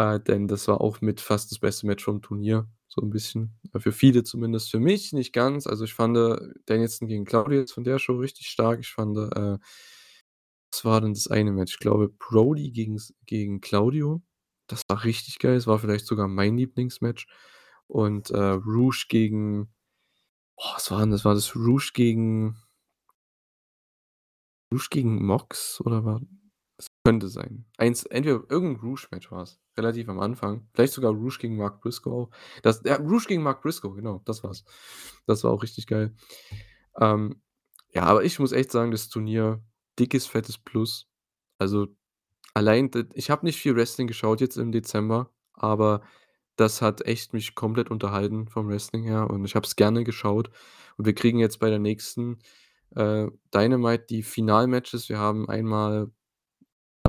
Äh, 0.00 0.20
denn 0.20 0.48
das 0.48 0.66
war 0.68 0.80
auch 0.80 1.00
mit 1.02 1.20
fast 1.20 1.50
das 1.52 1.58
beste 1.58 1.86
Match 1.86 2.04
vom 2.04 2.22
Turnier, 2.22 2.66
so 2.88 3.02
'n 3.02 3.10
bisschen. 3.10 3.58
Äh, 3.74 3.80
für 3.80 3.92
viele 3.92 4.24
zumindest, 4.24 4.70
für 4.70 4.80
mich 4.80 5.12
nicht 5.12 5.32
ganz. 5.34 5.66
Also, 5.66 5.84
ich 5.84 5.94
fand 5.94 6.16
Danielson 6.66 7.08
gegen 7.08 7.24
Claudio 7.26 7.60
jetzt 7.60 7.72
von 7.72 7.84
der 7.84 7.98
Show 7.98 8.16
richtig 8.16 8.48
stark. 8.48 8.80
Ich 8.80 8.92
fand, 8.92 9.18
äh 9.18 9.58
was 10.72 10.84
war 10.84 11.00
denn 11.00 11.14
das 11.14 11.26
eine 11.28 11.52
Match? 11.52 11.74
Ich 11.74 11.78
glaube, 11.80 12.08
Brody 12.08 12.70
gegen 12.70 13.00
gegen 13.26 13.60
Claudio. 13.60 14.22
Das 14.68 14.82
war 14.88 15.02
richtig 15.04 15.38
geil. 15.38 15.56
Das 15.56 15.66
war 15.66 15.78
vielleicht 15.80 16.06
sogar 16.06 16.28
mein 16.28 16.56
Lieblingsmatch. 16.56 17.26
Und, 17.88 18.30
äh, 18.30 18.38
Rush 18.38 19.08
gegen 19.08 19.68
boah, 20.56 20.74
was 20.76 20.90
war 20.92 21.00
denn 21.00 21.10
das? 21.12 21.24
War 21.26 21.34
das 21.34 21.56
Rush 21.56 21.92
gegen 21.94 22.56
Rush 24.72 24.88
gegen 24.90 25.24
Mox 25.26 25.80
oder 25.80 26.04
war 26.04 26.16
es 26.22 26.39
könnte 27.04 27.28
sein. 27.28 27.64
Eins 27.78 28.04
entweder 28.04 28.42
irgend 28.50 28.78
'n 28.82 28.86
Rush-Match 28.88 29.30
war's, 29.32 29.60
relativ 29.78 30.08
am 30.08 30.20
Anfang. 30.20 30.68
Vielleicht 30.74 30.92
sogar 30.94 31.12
Rush 31.12 31.38
gegen 31.38 31.56
Mark 31.56 31.80
Briscoe. 31.80 32.28
Das 32.62 32.82
ja, 32.84 32.96
Rush 32.96 33.26
gegen 33.26 33.42
Mark 33.42 33.62
Briscoe, 33.62 33.94
genau, 33.94 34.22
das 34.26 34.44
war's. 34.44 34.64
Das 35.26 35.44
war 35.44 35.52
auch 35.52 35.62
richtig 35.62 35.86
geil. 35.86 36.14
Ähm, 37.00 37.42
ja, 37.94 38.04
aber 38.04 38.24
ich 38.24 38.38
muss 38.38 38.52
echt 38.52 38.72
sagen, 38.72 38.90
das 38.92 39.08
Turnier, 39.08 39.62
dickes, 39.98 40.26
fettes 40.26 40.58
Plus. 40.58 41.08
Also, 41.58 41.88
allein 42.54 42.90
ich 43.14 43.30
habe 43.30 43.46
nicht 43.46 43.60
viel 43.60 43.76
Wrestling 43.76 44.06
geschaut 44.08 44.40
jetzt 44.40 44.56
im 44.58 44.72
Dezember, 44.72 45.30
aber 45.54 46.02
das 46.56 46.82
hat 46.82 47.02
echt 47.06 47.32
mich 47.34 47.54
komplett 47.54 47.90
unterhalten 47.90 48.48
vom 48.48 48.68
Wrestling 48.68 49.04
her 49.04 49.30
und 49.30 49.44
ich 49.46 49.54
habe 49.56 49.66
es 49.66 49.76
gerne 49.76 50.04
geschaut. 50.04 50.50
Und 50.98 51.06
wir 51.06 51.14
kriegen 51.14 51.38
jetzt 51.38 51.60
bei 51.60 51.70
der 51.70 51.78
nächsten, 51.80 52.38
äh, 52.96 53.28
Dynamite 53.54 54.06
die 54.10 54.22
Finalmatches. 54.22 55.08
Wir 55.08 55.18
haben 55.18 55.48
einmal, 55.48 56.10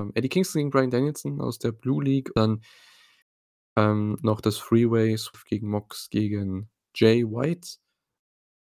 ähm, 0.02 0.12
Eddie 0.16 0.30
Kingston 0.30 0.60
gegen 0.60 0.70
Bryan 0.72 0.90
Danielson 0.92 1.42
aus 1.42 1.60
der 1.60 1.72
Blue 1.72 2.04
League, 2.04 2.32
dann 2.36 2.62
ähm, 3.78 4.18
noch 4.22 4.42
das 4.42 4.56
Swerve 4.58 5.16
gegen 5.46 5.70
Mox 5.70 6.10
gegen 6.10 6.70
Jay 6.96 7.24
White 7.24 7.78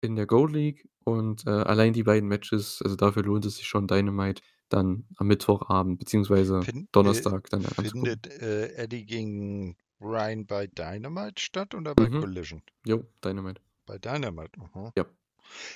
in 0.00 0.16
der 0.16 0.26
Gold 0.26 0.52
League 0.52 0.88
und, 1.04 1.46
äh, 1.46 1.50
allein 1.50 1.92
die 1.92 2.02
beiden 2.04 2.28
Matches, 2.28 2.80
also 2.82 2.94
dafür 2.96 3.22
lohnt 3.22 3.46
es 3.46 3.56
sich 3.56 3.66
schon, 3.66 3.86
Dynamite 3.86 4.42
dann 4.68 5.06
am 5.16 5.26
Mittwochabend 5.28 5.98
beziehungsweise 5.98 6.62
Fin 6.62 6.84
äh, 6.84 6.88
Donnerstag 6.92 7.48
dann 7.50 7.64
anzugucken. 7.64 7.90
findet, 7.92 8.26
äh, 8.42 8.74
Eddie 8.74 9.06
gegen 9.06 9.76
Bryan 9.98 10.46
bei 10.46 10.66
Dynamite 10.66 11.40
statt 11.42 11.74
oder 11.74 11.94
bei 11.94 12.08
Mhm. 12.10 12.20
Collision? 12.20 12.62
Jo, 12.86 13.04
Dynamite. 13.24 13.60
Bei 13.86 13.98
Dynamite, 13.98 14.60
aha. 14.60 14.92
Ja. 14.96 15.06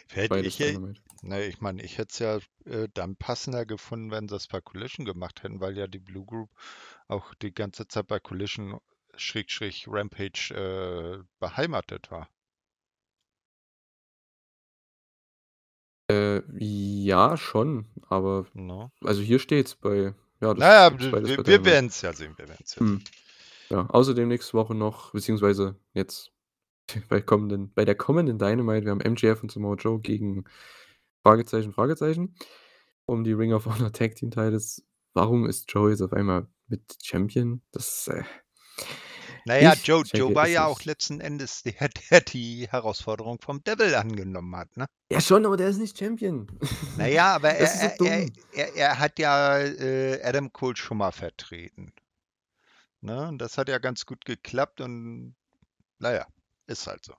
Hätte 0.09 0.39
ich 0.40 0.59
ne, 1.23 1.44
ich 1.47 1.61
meine, 1.61 1.82
ich 1.82 1.99
hätte 1.99 2.11
es 2.11 2.19
ja, 2.19 2.39
äh, 2.66 2.89
dann 2.94 3.16
passender 3.16 3.65
gefunden, 3.66 4.11
wenn 4.11 4.28
sie's 4.28 4.49
bei 4.49 4.61
Collision 4.61 5.07
gemacht 5.07 5.43
hätten, 5.43 5.61
weil 5.61 5.77
ja 5.77 5.86
die 5.86 5.99
Blue 6.01 6.24
Group 6.27 6.51
auch 7.09 7.35
die 7.35 7.53
ganze 7.55 7.86
Zeit 7.89 8.07
bei 8.09 8.20
Collision 8.20 8.78
Schrägstrich 9.16 9.86
Rampage, 9.89 10.55
äh, 10.55 11.24
beheimatet 11.39 12.11
war. 12.11 12.28
Äh, 16.11 16.43
ja, 16.59 17.36
schon, 17.36 17.86
aber 18.09 18.47
Ne? 18.55 18.90
also 19.03 19.23
hier 19.23 19.39
steht's 19.39 19.74
bei 19.77 20.15
ja, 20.40 20.55
das 20.55 20.69
ja, 20.69 20.89
gibt's 20.89 21.07
w 21.07 21.11
beides 21.11 21.28
wir 21.28 21.36
bei 21.36 21.44
wir 21.47 21.59
Dynamite. 21.59 21.65
werden's 21.65 22.01
ja 22.03 22.12
sehen, 22.12 22.36
wir 22.39 22.47
ja 22.47 22.57
sehen. 22.65 22.85
Mhm. 22.86 23.05
Ja, 23.70 23.86
außerdem 23.89 24.28
nächste 24.28 24.55
Woche 24.55 24.74
noch 24.74 25.12
beziehungsweise 25.12 25.77
jetzt 25.94 26.32
bei 27.09 27.21
kommenden 27.21 27.73
bei 27.75 27.85
der 27.85 27.95
kommenden 27.95 28.39
Dynamite, 28.39 28.85
wir 28.85 28.93
haben 28.93 29.13
MJF 29.13 29.43
und 29.43 29.53
Samoa 29.53 29.77
Joe 29.77 30.01
gegen 30.01 30.45
Fragezeichen, 31.23 31.73
Fragezeichen 31.73 32.35
um 33.07 33.25
die 33.25 33.33
Ring 33.33 33.53
of 33.53 33.67
Honor 33.67 33.93
Tag 33.93 34.17
Team 34.17 34.31
Titles. 34.31 34.85
Warum 35.15 35.47
ist 35.47 35.71
Joe 35.71 35.91
jetzt 35.91 36.03
auf 36.03 36.13
einmal 36.13 36.47
mit 36.69 36.97
Champion? 37.03 37.63
Das, 37.73 38.09
äh 38.09 38.23
Na 39.45 39.59
ja, 39.59 39.75
ich 39.75 39.87
Joe 39.87 40.05
Joe 40.05 40.35
war 40.35 40.49
ja 40.49 40.67
auch 40.67 40.83
letzten 40.85 41.21
Endes 41.21 41.63
der, 41.63 41.89
der 42.11 42.21
die 42.21 42.69
Herausforderung 42.71 43.41
vom 43.41 43.63
Devil 43.63 43.95
angenommen 43.95 44.57
hat, 44.57 44.77
ne? 44.77 44.87
Ja 45.11 45.21
schon, 45.21 45.45
aber 45.45 45.57
der 45.57 45.69
ist 45.69 45.79
nicht 45.79 45.99
Champion. 45.99 46.47
Na 46.97 47.07
ja, 47.07 47.35
aber 47.35 47.57
ist 47.57 47.99
so 47.99 48.05
er 48.05 48.21
er 48.21 48.29
er 48.53 48.67
er 48.69 48.77
er 48.77 48.99
hat 48.99 49.19
ja, 49.19 49.59
äh, 49.59 50.23
Adam 50.23 50.53
Cole 50.53 50.77
schon 50.77 50.99
mal 50.99 51.13
vertreten. 51.13 51.93
Ne, 53.05 53.29
und 53.29 53.39
das 53.39 53.59
hat 53.59 53.69
ja 53.69 53.79
ganz 53.79 54.07
gut 54.07 54.25
geklappt 54.25 54.81
und 54.81 55.35
na 55.99 56.15
ja, 56.15 56.27
ist 56.66 56.86
halt 56.86 57.05
so. 57.05 57.14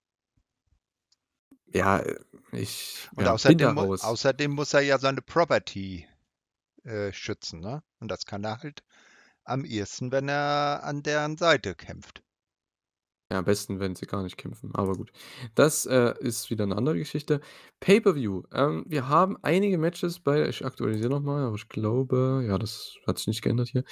Ja, 1.67 2.03
ich, 2.51 3.09
Und 3.15 3.25
ja, 3.25 3.33
außerdem 3.33 3.73
mu 3.73 3.93
außerdem 3.95 4.51
muss 4.51 4.73
er 4.73 4.81
ja 4.81 4.99
seine 4.99 5.21
Property, 5.21 6.07
äh, 6.83 7.11
schützen, 7.11 7.59
ne? 7.59 7.83
Und 7.99 8.09
das 8.09 8.25
kann 8.25 8.43
er 8.43 8.61
halt 8.61 8.83
am 9.43 9.65
ehesten, 9.65 10.11
wenn 10.11 10.29
er 10.29 10.81
an 10.83 11.03
deren 11.03 11.37
Seite 11.37 11.75
kämpft. 11.75 12.23
Ja, 13.33 13.39
am 13.39 13.45
besten, 13.45 13.79
wenn 13.79 13.95
sie 13.95 14.05
gar 14.05 14.21
nicht 14.21 14.37
kämpfen, 14.37 14.69
aber 14.75 14.93
gut. 14.93 15.11
Das, 15.55 15.87
äh, 15.87 16.13
ist 16.19 16.51
wieder 16.51 16.67
'ne 16.67 16.75
andere 16.77 16.99
Geschichte. 16.99 17.41
Pay-per-View. 17.79 18.43
Ähm, 18.53 18.83
wir 18.87 19.09
haben 19.09 19.37
einige 19.41 19.79
Matches 19.79 20.19
bei 20.19 20.47
ich 20.47 20.63
aktualisiere 20.63 21.09
noch 21.09 21.21
mal, 21.23 21.43
aber 21.43 21.55
ich 21.55 21.67
glaube 21.67 22.45
ja, 22.47 22.59
das 22.59 22.93
hat 23.07 23.17
sich 23.17 23.25
nicht 23.25 23.41
geändert 23.41 23.69
hier. 23.69 23.83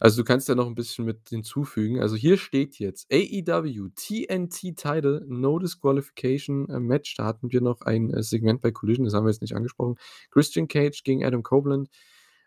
Also, 0.00 0.20
du 0.22 0.24
kannst 0.24 0.48
ja 0.48 0.56
noch 0.56 0.66
'n 0.66 0.74
bisschen 0.74 1.04
mit 1.04 1.28
hinzufügen. 1.28 2.00
Also, 2.00 2.16
hier 2.16 2.36
steht 2.36 2.80
jetzt 2.80 3.06
AEW 3.12 3.90
TNT 3.94 4.74
Title 4.74 5.24
No 5.28 5.60
Disqualification, 5.60 6.68
äh, 6.68 6.80
Match. 6.80 7.14
Da 7.16 7.26
hatten 7.26 7.52
wir 7.52 7.60
noch 7.60 7.82
ein, 7.82 8.12
äh, 8.12 8.24
Segment 8.24 8.60
bei 8.60 8.72
Collision, 8.72 9.04
das 9.04 9.14
haben 9.14 9.24
wir 9.24 9.30
jetzt 9.30 9.40
nicht 9.42 9.54
angesprochen. 9.54 9.96
Christian 10.32 10.66
Cage 10.66 11.04
gegen 11.04 11.24
Adam 11.24 11.44
Copeland. 11.44 11.88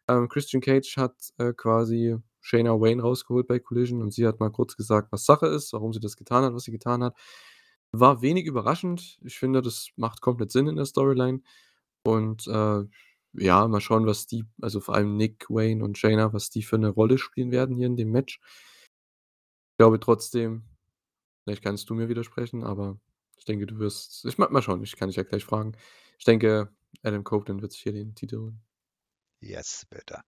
Ähm, 0.09 0.27
Christian 0.29 0.61
Cage 0.61 0.97
hat, 0.97 1.15
äh, 1.37 1.53
quasi 1.53 2.17
Shayna 2.43 2.73
Wayne 2.81 3.03
rausgeholt 3.03 3.47
bei 3.47 3.59
Collision 3.59 4.03
und 4.03 4.13
sie 4.13 4.27
hat 4.27 4.39
mal 4.41 4.51
kurz 4.51 4.77
gesagt, 4.77 5.11
was 5.13 5.25
Sache 5.25 5.47
ist, 5.47 5.73
warum 5.73 5.93
sie 5.93 6.01
das 6.01 6.17
getan 6.17 6.45
hat, 6.45 6.55
was 6.55 6.65
sie 6.65 6.71
getan 6.73 7.03
hat. 7.05 7.17
War 7.93 8.21
wenig 8.23 8.45
überraschend. 8.47 9.19
Ich 9.25 9.39
finde, 9.39 9.61
das 9.63 9.89
macht 9.97 10.21
komplett 10.21 10.51
Sinn 10.53 10.67
in 10.69 10.77
der 10.77 10.85
Storyline 10.87 11.41
und, 12.05 12.47
äh, 12.47 12.83
ja, 13.35 13.67
mal 13.69 13.81
schauen, 13.81 14.07
was 14.07 14.27
die 14.27 14.45
also, 14.61 14.81
vor 14.81 14.95
allem 14.95 15.17
Nick 15.17 15.47
Wayne 15.49 15.83
und 15.85 15.97
Shayna, 15.99 16.33
was 16.33 16.49
die 16.51 16.63
für 16.63 16.77
'ne 16.79 16.89
Rolle 16.89 17.17
spielen 17.19 17.51
werden 17.53 17.75
hier 17.77 17.87
in 17.87 17.97
dem 17.97 18.11
Match. 18.11 18.39
Glaube 19.79 19.99
trotzdem 19.99 20.63
vielleicht 21.45 21.63
kannst 21.63 21.89
du 21.89 21.95
mir 21.95 22.09
widersprechen, 22.09 22.63
aber 22.63 22.99
ich 23.37 23.45
denke, 23.45 23.67
du 23.67 23.79
wirst 23.79 24.25
ich 24.25 24.37
ma 24.37 24.49
mal 24.49 24.61
schauen, 24.63 24.83
ich 24.83 24.95
kann 24.97 25.09
dich 25.09 25.17
ja 25.17 25.23
gleich 25.23 25.45
fragen. 25.45 25.73
Ich 26.19 26.25
denke, 26.25 26.69
Adam 27.03 27.23
Copeland 27.23 27.61
wird 27.61 27.73
sich 27.73 27.81
hier 27.83 27.93
den 27.93 28.15
Titel 28.15 28.39
holen. 28.39 28.61
Yes, 29.41 29.85
bitte. 29.89 30.23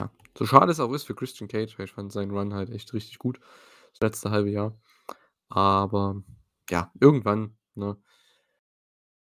Ja, 0.00 0.10
so 0.36 0.44
schade 0.46 0.72
es 0.72 0.80
auch 0.80 0.92
ist 0.92 1.04
für 1.04 1.14
Christian 1.14 1.48
Cage, 1.48 1.78
weil 1.78 1.86
ich 1.86 1.92
fand 1.92 2.12
seinen 2.12 2.30
Run 2.30 2.52
halt 2.54 2.70
echt 2.70 2.92
richtig 2.92 3.18
gut, 3.18 3.40
das 3.92 4.00
letzte 4.00 4.30
1/2 4.30 4.50
Jahr. 4.50 4.78
Aber 5.48 6.22
ja, 6.70 6.92
irgendwann, 7.00 7.56
ne? 7.74 7.96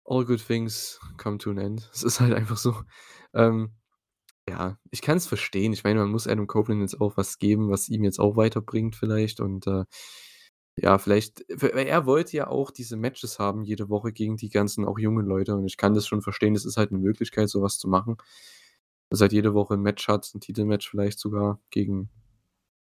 all 0.07 0.25
good 0.25 0.41
things 0.41 0.99
come 1.19 1.39
to 1.39 1.51
an 1.51 1.59
end. 1.59 1.89
Es 1.93 2.03
ist 2.03 2.21
halt 2.21 2.33
einfach 2.35 2.57
so. 2.57 2.75
Ähm, 3.35 3.71
ja, 4.49 4.79
ich 4.91 5.03
kann's 5.03 5.27
verstehen. 5.27 5.73
Ich 5.73 5.85
meine, 5.85 6.01
man 6.01 6.11
muss 6.11 6.27
Adam 6.29 6.47
Copeland 6.49 6.83
jetzt 6.83 7.01
auch 7.01 7.17
was 7.17 7.39
geben, 7.39 7.71
was 7.71 7.89
ihm 7.89 8.05
jetzt 8.05 8.21
auch 8.21 8.37
weiterbringt 8.37 8.97
vielleicht 8.97 9.41
und, 9.41 9.67
äh, 9.69 9.85
ja, 10.77 10.99
vielleicht 10.99 11.41
w 11.51 11.69
er 11.87 12.07
wollte 12.07 12.37
ja 12.39 12.49
auch 12.49 12.71
diese 12.73 12.97
Matches 12.97 13.39
haben 13.41 13.65
jede 13.65 13.91
Woche 13.91 14.13
gegen 14.13 14.37
die 14.39 14.51
ganzen 14.51 14.85
auch 14.87 14.99
jungen 14.99 15.27
Leute 15.27 15.55
und 15.57 15.67
ich 15.67 15.77
kann 15.79 15.95
das 15.95 16.07
schon 16.09 16.23
verstehen. 16.23 16.55
Das 16.55 16.65
ist 16.67 16.77
halt 16.79 16.93
'ne 16.93 16.99
Möglichkeit, 16.99 17.51
so 17.51 17.63
was 17.63 17.79
zu 17.79 17.89
machen. 17.89 18.17
Dass 19.13 19.21
er 19.21 19.25
halt 19.25 19.33
jede 19.33 19.55
Woche 19.55 19.75
'n 19.75 19.83
Match 19.83 20.07
hat, 20.09 20.31
'n 20.35 20.41
Titelmatch 20.41 20.89
vielleicht 20.89 21.19
sogar 21.19 21.61
gegen 21.71 22.11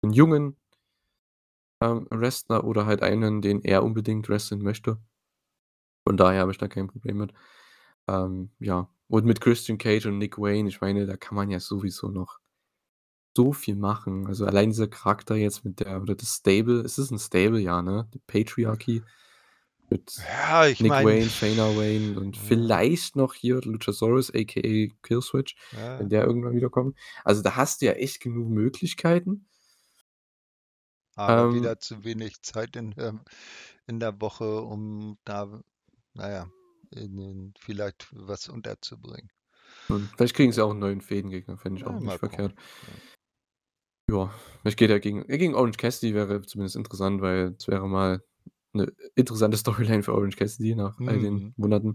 'n 0.04 0.12
jungen 0.12 0.56
ähm, 1.82 2.06
Wrestler 2.10 2.64
oder 2.64 2.86
halt 2.86 3.02
einen, 3.02 3.42
den 3.42 3.62
er 3.64 3.82
unbedingt 3.82 4.28
wresteln 4.28 4.62
möchte. 4.62 4.98
Von 6.06 6.16
daher 6.16 6.40
habe 6.42 6.52
ich 6.52 6.58
da 6.58 6.68
kein 6.68 6.88
Problem 6.88 7.18
mit. 7.18 7.32
Ähm, 8.08 8.50
ja, 8.60 8.88
und 9.08 9.24
mit 9.26 9.40
Christian 9.40 9.78
Cage 9.78 10.06
und 10.06 10.18
Nick 10.18 10.38
Wayne, 10.38 10.68
ich 10.68 10.80
meine, 10.80 11.06
da 11.06 11.16
kann 11.16 11.36
man 11.36 11.50
ja 11.50 11.60
sowieso 11.60 12.08
noch 12.08 12.38
so 13.36 13.52
viel 13.52 13.76
machen. 13.76 14.26
Also, 14.28 14.46
allein 14.46 14.70
dieser 14.70 14.88
Charakter 14.88 15.36
jetzt 15.36 15.64
mit 15.64 15.80
der 15.80 16.02
oder 16.02 16.14
das 16.16 16.36
Stable 16.36 16.80
ist 16.82 16.98
es 16.98 17.10
'n 17.12 17.18
Stable? 17.18 17.60
Ja, 17.60 17.82
ne? 17.82 18.08
Die 18.14 18.20
Patriarchy 18.26 19.02
mit 19.92 20.28
Ja, 20.28 20.72
Nick 20.78 21.00
meine 21.00 21.00
Wayne, 21.00 21.30
Shayna 21.30 21.76
Wayne 21.76 22.18
und 22.18 22.36
ja. 22.36 22.72
vielleicht 22.76 23.16
noch 23.16 23.34
hier 23.34 23.60
Luchasaurus, 23.62 24.30
aka 24.34 24.60
Killswitch, 25.02 25.56
wenn 25.98 26.08
Ja. 26.08 26.10
der 26.10 26.24
irgendwann 26.26 26.54
wiederkommt. 26.56 26.98
Also, 27.24 27.42
da 27.42 27.56
hast 27.56 27.82
du 27.82 27.86
ja 27.86 27.92
echt 27.92 28.20
genug 28.20 28.48
Möglichkeiten. 28.50 29.46
Aber 31.16 31.50
Ähm 31.50 31.52
wieder 31.52 31.78
zu 31.78 32.04
wenig 32.04 32.42
Zeit 32.42 32.76
in 32.76 32.90
der 32.92 33.24
in 33.86 34.00
der 34.00 34.20
Woche, 34.20 34.62
um 34.62 35.18
da, 35.24 35.62
na 36.14 36.30
ja, 36.30 36.50
in 36.90 37.54
vielleicht 37.58 38.08
was 38.12 38.48
unterzubringen. 38.48 39.30
Hm, 39.90 40.10
vielleicht 40.16 40.34
kriegen 40.36 40.52
sie 40.52 40.60
auch 40.64 40.72
'n 40.72 40.78
neuen 40.80 41.00
Fädengegner, 41.00 41.56
fände 41.58 41.78
ich 41.78 41.86
auch 41.86 41.98
Ja, 41.98 42.00
nicht 42.00 42.16
verkehrt. 42.18 42.54
ja. 44.10 44.30
Vielleicht 44.60 44.78
geht 44.78 44.90
er 44.90 45.00
gegen 45.00 45.18
ja, 45.28 45.36
gegen 45.36 45.54
Orange 45.54 45.76
Cassidy 45.78 46.14
wäre 46.14 46.42
zumindest 46.42 46.76
interessant, 46.76 47.20
weil 47.22 47.54
es 47.58 47.68
wäre 47.68 47.88
mal 47.88 48.22
'ne 48.74 48.92
interessante 49.16 49.56
Storyline 49.56 50.02
für 50.02 50.14
Orange 50.14 50.36
Cassidy 50.36 50.74
nach 50.74 50.98
all 51.06 51.18
den 51.20 51.34
Mhm. 51.34 51.54
Monaten. 51.56 51.94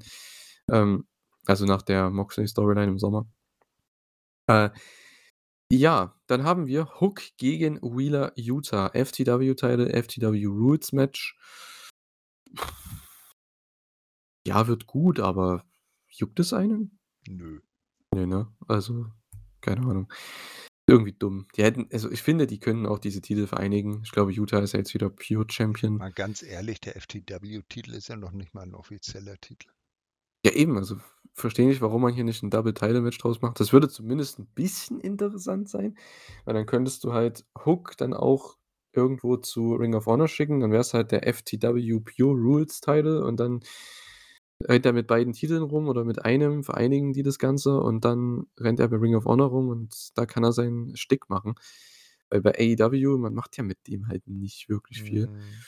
Ähm, 0.72 1.08
also, 1.46 1.66
nach 1.66 1.82
der 1.84 2.10
Moxley-Storyline 2.12 2.88
im 2.92 3.00
Sommer. 3.00 3.28
Äh, 4.50 4.70
ja, 5.72 6.16
dann 6.28 6.44
haben 6.44 6.68
wir 6.68 6.88
Hook 7.02 7.22
gegen 7.38 7.80
Wheeler 7.82 8.34
Yuta. 8.38 8.88
FTW-Title, 8.94 9.92
FTW-Rules-Match. 9.94 11.36
Ja, 14.46 14.68
wird 14.68 14.88
gut, 14.88 15.20
aber 15.20 15.66
juckt 16.10 16.40
es 16.40 16.54
einen? 16.54 17.00
Nö. 17.28 17.60
Ne, 18.14 18.28
ne? 18.28 18.48
Also, 18.68 19.08
keine 19.62 19.82
Ahnung. 19.82 20.08
Irgendwie 20.90 21.12
dumm. 21.12 21.48
Die 21.58 21.64
hätten 21.64 21.90
also, 21.92 22.10
ich 22.10 22.22
finde, 22.22 22.48
die 22.48 22.60
können 22.60 22.86
auch 22.86 22.98
diese 22.98 23.20
Titel 23.22 23.46
vereinigen. 23.46 24.00
Ich 24.06 24.12
glaube, 24.12 24.32
Yuta 24.32 24.60
ist 24.60 24.72
ja 24.72 24.80
jetzt 24.80 24.94
wieder 24.94 25.10
Pure 25.10 25.46
Champion. 25.52 25.98
Mal 25.98 26.12
ganz 26.12 26.44
ehrlich, 26.44 26.80
der 26.80 26.96
FTW-Titel 26.96 27.94
ist 27.96 28.08
ja 28.10 28.16
noch 28.16 28.32
nicht 28.32 28.54
mal 28.54 28.64
'n 28.64 28.76
offizieller 28.76 29.38
Titel. 29.42 29.70
Ja, 30.46 30.52
eben, 30.52 30.78
also, 30.78 30.98
verstehe 31.34 31.68
nicht, 31.68 31.82
warum 31.82 32.02
man 32.04 32.14
hier 32.14 32.24
nicht 32.24 32.44
'n 32.44 32.50
Double-Title-Match 32.52 33.18
draus 33.18 33.42
macht. 33.42 33.60
Das 33.60 33.74
würde 33.74 33.90
zumindest 33.90 34.40
'n 34.40 34.46
bisschen 34.54 35.00
interessant 35.00 35.70
sein, 35.70 35.98
weil 36.46 36.54
dann 36.54 36.66
könntest 36.66 37.04
du 37.04 37.14
halt 37.14 37.46
Hook 37.66 37.98
dann 37.98 38.14
auch 38.14 38.58
irgendwo 38.94 39.38
zu 39.38 39.74
Ring 39.76 39.96
of 39.96 40.06
Honor 40.06 40.28
schicken, 40.28 40.60
dann 40.60 40.72
wär's 40.72 40.94
halt 40.94 41.12
der 41.12 41.28
FTW 41.28 42.00
Pure 42.00 42.34
Rules 42.36 42.82
Title 42.82 43.24
und 43.24 43.40
dann 43.40 43.62
rennt 44.64 44.86
er 44.86 44.94
mit 44.94 45.08
beiden 45.08 45.34
Titeln 45.34 45.64
rum 45.64 45.88
oder 45.88 46.04
mit 46.04 46.26
einem, 46.26 46.64
vereinigen 46.64 47.14
die 47.14 47.24
das 47.24 47.40
Ganze 47.40 47.80
und 47.80 48.06
dann 48.06 48.48
rennt 48.60 48.80
er 48.80 48.88
bei 48.90 48.98
Ring 48.98 49.16
of 49.16 49.26
Honor 49.26 49.50
rum 49.50 49.70
und 49.70 50.18
da 50.18 50.26
kann 50.26 50.44
er 50.44 50.54
seinen 50.54 50.96
Shtick 50.96 51.30
machen. 51.30 51.56
Weil 52.30 52.42
bei 52.42 52.54
AEW, 52.58 53.18
man 53.18 53.34
macht 53.34 53.58
ja 53.58 53.64
mit 53.64 53.88
dem 53.88 54.08
halt 54.08 54.28
nicht 54.28 54.70
wirklich 54.70 55.02
viel. 55.04 55.28
Mhm. 55.28 55.68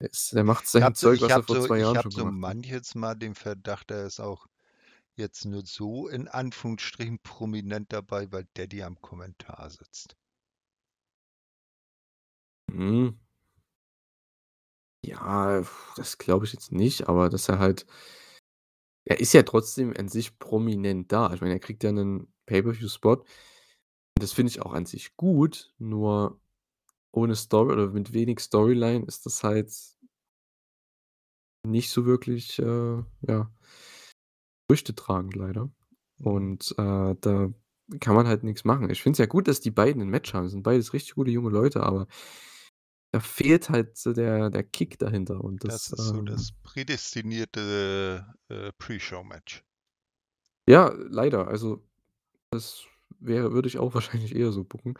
Ist 0.00 0.32
der 0.34 0.44
macht 0.44 0.66
Ich 0.74 0.82
sein 0.82 0.82
habe 0.82 0.96
so 0.96 1.08
Zeug, 1.08 1.14
ich 1.14 1.22
was 1.22 1.36
er 1.36 1.36
habe 1.36 1.46
vor 1.46 1.56
so 1.56 1.62
2 1.62 1.78
ich 1.78 1.80
Jahren 1.80 1.96
habe 1.96 2.02
schon 2.02 2.10
so 2.10 2.24
gemacht 2.24 2.44
hat. 2.46 2.56
manches 2.56 2.94
Mal 2.94 3.14
den 3.16 3.34
Verdacht, 3.34 3.90
er 3.90 4.06
ist 4.06 4.20
auch 4.20 4.46
jetzt 5.16 5.44
nur 5.46 5.64
so 5.66 6.08
in 6.08 6.28
Anführungsstrichen 6.28 7.20
prominent 7.20 7.92
dabei, 7.92 8.32
weil 8.32 8.46
Daddy 8.54 8.82
am 8.82 9.00
Kommentar 9.00 9.70
sitzt. 9.70 10.16
Hm. 12.70 13.10
Ja, 15.04 15.62
das 15.96 16.18
glaube 16.18 16.44
ich 16.44 16.52
jetzt 16.52 16.72
nicht, 16.72 17.08
aber 17.08 17.30
dass 17.30 17.48
er 17.48 17.58
halt 17.58 17.86
er 19.06 19.20
ist 19.20 19.32
ja 19.32 19.42
trotzdem 19.42 19.94
an 19.96 20.08
sich 20.08 20.38
prominent 20.38 21.10
da. 21.12 21.32
Ich 21.32 21.40
meine, 21.40 21.54
er 21.54 21.58
kriegt 21.60 21.82
ja 21.84 21.92
'nen 21.92 22.32
Pay-per-View-Spot. 22.46 23.24
Das 24.16 24.32
finde 24.32 24.50
ich 24.50 24.62
auch 24.62 24.72
an 24.74 24.86
sich 24.86 25.16
gut, 25.16 25.74
nur 25.78 26.40
ohne 27.12 27.36
Story 27.36 27.72
oder 27.74 27.88
mit 27.90 28.12
wenig 28.14 28.40
Storyline 28.40 29.06
ist 29.06 29.26
das 29.26 29.44
halt 29.44 29.70
nicht 31.64 31.90
so 31.90 32.06
wirklich, 32.06 32.58
äh, 32.58 33.02
ja 33.26 33.50
früchtetragend 34.70 35.34
leider. 35.34 35.64
Mhm. 36.18 36.26
Und, 36.26 36.70
äh, 36.78 37.16
da 37.20 37.48
kann 37.98 38.14
man 38.14 38.28
halt 38.28 38.44
nix 38.44 38.64
machen. 38.64 38.88
Ich 38.88 39.02
finde 39.02 39.14
es 39.14 39.18
ja 39.18 39.26
gut, 39.26 39.48
dass 39.48 39.58
die 39.60 39.72
beiden 39.72 40.00
'n 40.00 40.08
Match 40.08 40.32
haben. 40.32 40.48
Sind 40.48 40.62
beides 40.62 40.92
richtig 40.92 41.14
gute 41.16 41.32
junge 41.32 41.50
Leute, 41.50 41.82
aber 41.82 42.06
da 43.12 43.20
fehlt 43.20 43.70
halt 43.70 43.96
so 43.96 44.12
der 44.12 44.50
der 44.50 44.62
Kick 44.62 44.98
dahinter 44.98 45.42
und 45.42 45.64
Das 45.64 45.88
das, 45.88 45.98
ist 45.98 46.08
so 46.08 46.18
ähm 46.18 46.26
das 46.26 46.52
prädestinierte, 46.62 48.24
äh, 48.48 48.72
Pre-Show-Match. 48.78 49.64
Ja, 50.68 50.94
leider. 51.08 51.48
Also, 51.48 51.84
das 52.50 52.84
wäre 53.18 53.52
würde 53.52 53.68
ich 53.68 53.78
auch 53.78 53.94
wahrscheinlich 53.94 54.34
eher 54.34 54.52
so 54.52 54.64
booken. 54.64 54.94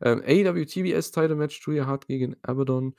Ähm, 0.00 0.22
AEW 0.24 0.64
TBS 0.64 1.10
Title 1.10 1.36
Match, 1.36 1.60
Julia 1.66 1.86
Hart 1.86 2.06
gegen 2.06 2.36
Abaddon. 2.42 2.94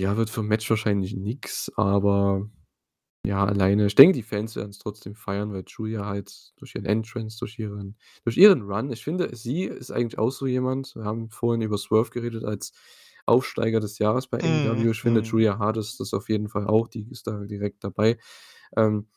Ja, 0.00 0.16
wird 0.16 0.30
vom 0.30 0.46
Match 0.48 0.68
wahrscheinlich 0.70 1.14
nix, 1.14 1.70
aber 1.76 2.48
ja, 3.26 3.44
alleine 3.44 3.86
ich 3.86 3.94
denke, 3.94 4.14
die 4.14 4.22
Fans 4.22 4.56
werden's 4.56 4.78
trotzdem 4.78 5.14
feiern, 5.14 5.52
weil 5.52 5.64
Julia 5.66 6.06
halt 6.06 6.52
durch 6.56 6.74
ihren 6.74 6.86
Entrance, 6.86 7.38
durch 7.38 7.58
ihren 7.58 7.96
durch 8.24 8.38
ihren 8.38 8.62
Run 8.62 8.90
ich 8.90 9.04
finde, 9.04 9.34
sie 9.36 9.64
ist 9.64 9.90
eigentlich 9.90 10.18
auch 10.18 10.30
so 10.30 10.46
jemand 10.46 10.94
wir 10.96 11.04
haben 11.04 11.28
vorhin 11.28 11.60
über 11.60 11.76
Swerve 11.76 12.10
geredet 12.10 12.44
als 12.44 12.72
Aufsteiger 13.26 13.80
des 13.80 13.98
Jahres 13.98 14.26
bei 14.28 14.38
AEW. 14.40 14.74
Mhm, 14.74 14.92
Ich 14.92 15.02
finde, 15.02 15.20
mhm. 15.20 15.22
Julia 15.22 15.58
Hart 15.58 15.76
ist 15.78 16.00
das 16.00 16.14
auf 16.14 16.28
jeden 16.28 16.48
Fall 16.48 16.66
auch, 16.66 16.88
die 16.88 17.08
ist 17.10 17.26
da 17.26 17.38
direkt 17.44 17.84
dabei. 17.84 18.18
Ähm 18.76 19.08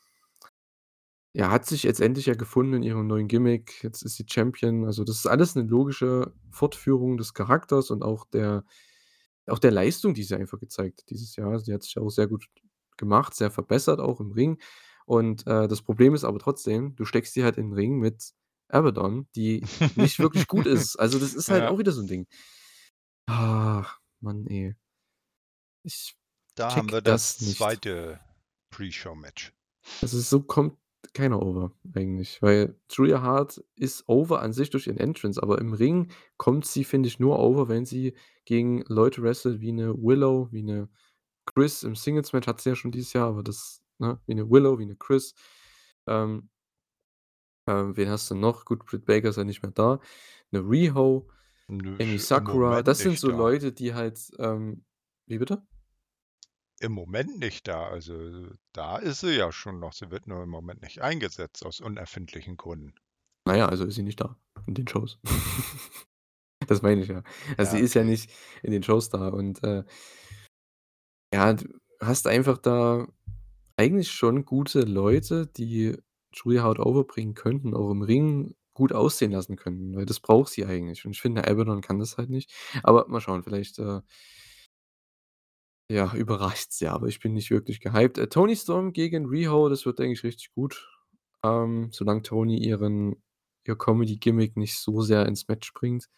ja, 1.36 1.50
hat 1.50 1.66
sich 1.66 1.82
jetzt 1.82 2.00
endlich 2.00 2.26
ja 2.26 2.34
gefunden 2.34 2.74
in 2.74 2.82
ihrem 2.84 3.06
neuen 3.08 3.26
Gimmick. 3.26 3.82
Jetzt 3.82 4.02
ist 4.02 4.14
sie 4.16 4.24
Champion. 4.28 4.84
Also, 4.84 5.02
das 5.02 5.16
ist 5.16 5.26
alles 5.26 5.56
'ne 5.56 5.62
logische 5.64 6.32
Fortführung 6.50 7.16
des 7.16 7.34
Charakters 7.34 7.90
und 7.90 8.02
auch 8.04 8.24
der 8.26 8.64
auch 9.48 9.58
der 9.60 9.72
Leistung, 9.72 10.14
die 10.14 10.22
sie 10.24 10.36
einfach 10.36 10.60
gezeigt 10.60 11.00
hat 11.02 11.10
dieses 11.10 11.36
Jahr. 11.36 11.58
Sie 11.60 11.72
hat 11.74 11.82
sich 11.84 11.98
auch 11.98 12.10
sehr 12.10 12.28
gut 12.28 12.46
gemacht, 12.98 13.34
sehr 13.34 13.50
verbessert 13.50 14.00
auch 14.00 14.20
im 14.20 14.32
Ring. 14.32 14.58
Und, 15.06 15.46
äh, 15.48 15.68
das 15.68 15.82
Problem 15.82 16.14
ist 16.14 16.24
aber 16.24 16.38
trotzdem, 16.40 16.96
du 16.96 17.04
steckst 17.06 17.34
sie 17.34 17.44
halt 17.44 17.58
in 17.58 17.68
'n 17.70 17.74
Ring 17.74 17.98
mit 18.00 18.32
Abaddon, 18.68 19.28
die 19.36 19.68
nicht 19.94 20.20
wirklich 20.20 20.46
gut 20.48 20.66
ist. 20.68 20.96
Also, 20.96 21.18
das 21.18 21.34
ist 21.34 21.50
halt 21.50 21.66
Ja. 21.66 21.68
auch 21.68 21.78
wieder 21.78 21.92
so 21.92 22.00
'n 22.02 22.06
Ding. 22.08 22.26
Ach, 23.28 24.00
Mann, 24.20 24.46
ey. 24.48 24.74
Ich 25.86 26.16
Da 26.56 26.72
haben 26.76 26.90
wir 26.92 27.00
das 27.02 27.36
das. 27.38 27.38
2. 27.38 28.20
Pre-Show-Match. 28.70 29.52
Also, 30.02 30.18
so 30.20 30.42
kommt 30.42 30.76
keiner 31.12 31.40
over 31.42 31.72
eigentlich, 31.94 32.40
weil 32.42 32.78
Julia 32.90 33.22
Hart 33.22 33.62
ist 33.76 34.04
over 34.08 34.40
an 34.42 34.52
sich 34.52 34.70
durch 34.70 34.86
ihren 34.86 34.96
Entrance, 34.98 35.40
aber 35.42 35.58
im 35.60 35.72
Ring 35.72 36.10
kommt 36.38 36.66
sie, 36.66 36.84
finde 36.84 37.06
ich, 37.08 37.20
nur 37.20 37.38
over, 37.38 37.68
wenn 37.68 37.84
sie 37.86 38.14
gegen 38.44 38.82
Leute 38.88 39.22
wrestelt 39.22 39.60
wie 39.60 39.72
'ne 39.72 39.94
Willow, 39.96 40.48
wie 40.50 40.62
'ne 40.62 40.88
Kris. 41.46 41.82
Im 41.84 41.96
Singles-Match 41.96 42.46
hat 42.48 42.60
sie 42.60 42.70
ja 42.70 42.76
schon 42.76 42.92
dieses 42.92 43.12
Jahr, 43.14 43.28
aber 43.28 43.42
das 43.42 43.82
ne, 43.98 44.20
wie 44.26 44.34
'ne 44.34 44.50
Willow, 44.50 44.78
wie 44.78 44.86
'ne 44.86 44.96
Kris. 44.96 45.34
Ähm 46.08 46.48
ähm, 47.68 47.96
wen 47.96 48.08
hast 48.10 48.30
du 48.30 48.34
noch? 48.34 48.64
Gut, 48.64 48.84
Britt 48.84 49.06
Baker 49.06 49.30
ist 49.30 49.36
ja 49.36 49.44
nicht 49.44 49.62
mehr 49.62 49.72
da. 49.72 50.00
'Ne 50.50 50.60
Riho, 50.60 51.28
Nö, 51.68 51.96
im 51.98 52.18
Sakura. 52.18 52.68
Moment 52.70 52.88
Das 52.88 52.98
sind 52.98 53.18
so 53.18 53.30
da. 53.30 53.36
Leute, 53.36 53.72
die 53.72 53.94
halt, 53.94 54.18
ähm 54.38 54.84
wie 55.26 55.38
bitte? 55.38 55.62
Im 56.80 56.92
Moment 56.92 57.38
nicht 57.38 57.66
da. 57.68 57.86
Also, 57.88 58.48
da 58.72 58.98
ist 58.98 59.20
sie 59.20 59.36
ja 59.36 59.50
schon 59.52 59.78
noch. 59.80 59.92
Sie 59.92 60.10
wird 60.10 60.26
nur 60.26 60.42
im 60.42 60.50
Moment 60.50 60.82
nicht 60.82 61.00
eingesetzt 61.00 61.64
aus 61.64 61.80
unerfindlichen 61.80 62.56
Gründen. 62.56 62.94
Na 63.46 63.56
ja, 63.56 63.68
also 63.68 63.84
ist 63.84 63.94
sie 63.94 64.02
nicht 64.02 64.20
da 64.20 64.36
in 64.66 64.74
den 64.74 64.88
Shows. 64.88 65.18
Das 66.66 66.80
meine 66.80 67.02
ich 67.02 67.08
ja. 67.08 67.22
Also, 67.58 67.72
sie 67.72 67.80
Ja, 67.80 67.84
ist 67.84 67.92
ja 67.94 68.04
nicht 68.04 68.30
in 68.62 68.72
den 68.72 68.82
Shows 68.82 69.10
da 69.10 69.28
und, 69.28 69.62
äh 69.62 69.84
ja, 71.34 71.52
du 71.52 71.68
hast 72.00 72.26
einfach 72.26 72.58
da 72.58 73.06
eigentlich 73.76 74.10
schon 74.10 74.44
gute 74.44 74.80
Leute, 74.82 75.46
die 75.46 75.96
Julia 76.32 76.62
Hart 76.62 76.78
overbringen 76.78 77.34
könnten, 77.34 77.74
auch 77.74 77.90
im 77.90 78.02
Ring 78.02 78.54
gut 78.74 78.92
aussehen 78.92 79.32
lassen 79.32 79.56
könnten, 79.56 79.96
weil 79.96 80.06
das 80.06 80.20
braucht 80.20 80.52
sie 80.52 80.64
eigentlich. 80.66 81.04
Und 81.04 81.12
ich 81.12 81.22
finde, 81.22 81.48
Abaddon 81.48 81.80
kann 81.80 81.98
das 81.98 82.18
halt 82.18 82.30
nicht. 82.30 82.52
Aber 82.82 83.06
mal 83.08 83.20
schauen, 83.20 83.42
vielleicht, 83.42 83.78
äh 83.78 84.00
ja, 85.90 86.14
überrascht's 86.14 86.80
ja, 86.80 86.92
aber 86.92 87.08
ich 87.08 87.20
bin 87.20 87.34
nicht 87.34 87.50
wirklich 87.50 87.80
gehypt. 87.80 88.18
Äh, 88.18 88.28
Toni 88.28 88.56
Storm 88.56 88.92
gegen 88.92 89.26
Riho, 89.26 89.68
das 89.68 89.84
wird, 89.84 89.98
denke 89.98 90.14
ich, 90.14 90.24
richtig 90.24 90.52
gut. 90.54 90.88
Ähm, 91.44 91.90
solange 91.92 92.22
Toni 92.22 92.58
ihren 92.58 93.16
ihr 93.66 93.76
Comedy-Gimmick 93.76 94.56
nicht 94.56 94.78
so 94.78 95.02
sehr 95.02 95.26
ins 95.26 95.48
Match 95.48 95.72
bringt. 95.72 96.08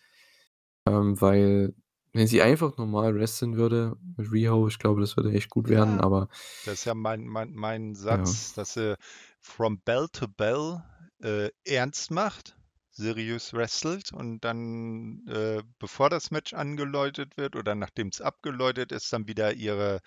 Ähm, 0.86 1.20
weil 1.20 1.74
wenn 2.12 2.26
sie 2.26 2.42
einfach 2.42 2.76
normal 2.76 3.14
wresteln 3.14 3.56
würde 3.56 3.96
mit 4.16 4.32
Riho, 4.32 4.68
ich 4.68 4.78
glaube, 4.78 5.00
das 5.00 5.16
würde 5.16 5.32
echt 5.32 5.50
gut 5.50 5.68
werden, 5.68 5.96
Ja, 5.96 6.02
aber 6.02 6.28
das 6.64 6.74
ist 6.74 6.84
ja 6.84 6.94
mein 6.94 7.26
mein 7.26 7.52
mein 7.54 7.94
ja. 7.94 8.00
Satz, 8.00 8.54
dass 8.54 8.74
sie 8.74 8.96
from 9.40 9.80
bell 9.84 10.08
to 10.12 10.26
bell, 10.26 10.82
äh, 11.22 11.51
ernst 11.64 12.10
macht, 12.10 12.56
seriös 12.90 13.52
wrestelt 13.55 14.12
und 14.12 14.40
dann, 14.40 15.26
äh, 15.28 15.62
bevor 15.78 16.10
das 16.10 16.30
Match 16.30 16.55
angeläutet 16.55 17.36
wird 17.36 17.56
oder 17.56 17.74
nachdem 17.74 18.09
es 18.09 18.20
abgeläutet 18.20 18.93
ist, 18.93 19.12
dann 19.12 19.26
wieder 19.28 19.52
ihre 19.55 20.01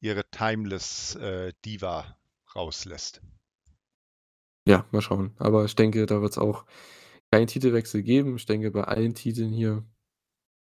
ihre 0.00 0.24
timeless, 0.30 1.14
äh, 1.16 1.52
Diva 1.64 2.16
rauslässt. 2.54 3.22
Ja, 4.66 4.86
mal 4.92 5.02
schauen. 5.02 5.34
Aber 5.38 5.64
ich 5.64 5.74
denke, 5.76 6.06
da 6.06 6.20
wird's 6.22 6.38
auch 6.38 6.64
keinen 7.30 7.46
Titelwechsel 7.46 8.02
geben. 8.02 8.36
Ich 8.36 8.46
denke, 8.46 8.70
bei 8.70 8.84
allen 8.84 9.14
Titeln 9.14 9.52
hier 9.52 9.84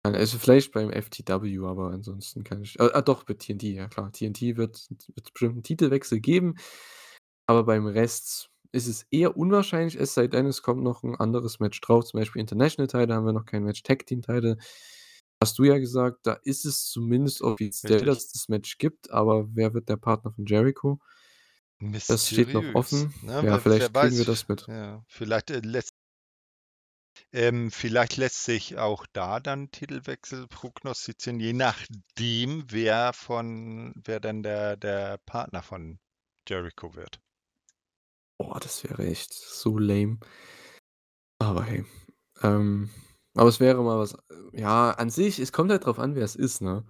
also 0.03 0.39
vielleicht 0.39 0.71
beim 0.71 0.91
FTW, 0.91 1.59
aber 1.65 1.91
ansonsten 1.91 2.43
kann 2.43 2.63
ich 2.63 2.79
ah, 2.81 2.89
ah 2.93 3.01
doch, 3.01 3.23
bei 3.23 3.35
TNT, 3.35 3.63
ja 3.63 3.87
klar. 3.87 4.11
TNT 4.11 4.57
wird 4.57 4.89
wird's 5.15 5.31
bestimmt 5.31 5.57
'n 5.57 5.63
Titelwechsel 5.63 6.19
geben, 6.19 6.55
aber 7.47 7.63
beim 7.65 7.85
Rest 7.85 8.49
ist 8.73 8.87
es 8.87 9.03
eher 9.11 9.37
unwahrscheinlich, 9.37 9.95
es 9.99 10.13
sei 10.13 10.27
denn, 10.27 10.45
es 10.47 10.61
kommt 10.63 10.83
noch 10.83 11.03
'n 11.03 11.15
anderes 11.15 11.59
Match 11.59 11.79
drauf, 11.81 12.05
zum 12.05 12.19
Beispiel 12.19 12.41
International 12.41 12.87
Title 12.87 13.15
haben 13.15 13.25
wir 13.25 13.33
noch 13.33 13.45
kein 13.45 13.63
Match, 13.63 13.83
Tag 13.83 14.05
Team 14.07 14.21
Title 14.21 14.57
hast 15.43 15.57
du 15.59 15.63
ja 15.65 15.79
gesagt, 15.79 16.19
da 16.27 16.33
ist 16.43 16.65
es 16.65 16.85
zumindest 16.87 17.41
offiziell, 17.41 18.03
Richtig. 18.03 18.05
dass 18.05 18.25
es 18.25 18.31
das 18.33 18.49
Match 18.49 18.77
gibt, 18.77 19.11
aber 19.11 19.47
wer 19.55 19.73
wird 19.73 19.89
der 19.89 19.97
Partner 19.97 20.31
von 20.33 20.45
Jericho? 20.45 20.99
Das 22.05 22.29
steht 22.29 22.53
noch 22.53 22.69
Mysteriös, 22.69 22.75
offen. 22.75 23.15
ne? 23.21 23.41
Ja, 23.41 23.57
vielleicht 23.57 23.95
kriegen 23.95 24.17
wir 24.19 24.25
das 24.25 24.47
mit. 24.47 24.67
ja, 24.67 25.03
vielleicht, 25.07 25.49
äh, 25.51 25.59
lässt 25.59 25.91
ähm, 27.33 27.71
vielleicht 27.71 28.15
lässt 28.17 28.45
sich 28.45 28.77
auch 28.77 29.05
da 29.11 29.39
dann 29.41 29.69
Titelwechsel 29.71 30.47
prognostizieren, 30.47 31.39
je 31.41 31.51
nachdem, 31.53 32.65
wer 32.71 33.11
von 33.13 33.93
wer 34.05 34.19
dann 34.21 34.43
der 34.43 34.77
der 34.77 35.17
Partner 35.17 35.61
von 35.61 35.99
Jericho 36.47 36.95
wird. 36.95 37.19
Boah, 38.41 38.59
das 38.59 38.83
wäre 38.83 39.05
echt 39.05 39.33
so 39.33 39.77
lame. 39.77 40.17
Aber 41.39 41.63
hey, 41.63 41.85
ähm, 42.43 42.89
aber 43.35 43.49
es 43.49 43.59
wäre 43.59 43.83
mal 43.83 43.99
was 43.99 44.15
ja, 44.53 44.91
an 44.91 45.09
sich, 45.09 45.39
es 45.39 45.51
kommt 45.51 45.71
halt 45.71 45.85
drauf 45.85 45.99
an, 45.99 46.15
wer 46.15 46.23
es 46.23 46.35
ist, 46.35 46.61
ne? 46.61 46.83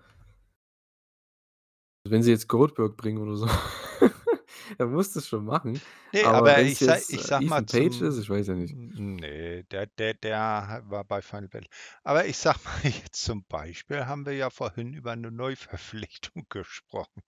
Wenn 2.07 2.23
sie 2.23 2.31
jetzt 2.31 2.47
Goldberg 2.47 2.97
bringen 2.97 3.19
oder 3.19 3.35
so, 3.35 3.47
dann 4.77 4.91
musst 4.91 5.15
du's 5.15 5.27
schon 5.27 5.45
machen. 5.45 5.81
Ne, 6.13 6.29
Aber 6.29 6.31
aber 6.33 6.61
ich 6.61 6.81
jetzt, 6.81 7.09
ich 7.09 7.31
äh, 7.35 7.41
mal 7.41 7.61
Ethan 7.61 7.67
Page 7.67 8.01
ist, 8.01 8.17
ich 8.17 8.29
weiß 8.29 8.47
ja 8.47 8.55
nicht. 8.55 8.75
n 8.75 9.15
ne, 9.17 9.63
der 9.65 9.87
der 9.87 10.13
der 10.15 10.83
war 10.87 11.03
bei 11.05 11.21
Final 11.21 11.47
Battle. 11.49 11.69
Aber 12.03 12.25
ich 12.25 12.37
sage 12.37 12.59
mal 12.65 12.83
jetzt 12.91 13.23
zum 13.23 13.43
Beispiel 13.45 14.05
haben 14.05 14.25
wir 14.25 14.33
ja 14.33 14.49
vorhin 14.49 14.93
über 14.93 15.15
'ne 15.15 15.31
Neuverpflichtung 15.31 16.45
gesprochen. 16.49 17.23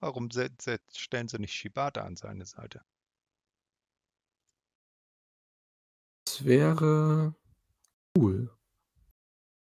Warum 0.00 0.28
stellen 0.30 1.28
sie 1.28 1.38
nicht 1.38 1.54
Shibata 1.54 2.02
an 2.02 2.16
seine 2.16 2.44
Seite? 2.44 2.82
Das 6.32 6.46
wäre 6.46 7.34
cool. 8.16 8.50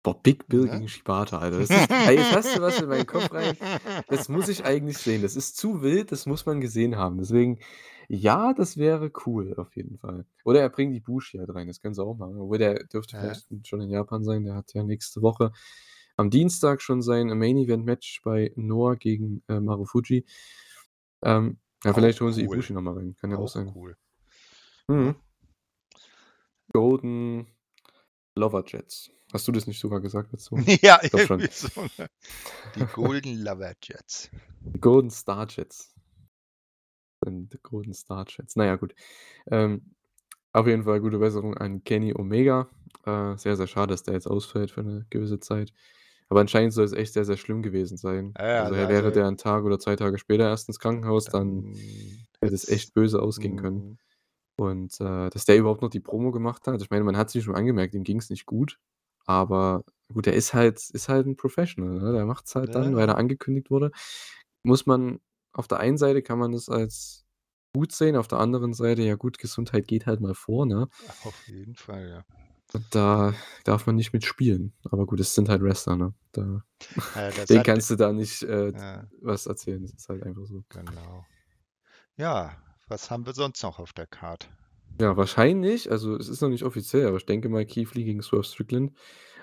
Boah, 0.03 0.21
Big 0.21 0.49
Bill 0.49 0.65
Ne? 0.65 0.71
gegen 0.73 0.89
Shibata, 0.89 1.39
Alter. 1.39 1.61
Das 1.61 1.71
ist 1.71 1.91
jetzt 1.91 2.33
hast 2.35 2.57
du 2.57 2.63
was 2.63 2.81
in 2.81 2.89
meinen 2.89 3.07
Kopf 3.07 3.33
rein. 3.33 3.57
Das 4.09 4.29
muss 4.29 4.49
ich 4.49 4.65
eigentlich 4.65 4.99
sehen. 4.99 5.23
Das 5.23 5.37
ist 5.37 5.57
zu 5.57 5.83
wild, 5.83 6.11
das 6.11 6.27
muss 6.27 6.47
man 6.47 6.61
gesehen 6.61 6.97
haben. 6.97 7.19
Deswegen, 7.19 7.61
ja, 8.09 8.53
das 8.55 8.77
wäre 8.77 9.13
cool 9.25 9.55
auf 9.57 9.77
jeden 9.77 9.99
Fall. 9.99 10.27
Oder 10.45 10.61
er 10.63 10.69
bringt 10.69 10.97
Ibushi 10.97 11.39
halt 11.39 11.55
rein, 11.55 11.69
das 11.69 11.81
können 11.81 11.95
sie 11.95 12.03
auch 12.03 12.17
machen. 12.17 12.37
Obwohl, 12.41 12.59
der 12.59 12.83
dürfte 12.87 13.15
Ja. 13.15 13.21
vielleicht 13.23 13.69
schon 13.69 13.81
in 13.81 13.91
Japan 13.91 14.25
sein. 14.25 14.43
Der 14.45 14.57
hat 14.57 14.75
ja 14.75 14.83
nächste 14.83 15.23
Woche 15.23 15.53
am 16.17 16.29
Dienstag 16.31 16.83
schon 16.83 17.03
sein 17.03 17.29
Main 17.39 17.57
Event 17.57 17.85
Match 17.85 18.21
bei 18.25 18.53
Noah 18.57 18.97
gegen, 18.97 19.45
äh, 19.47 19.61
Marufuji. 19.61 20.25
Ähm, 21.23 21.59
ja, 21.85 21.95
vielleicht 21.95 22.21
holen 22.21 22.33
sie 22.33 22.49
cool. 22.49 22.55
Ibushi 22.57 22.73
noch 22.73 22.83
mal 22.83 22.95
rein. 22.95 23.15
Kann 23.21 23.31
ja 23.31 23.37
auch 23.37 23.43
Auch 23.43 23.49
sein. 23.49 23.71
cool. 23.77 23.97
Mhm. 24.89 25.15
Golden 26.73 27.47
Lover 28.37 28.65
Jets. 28.67 29.11
Hast 29.33 29.47
du 29.49 29.53
das 29.53 29.67
nicht 29.67 29.81
sogar 29.81 30.01
gesagt 30.01 30.33
dazu? 30.33 30.57
Ja, 30.83 31.01
Ich 31.03 31.11
schon. 31.25 31.47
so, 31.53 31.69
ne? 31.99 32.09
Die 32.77 32.85
Golden 32.95 33.43
Lover 33.43 33.75
Jets. 33.83 34.31
Die 34.75 34.81
Golden 34.81 35.11
Star 35.11 35.47
Jets. 35.49 35.95
Die 37.27 37.59
Golden 37.63 37.95
Star 37.95 38.25
Jets. 38.29 38.57
Na 38.57 38.65
ja, 38.65 38.77
gut. 38.77 38.95
Ähm, 39.51 39.95
auf 40.53 40.67
jeden 40.67 40.85
Fall 40.85 41.01
gute 41.01 41.19
Besserung 41.19 41.57
an 41.57 41.85
Kenny 41.85 42.15
Omega. 42.15 42.69
Äh, 43.05 43.37
sehr, 43.37 43.57
sehr 43.57 43.67
schade, 43.67 43.93
dass 43.93 44.03
der 44.03 44.15
jetzt 44.15 44.27
ausfällt 44.27 44.71
für 44.71 44.83
'ne 44.83 45.07
gewisse 45.11 45.41
Zeit. 45.41 45.73
Aber 46.29 46.41
anscheinend 46.41 46.73
soll 46.73 46.85
es 46.85 46.93
echt 46.93 47.13
sehr, 47.13 47.25
sehr 47.25 47.37
schlimm 47.37 47.63
gewesen 47.63 47.97
sein. 47.97 48.35
Ja, 48.39 48.45
ja, 48.47 48.61
Also, 48.61 48.75
also 48.75 48.89
wäre 48.89 49.05
also 49.05 49.11
der 49.11 49.27
'n 49.29 49.37
Tag 49.37 49.65
oder 49.65 49.79
2 49.79 49.97
Tage 49.97 50.19
später 50.19 50.45
erst 50.49 50.69
ins 50.69 50.79
Krankenhaus, 50.79 51.25
dann 51.27 51.65
dann 51.65 51.75
hätte 52.41 52.55
es 52.55 52.69
echt 52.69 52.95
böse 52.95 53.21
ausgehen 53.21 53.57
können. 53.57 53.99
Und, 54.59 55.01
äh, 55.01 55.31
dass 55.31 55.45
der 55.47 55.57
überhaupt 55.59 55.83
noch 55.83 55.91
die 55.91 56.01
Promo 56.01 56.33
gemacht 56.33 56.67
hat 56.67 56.83
ich 56.83 56.91
meine, 56.91 57.05
man 57.05 57.17
hat's 57.17 57.35
ihm 57.37 57.43
schon 57.43 57.55
angemerkt, 57.57 57.95
ihm 57.95 58.03
ging's 58.05 58.29
nicht 58.31 58.45
gut. 58.47 58.79
Aber 59.27 59.85
gut, 60.13 60.27
der 60.27 60.35
ist 60.35 60.53
halt 60.55 60.79
ist 60.91 61.09
halt 61.09 61.27
'n 61.29 61.37
Professional, 61.37 61.95
ne? 62.01 62.13
Der 62.13 62.27
macht's 62.27 62.55
halt 62.57 62.75
dann, 62.75 62.95
weil 62.97 63.09
Ja. 63.09 63.11
er 63.11 63.19
angekündigt 63.19 63.71
wurde. 63.71 63.93
Muss 64.65 64.87
man 64.87 65.21
auf 65.53 65.69
der 65.69 65.79
einen 65.81 65.99
Seite 65.99 66.23
kann 66.23 66.39
man 66.41 66.53
das 66.53 66.69
als 66.69 67.25
gut 67.75 67.93
sehen, 67.93 68.17
auf 68.17 68.29
der 68.29 68.39
anderen 68.41 68.73
Seite, 68.75 69.03
ja 69.03 69.15
gut, 69.17 69.39
Gesundheit 69.39 69.87
geht 69.89 70.07
halt 70.07 70.21
mal 70.21 70.35
vor, 70.35 70.67
ne? 70.67 70.89
Auf 71.21 71.47
jeden 71.47 71.75
Fall, 71.77 72.09
ja. 72.09 72.25
Und 72.75 72.95
da 72.95 73.35
darf 73.65 73.87
man 73.87 73.97
nicht 73.97 74.13
mit 74.13 74.25
spielen. 74.25 74.75
Aber 74.91 75.07
gut, 75.07 75.21
es 75.21 75.35
sind 75.35 75.49
halt 75.49 75.63
Wrestler, 75.63 75.97
ne? 75.97 76.15
Da 76.33 76.63
Ja, 77.15 77.31
hat 77.55 77.63
kannst 77.63 77.91
du 77.91 77.97
da 77.97 78.13
nicht, 78.13 78.43
äh, 78.43 78.73
Ja. 78.73 79.09
was 79.21 79.47
erzählen. 79.47 79.83
Das 79.83 79.93
ist 79.95 80.09
halt 80.09 80.23
einfach 80.23 80.45
so. 80.47 80.65
Genau. 80.71 81.27
Ja, 82.17 82.59
was 82.89 83.11
haben 83.11 83.27
wir 83.27 83.35
sonst 83.35 83.63
noch 83.63 83.79
auf 83.79 83.93
der 83.93 84.07
Card? 84.07 84.51
Ja, 85.01 85.17
wahrscheinlich 85.17 85.91
also, 85.93 86.17
es 86.17 86.29
ist 86.29 86.41
noch 86.41 86.49
nicht 86.49 86.65
offiziell, 86.65 87.07
aber 87.07 87.19
ich 87.19 87.27
denke 87.27 87.49
mal 87.49 87.65
Keith 87.65 87.93
gegen 87.93 88.21
Swerve 88.23 88.43
Strickland. 88.45 88.93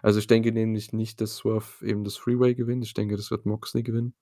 Also, 0.01 0.19
ich 0.19 0.27
denke 0.27 0.51
nämlich 0.51 0.91
nicht, 0.91 1.21
dass 1.21 1.37
Swerve 1.37 1.85
eben 1.85 2.03
das 2.03 2.17
Freeway 2.17 2.55
gewinnt. 2.55 2.83
Ich 2.85 2.93
denke, 2.93 3.15
das 3.15 3.31
wird 3.31 3.45
Moxley 3.45 3.81
gewinnen. 3.83 4.13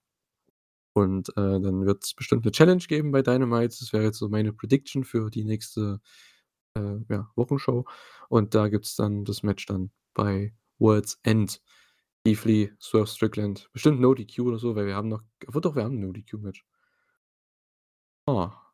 Und, 0.98 1.30
äh, 1.30 1.34
dann 1.60 1.86
wird's 1.86 2.14
bestimmt 2.14 2.46
'ne 2.46 2.52
Challenge 2.52 2.84
geben 2.88 3.12
bei 3.12 3.22
Dynamite. 3.24 3.76
Das 3.80 3.94
wäre 3.94 4.04
jetzt 4.04 4.20
so 4.20 4.30
meine 4.30 4.54
Prediction 4.54 5.04
für 5.04 5.30
die 5.32 5.44
nächste, 5.44 6.00
äh, 6.76 6.98
ja, 7.10 7.32
Wochenshow. 7.36 7.86
Und 8.30 8.56
da 8.56 8.70
gibt's 8.70 8.96
dann 8.96 9.26
das 9.26 9.44
Match 9.44 9.66
dann 9.68 9.92
bei 10.14 10.54
World's 10.80 11.20
End. 11.24 11.62
Keith 12.26 12.46
Lee, 12.46 12.72
Swerve 12.82 13.08
Strickland. 13.08 13.70
Bestimmt 13.74 14.00
No 14.02 14.14
DQ 14.16 14.40
oder 14.48 14.60
so, 14.60 14.76
weil 14.76 14.88
wir 14.88 14.96
haben 14.96 15.10
noch 15.10 15.24
obwohl 15.48 15.62
doch, 15.62 15.76
wir 15.76 15.84
haben 15.86 15.96
'n 15.98 16.02
No 16.02 16.12
DQ 16.14 16.40
Match. 16.40 16.64
Ah. 18.28 18.73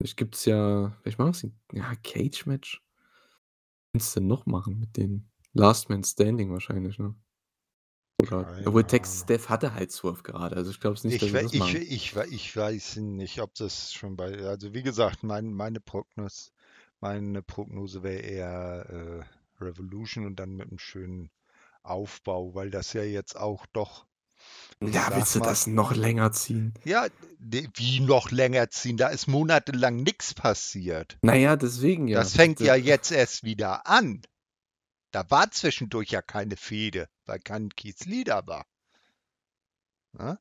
Vielleicht 0.00 0.16
gibt's 0.16 0.44
ja 0.44 0.96
vielleicht 1.02 1.18
machen 1.18 1.32
sie 1.34 1.52
ja, 1.72 1.92
Cage 2.02 2.46
Match? 2.46 2.80
Was 3.94 4.12
denn 4.14 4.26
noch 4.26 4.44
machen 4.46 4.80
mit 4.80 4.96
den 4.96 5.30
Last 5.52 5.88
Man 5.88 6.02
Standing 6.02 6.50
wahrscheinlich, 6.50 6.98
ne? 6.98 7.14
Oder 8.20 8.46
Keine 8.46 8.64
obwohl 8.64 8.84
Tex. 8.86 9.20
Steph 9.22 9.48
hatte 9.48 9.74
halt 9.74 9.92
Swerve 9.92 10.22
gerade. 10.22 10.56
Also, 10.56 10.70
ich 10.70 10.80
glaube 10.80 10.94
es 10.96 11.04
nicht, 11.04 11.22
dass 11.22 11.30
Ich 11.30 11.34
wei 11.34 11.42
das 11.42 11.52
ich 11.52 11.74
machen. 11.74 11.74
ich 11.74 12.16
wei 12.16 12.26
ich 12.30 12.56
weiß 12.56 12.96
nicht, 12.96 13.38
ob 13.42 13.54
das 13.56 13.92
schon 13.92 14.16
bei 14.16 14.38
also, 14.46 14.72
wie 14.72 14.82
gesagt, 14.82 15.22
mein 15.22 15.52
meine 15.52 15.78
Prognos 15.80 16.50
meine 17.00 17.42
Prognose 17.42 18.02
wäre 18.02 18.20
eher, 18.22 19.26
äh, 19.60 19.62
Revolution 19.62 20.24
und 20.24 20.36
dann 20.36 20.56
mit 20.56 20.70
'nem 20.70 20.78
schönen 20.78 21.30
Aufbau, 21.82 22.54
weil 22.54 22.70
das 22.70 22.94
ja 22.94 23.02
jetzt 23.02 23.36
auch 23.36 23.66
doch 23.66 24.06
ich 24.06 24.13
Ja, 24.80 25.14
willst 25.14 25.34
du 25.34 25.40
das 25.40 25.66
noch 25.66 25.94
länger 25.94 26.32
ziehen? 26.32 26.74
Ja, 26.84 27.06
ne, 27.38 27.68
wie 27.74 28.00
noch 28.00 28.30
länger 28.30 28.70
ziehen? 28.70 28.96
Da 28.96 29.08
ist 29.08 29.26
monatelang 29.26 30.02
nix 30.02 30.34
passiert. 30.34 31.16
Na 31.22 31.34
ja, 31.34 31.56
deswegen 31.56 32.08
ja. 32.08 32.18
Das 32.18 32.34
fängt 32.34 32.60
ja 32.60 32.74
jetzt 32.74 33.10
erst 33.10 33.44
wieder 33.44 33.86
an. 33.86 34.22
Da 35.10 35.30
war 35.30 35.50
zwischendurch 35.50 36.10
ja 36.10 36.22
keine 36.22 36.56
Fehde, 36.56 37.08
weil 37.24 37.38
kein 37.38 37.70
Lee 38.04 38.24
da 38.24 38.46
war. 38.46 38.66
Ne? 40.12 40.38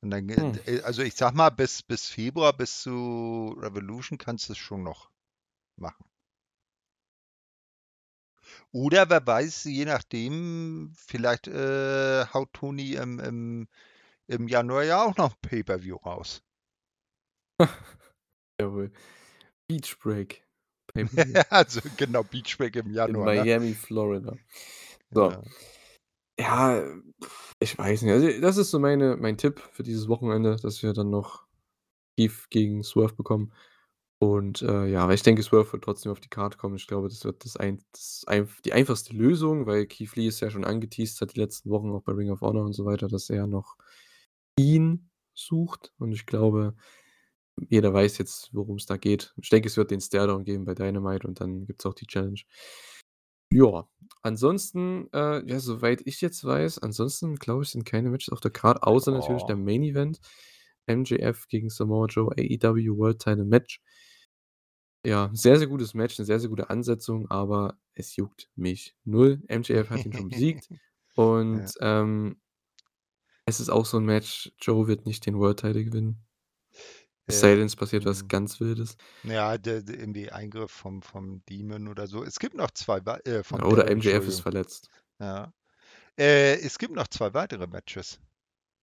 Und 0.00 0.10
dann 0.10 0.26
ge 0.26 0.36
Hm. 0.36 0.58
äh, 0.66 0.80
also, 0.80 1.02
ich 1.02 1.14
sage 1.14 1.36
mal, 1.36 1.50
bis 1.50 1.82
bis 1.82 2.08
Februar, 2.08 2.52
bis 2.52 2.82
zu 2.82 3.56
Revolution 3.60 4.18
kannst 4.18 4.48
du's 4.48 4.58
schon 4.58 4.82
noch 4.82 5.10
machen. 5.76 6.04
Oder 8.74 9.10
wer 9.10 9.26
weiß, 9.26 9.64
je 9.64 9.84
nachdem, 9.84 10.92
vielleicht, 10.96 11.46
äh, 11.46 12.24
haut 12.32 12.52
Tony 12.54 12.94
im 12.94 13.18
im 13.20 13.68
im 14.28 14.48
Januar 14.48 14.84
ja 14.84 15.04
auch 15.04 15.16
noch 15.16 15.32
'n 15.34 15.38
Pay-per-View 15.42 15.96
raus. 15.96 16.42
Jawohl. 18.60 18.90
Beach 19.68 19.98
Break. 20.00 20.42
Also, 21.50 21.80
genau, 21.96 22.22
Beach 22.22 22.56
Break 22.58 22.76
im 22.76 22.86
In 22.86 22.92
Januar, 22.94 23.30
ne? 23.32 23.40
Miami, 23.42 23.74
Florida. 23.74 24.36
So. 25.12 25.30
Ja. 25.30 25.42
Ja, 26.40 26.82
Ich 27.60 27.78
weiß 27.78 28.02
nicht. 28.02 28.12
Also, 28.12 28.40
das 28.40 28.56
ist 28.56 28.70
so 28.70 28.78
meine 28.78 29.16
mein 29.16 29.38
Tipp 29.38 29.60
für 29.72 29.82
dieses 29.82 30.08
Wochenende, 30.08 30.56
dass 30.56 30.82
wir 30.82 30.92
dann 30.92 31.10
noch 31.10 31.46
Heath 32.18 32.48
gegen 32.50 32.84
Swerve 32.84 33.14
bekommen. 33.14 33.52
Und, 34.22 34.62
äh, 34.62 34.86
ja, 34.86 35.02
aber 35.02 35.14
ich 35.14 35.24
denke, 35.24 35.42
Swerve 35.42 35.72
wird 35.72 35.82
trotzdem 35.82 36.12
auf 36.12 36.20
die 36.20 36.28
Card 36.28 36.56
kommen. 36.56 36.76
Ich 36.76 36.86
glaube, 36.86 37.08
das 37.08 37.24
wird 37.24 37.44
das 37.44 37.56
ein 37.56 37.82
das 37.90 38.22
einf 38.28 38.60
die 38.60 38.72
einfachste 38.72 39.12
Lösung, 39.16 39.66
weil 39.66 39.84
Keith 39.86 40.14
Lee 40.14 40.28
es 40.28 40.38
ja 40.38 40.48
schon 40.48 40.64
angeteased 40.64 41.20
hat 41.20 41.34
die 41.34 41.40
letzten 41.40 41.70
Wochen 41.70 41.90
auch 41.90 42.02
bei 42.02 42.12
Ring 42.12 42.30
of 42.30 42.40
Honor 42.40 42.64
und 42.64 42.72
so 42.72 42.84
weiter, 42.84 43.08
dass 43.08 43.30
er 43.30 43.48
noch 43.48 43.76
ihn 44.56 45.10
sucht. 45.34 45.92
Und 45.98 46.12
ich 46.12 46.24
glaube, 46.26 46.76
jeder 47.68 47.92
weiß 47.92 48.18
jetzt, 48.18 48.54
worum's 48.54 48.86
da 48.86 48.96
geht. 48.96 49.34
Ich 49.42 49.48
denke, 49.50 49.68
es 49.68 49.76
wird 49.76 49.90
den 49.90 50.00
Staredown 50.00 50.44
geben 50.44 50.64
bei 50.66 50.74
Dynamite 50.76 51.26
und 51.26 51.40
dann 51.40 51.66
gibt's 51.66 51.84
auch 51.84 51.94
die 51.94 52.06
Challenge. 52.06 52.42
Ja, 53.50 53.88
ansonsten, 54.22 55.08
äh, 55.12 55.44
ja, 55.50 55.58
soweit 55.60 56.00
ich 56.06 56.20
jetzt 56.20 56.44
weiß 56.44 56.78
ansonsten 56.78 57.36
glaube 57.36 57.64
ich, 57.64 57.70
sind 57.70 57.84
keine 57.84 58.08
Matches 58.10 58.32
auf 58.32 58.40
der 58.40 58.52
Card, 58.52 58.82
außer 58.84 59.10
natürlich 59.10 59.42
der 59.44 59.56
Oh. 59.56 59.58
Main 59.58 59.82
Event. 59.82 60.20
MJF 60.86 61.48
gegen 61.48 61.70
Samoa 61.70 62.06
Joe, 62.06 62.30
AEW 62.36 62.96
World 62.96 63.20
Title 63.20 63.44
Match. 63.44 63.80
Ja, 65.04 65.30
sehr, 65.32 65.58
sehr 65.58 65.66
gutes 65.66 65.94
Match, 65.94 66.16
'ne 66.18 66.24
sehr, 66.24 66.38
sehr 66.38 66.48
gute 66.48 66.70
Ansetzung, 66.70 67.28
aber 67.28 67.76
es 67.94 68.14
juckt 68.14 68.50
mich 68.54 68.94
null. 69.04 69.42
MJF 69.48 69.90
hat 69.90 70.04
ihn 70.04 70.12
schon 70.12 70.28
besiegt 70.28 70.70
Ja. 71.52 71.72
und, 71.72 71.74
ähm 71.80 72.36
es 73.48 73.58
ist 73.60 73.70
auch 73.70 73.86
so 73.86 73.96
'n 73.98 74.04
Match, 74.04 74.52
Joe 74.60 74.86
wird 74.86 75.04
nicht 75.04 75.26
den 75.26 75.36
World 75.38 75.58
Title 75.60 75.84
gewinnen. 75.84 76.24
Es 77.28 77.38
sei 77.40 77.54
Äh, 77.54 77.56
denn, 77.56 77.66
es 77.66 77.76
passiert 77.76 78.04
was 78.04 78.26
mhm. 78.26 78.28
ganz 78.28 78.60
Wildes. 78.60 78.96
Ja, 79.24 79.58
der 79.58 79.82
der 79.82 79.98
irgendwie 80.00 80.30
Eingriff 80.32 80.72
vom 80.72 81.02
vom 81.02 81.44
Demon 81.46 81.88
oder 81.88 82.06
so. 82.08 82.24
Es 82.24 82.38
gibt 82.40 82.56
noch 82.56 82.70
2 82.72 83.04
wei 83.06 83.18
äh, 83.24 83.44
Ja, 83.54 83.64
vom 83.64 83.66
oder 83.66 83.86
Devil, 83.86 83.90
MJF 83.90 84.26
ist 84.28 84.40
Entschuldigung. 84.40 84.40
verletzt. 84.40 84.88
Ja. 85.20 85.52
Äh, 86.18 86.56
es 86.60 86.78
gibt 86.78 86.94
noch 86.94 87.08
2 87.08 87.34
weitere 87.34 87.66
Matches. 87.68 88.20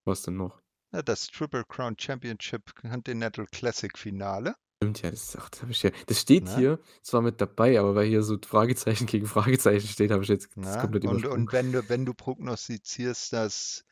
Was 0.08 0.22
denn 0.24 0.36
noch? 0.38 0.62
Ja, 0.94 1.04
das 1.04 1.28
Triple 1.28 1.66
Crown 1.66 1.96
Championship 2.00 2.74
Continental 2.76 3.46
Classic 3.46 3.96
Finale. 3.96 4.56
Stimmt 4.82 5.02
ja, 5.02 5.12
das 5.12 5.36
ach, 5.38 5.50
das 5.50 5.62
habe 5.62 5.72
ich 5.74 5.84
ja 5.84 5.92
das 6.08 6.22
steht 6.22 6.46
Ne? 6.46 6.56
hier 6.56 6.80
zwar 7.02 7.22
mit 7.22 7.42
dabei, 7.42 7.78
aber 7.80 7.96
weil 7.96 8.08
hier 8.08 8.24
so 8.24 8.38
Fragezeichen 8.46 9.08
gegen 9.08 9.26
Fragezeichen 9.26 9.88
steht, 9.88 10.10
habe 10.12 10.24
ich 10.24 10.30
jetzt 10.30 10.56
das 10.56 10.76
Ne? 10.76 10.82
komplett 10.82 11.04
Und 11.04 11.26
übersprungen. 11.26 11.48
und 11.48 11.52
wenn 11.52 11.72
du 11.74 11.90
wenn 11.90 12.06
du 12.06 12.14
prognostizierst, 12.14 13.34
dass 13.34 13.84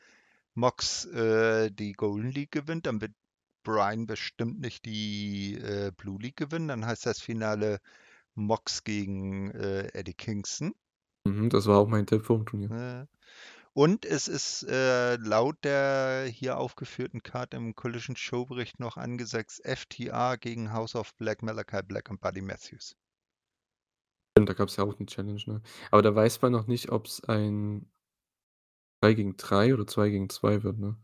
Mox, 0.54 1.04
äh, 1.06 1.70
die 1.70 1.92
Golden 1.92 2.30
League 2.32 2.52
gewinnt, 2.52 2.86
dann 2.86 3.00
wird 3.00 3.12
Bryan 3.64 4.06
bestimmt 4.06 4.60
nicht 4.60 4.84
die, 4.86 5.54
äh, 5.56 5.92
Blue 5.96 6.18
League 6.20 6.36
gewinnen. 6.36 6.68
Dann 6.68 6.86
heißt 6.86 7.06
das 7.06 7.20
Finale 7.20 7.80
Mox 8.34 8.82
gegen, 8.84 9.50
äh, 9.52 9.88
Eddie 9.94 10.14
Kingston. 10.14 10.74
Mhm, 11.24 11.50
das 11.50 11.66
war 11.66 11.78
auch 11.78 11.88
mein 11.88 12.06
Tipp 12.06 12.24
vorm 12.24 12.46
Turnier. 12.46 12.68
Ne? 12.68 13.08
Und 13.78 14.04
es 14.04 14.26
ist, 14.26 14.64
äh, 14.64 15.14
laut 15.18 15.62
der 15.62 16.24
hier 16.26 16.58
aufgeführten 16.58 17.22
Card 17.22 17.54
im 17.54 17.76
Collision 17.76 18.16
Show-Bericht 18.16 18.80
noch 18.80 18.96
angesetzt, 18.96 19.64
FTR 19.64 20.36
gegen 20.36 20.72
House 20.72 20.96
of 20.96 21.14
Black, 21.14 21.44
Malachi 21.44 21.84
Black 21.84 22.10
und 22.10 22.20
Buddy 22.20 22.42
Matthews. 22.42 22.96
Da 24.36 24.52
gab's 24.54 24.76
ja 24.76 24.84
auch 24.84 24.98
'ne 24.98 25.06
Challenge, 25.06 25.42
ne? 25.46 25.62
Aber 25.90 26.02
da 26.02 26.14
weiß 26.14 26.40
man 26.42 26.52
noch 26.52 26.66
nicht, 26.66 26.90
ob's 26.90 27.22
ein 27.24 27.90
3 29.02 29.14
gegen 29.14 29.36
3 29.36 29.74
oder 29.74 29.86
2 29.86 30.08
gegen 30.10 30.28
2 30.28 30.62
wird, 30.62 30.78
ne? 30.78 30.96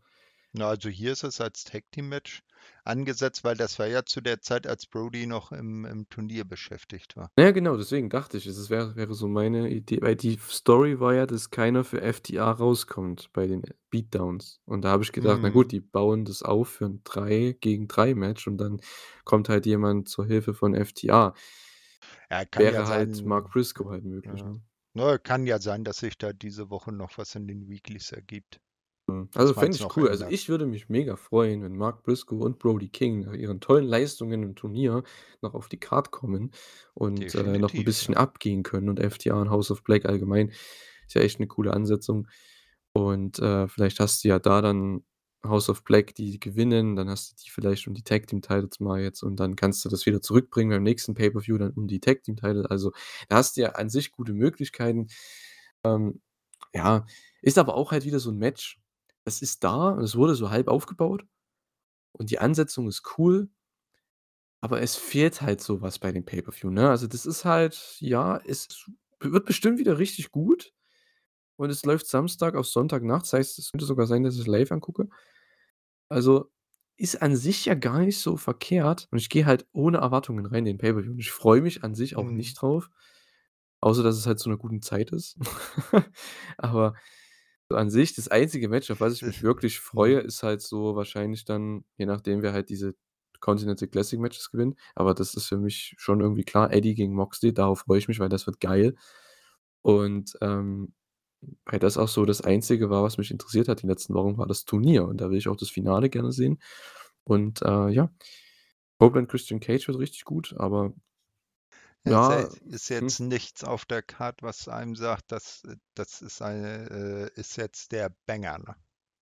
Na, 0.57 0.69
also 0.69 0.89
hier 0.89 1.11
ist 1.11 1.23
es 1.23 1.39
als 1.39 1.65
Tag-Team-Match 1.65 2.41
angesetzt, 2.83 3.43
weil 3.43 3.55
das 3.55 3.77
war 3.77 3.85
ja 3.85 4.05
zu 4.05 4.21
der 4.21 4.41
Zeit, 4.41 4.65
als 4.65 4.87
Brody 4.87 5.27
noch 5.27 5.51
im 5.51 5.85
im 5.85 6.09
Turnier 6.09 6.45
beschäftigt 6.45 7.15
war. 7.15 7.31
Ja, 7.37 7.51
genau, 7.51 7.75
deswegen 7.75 8.09
dachte 8.09 8.37
ich, 8.37 8.47
es 8.47 8.69
wäre 8.69 8.95
wäre 8.95 9.13
so 9.13 9.27
meine 9.27 9.69
Idee, 9.69 9.99
weil 10.01 10.15
die 10.15 10.37
Story 10.49 11.01
war 11.01 11.13
ja, 11.13 11.25
dass 11.25 11.49
keiner 11.49 11.83
für 11.83 12.01
FTR 12.01 12.45
rauskommt 12.51 13.29
bei 13.33 13.45
den 13.45 13.63
Beatdowns. 13.89 14.61
Und 14.65 14.83
da 14.85 14.89
habe 14.91 15.03
ich 15.03 15.11
gedacht: 15.11 15.41
„Na 15.43 15.49
gut, 15.49 15.71
Mhm. 15.71 15.73
die 15.73 15.81
bauen 15.81 16.23
das 16.23 16.43
auf 16.43 16.69
für 16.69 16.85
'n 16.85 17.01
3 17.03 17.57
gegen 17.59 17.89
3 17.89 18.15
Match 18.15 18.47
und 18.47 18.57
dann 18.57 18.79
kommt 19.25 19.49
halt 19.49 19.65
jemand 19.65 20.07
zur 20.07 20.25
Hilfe 20.25 20.53
von 20.53 20.73
FTR.“ 20.73 21.33
Ja, 22.29 22.45
kann 22.45 22.69
ja 22.69 22.83
Wäre 22.83 22.87
halt 22.87 23.23
Mark 23.23 23.51
sein 23.51 23.51
Briscoe 23.51 23.89
halt 23.91 24.03
möglich, 24.03 24.43
ja. 24.43 24.45
ne? 24.45 24.61
Ne, 24.93 25.19
kann 25.19 25.47
ja 25.47 25.59
sein, 25.59 25.83
dass 25.85 25.99
sich 25.99 26.17
da 26.17 26.33
diese 26.33 26.69
Woche 26.71 26.91
noch 26.93 27.17
was 27.17 27.35
in 27.35 27.47
den 27.47 27.69
Weeklies 27.69 28.11
ergibt. 28.13 28.61
Also, 29.35 29.53
dass 29.53 29.53
fände 29.53 29.77
ich 29.77 29.81
noch 29.81 29.97
cool. 29.97 30.09
Also, 30.09 30.25
ändert. 30.25 30.27
ich 30.27 30.49
würde 30.49 30.65
mich 30.65 30.89
mega 30.89 31.15
freuen, 31.15 31.61
wenn 31.61 31.75
Mark 31.75 32.03
Briscoe 32.03 32.37
und 32.43 32.57
Brody 32.57 32.89
King 32.89 33.19
nach 33.21 33.33
ihren 33.33 33.59
tollen 33.59 33.85
Leistungen 33.85 34.41
im 34.41 34.55
Turnier 34.55 35.03
noch 35.41 35.53
auf 35.53 35.67
die 35.69 35.79
Card 35.79 36.09
kommen 36.11 36.51
und, 36.95 37.35
äh, 37.35 37.59
noch 37.59 37.77
'n 37.77 37.83
Definitiv, 37.83 37.83
bisschen 37.83 38.15
ja. 38.15 38.15
abgehen 38.15 38.63
können 38.63 38.89
und 38.89 38.99
FTR 38.99 39.37
und 39.37 39.49
House 39.51 39.69
of 39.71 39.83
Black 39.83 40.05
allgemein 40.05 40.49
ist 40.49 41.13
ja 41.15 41.21
echt 41.21 41.39
'ne 41.39 41.47
coole 41.47 41.73
Ansetzung. 41.73 42.27
Und, 42.93 43.37
äh, 43.39 43.67
vielleicht 43.67 43.99
hast 43.99 44.23
du 44.23 44.29
ja 44.29 44.39
da 44.39 44.61
dann 44.61 45.03
House 45.45 45.69
of 45.69 45.83
Black, 45.83 46.15
die 46.15 46.39
gewinnen, 46.39 46.95
dann 46.95 47.09
hast 47.09 47.31
du 47.31 47.35
die 47.45 47.51
vielleicht 47.51 47.87
um 47.87 47.93
die 47.93 48.03
Tag-Team-Titles 48.03 48.79
mal 48.79 49.01
jetzt 49.01 49.21
und 49.23 49.39
dann 49.39 49.55
kannst 49.55 49.85
du 49.85 49.89
das 49.89 50.05
wieder 50.07 50.21
zurückbringen 50.21 50.71
beim 50.71 50.83
nächsten 50.83 51.13
Pay-per-View 51.13 51.57
dann 51.59 51.73
um 51.73 51.87
die 51.87 51.99
Tag-Team-Title. 51.99 52.69
Also, 52.71 52.91
da 53.29 53.35
hast 53.37 53.57
du 53.57 53.61
ja 53.61 53.69
an 53.73 53.89
sich 53.89 54.11
gute 54.11 54.33
Möglichkeiten. 54.33 55.07
Ähm, 55.83 56.21
ja, 56.73 57.05
ist 57.41 57.57
aber 57.59 57.75
auch 57.75 57.91
halt 57.91 58.05
wieder 58.05 58.19
so 58.19 58.31
'n 58.31 58.37
Match, 58.37 58.81
das 59.25 59.41
ist 59.41 59.63
da 59.63 59.89
und 59.91 60.03
es 60.03 60.15
wurde 60.15 60.35
so 60.35 60.49
halb 60.51 60.67
aufgebaut 60.69 61.25
und 62.13 62.31
die 62.31 62.39
Ansetzung 62.39 62.87
ist 62.89 63.03
cool 63.19 63.49
aber 64.63 64.81
es 64.81 64.95
fehlt 64.95 65.41
halt 65.41 65.61
so 65.61 65.81
was 65.81 65.99
bei 65.99 66.11
dem 66.11 66.25
Pay-per-View, 66.25 66.69
ne? 66.71 66.89
Also, 66.89 67.07
das 67.07 67.25
ist 67.25 67.45
halt 67.45 67.97
ja, 67.99 68.37
es 68.45 68.89
wird 69.19 69.45
bestimmt 69.45 69.79
wieder 69.79 69.97
richtig 69.99 70.31
gut 70.31 70.73
und 71.57 71.69
es 71.71 71.85
läuft 71.85 72.07
Samstag 72.07 72.55
auf 72.55 72.67
Sonntagnacht. 72.67 73.23
Das 73.25 73.33
heißt, 73.33 73.59
es 73.59 73.71
könnte 73.71 73.85
sogar 73.85 74.07
sein, 74.07 74.23
dass 74.23 74.37
ich's 74.37 74.47
live 74.47 74.71
angucke. 74.71 75.09
Also, 76.11 76.51
ist 76.97 77.21
an 77.21 77.35
sich 77.35 77.65
ja 77.65 77.73
gar 77.75 77.99
nicht 77.99 78.19
so 78.19 78.37
verkehrt 78.37 79.07
und 79.11 79.17
ich 79.17 79.29
gehe 79.29 79.45
halt 79.45 79.67
ohne 79.73 79.97
Erwartungen 79.97 80.45
rein 80.45 80.59
in 80.59 80.65
den 80.65 80.77
Pay-per-View 80.77 81.11
und 81.13 81.19
ich 81.19 81.31
freue 81.31 81.61
mich 81.61 81.83
an 81.83 81.93
sich 81.95 82.15
auch 82.15 82.23
Mhm. 82.25 82.37
nicht 82.37 82.61
drauf, 82.61 82.89
außer 83.81 84.03
dass 84.03 84.17
es 84.17 84.27
halt 84.27 84.39
zu 84.39 84.49
'ner 84.49 84.57
guten 84.57 84.81
Zeit 84.81 85.11
ist. 85.11 85.37
Aber 86.57 86.95
an 87.69 87.89
sich 87.89 88.13
das 88.15 88.27
einzige 88.27 88.69
Match, 88.69 88.91
auf 88.91 89.01
was 89.01 89.13
ich 89.15 89.25
mich 89.25 89.41
wirklich 89.43 89.79
freue, 89.79 90.21
Mhm. 90.21 90.27
ist 90.27 90.43
halt 90.43 90.61
so 90.61 90.95
wahrscheinlich 90.95 91.45
dann, 91.45 91.83
je 91.97 92.05
nachdem, 92.05 92.41
wer 92.41 92.53
halt 92.53 92.69
diese 92.69 92.95
Continental 93.39 93.87
Classic 93.87 94.19
Matches 94.19 94.51
gewinnt. 94.51 94.77
Aber 94.95 95.13
das 95.13 95.33
ist 95.35 95.47
für 95.47 95.57
mich 95.57 95.95
schon 95.97 96.21
irgendwie 96.21 96.43
klar, 96.43 96.71
Eddie 96.73 96.95
gegen 96.95 97.13
Moxley, 97.15 97.53
darauf 97.53 97.79
freue 97.81 97.99
ich 97.99 98.07
mich, 98.07 98.19
weil 98.19 98.29
das 98.29 98.47
wird 98.47 98.59
geil. 98.59 98.95
Und, 99.81 100.37
ähm, 100.41 100.93
weil 101.65 101.79
das 101.79 101.97
auch 101.97 102.07
so 102.09 102.25
das 102.25 102.41
Einzige 102.41 102.89
war, 102.89 103.03
was 103.03 103.17
mich 103.19 103.31
interessiert 103.31 103.67
hat 103.69 103.83
die 103.83 103.87
letzten 103.87 104.13
Wochen, 104.15 104.37
war 104.37 104.47
das 104.47 104.65
Turnier 104.65 105.05
und 105.07 105.21
da 105.21 105.29
will 105.31 105.37
ich 105.37 105.47
auch 105.49 105.57
das 105.57 105.69
Finale 105.69 106.09
gerne 106.09 106.31
sehen. 106.31 106.59
Und, 107.25 107.61
äh, 107.63 107.89
ja, 107.89 108.11
Hope 109.01 109.25
Christian 109.27 109.59
Cage 109.59 109.87
wird 109.87 109.99
richtig 109.99 110.25
gut, 110.25 110.53
aber 110.57 110.93
Ja, 112.07 112.49
ist 112.69 112.89
hm. 112.99 113.09
jetzt 113.09 113.19
nichts 113.19 113.63
auf 113.63 113.85
der 113.85 114.03
Card, 114.03 114.43
was 114.43 114.67
einem 114.67 114.95
sagt, 114.95 115.31
das 115.31 115.63
das 115.95 116.21
ist 116.21 116.41
eine 116.41 117.31
äh, 117.35 117.39
ist 117.39 117.57
jetzt 117.57 117.91
der 117.91 118.15
Banger, 118.27 118.59
ne? 118.59 118.75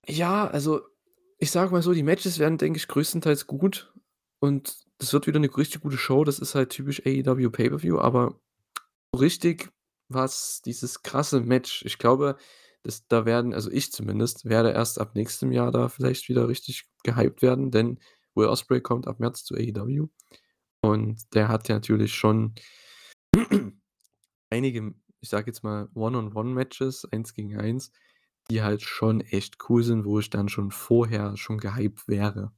Ja, 0.08 0.46
also, 0.46 0.82
ich 1.38 1.50
sage 1.50 1.70
mal 1.72 1.82
so, 1.82 1.92
die 1.94 2.02
Matches 2.02 2.38
werden, 2.38 2.58
denke 2.58 2.76
ich, 2.78 2.88
größtenteils 2.88 3.46
gut 3.46 3.92
und 4.40 4.84
das 4.98 5.12
wird 5.12 5.26
wieder 5.26 5.38
'ne 5.40 5.48
richtig 5.56 5.80
gute 5.80 5.96
Show. 5.98 6.24
Das 6.24 6.38
ist 6.38 6.54
halt 6.54 6.70
typisch 6.70 7.00
AEW 7.06 7.50
Pay-per-View, 7.50 7.98
aber 7.98 8.38
so 9.14 9.20
richtig 9.20 9.70
was 10.10 10.62
dieses 10.62 11.02
krasse 11.02 11.40
Match 11.42 11.84
ich 11.86 11.98
glaube, 11.98 12.36
dass 12.84 13.06
da 13.08 13.26
werden 13.26 13.54
also, 13.54 13.70
ich 13.70 13.92
zumindest 13.92 14.46
werde 14.46 14.72
erst 14.72 15.00
ab 15.00 15.14
nächstem 15.16 15.52
Jahr 15.52 15.72
da 15.72 15.88
vielleicht 15.88 16.28
wieder 16.28 16.48
richtig 16.48 16.86
gehypt 17.04 17.42
werden, 17.42 17.70
denn 17.72 18.00
Will 18.34 18.48
Ospreay 18.48 18.80
kommt 18.82 19.08
ab 19.08 19.20
März 19.20 19.44
zu 19.44 19.54
AEW 19.56 20.08
und 20.84 21.34
der 21.34 21.48
hat 21.48 21.68
ja 21.68 21.76
natürlich 21.76 22.14
schon 22.14 22.54
einige, 24.50 24.94
ich 25.20 25.28
sage 25.28 25.46
jetzt 25.50 25.62
mal, 25.64 25.88
One-on-One-Matches, 25.94 27.06
1 27.12 27.34
gegen 27.34 27.58
1, 27.58 27.92
die 28.50 28.62
halt 28.62 28.82
schon 28.82 29.20
echt 29.20 29.56
cool 29.68 29.82
sind, 29.82 30.04
wo 30.04 30.18
ich 30.20 30.30
dann 30.30 30.48
schon 30.48 30.70
vorher 30.70 31.36
schon 31.36 31.58
gehypt 31.58 32.08
wäre. 32.08 32.52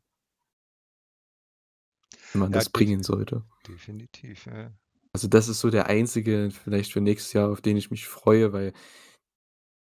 Wenn 2.33 2.41
man 2.41 2.53
Ja, 2.53 2.59
das 2.59 2.69
bringen 2.69 3.03
sollte. 3.03 3.45
definitiv, 3.67 4.47
ja. 4.47 4.73
Also, 5.13 5.29
das 5.29 5.49
ist 5.49 5.61
so 5.61 5.71
der 5.71 5.87
einzige 5.87 6.51
vielleicht 6.51 6.93
für 6.93 7.01
nächstes 7.01 7.33
Jahr, 7.33 7.51
auf 7.51 7.61
den 7.63 7.77
ich 7.77 7.91
mich 7.91 8.07
freue, 8.07 8.53
weil 8.53 8.73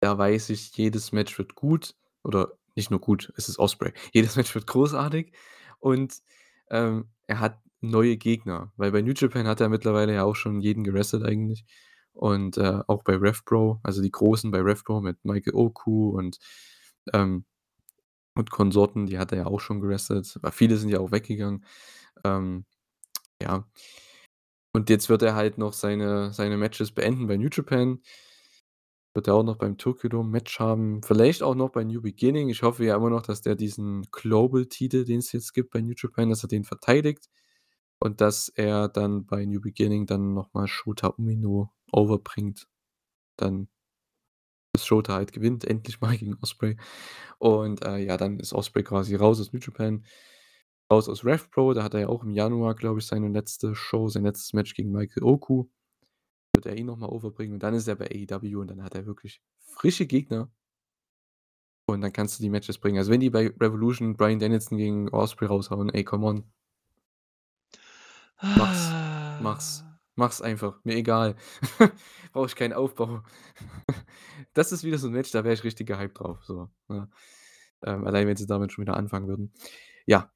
da 0.00 0.16
weiß 0.16 0.50
ich, 0.50 0.76
jedes 0.76 1.12
Match 1.12 1.38
wird 1.38 1.54
gut 1.54 1.94
oder 2.22 2.52
nicht 2.76 2.90
nur 2.90 3.00
gut, 3.00 3.32
es 3.36 3.48
ist 3.48 3.58
Ospreay. 3.58 3.92
Jedes 4.12 4.36
Match 4.36 4.54
wird 4.54 4.66
großartig 4.66 5.32
und, 5.78 6.18
ähm, 6.70 7.10
er 7.26 7.40
hat 7.40 7.60
neue 7.80 8.16
Gegner, 8.16 8.72
weil 8.76 8.92
bei 8.92 9.02
New 9.02 9.12
Japan 9.16 9.46
hat 9.46 9.60
er 9.60 9.68
mittlerweile 9.68 10.14
ja 10.14 10.24
auch 10.24 10.36
schon 10.36 10.60
jeden 10.60 10.84
gewrestelt 10.84 11.24
eigentlich 11.24 11.64
und, 12.12 12.56
äh, 12.58 12.80
auch 12.88 13.04
bei 13.04 13.14
Rev 13.16 13.40
Pro, 13.44 13.80
also, 13.84 14.02
die 14.02 14.10
Großen 14.12 14.50
bei 14.50 14.60
Rev 14.60 14.82
Pro 14.84 15.00
mit 15.00 15.24
Michael 15.24 15.54
Oku 15.54 16.10
und, 16.10 16.38
ähm 17.14 17.44
und 18.36 18.50
Konsorten, 18.50 19.06
die 19.06 19.18
hat 19.18 19.32
er 19.32 19.38
ja 19.38 19.46
auch 19.46 19.60
schon 19.60 19.80
gewrestelt, 19.80 20.32
aber 20.36 20.52
viele 20.52 20.76
sind 20.76 20.90
ja 20.90 21.00
auch 21.00 21.12
weggegangen. 21.12 21.64
Ähm, 22.24 22.64
ja. 23.42 23.66
Und 24.74 24.90
jetzt 24.90 25.08
wird 25.08 25.22
er 25.22 25.34
halt 25.34 25.58
noch 25.58 25.72
seine 25.72 26.32
seine 26.32 26.56
Matches 26.56 26.92
beenden 26.92 27.26
bei 27.26 27.36
New 27.36 27.48
Japan. 27.50 28.00
Wird 29.14 29.26
er 29.26 29.34
auch 29.34 29.42
noch 29.42 29.56
beim 29.56 29.78
Tokyo 29.78 30.08
Dome 30.10 30.28
Match 30.30 30.60
haben, 30.60 31.02
vielleicht 31.02 31.42
auch 31.42 31.54
noch 31.54 31.70
bei 31.70 31.82
New 31.84 32.00
Beginning. 32.02 32.50
Ich 32.50 32.62
hoffe 32.62 32.84
ja 32.84 32.94
immer 32.96 33.10
noch, 33.10 33.22
dass 33.22 33.40
der 33.40 33.54
diesen 33.54 34.02
Global-Titel, 34.12 35.04
den 35.04 35.18
es 35.20 35.32
jetzt 35.32 35.54
gibt 35.54 35.70
bei 35.70 35.80
New 35.80 35.94
Japan, 35.96 36.28
dass 36.30 36.42
er 36.44 36.48
den 36.48 36.64
verteidigt 36.64 37.28
und 38.00 38.20
dass 38.20 38.48
er 38.48 38.88
dann 38.88 39.26
bei 39.26 39.44
New 39.44 39.60
Beginning 39.60 40.06
dann 40.06 40.34
noch 40.34 40.52
mal 40.54 40.68
Shota 40.68 41.08
Umino 41.08 41.70
overbringt. 41.92 42.68
Dann 43.36 43.68
bis 44.72 44.86
Shota 44.86 45.14
halt 45.14 45.32
gewinnt, 45.32 45.64
endlich 45.64 46.00
mal 46.00 46.16
gegen 46.16 46.36
Osprey. 46.42 46.76
Und 47.38 47.84
äh, 47.84 47.98
ja, 47.98 48.16
dann 48.16 48.38
ist 48.40 48.52
Osprey 48.52 48.82
quasi 48.84 49.14
raus 49.16 49.40
aus 49.40 49.52
New 49.52 49.60
Japan, 49.60 50.04
raus 50.92 51.08
aus 51.08 51.24
Rev 51.24 51.48
Pro. 51.50 51.74
Da 51.74 51.82
hat 51.82 51.94
er 51.94 52.00
ja 52.00 52.08
auch 52.08 52.22
im 52.22 52.32
Januar, 52.32 52.74
glaube 52.74 53.00
ich, 53.00 53.06
seine 53.06 53.28
letzte 53.28 53.74
Show, 53.74 54.08
sein 54.08 54.24
letztes 54.24 54.52
Match 54.52 54.74
gegen 54.74 54.92
Michael 54.92 55.24
Oku. 55.24 55.66
Wird 56.54 56.66
er 56.66 56.76
ihn 56.76 56.86
noch 56.86 56.96
mal 56.96 57.08
overbringen 57.08 57.54
und 57.54 57.62
dann 57.62 57.74
ist 57.74 57.88
er 57.88 57.96
bei 57.96 58.06
AEW 58.06 58.60
und 58.60 58.68
dann 58.68 58.82
hat 58.82 58.94
er 58.94 59.06
wirklich 59.06 59.42
frische 59.60 60.06
Gegner. 60.06 60.50
Und 61.86 62.02
dann 62.02 62.12
kannst 62.12 62.38
du 62.38 62.42
die 62.42 62.50
Matches 62.50 62.78
bringen. 62.78 62.98
Also 62.98 63.10
wenn 63.10 63.20
die 63.20 63.30
bei 63.30 63.48
Revolution 63.48 64.16
Brian 64.16 64.38
Danielson 64.38 64.76
gegen 64.76 65.08
Osprey 65.08 65.46
raushauen, 65.46 65.88
ey, 65.90 66.04
come 66.04 66.26
on. 66.26 66.52
Mach's. 68.40 68.90
Mach's. 69.42 69.84
Mach's 70.14 70.40
einfach. 70.40 70.78
Mir 70.84 70.96
egal. 70.96 71.36
Brauche 72.32 72.46
ich 72.46 72.56
keinen 72.56 72.72
Aufbau. 72.72 73.22
das 74.54 74.72
ist 74.72 74.84
wieder 74.84 74.98
so 74.98 75.08
ein 75.08 75.12
Match, 75.12 75.30
da 75.32 75.44
wäre 75.44 75.54
ich 75.54 75.64
richtig 75.64 75.86
gehypt 75.88 76.20
drauf. 76.20 76.44
So, 76.44 76.68
ja. 76.88 77.08
ähm, 77.84 78.06
allein 78.06 78.26
wenn 78.26 78.36
sie 78.36 78.46
damit 78.46 78.72
schon 78.72 78.82
wieder 78.82 78.96
anfangen 78.96 79.28
würden. 79.28 79.52
Ja. 80.06 80.32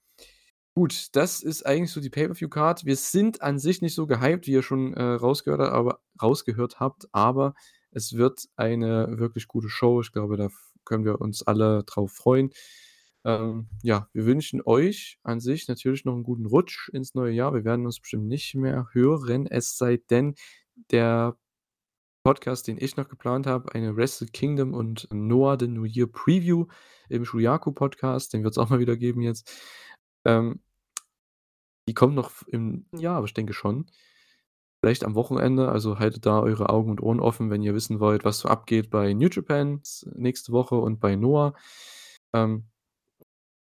Gut, 0.75 1.09
das 1.13 1.43
ist 1.43 1.67
eigentlich 1.67 1.93
so 1.93 2.01
die 2.01 2.11
Pay-Per-View-Card. 2.11 2.87
Wir 2.87 2.97
sind 2.97 3.43
an 3.43 3.59
sich 3.59 3.83
nicht 3.83 3.95
so 3.95 4.07
gehypt, 4.07 4.47
wie 4.47 4.53
ihr 4.53 4.63
schon 4.63 4.95
äh, 4.95 5.03
rausgehört, 5.03 5.61
aber, 5.61 6.01
rausgehört 6.21 6.81
habt, 6.81 7.09
aber 7.13 7.55
es 7.91 8.15
wird 8.15 8.49
eine 8.57 9.19
wirklich 9.19 9.49
gute 9.49 9.69
Show. 9.69 10.01
Ich 10.01 10.13
glaube, 10.13 10.39
da 10.39 10.49
können 10.85 11.05
wir 11.05 11.21
uns 11.21 11.43
alle 11.43 11.85
drauf 11.85 12.13
freuen. 12.13 12.51
Ähm, 13.25 13.69
ja, 13.83 14.09
wir 14.13 14.27
wünschen 14.27 14.61
euch 14.65 15.19
an 15.23 15.41
sich 15.41 15.69
natürlich 15.69 16.05
noch 16.05 16.15
einen 16.15 16.25
guten 16.25 16.47
Rutsch 16.47 16.89
ins 16.91 17.15
neue 17.15 17.33
Jahr. 17.33 17.55
Wir 17.55 17.65
werden 17.65 17.87
uns 17.87 18.01
bestimmt 18.01 18.27
nicht 18.27 18.55
mehr 18.55 18.89
hören, 18.93 19.47
es 19.47 19.77
sei 19.77 19.99
denn, 20.11 20.35
der 20.91 21.37
Podcast, 22.25 22.69
den 22.69 22.79
ich 22.81 22.97
noch 22.97 23.09
geplant 23.09 23.47
habe, 23.47 23.75
eine 23.75 23.97
Wrestle 23.97 24.29
Kingdom 24.29 24.75
und 24.75 25.09
Noah 25.13 25.59
the 25.59 25.67
New 25.67 25.85
Year 25.85 26.07
Preview 26.07 26.67
im 27.09 27.25
Shuyaku 27.25 27.73
Podcast, 27.73 28.33
den 28.33 28.45
wird 28.45 28.53
es 28.53 28.59
auch 28.59 28.71
mal 28.71 28.79
wieder 28.79 28.97
geben 28.97 29.23
jetzt. 29.23 29.51
Ähm, 30.25 30.61
die 31.89 31.95
kommt 31.95 32.15
noch 32.15 32.43
im 32.47 32.87
Jahr, 32.97 33.17
aber 33.17 33.27
ich 33.27 33.35
denke 33.35 33.53
schon. 33.53 33.91
Vielleicht 34.81 35.05
am 35.05 35.15
Wochenende, 35.15 35.69
also 35.71 35.99
haltet 35.99 36.27
da 36.27 36.41
eure 36.41 36.71
Augen 36.71 36.91
und 36.91 37.03
Ohren 37.03 37.21
offen, 37.21 37.51
wenn 37.51 37.63
ihr 37.63 37.75
wissen 37.75 38.01
wollt, 38.01 38.25
was 38.25 38.41
so 38.41 38.49
abgeht 38.49 38.91
bei 38.91 39.13
New 39.15 39.29
Japan 39.29 39.81
nächste 40.15 40.53
Woche 40.53 40.77
und 40.77 41.01
bei 41.01 41.17
Noah. 41.17 41.55
Ähm, 42.35 42.72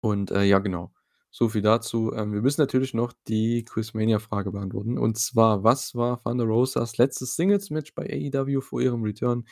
und, 0.01 0.31
äh, 0.31 0.45
ja, 0.45 0.59
genau. 0.59 0.93
So 1.31 1.49
viel 1.49 1.63
dazu. 1.63 2.13
Ähm, 2.13 2.33
wir 2.33 2.43
müssen 2.43 2.61
natürlich 2.61 2.93
noch 2.93 3.13
die 3.29 3.65
Quizmania-Frage 3.65 4.51
beantworten. 4.51 4.99
Und 4.99 5.17
zwar: 5.19 5.63
Was 5.63 5.95
war 5.95 6.23
Thunder 6.23 6.45
Rosas 6.45 6.99
letztes 6.99 7.37
Singles-Match 7.37 7.95
bei 7.95 8.05
AEW 8.05 8.61
vor 8.61 8.81
ihrem 8.81 9.03
Return? 9.03 9.45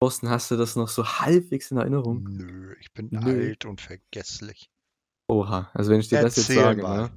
Thorsten, 0.00 0.30
hast 0.30 0.50
du 0.50 0.56
das 0.56 0.74
noch 0.74 0.88
so 0.88 1.06
halbwegs 1.06 1.70
in 1.70 1.76
Erinnerung? 1.76 2.24
Nö, 2.24 2.74
ich 2.80 2.92
bin 2.92 3.08
Nö. 3.10 3.20
alt 3.20 3.66
und 3.66 3.80
vergesslich. 3.80 4.70
Oha, 5.28 5.70
also 5.74 5.92
wenn 5.92 6.00
ich 6.00 6.08
dir 6.08 6.20
das 6.20 6.36
jetzt 6.36 6.48
sage, 6.48 6.82
ne? 6.82 7.10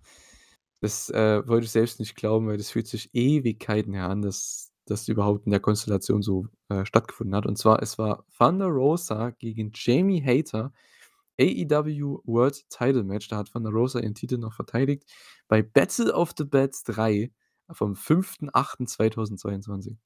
Das, 0.82 1.10
äh, 1.10 1.48
wollte 1.48 1.66
ich 1.66 1.72
selbst 1.72 2.00
nicht 2.00 2.16
glauben, 2.16 2.48
weil 2.48 2.58
das 2.58 2.70
fühlt 2.70 2.86
sich 2.88 3.10
Ewigkeiten 3.14 3.94
her 3.94 4.10
an, 4.10 4.22
dass 4.22 4.72
das 4.86 5.08
überhaupt 5.08 5.46
in 5.46 5.52
der 5.52 5.60
Konstellation 5.62 6.22
so, 6.22 6.48
äh, 6.70 6.86
stattgefunden 6.86 7.36
hat. 7.36 7.48
Und 7.48 7.58
zwar, 7.58 7.82
es 7.82 7.98
war 7.98 8.26
Thunder 8.38 8.68
Rosa 8.68 9.32
gegen 9.32 9.72
Jamie 9.74 10.24
Hater 10.24 10.72
AEW 11.40 12.22
World 12.26 12.70
Title 12.70 13.03
Match. 13.03 13.28
Da 13.28 13.38
hat 13.38 13.52
Thunder 13.52 13.72
Rosa 13.72 13.99
ihren 13.99 14.16
Titel 14.16 14.38
noch 14.38 14.53
verteidigt 14.53 15.03
bei 15.48 15.62
Battle 15.62 16.14
of 16.14 16.34
the 16.38 16.45
Bats 16.45 16.84
3 16.84 17.32
vom 17.72 17.94
5.8.2022. 17.94 19.98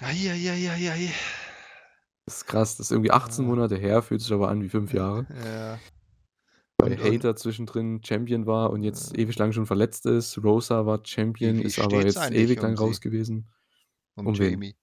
Eieieiei. 0.00 1.12
Das 2.26 2.38
ist 2.38 2.46
krass, 2.46 2.76
das 2.76 2.86
ist 2.86 2.90
irgendwie 2.90 3.10
18 3.10 3.44
ja. 3.44 3.50
Monate 3.50 3.76
her, 3.76 4.02
fühlt 4.02 4.20
sich 4.20 4.32
aber 4.32 4.48
an 4.48 4.62
wie 4.62 4.68
5 4.68 4.92
Jahre. 4.92 5.26
Ja. 5.44 5.78
Weil 6.80 6.92
und, 6.92 7.02
Hater 7.02 7.30
und, 7.30 7.38
zwischendrin 7.38 8.00
Champion 8.04 8.46
war 8.46 8.70
und 8.70 8.82
jetzt 8.82 9.16
äh, 9.16 9.22
ewig 9.22 9.36
lang 9.38 9.52
schon 9.52 9.66
verletzt 9.66 10.06
ist. 10.06 10.42
Rosa 10.42 10.86
war 10.86 11.00
Champion, 11.04 11.60
ist 11.60 11.80
aber 11.80 12.04
jetzt 12.04 12.30
ewig 12.30 12.60
lang 12.60 12.72
um 12.72 12.78
raus 12.78 13.00
gewesen. 13.00 13.50
Um, 14.14 14.28
um 14.28 14.34
Jamie. 14.34 14.76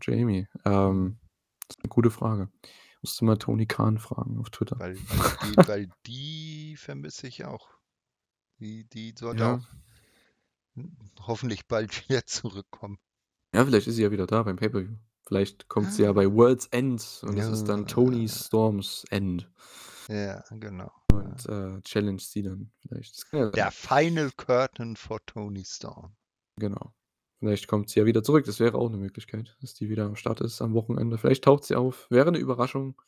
Jamie. 0.00 0.46
Ähm, 0.64 1.18
das 1.66 1.76
ist 1.76 1.84
eine 1.84 1.90
gute 1.90 2.10
Frage. 2.10 2.48
Musst 3.02 3.20
du 3.20 3.24
mal 3.24 3.38
Tony 3.38 3.66
Khan 3.66 3.98
fragen 3.98 4.38
auf 4.38 4.50
Twitter. 4.50 4.78
Weil, 4.78 4.96
weil, 5.08 5.50
die, 5.50 5.68
weil 5.68 5.90
die, 6.06 6.76
vermisse 6.76 7.26
ich 7.26 7.44
auch. 7.44 7.68
Die, 8.58 8.84
die 8.84 9.14
sollte 9.18 9.42
ja. 9.42 9.54
auch 9.54 11.26
hoffentlich 11.26 11.66
bald 11.66 11.90
wieder 12.08 12.26
zurückkommen. 12.26 12.98
Ja, 13.54 13.64
vielleicht 13.64 13.86
ist 13.86 13.96
sie 13.96 14.02
ja 14.02 14.10
wieder 14.10 14.26
da 14.26 14.42
beim 14.42 14.56
Pay-Per-View. 14.56 14.96
Vielleicht 15.26 15.68
kommt 15.68 15.92
sie 15.92 16.02
ja 16.02 16.10
ah. 16.10 16.12
bei 16.12 16.30
World's 16.32 16.66
End 16.66 17.20
und 17.22 17.36
ja, 17.36 17.44
das 17.44 17.60
ist 17.60 17.68
dann 17.68 17.86
Tony 17.86 18.28
Storms 18.28 19.04
End. 19.10 19.48
Ja, 20.08 20.42
genau. 20.50 20.90
Und 21.12 21.46
äh, 21.46 21.80
challenge 21.82 22.20
sie 22.20 22.42
dann 22.42 22.72
vielleicht. 22.80 23.32
Der 23.32 23.70
Final 23.70 24.30
Curtain 24.32 24.96
for 24.96 25.24
Tony 25.26 25.64
Storm. 25.64 26.16
Genau. 26.56 26.92
Vielleicht 27.40 27.68
kommt 27.68 27.88
sie 27.88 28.00
ja 28.00 28.06
wieder 28.06 28.22
zurück. 28.22 28.44
Das 28.44 28.60
wäre 28.60 28.76
auch 28.76 28.88
eine 28.88 28.98
Möglichkeit, 28.98 29.56
dass 29.62 29.72
die 29.72 29.88
wieder 29.88 30.04
am 30.04 30.14
Start 30.14 30.42
ist 30.42 30.60
am 30.60 30.74
Wochenende. 30.74 31.16
Vielleicht 31.16 31.42
taucht 31.42 31.64
sie 31.64 31.74
auf. 31.74 32.06
Wäre 32.10 32.28
eine 32.28 32.38
Überraschung. 32.38 33.00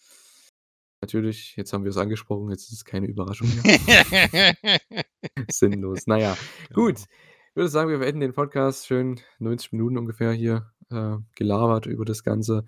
Natürlich, 1.03 1.55
jetzt 1.57 1.75
haben 1.75 1.85
wir 1.85 1.91
es 1.91 1.99
angesprochen, 1.99 2.49
jetzt 2.51 2.65
ist 2.69 2.73
es 2.73 2.85
keine 2.87 3.09
Überraschung 3.09 3.49
mehr. 3.63 4.55
Sinnlos. 5.51 6.07
Naja, 6.07 6.39
genau. 6.69 6.87
gut. 6.87 7.01
Ich 7.01 7.57
würde 7.57 7.69
sagen, 7.69 7.91
wir 7.91 7.99
beenden 7.99 8.21
den 8.21 8.33
Podcast. 8.33 8.87
Schön 8.87 9.21
90 9.39 9.73
Minuten 9.73 9.99
ungefähr 9.99 10.33
hier 10.33 10.73
äh, 10.91 11.17
gelabert 11.35 11.85
über 11.85 12.07
das 12.07 12.23
Ganze. 12.23 12.65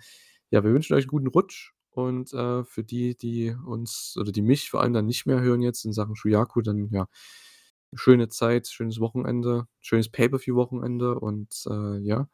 Ja, 0.51 0.65
wir 0.65 0.73
wünschen 0.73 0.95
euch 0.95 1.05
einen 1.05 1.11
guten 1.11 1.29
Rutsch. 1.29 1.73
Und 1.89 2.35
äh, 2.35 2.65
für 2.65 2.85
die, 2.85 3.17
die 3.17 3.57
uns 3.65 4.17
oder 4.21 4.33
die 4.33 4.43
mich 4.43 4.69
vor 4.69 4.83
allem 4.83 4.93
dann 4.93 5.07
nicht 5.07 5.25
mehr 5.25 5.41
hören 5.41 5.63
jetzt 5.63 5.87
in 5.87 5.93
Sachen 5.93 6.17
Shuyaku, 6.17 6.61
dann 6.61 6.91
ja, 6.91 7.07
schöne 7.97 8.29
Zeit, 8.29 8.67
schönes 8.69 9.01
Wochenende, 9.01 9.67
schönes 9.81 10.09
Pay-Per-View-Wochenende 10.11 11.19
und 11.19 11.65
äh, 11.69 11.99
ja, 11.99 12.29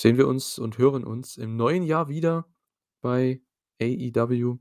sehen 0.00 0.16
wir 0.16 0.28
uns 0.28 0.58
und 0.58 0.78
hören 0.78 1.04
uns 1.04 1.36
im 1.36 1.56
neuen 1.56 1.82
Jahr 1.82 2.08
wieder 2.08 2.46
bei 3.02 3.42
AEW 3.80 4.58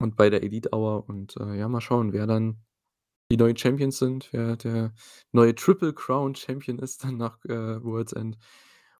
und 0.00 0.16
bei 0.16 0.30
der 0.30 0.42
Elite 0.42 0.70
Hour 0.72 1.08
und 1.08 1.36
äh, 1.36 1.56
ja, 1.58 1.68
mal 1.68 1.80
schauen, 1.80 2.12
wer 2.12 2.26
dann 2.26 2.64
die 3.30 3.36
neuen 3.36 3.56
Champions 3.56 3.98
sind, 3.98 4.32
wer 4.32 4.56
der 4.56 4.94
neue 5.32 5.54
Triple 5.54 5.92
Crown 5.92 6.34
Champion 6.34 6.78
ist 6.78 7.04
dann 7.04 7.16
nach 7.16 7.44
äh, 7.44 7.82
World's 7.82 8.12
End 8.12 8.38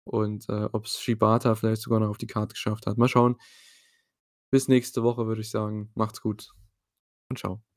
und 0.05 0.49
äh, 0.49 0.69
ob 0.73 0.87
es 0.87 1.01
Shibata 1.01 1.55
vielleicht 1.55 1.83
sogar 1.83 2.01
noch 2.01 2.11
auf 2.11 2.19
die 2.19 2.27
Karte 2.27 2.55
geschafft 2.55 2.87
hat. 2.87 2.99
Mal 2.99 3.09
schauen. 3.09 3.37
Bis 4.51 4.69
nächste 4.69 5.03
Woche, 5.03 5.27
würde 5.27 5.43
ich 5.43 5.51
sagen. 5.51 5.91
Macht's 5.95 6.21
gut 6.23 6.53
und 7.31 7.39
ciao. 7.39 7.68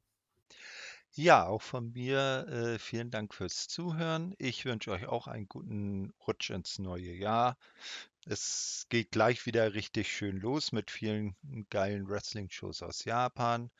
Ja, 1.13 1.45
auch 1.45 1.61
von 1.61 1.91
mir 1.91 2.47
äh, 2.47 2.79
vielen 2.79 3.11
Dank 3.11 3.33
fürs 3.33 3.67
Zuhören. 3.67 4.33
Ich 4.37 4.63
wünsche 4.65 4.91
euch 4.91 5.07
auch 5.07 5.27
einen 5.27 5.47
guten 5.47 6.13
Rutsch 6.25 6.49
ins 6.51 6.79
neue 6.79 7.11
Jahr. 7.13 7.57
Es 8.25 8.85
geht 8.89 9.11
gleich 9.11 9.45
wieder 9.45 9.73
richtig 9.73 10.09
schön 10.11 10.37
los 10.37 10.71
mit 10.71 10.89
vielen 10.89 11.35
geilen 11.69 12.07
Wrestling-Shows 12.09 12.81
aus 12.83 13.03
Japan. 13.03 13.71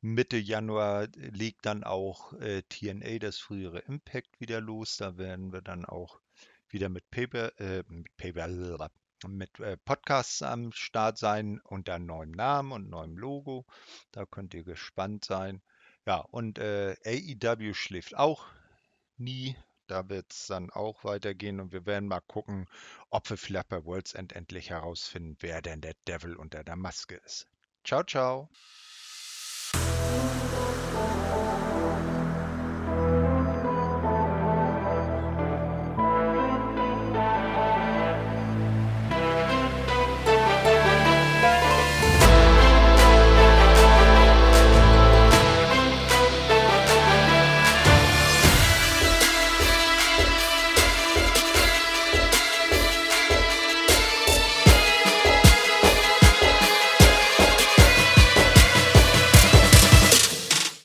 Mitte 0.00 0.38
Januar 0.38 1.08
legt 1.16 1.66
dann 1.66 1.84
auch 1.84 2.32
äh, 2.34 2.62
TNA, 2.62 3.18
das 3.18 3.38
frühere 3.38 3.80
Impact, 3.80 4.40
wieder 4.40 4.60
los. 4.62 4.96
Da 4.96 5.18
werden 5.18 5.52
wir 5.52 5.60
dann 5.62 5.84
auch 5.84 6.20
wieder 6.70 6.88
mit 6.88 7.10
Paper, 7.10 7.58
äh, 7.60 7.84
mit 7.88 8.16
Paper, 8.16 8.90
mit 9.28 9.60
äh, 9.60 9.76
Podcasts 9.78 10.42
am 10.42 10.72
Start 10.72 11.18
sein 11.18 11.60
unter 11.60 11.98
neuem 11.98 12.30
Namen 12.30 12.72
und 12.72 12.88
neuem 12.88 13.18
Logo. 13.18 13.66
Da 14.12 14.24
könnt 14.24 14.54
ihr 14.54 14.64
gespannt 14.64 15.26
sein. 15.26 15.60
Ja, 16.06 16.18
und 16.30 16.58
äh, 16.58 16.96
AEW 17.04 17.74
schläft 17.74 18.16
auch 18.16 18.46
nie. 19.16 19.56
Da 19.86 20.08
wird 20.08 20.32
es 20.32 20.46
dann 20.46 20.70
auch 20.70 21.02
weitergehen 21.02 21.58
und 21.58 21.72
wir 21.72 21.84
werden 21.84 22.08
mal 22.08 22.20
gucken, 22.20 22.68
ob 23.10 23.28
wir 23.28 23.36
vielleicht 23.36 23.68
bei 23.68 23.84
World's 23.84 24.14
End 24.14 24.32
endlich 24.32 24.70
herausfinden, 24.70 25.36
wer 25.40 25.62
denn 25.62 25.80
der 25.80 25.94
Devil 26.06 26.36
unter 26.36 26.62
der 26.62 26.76
Maske 26.76 27.16
ist. 27.16 27.48
Ciao, 27.84 28.04
ciao. 28.04 28.48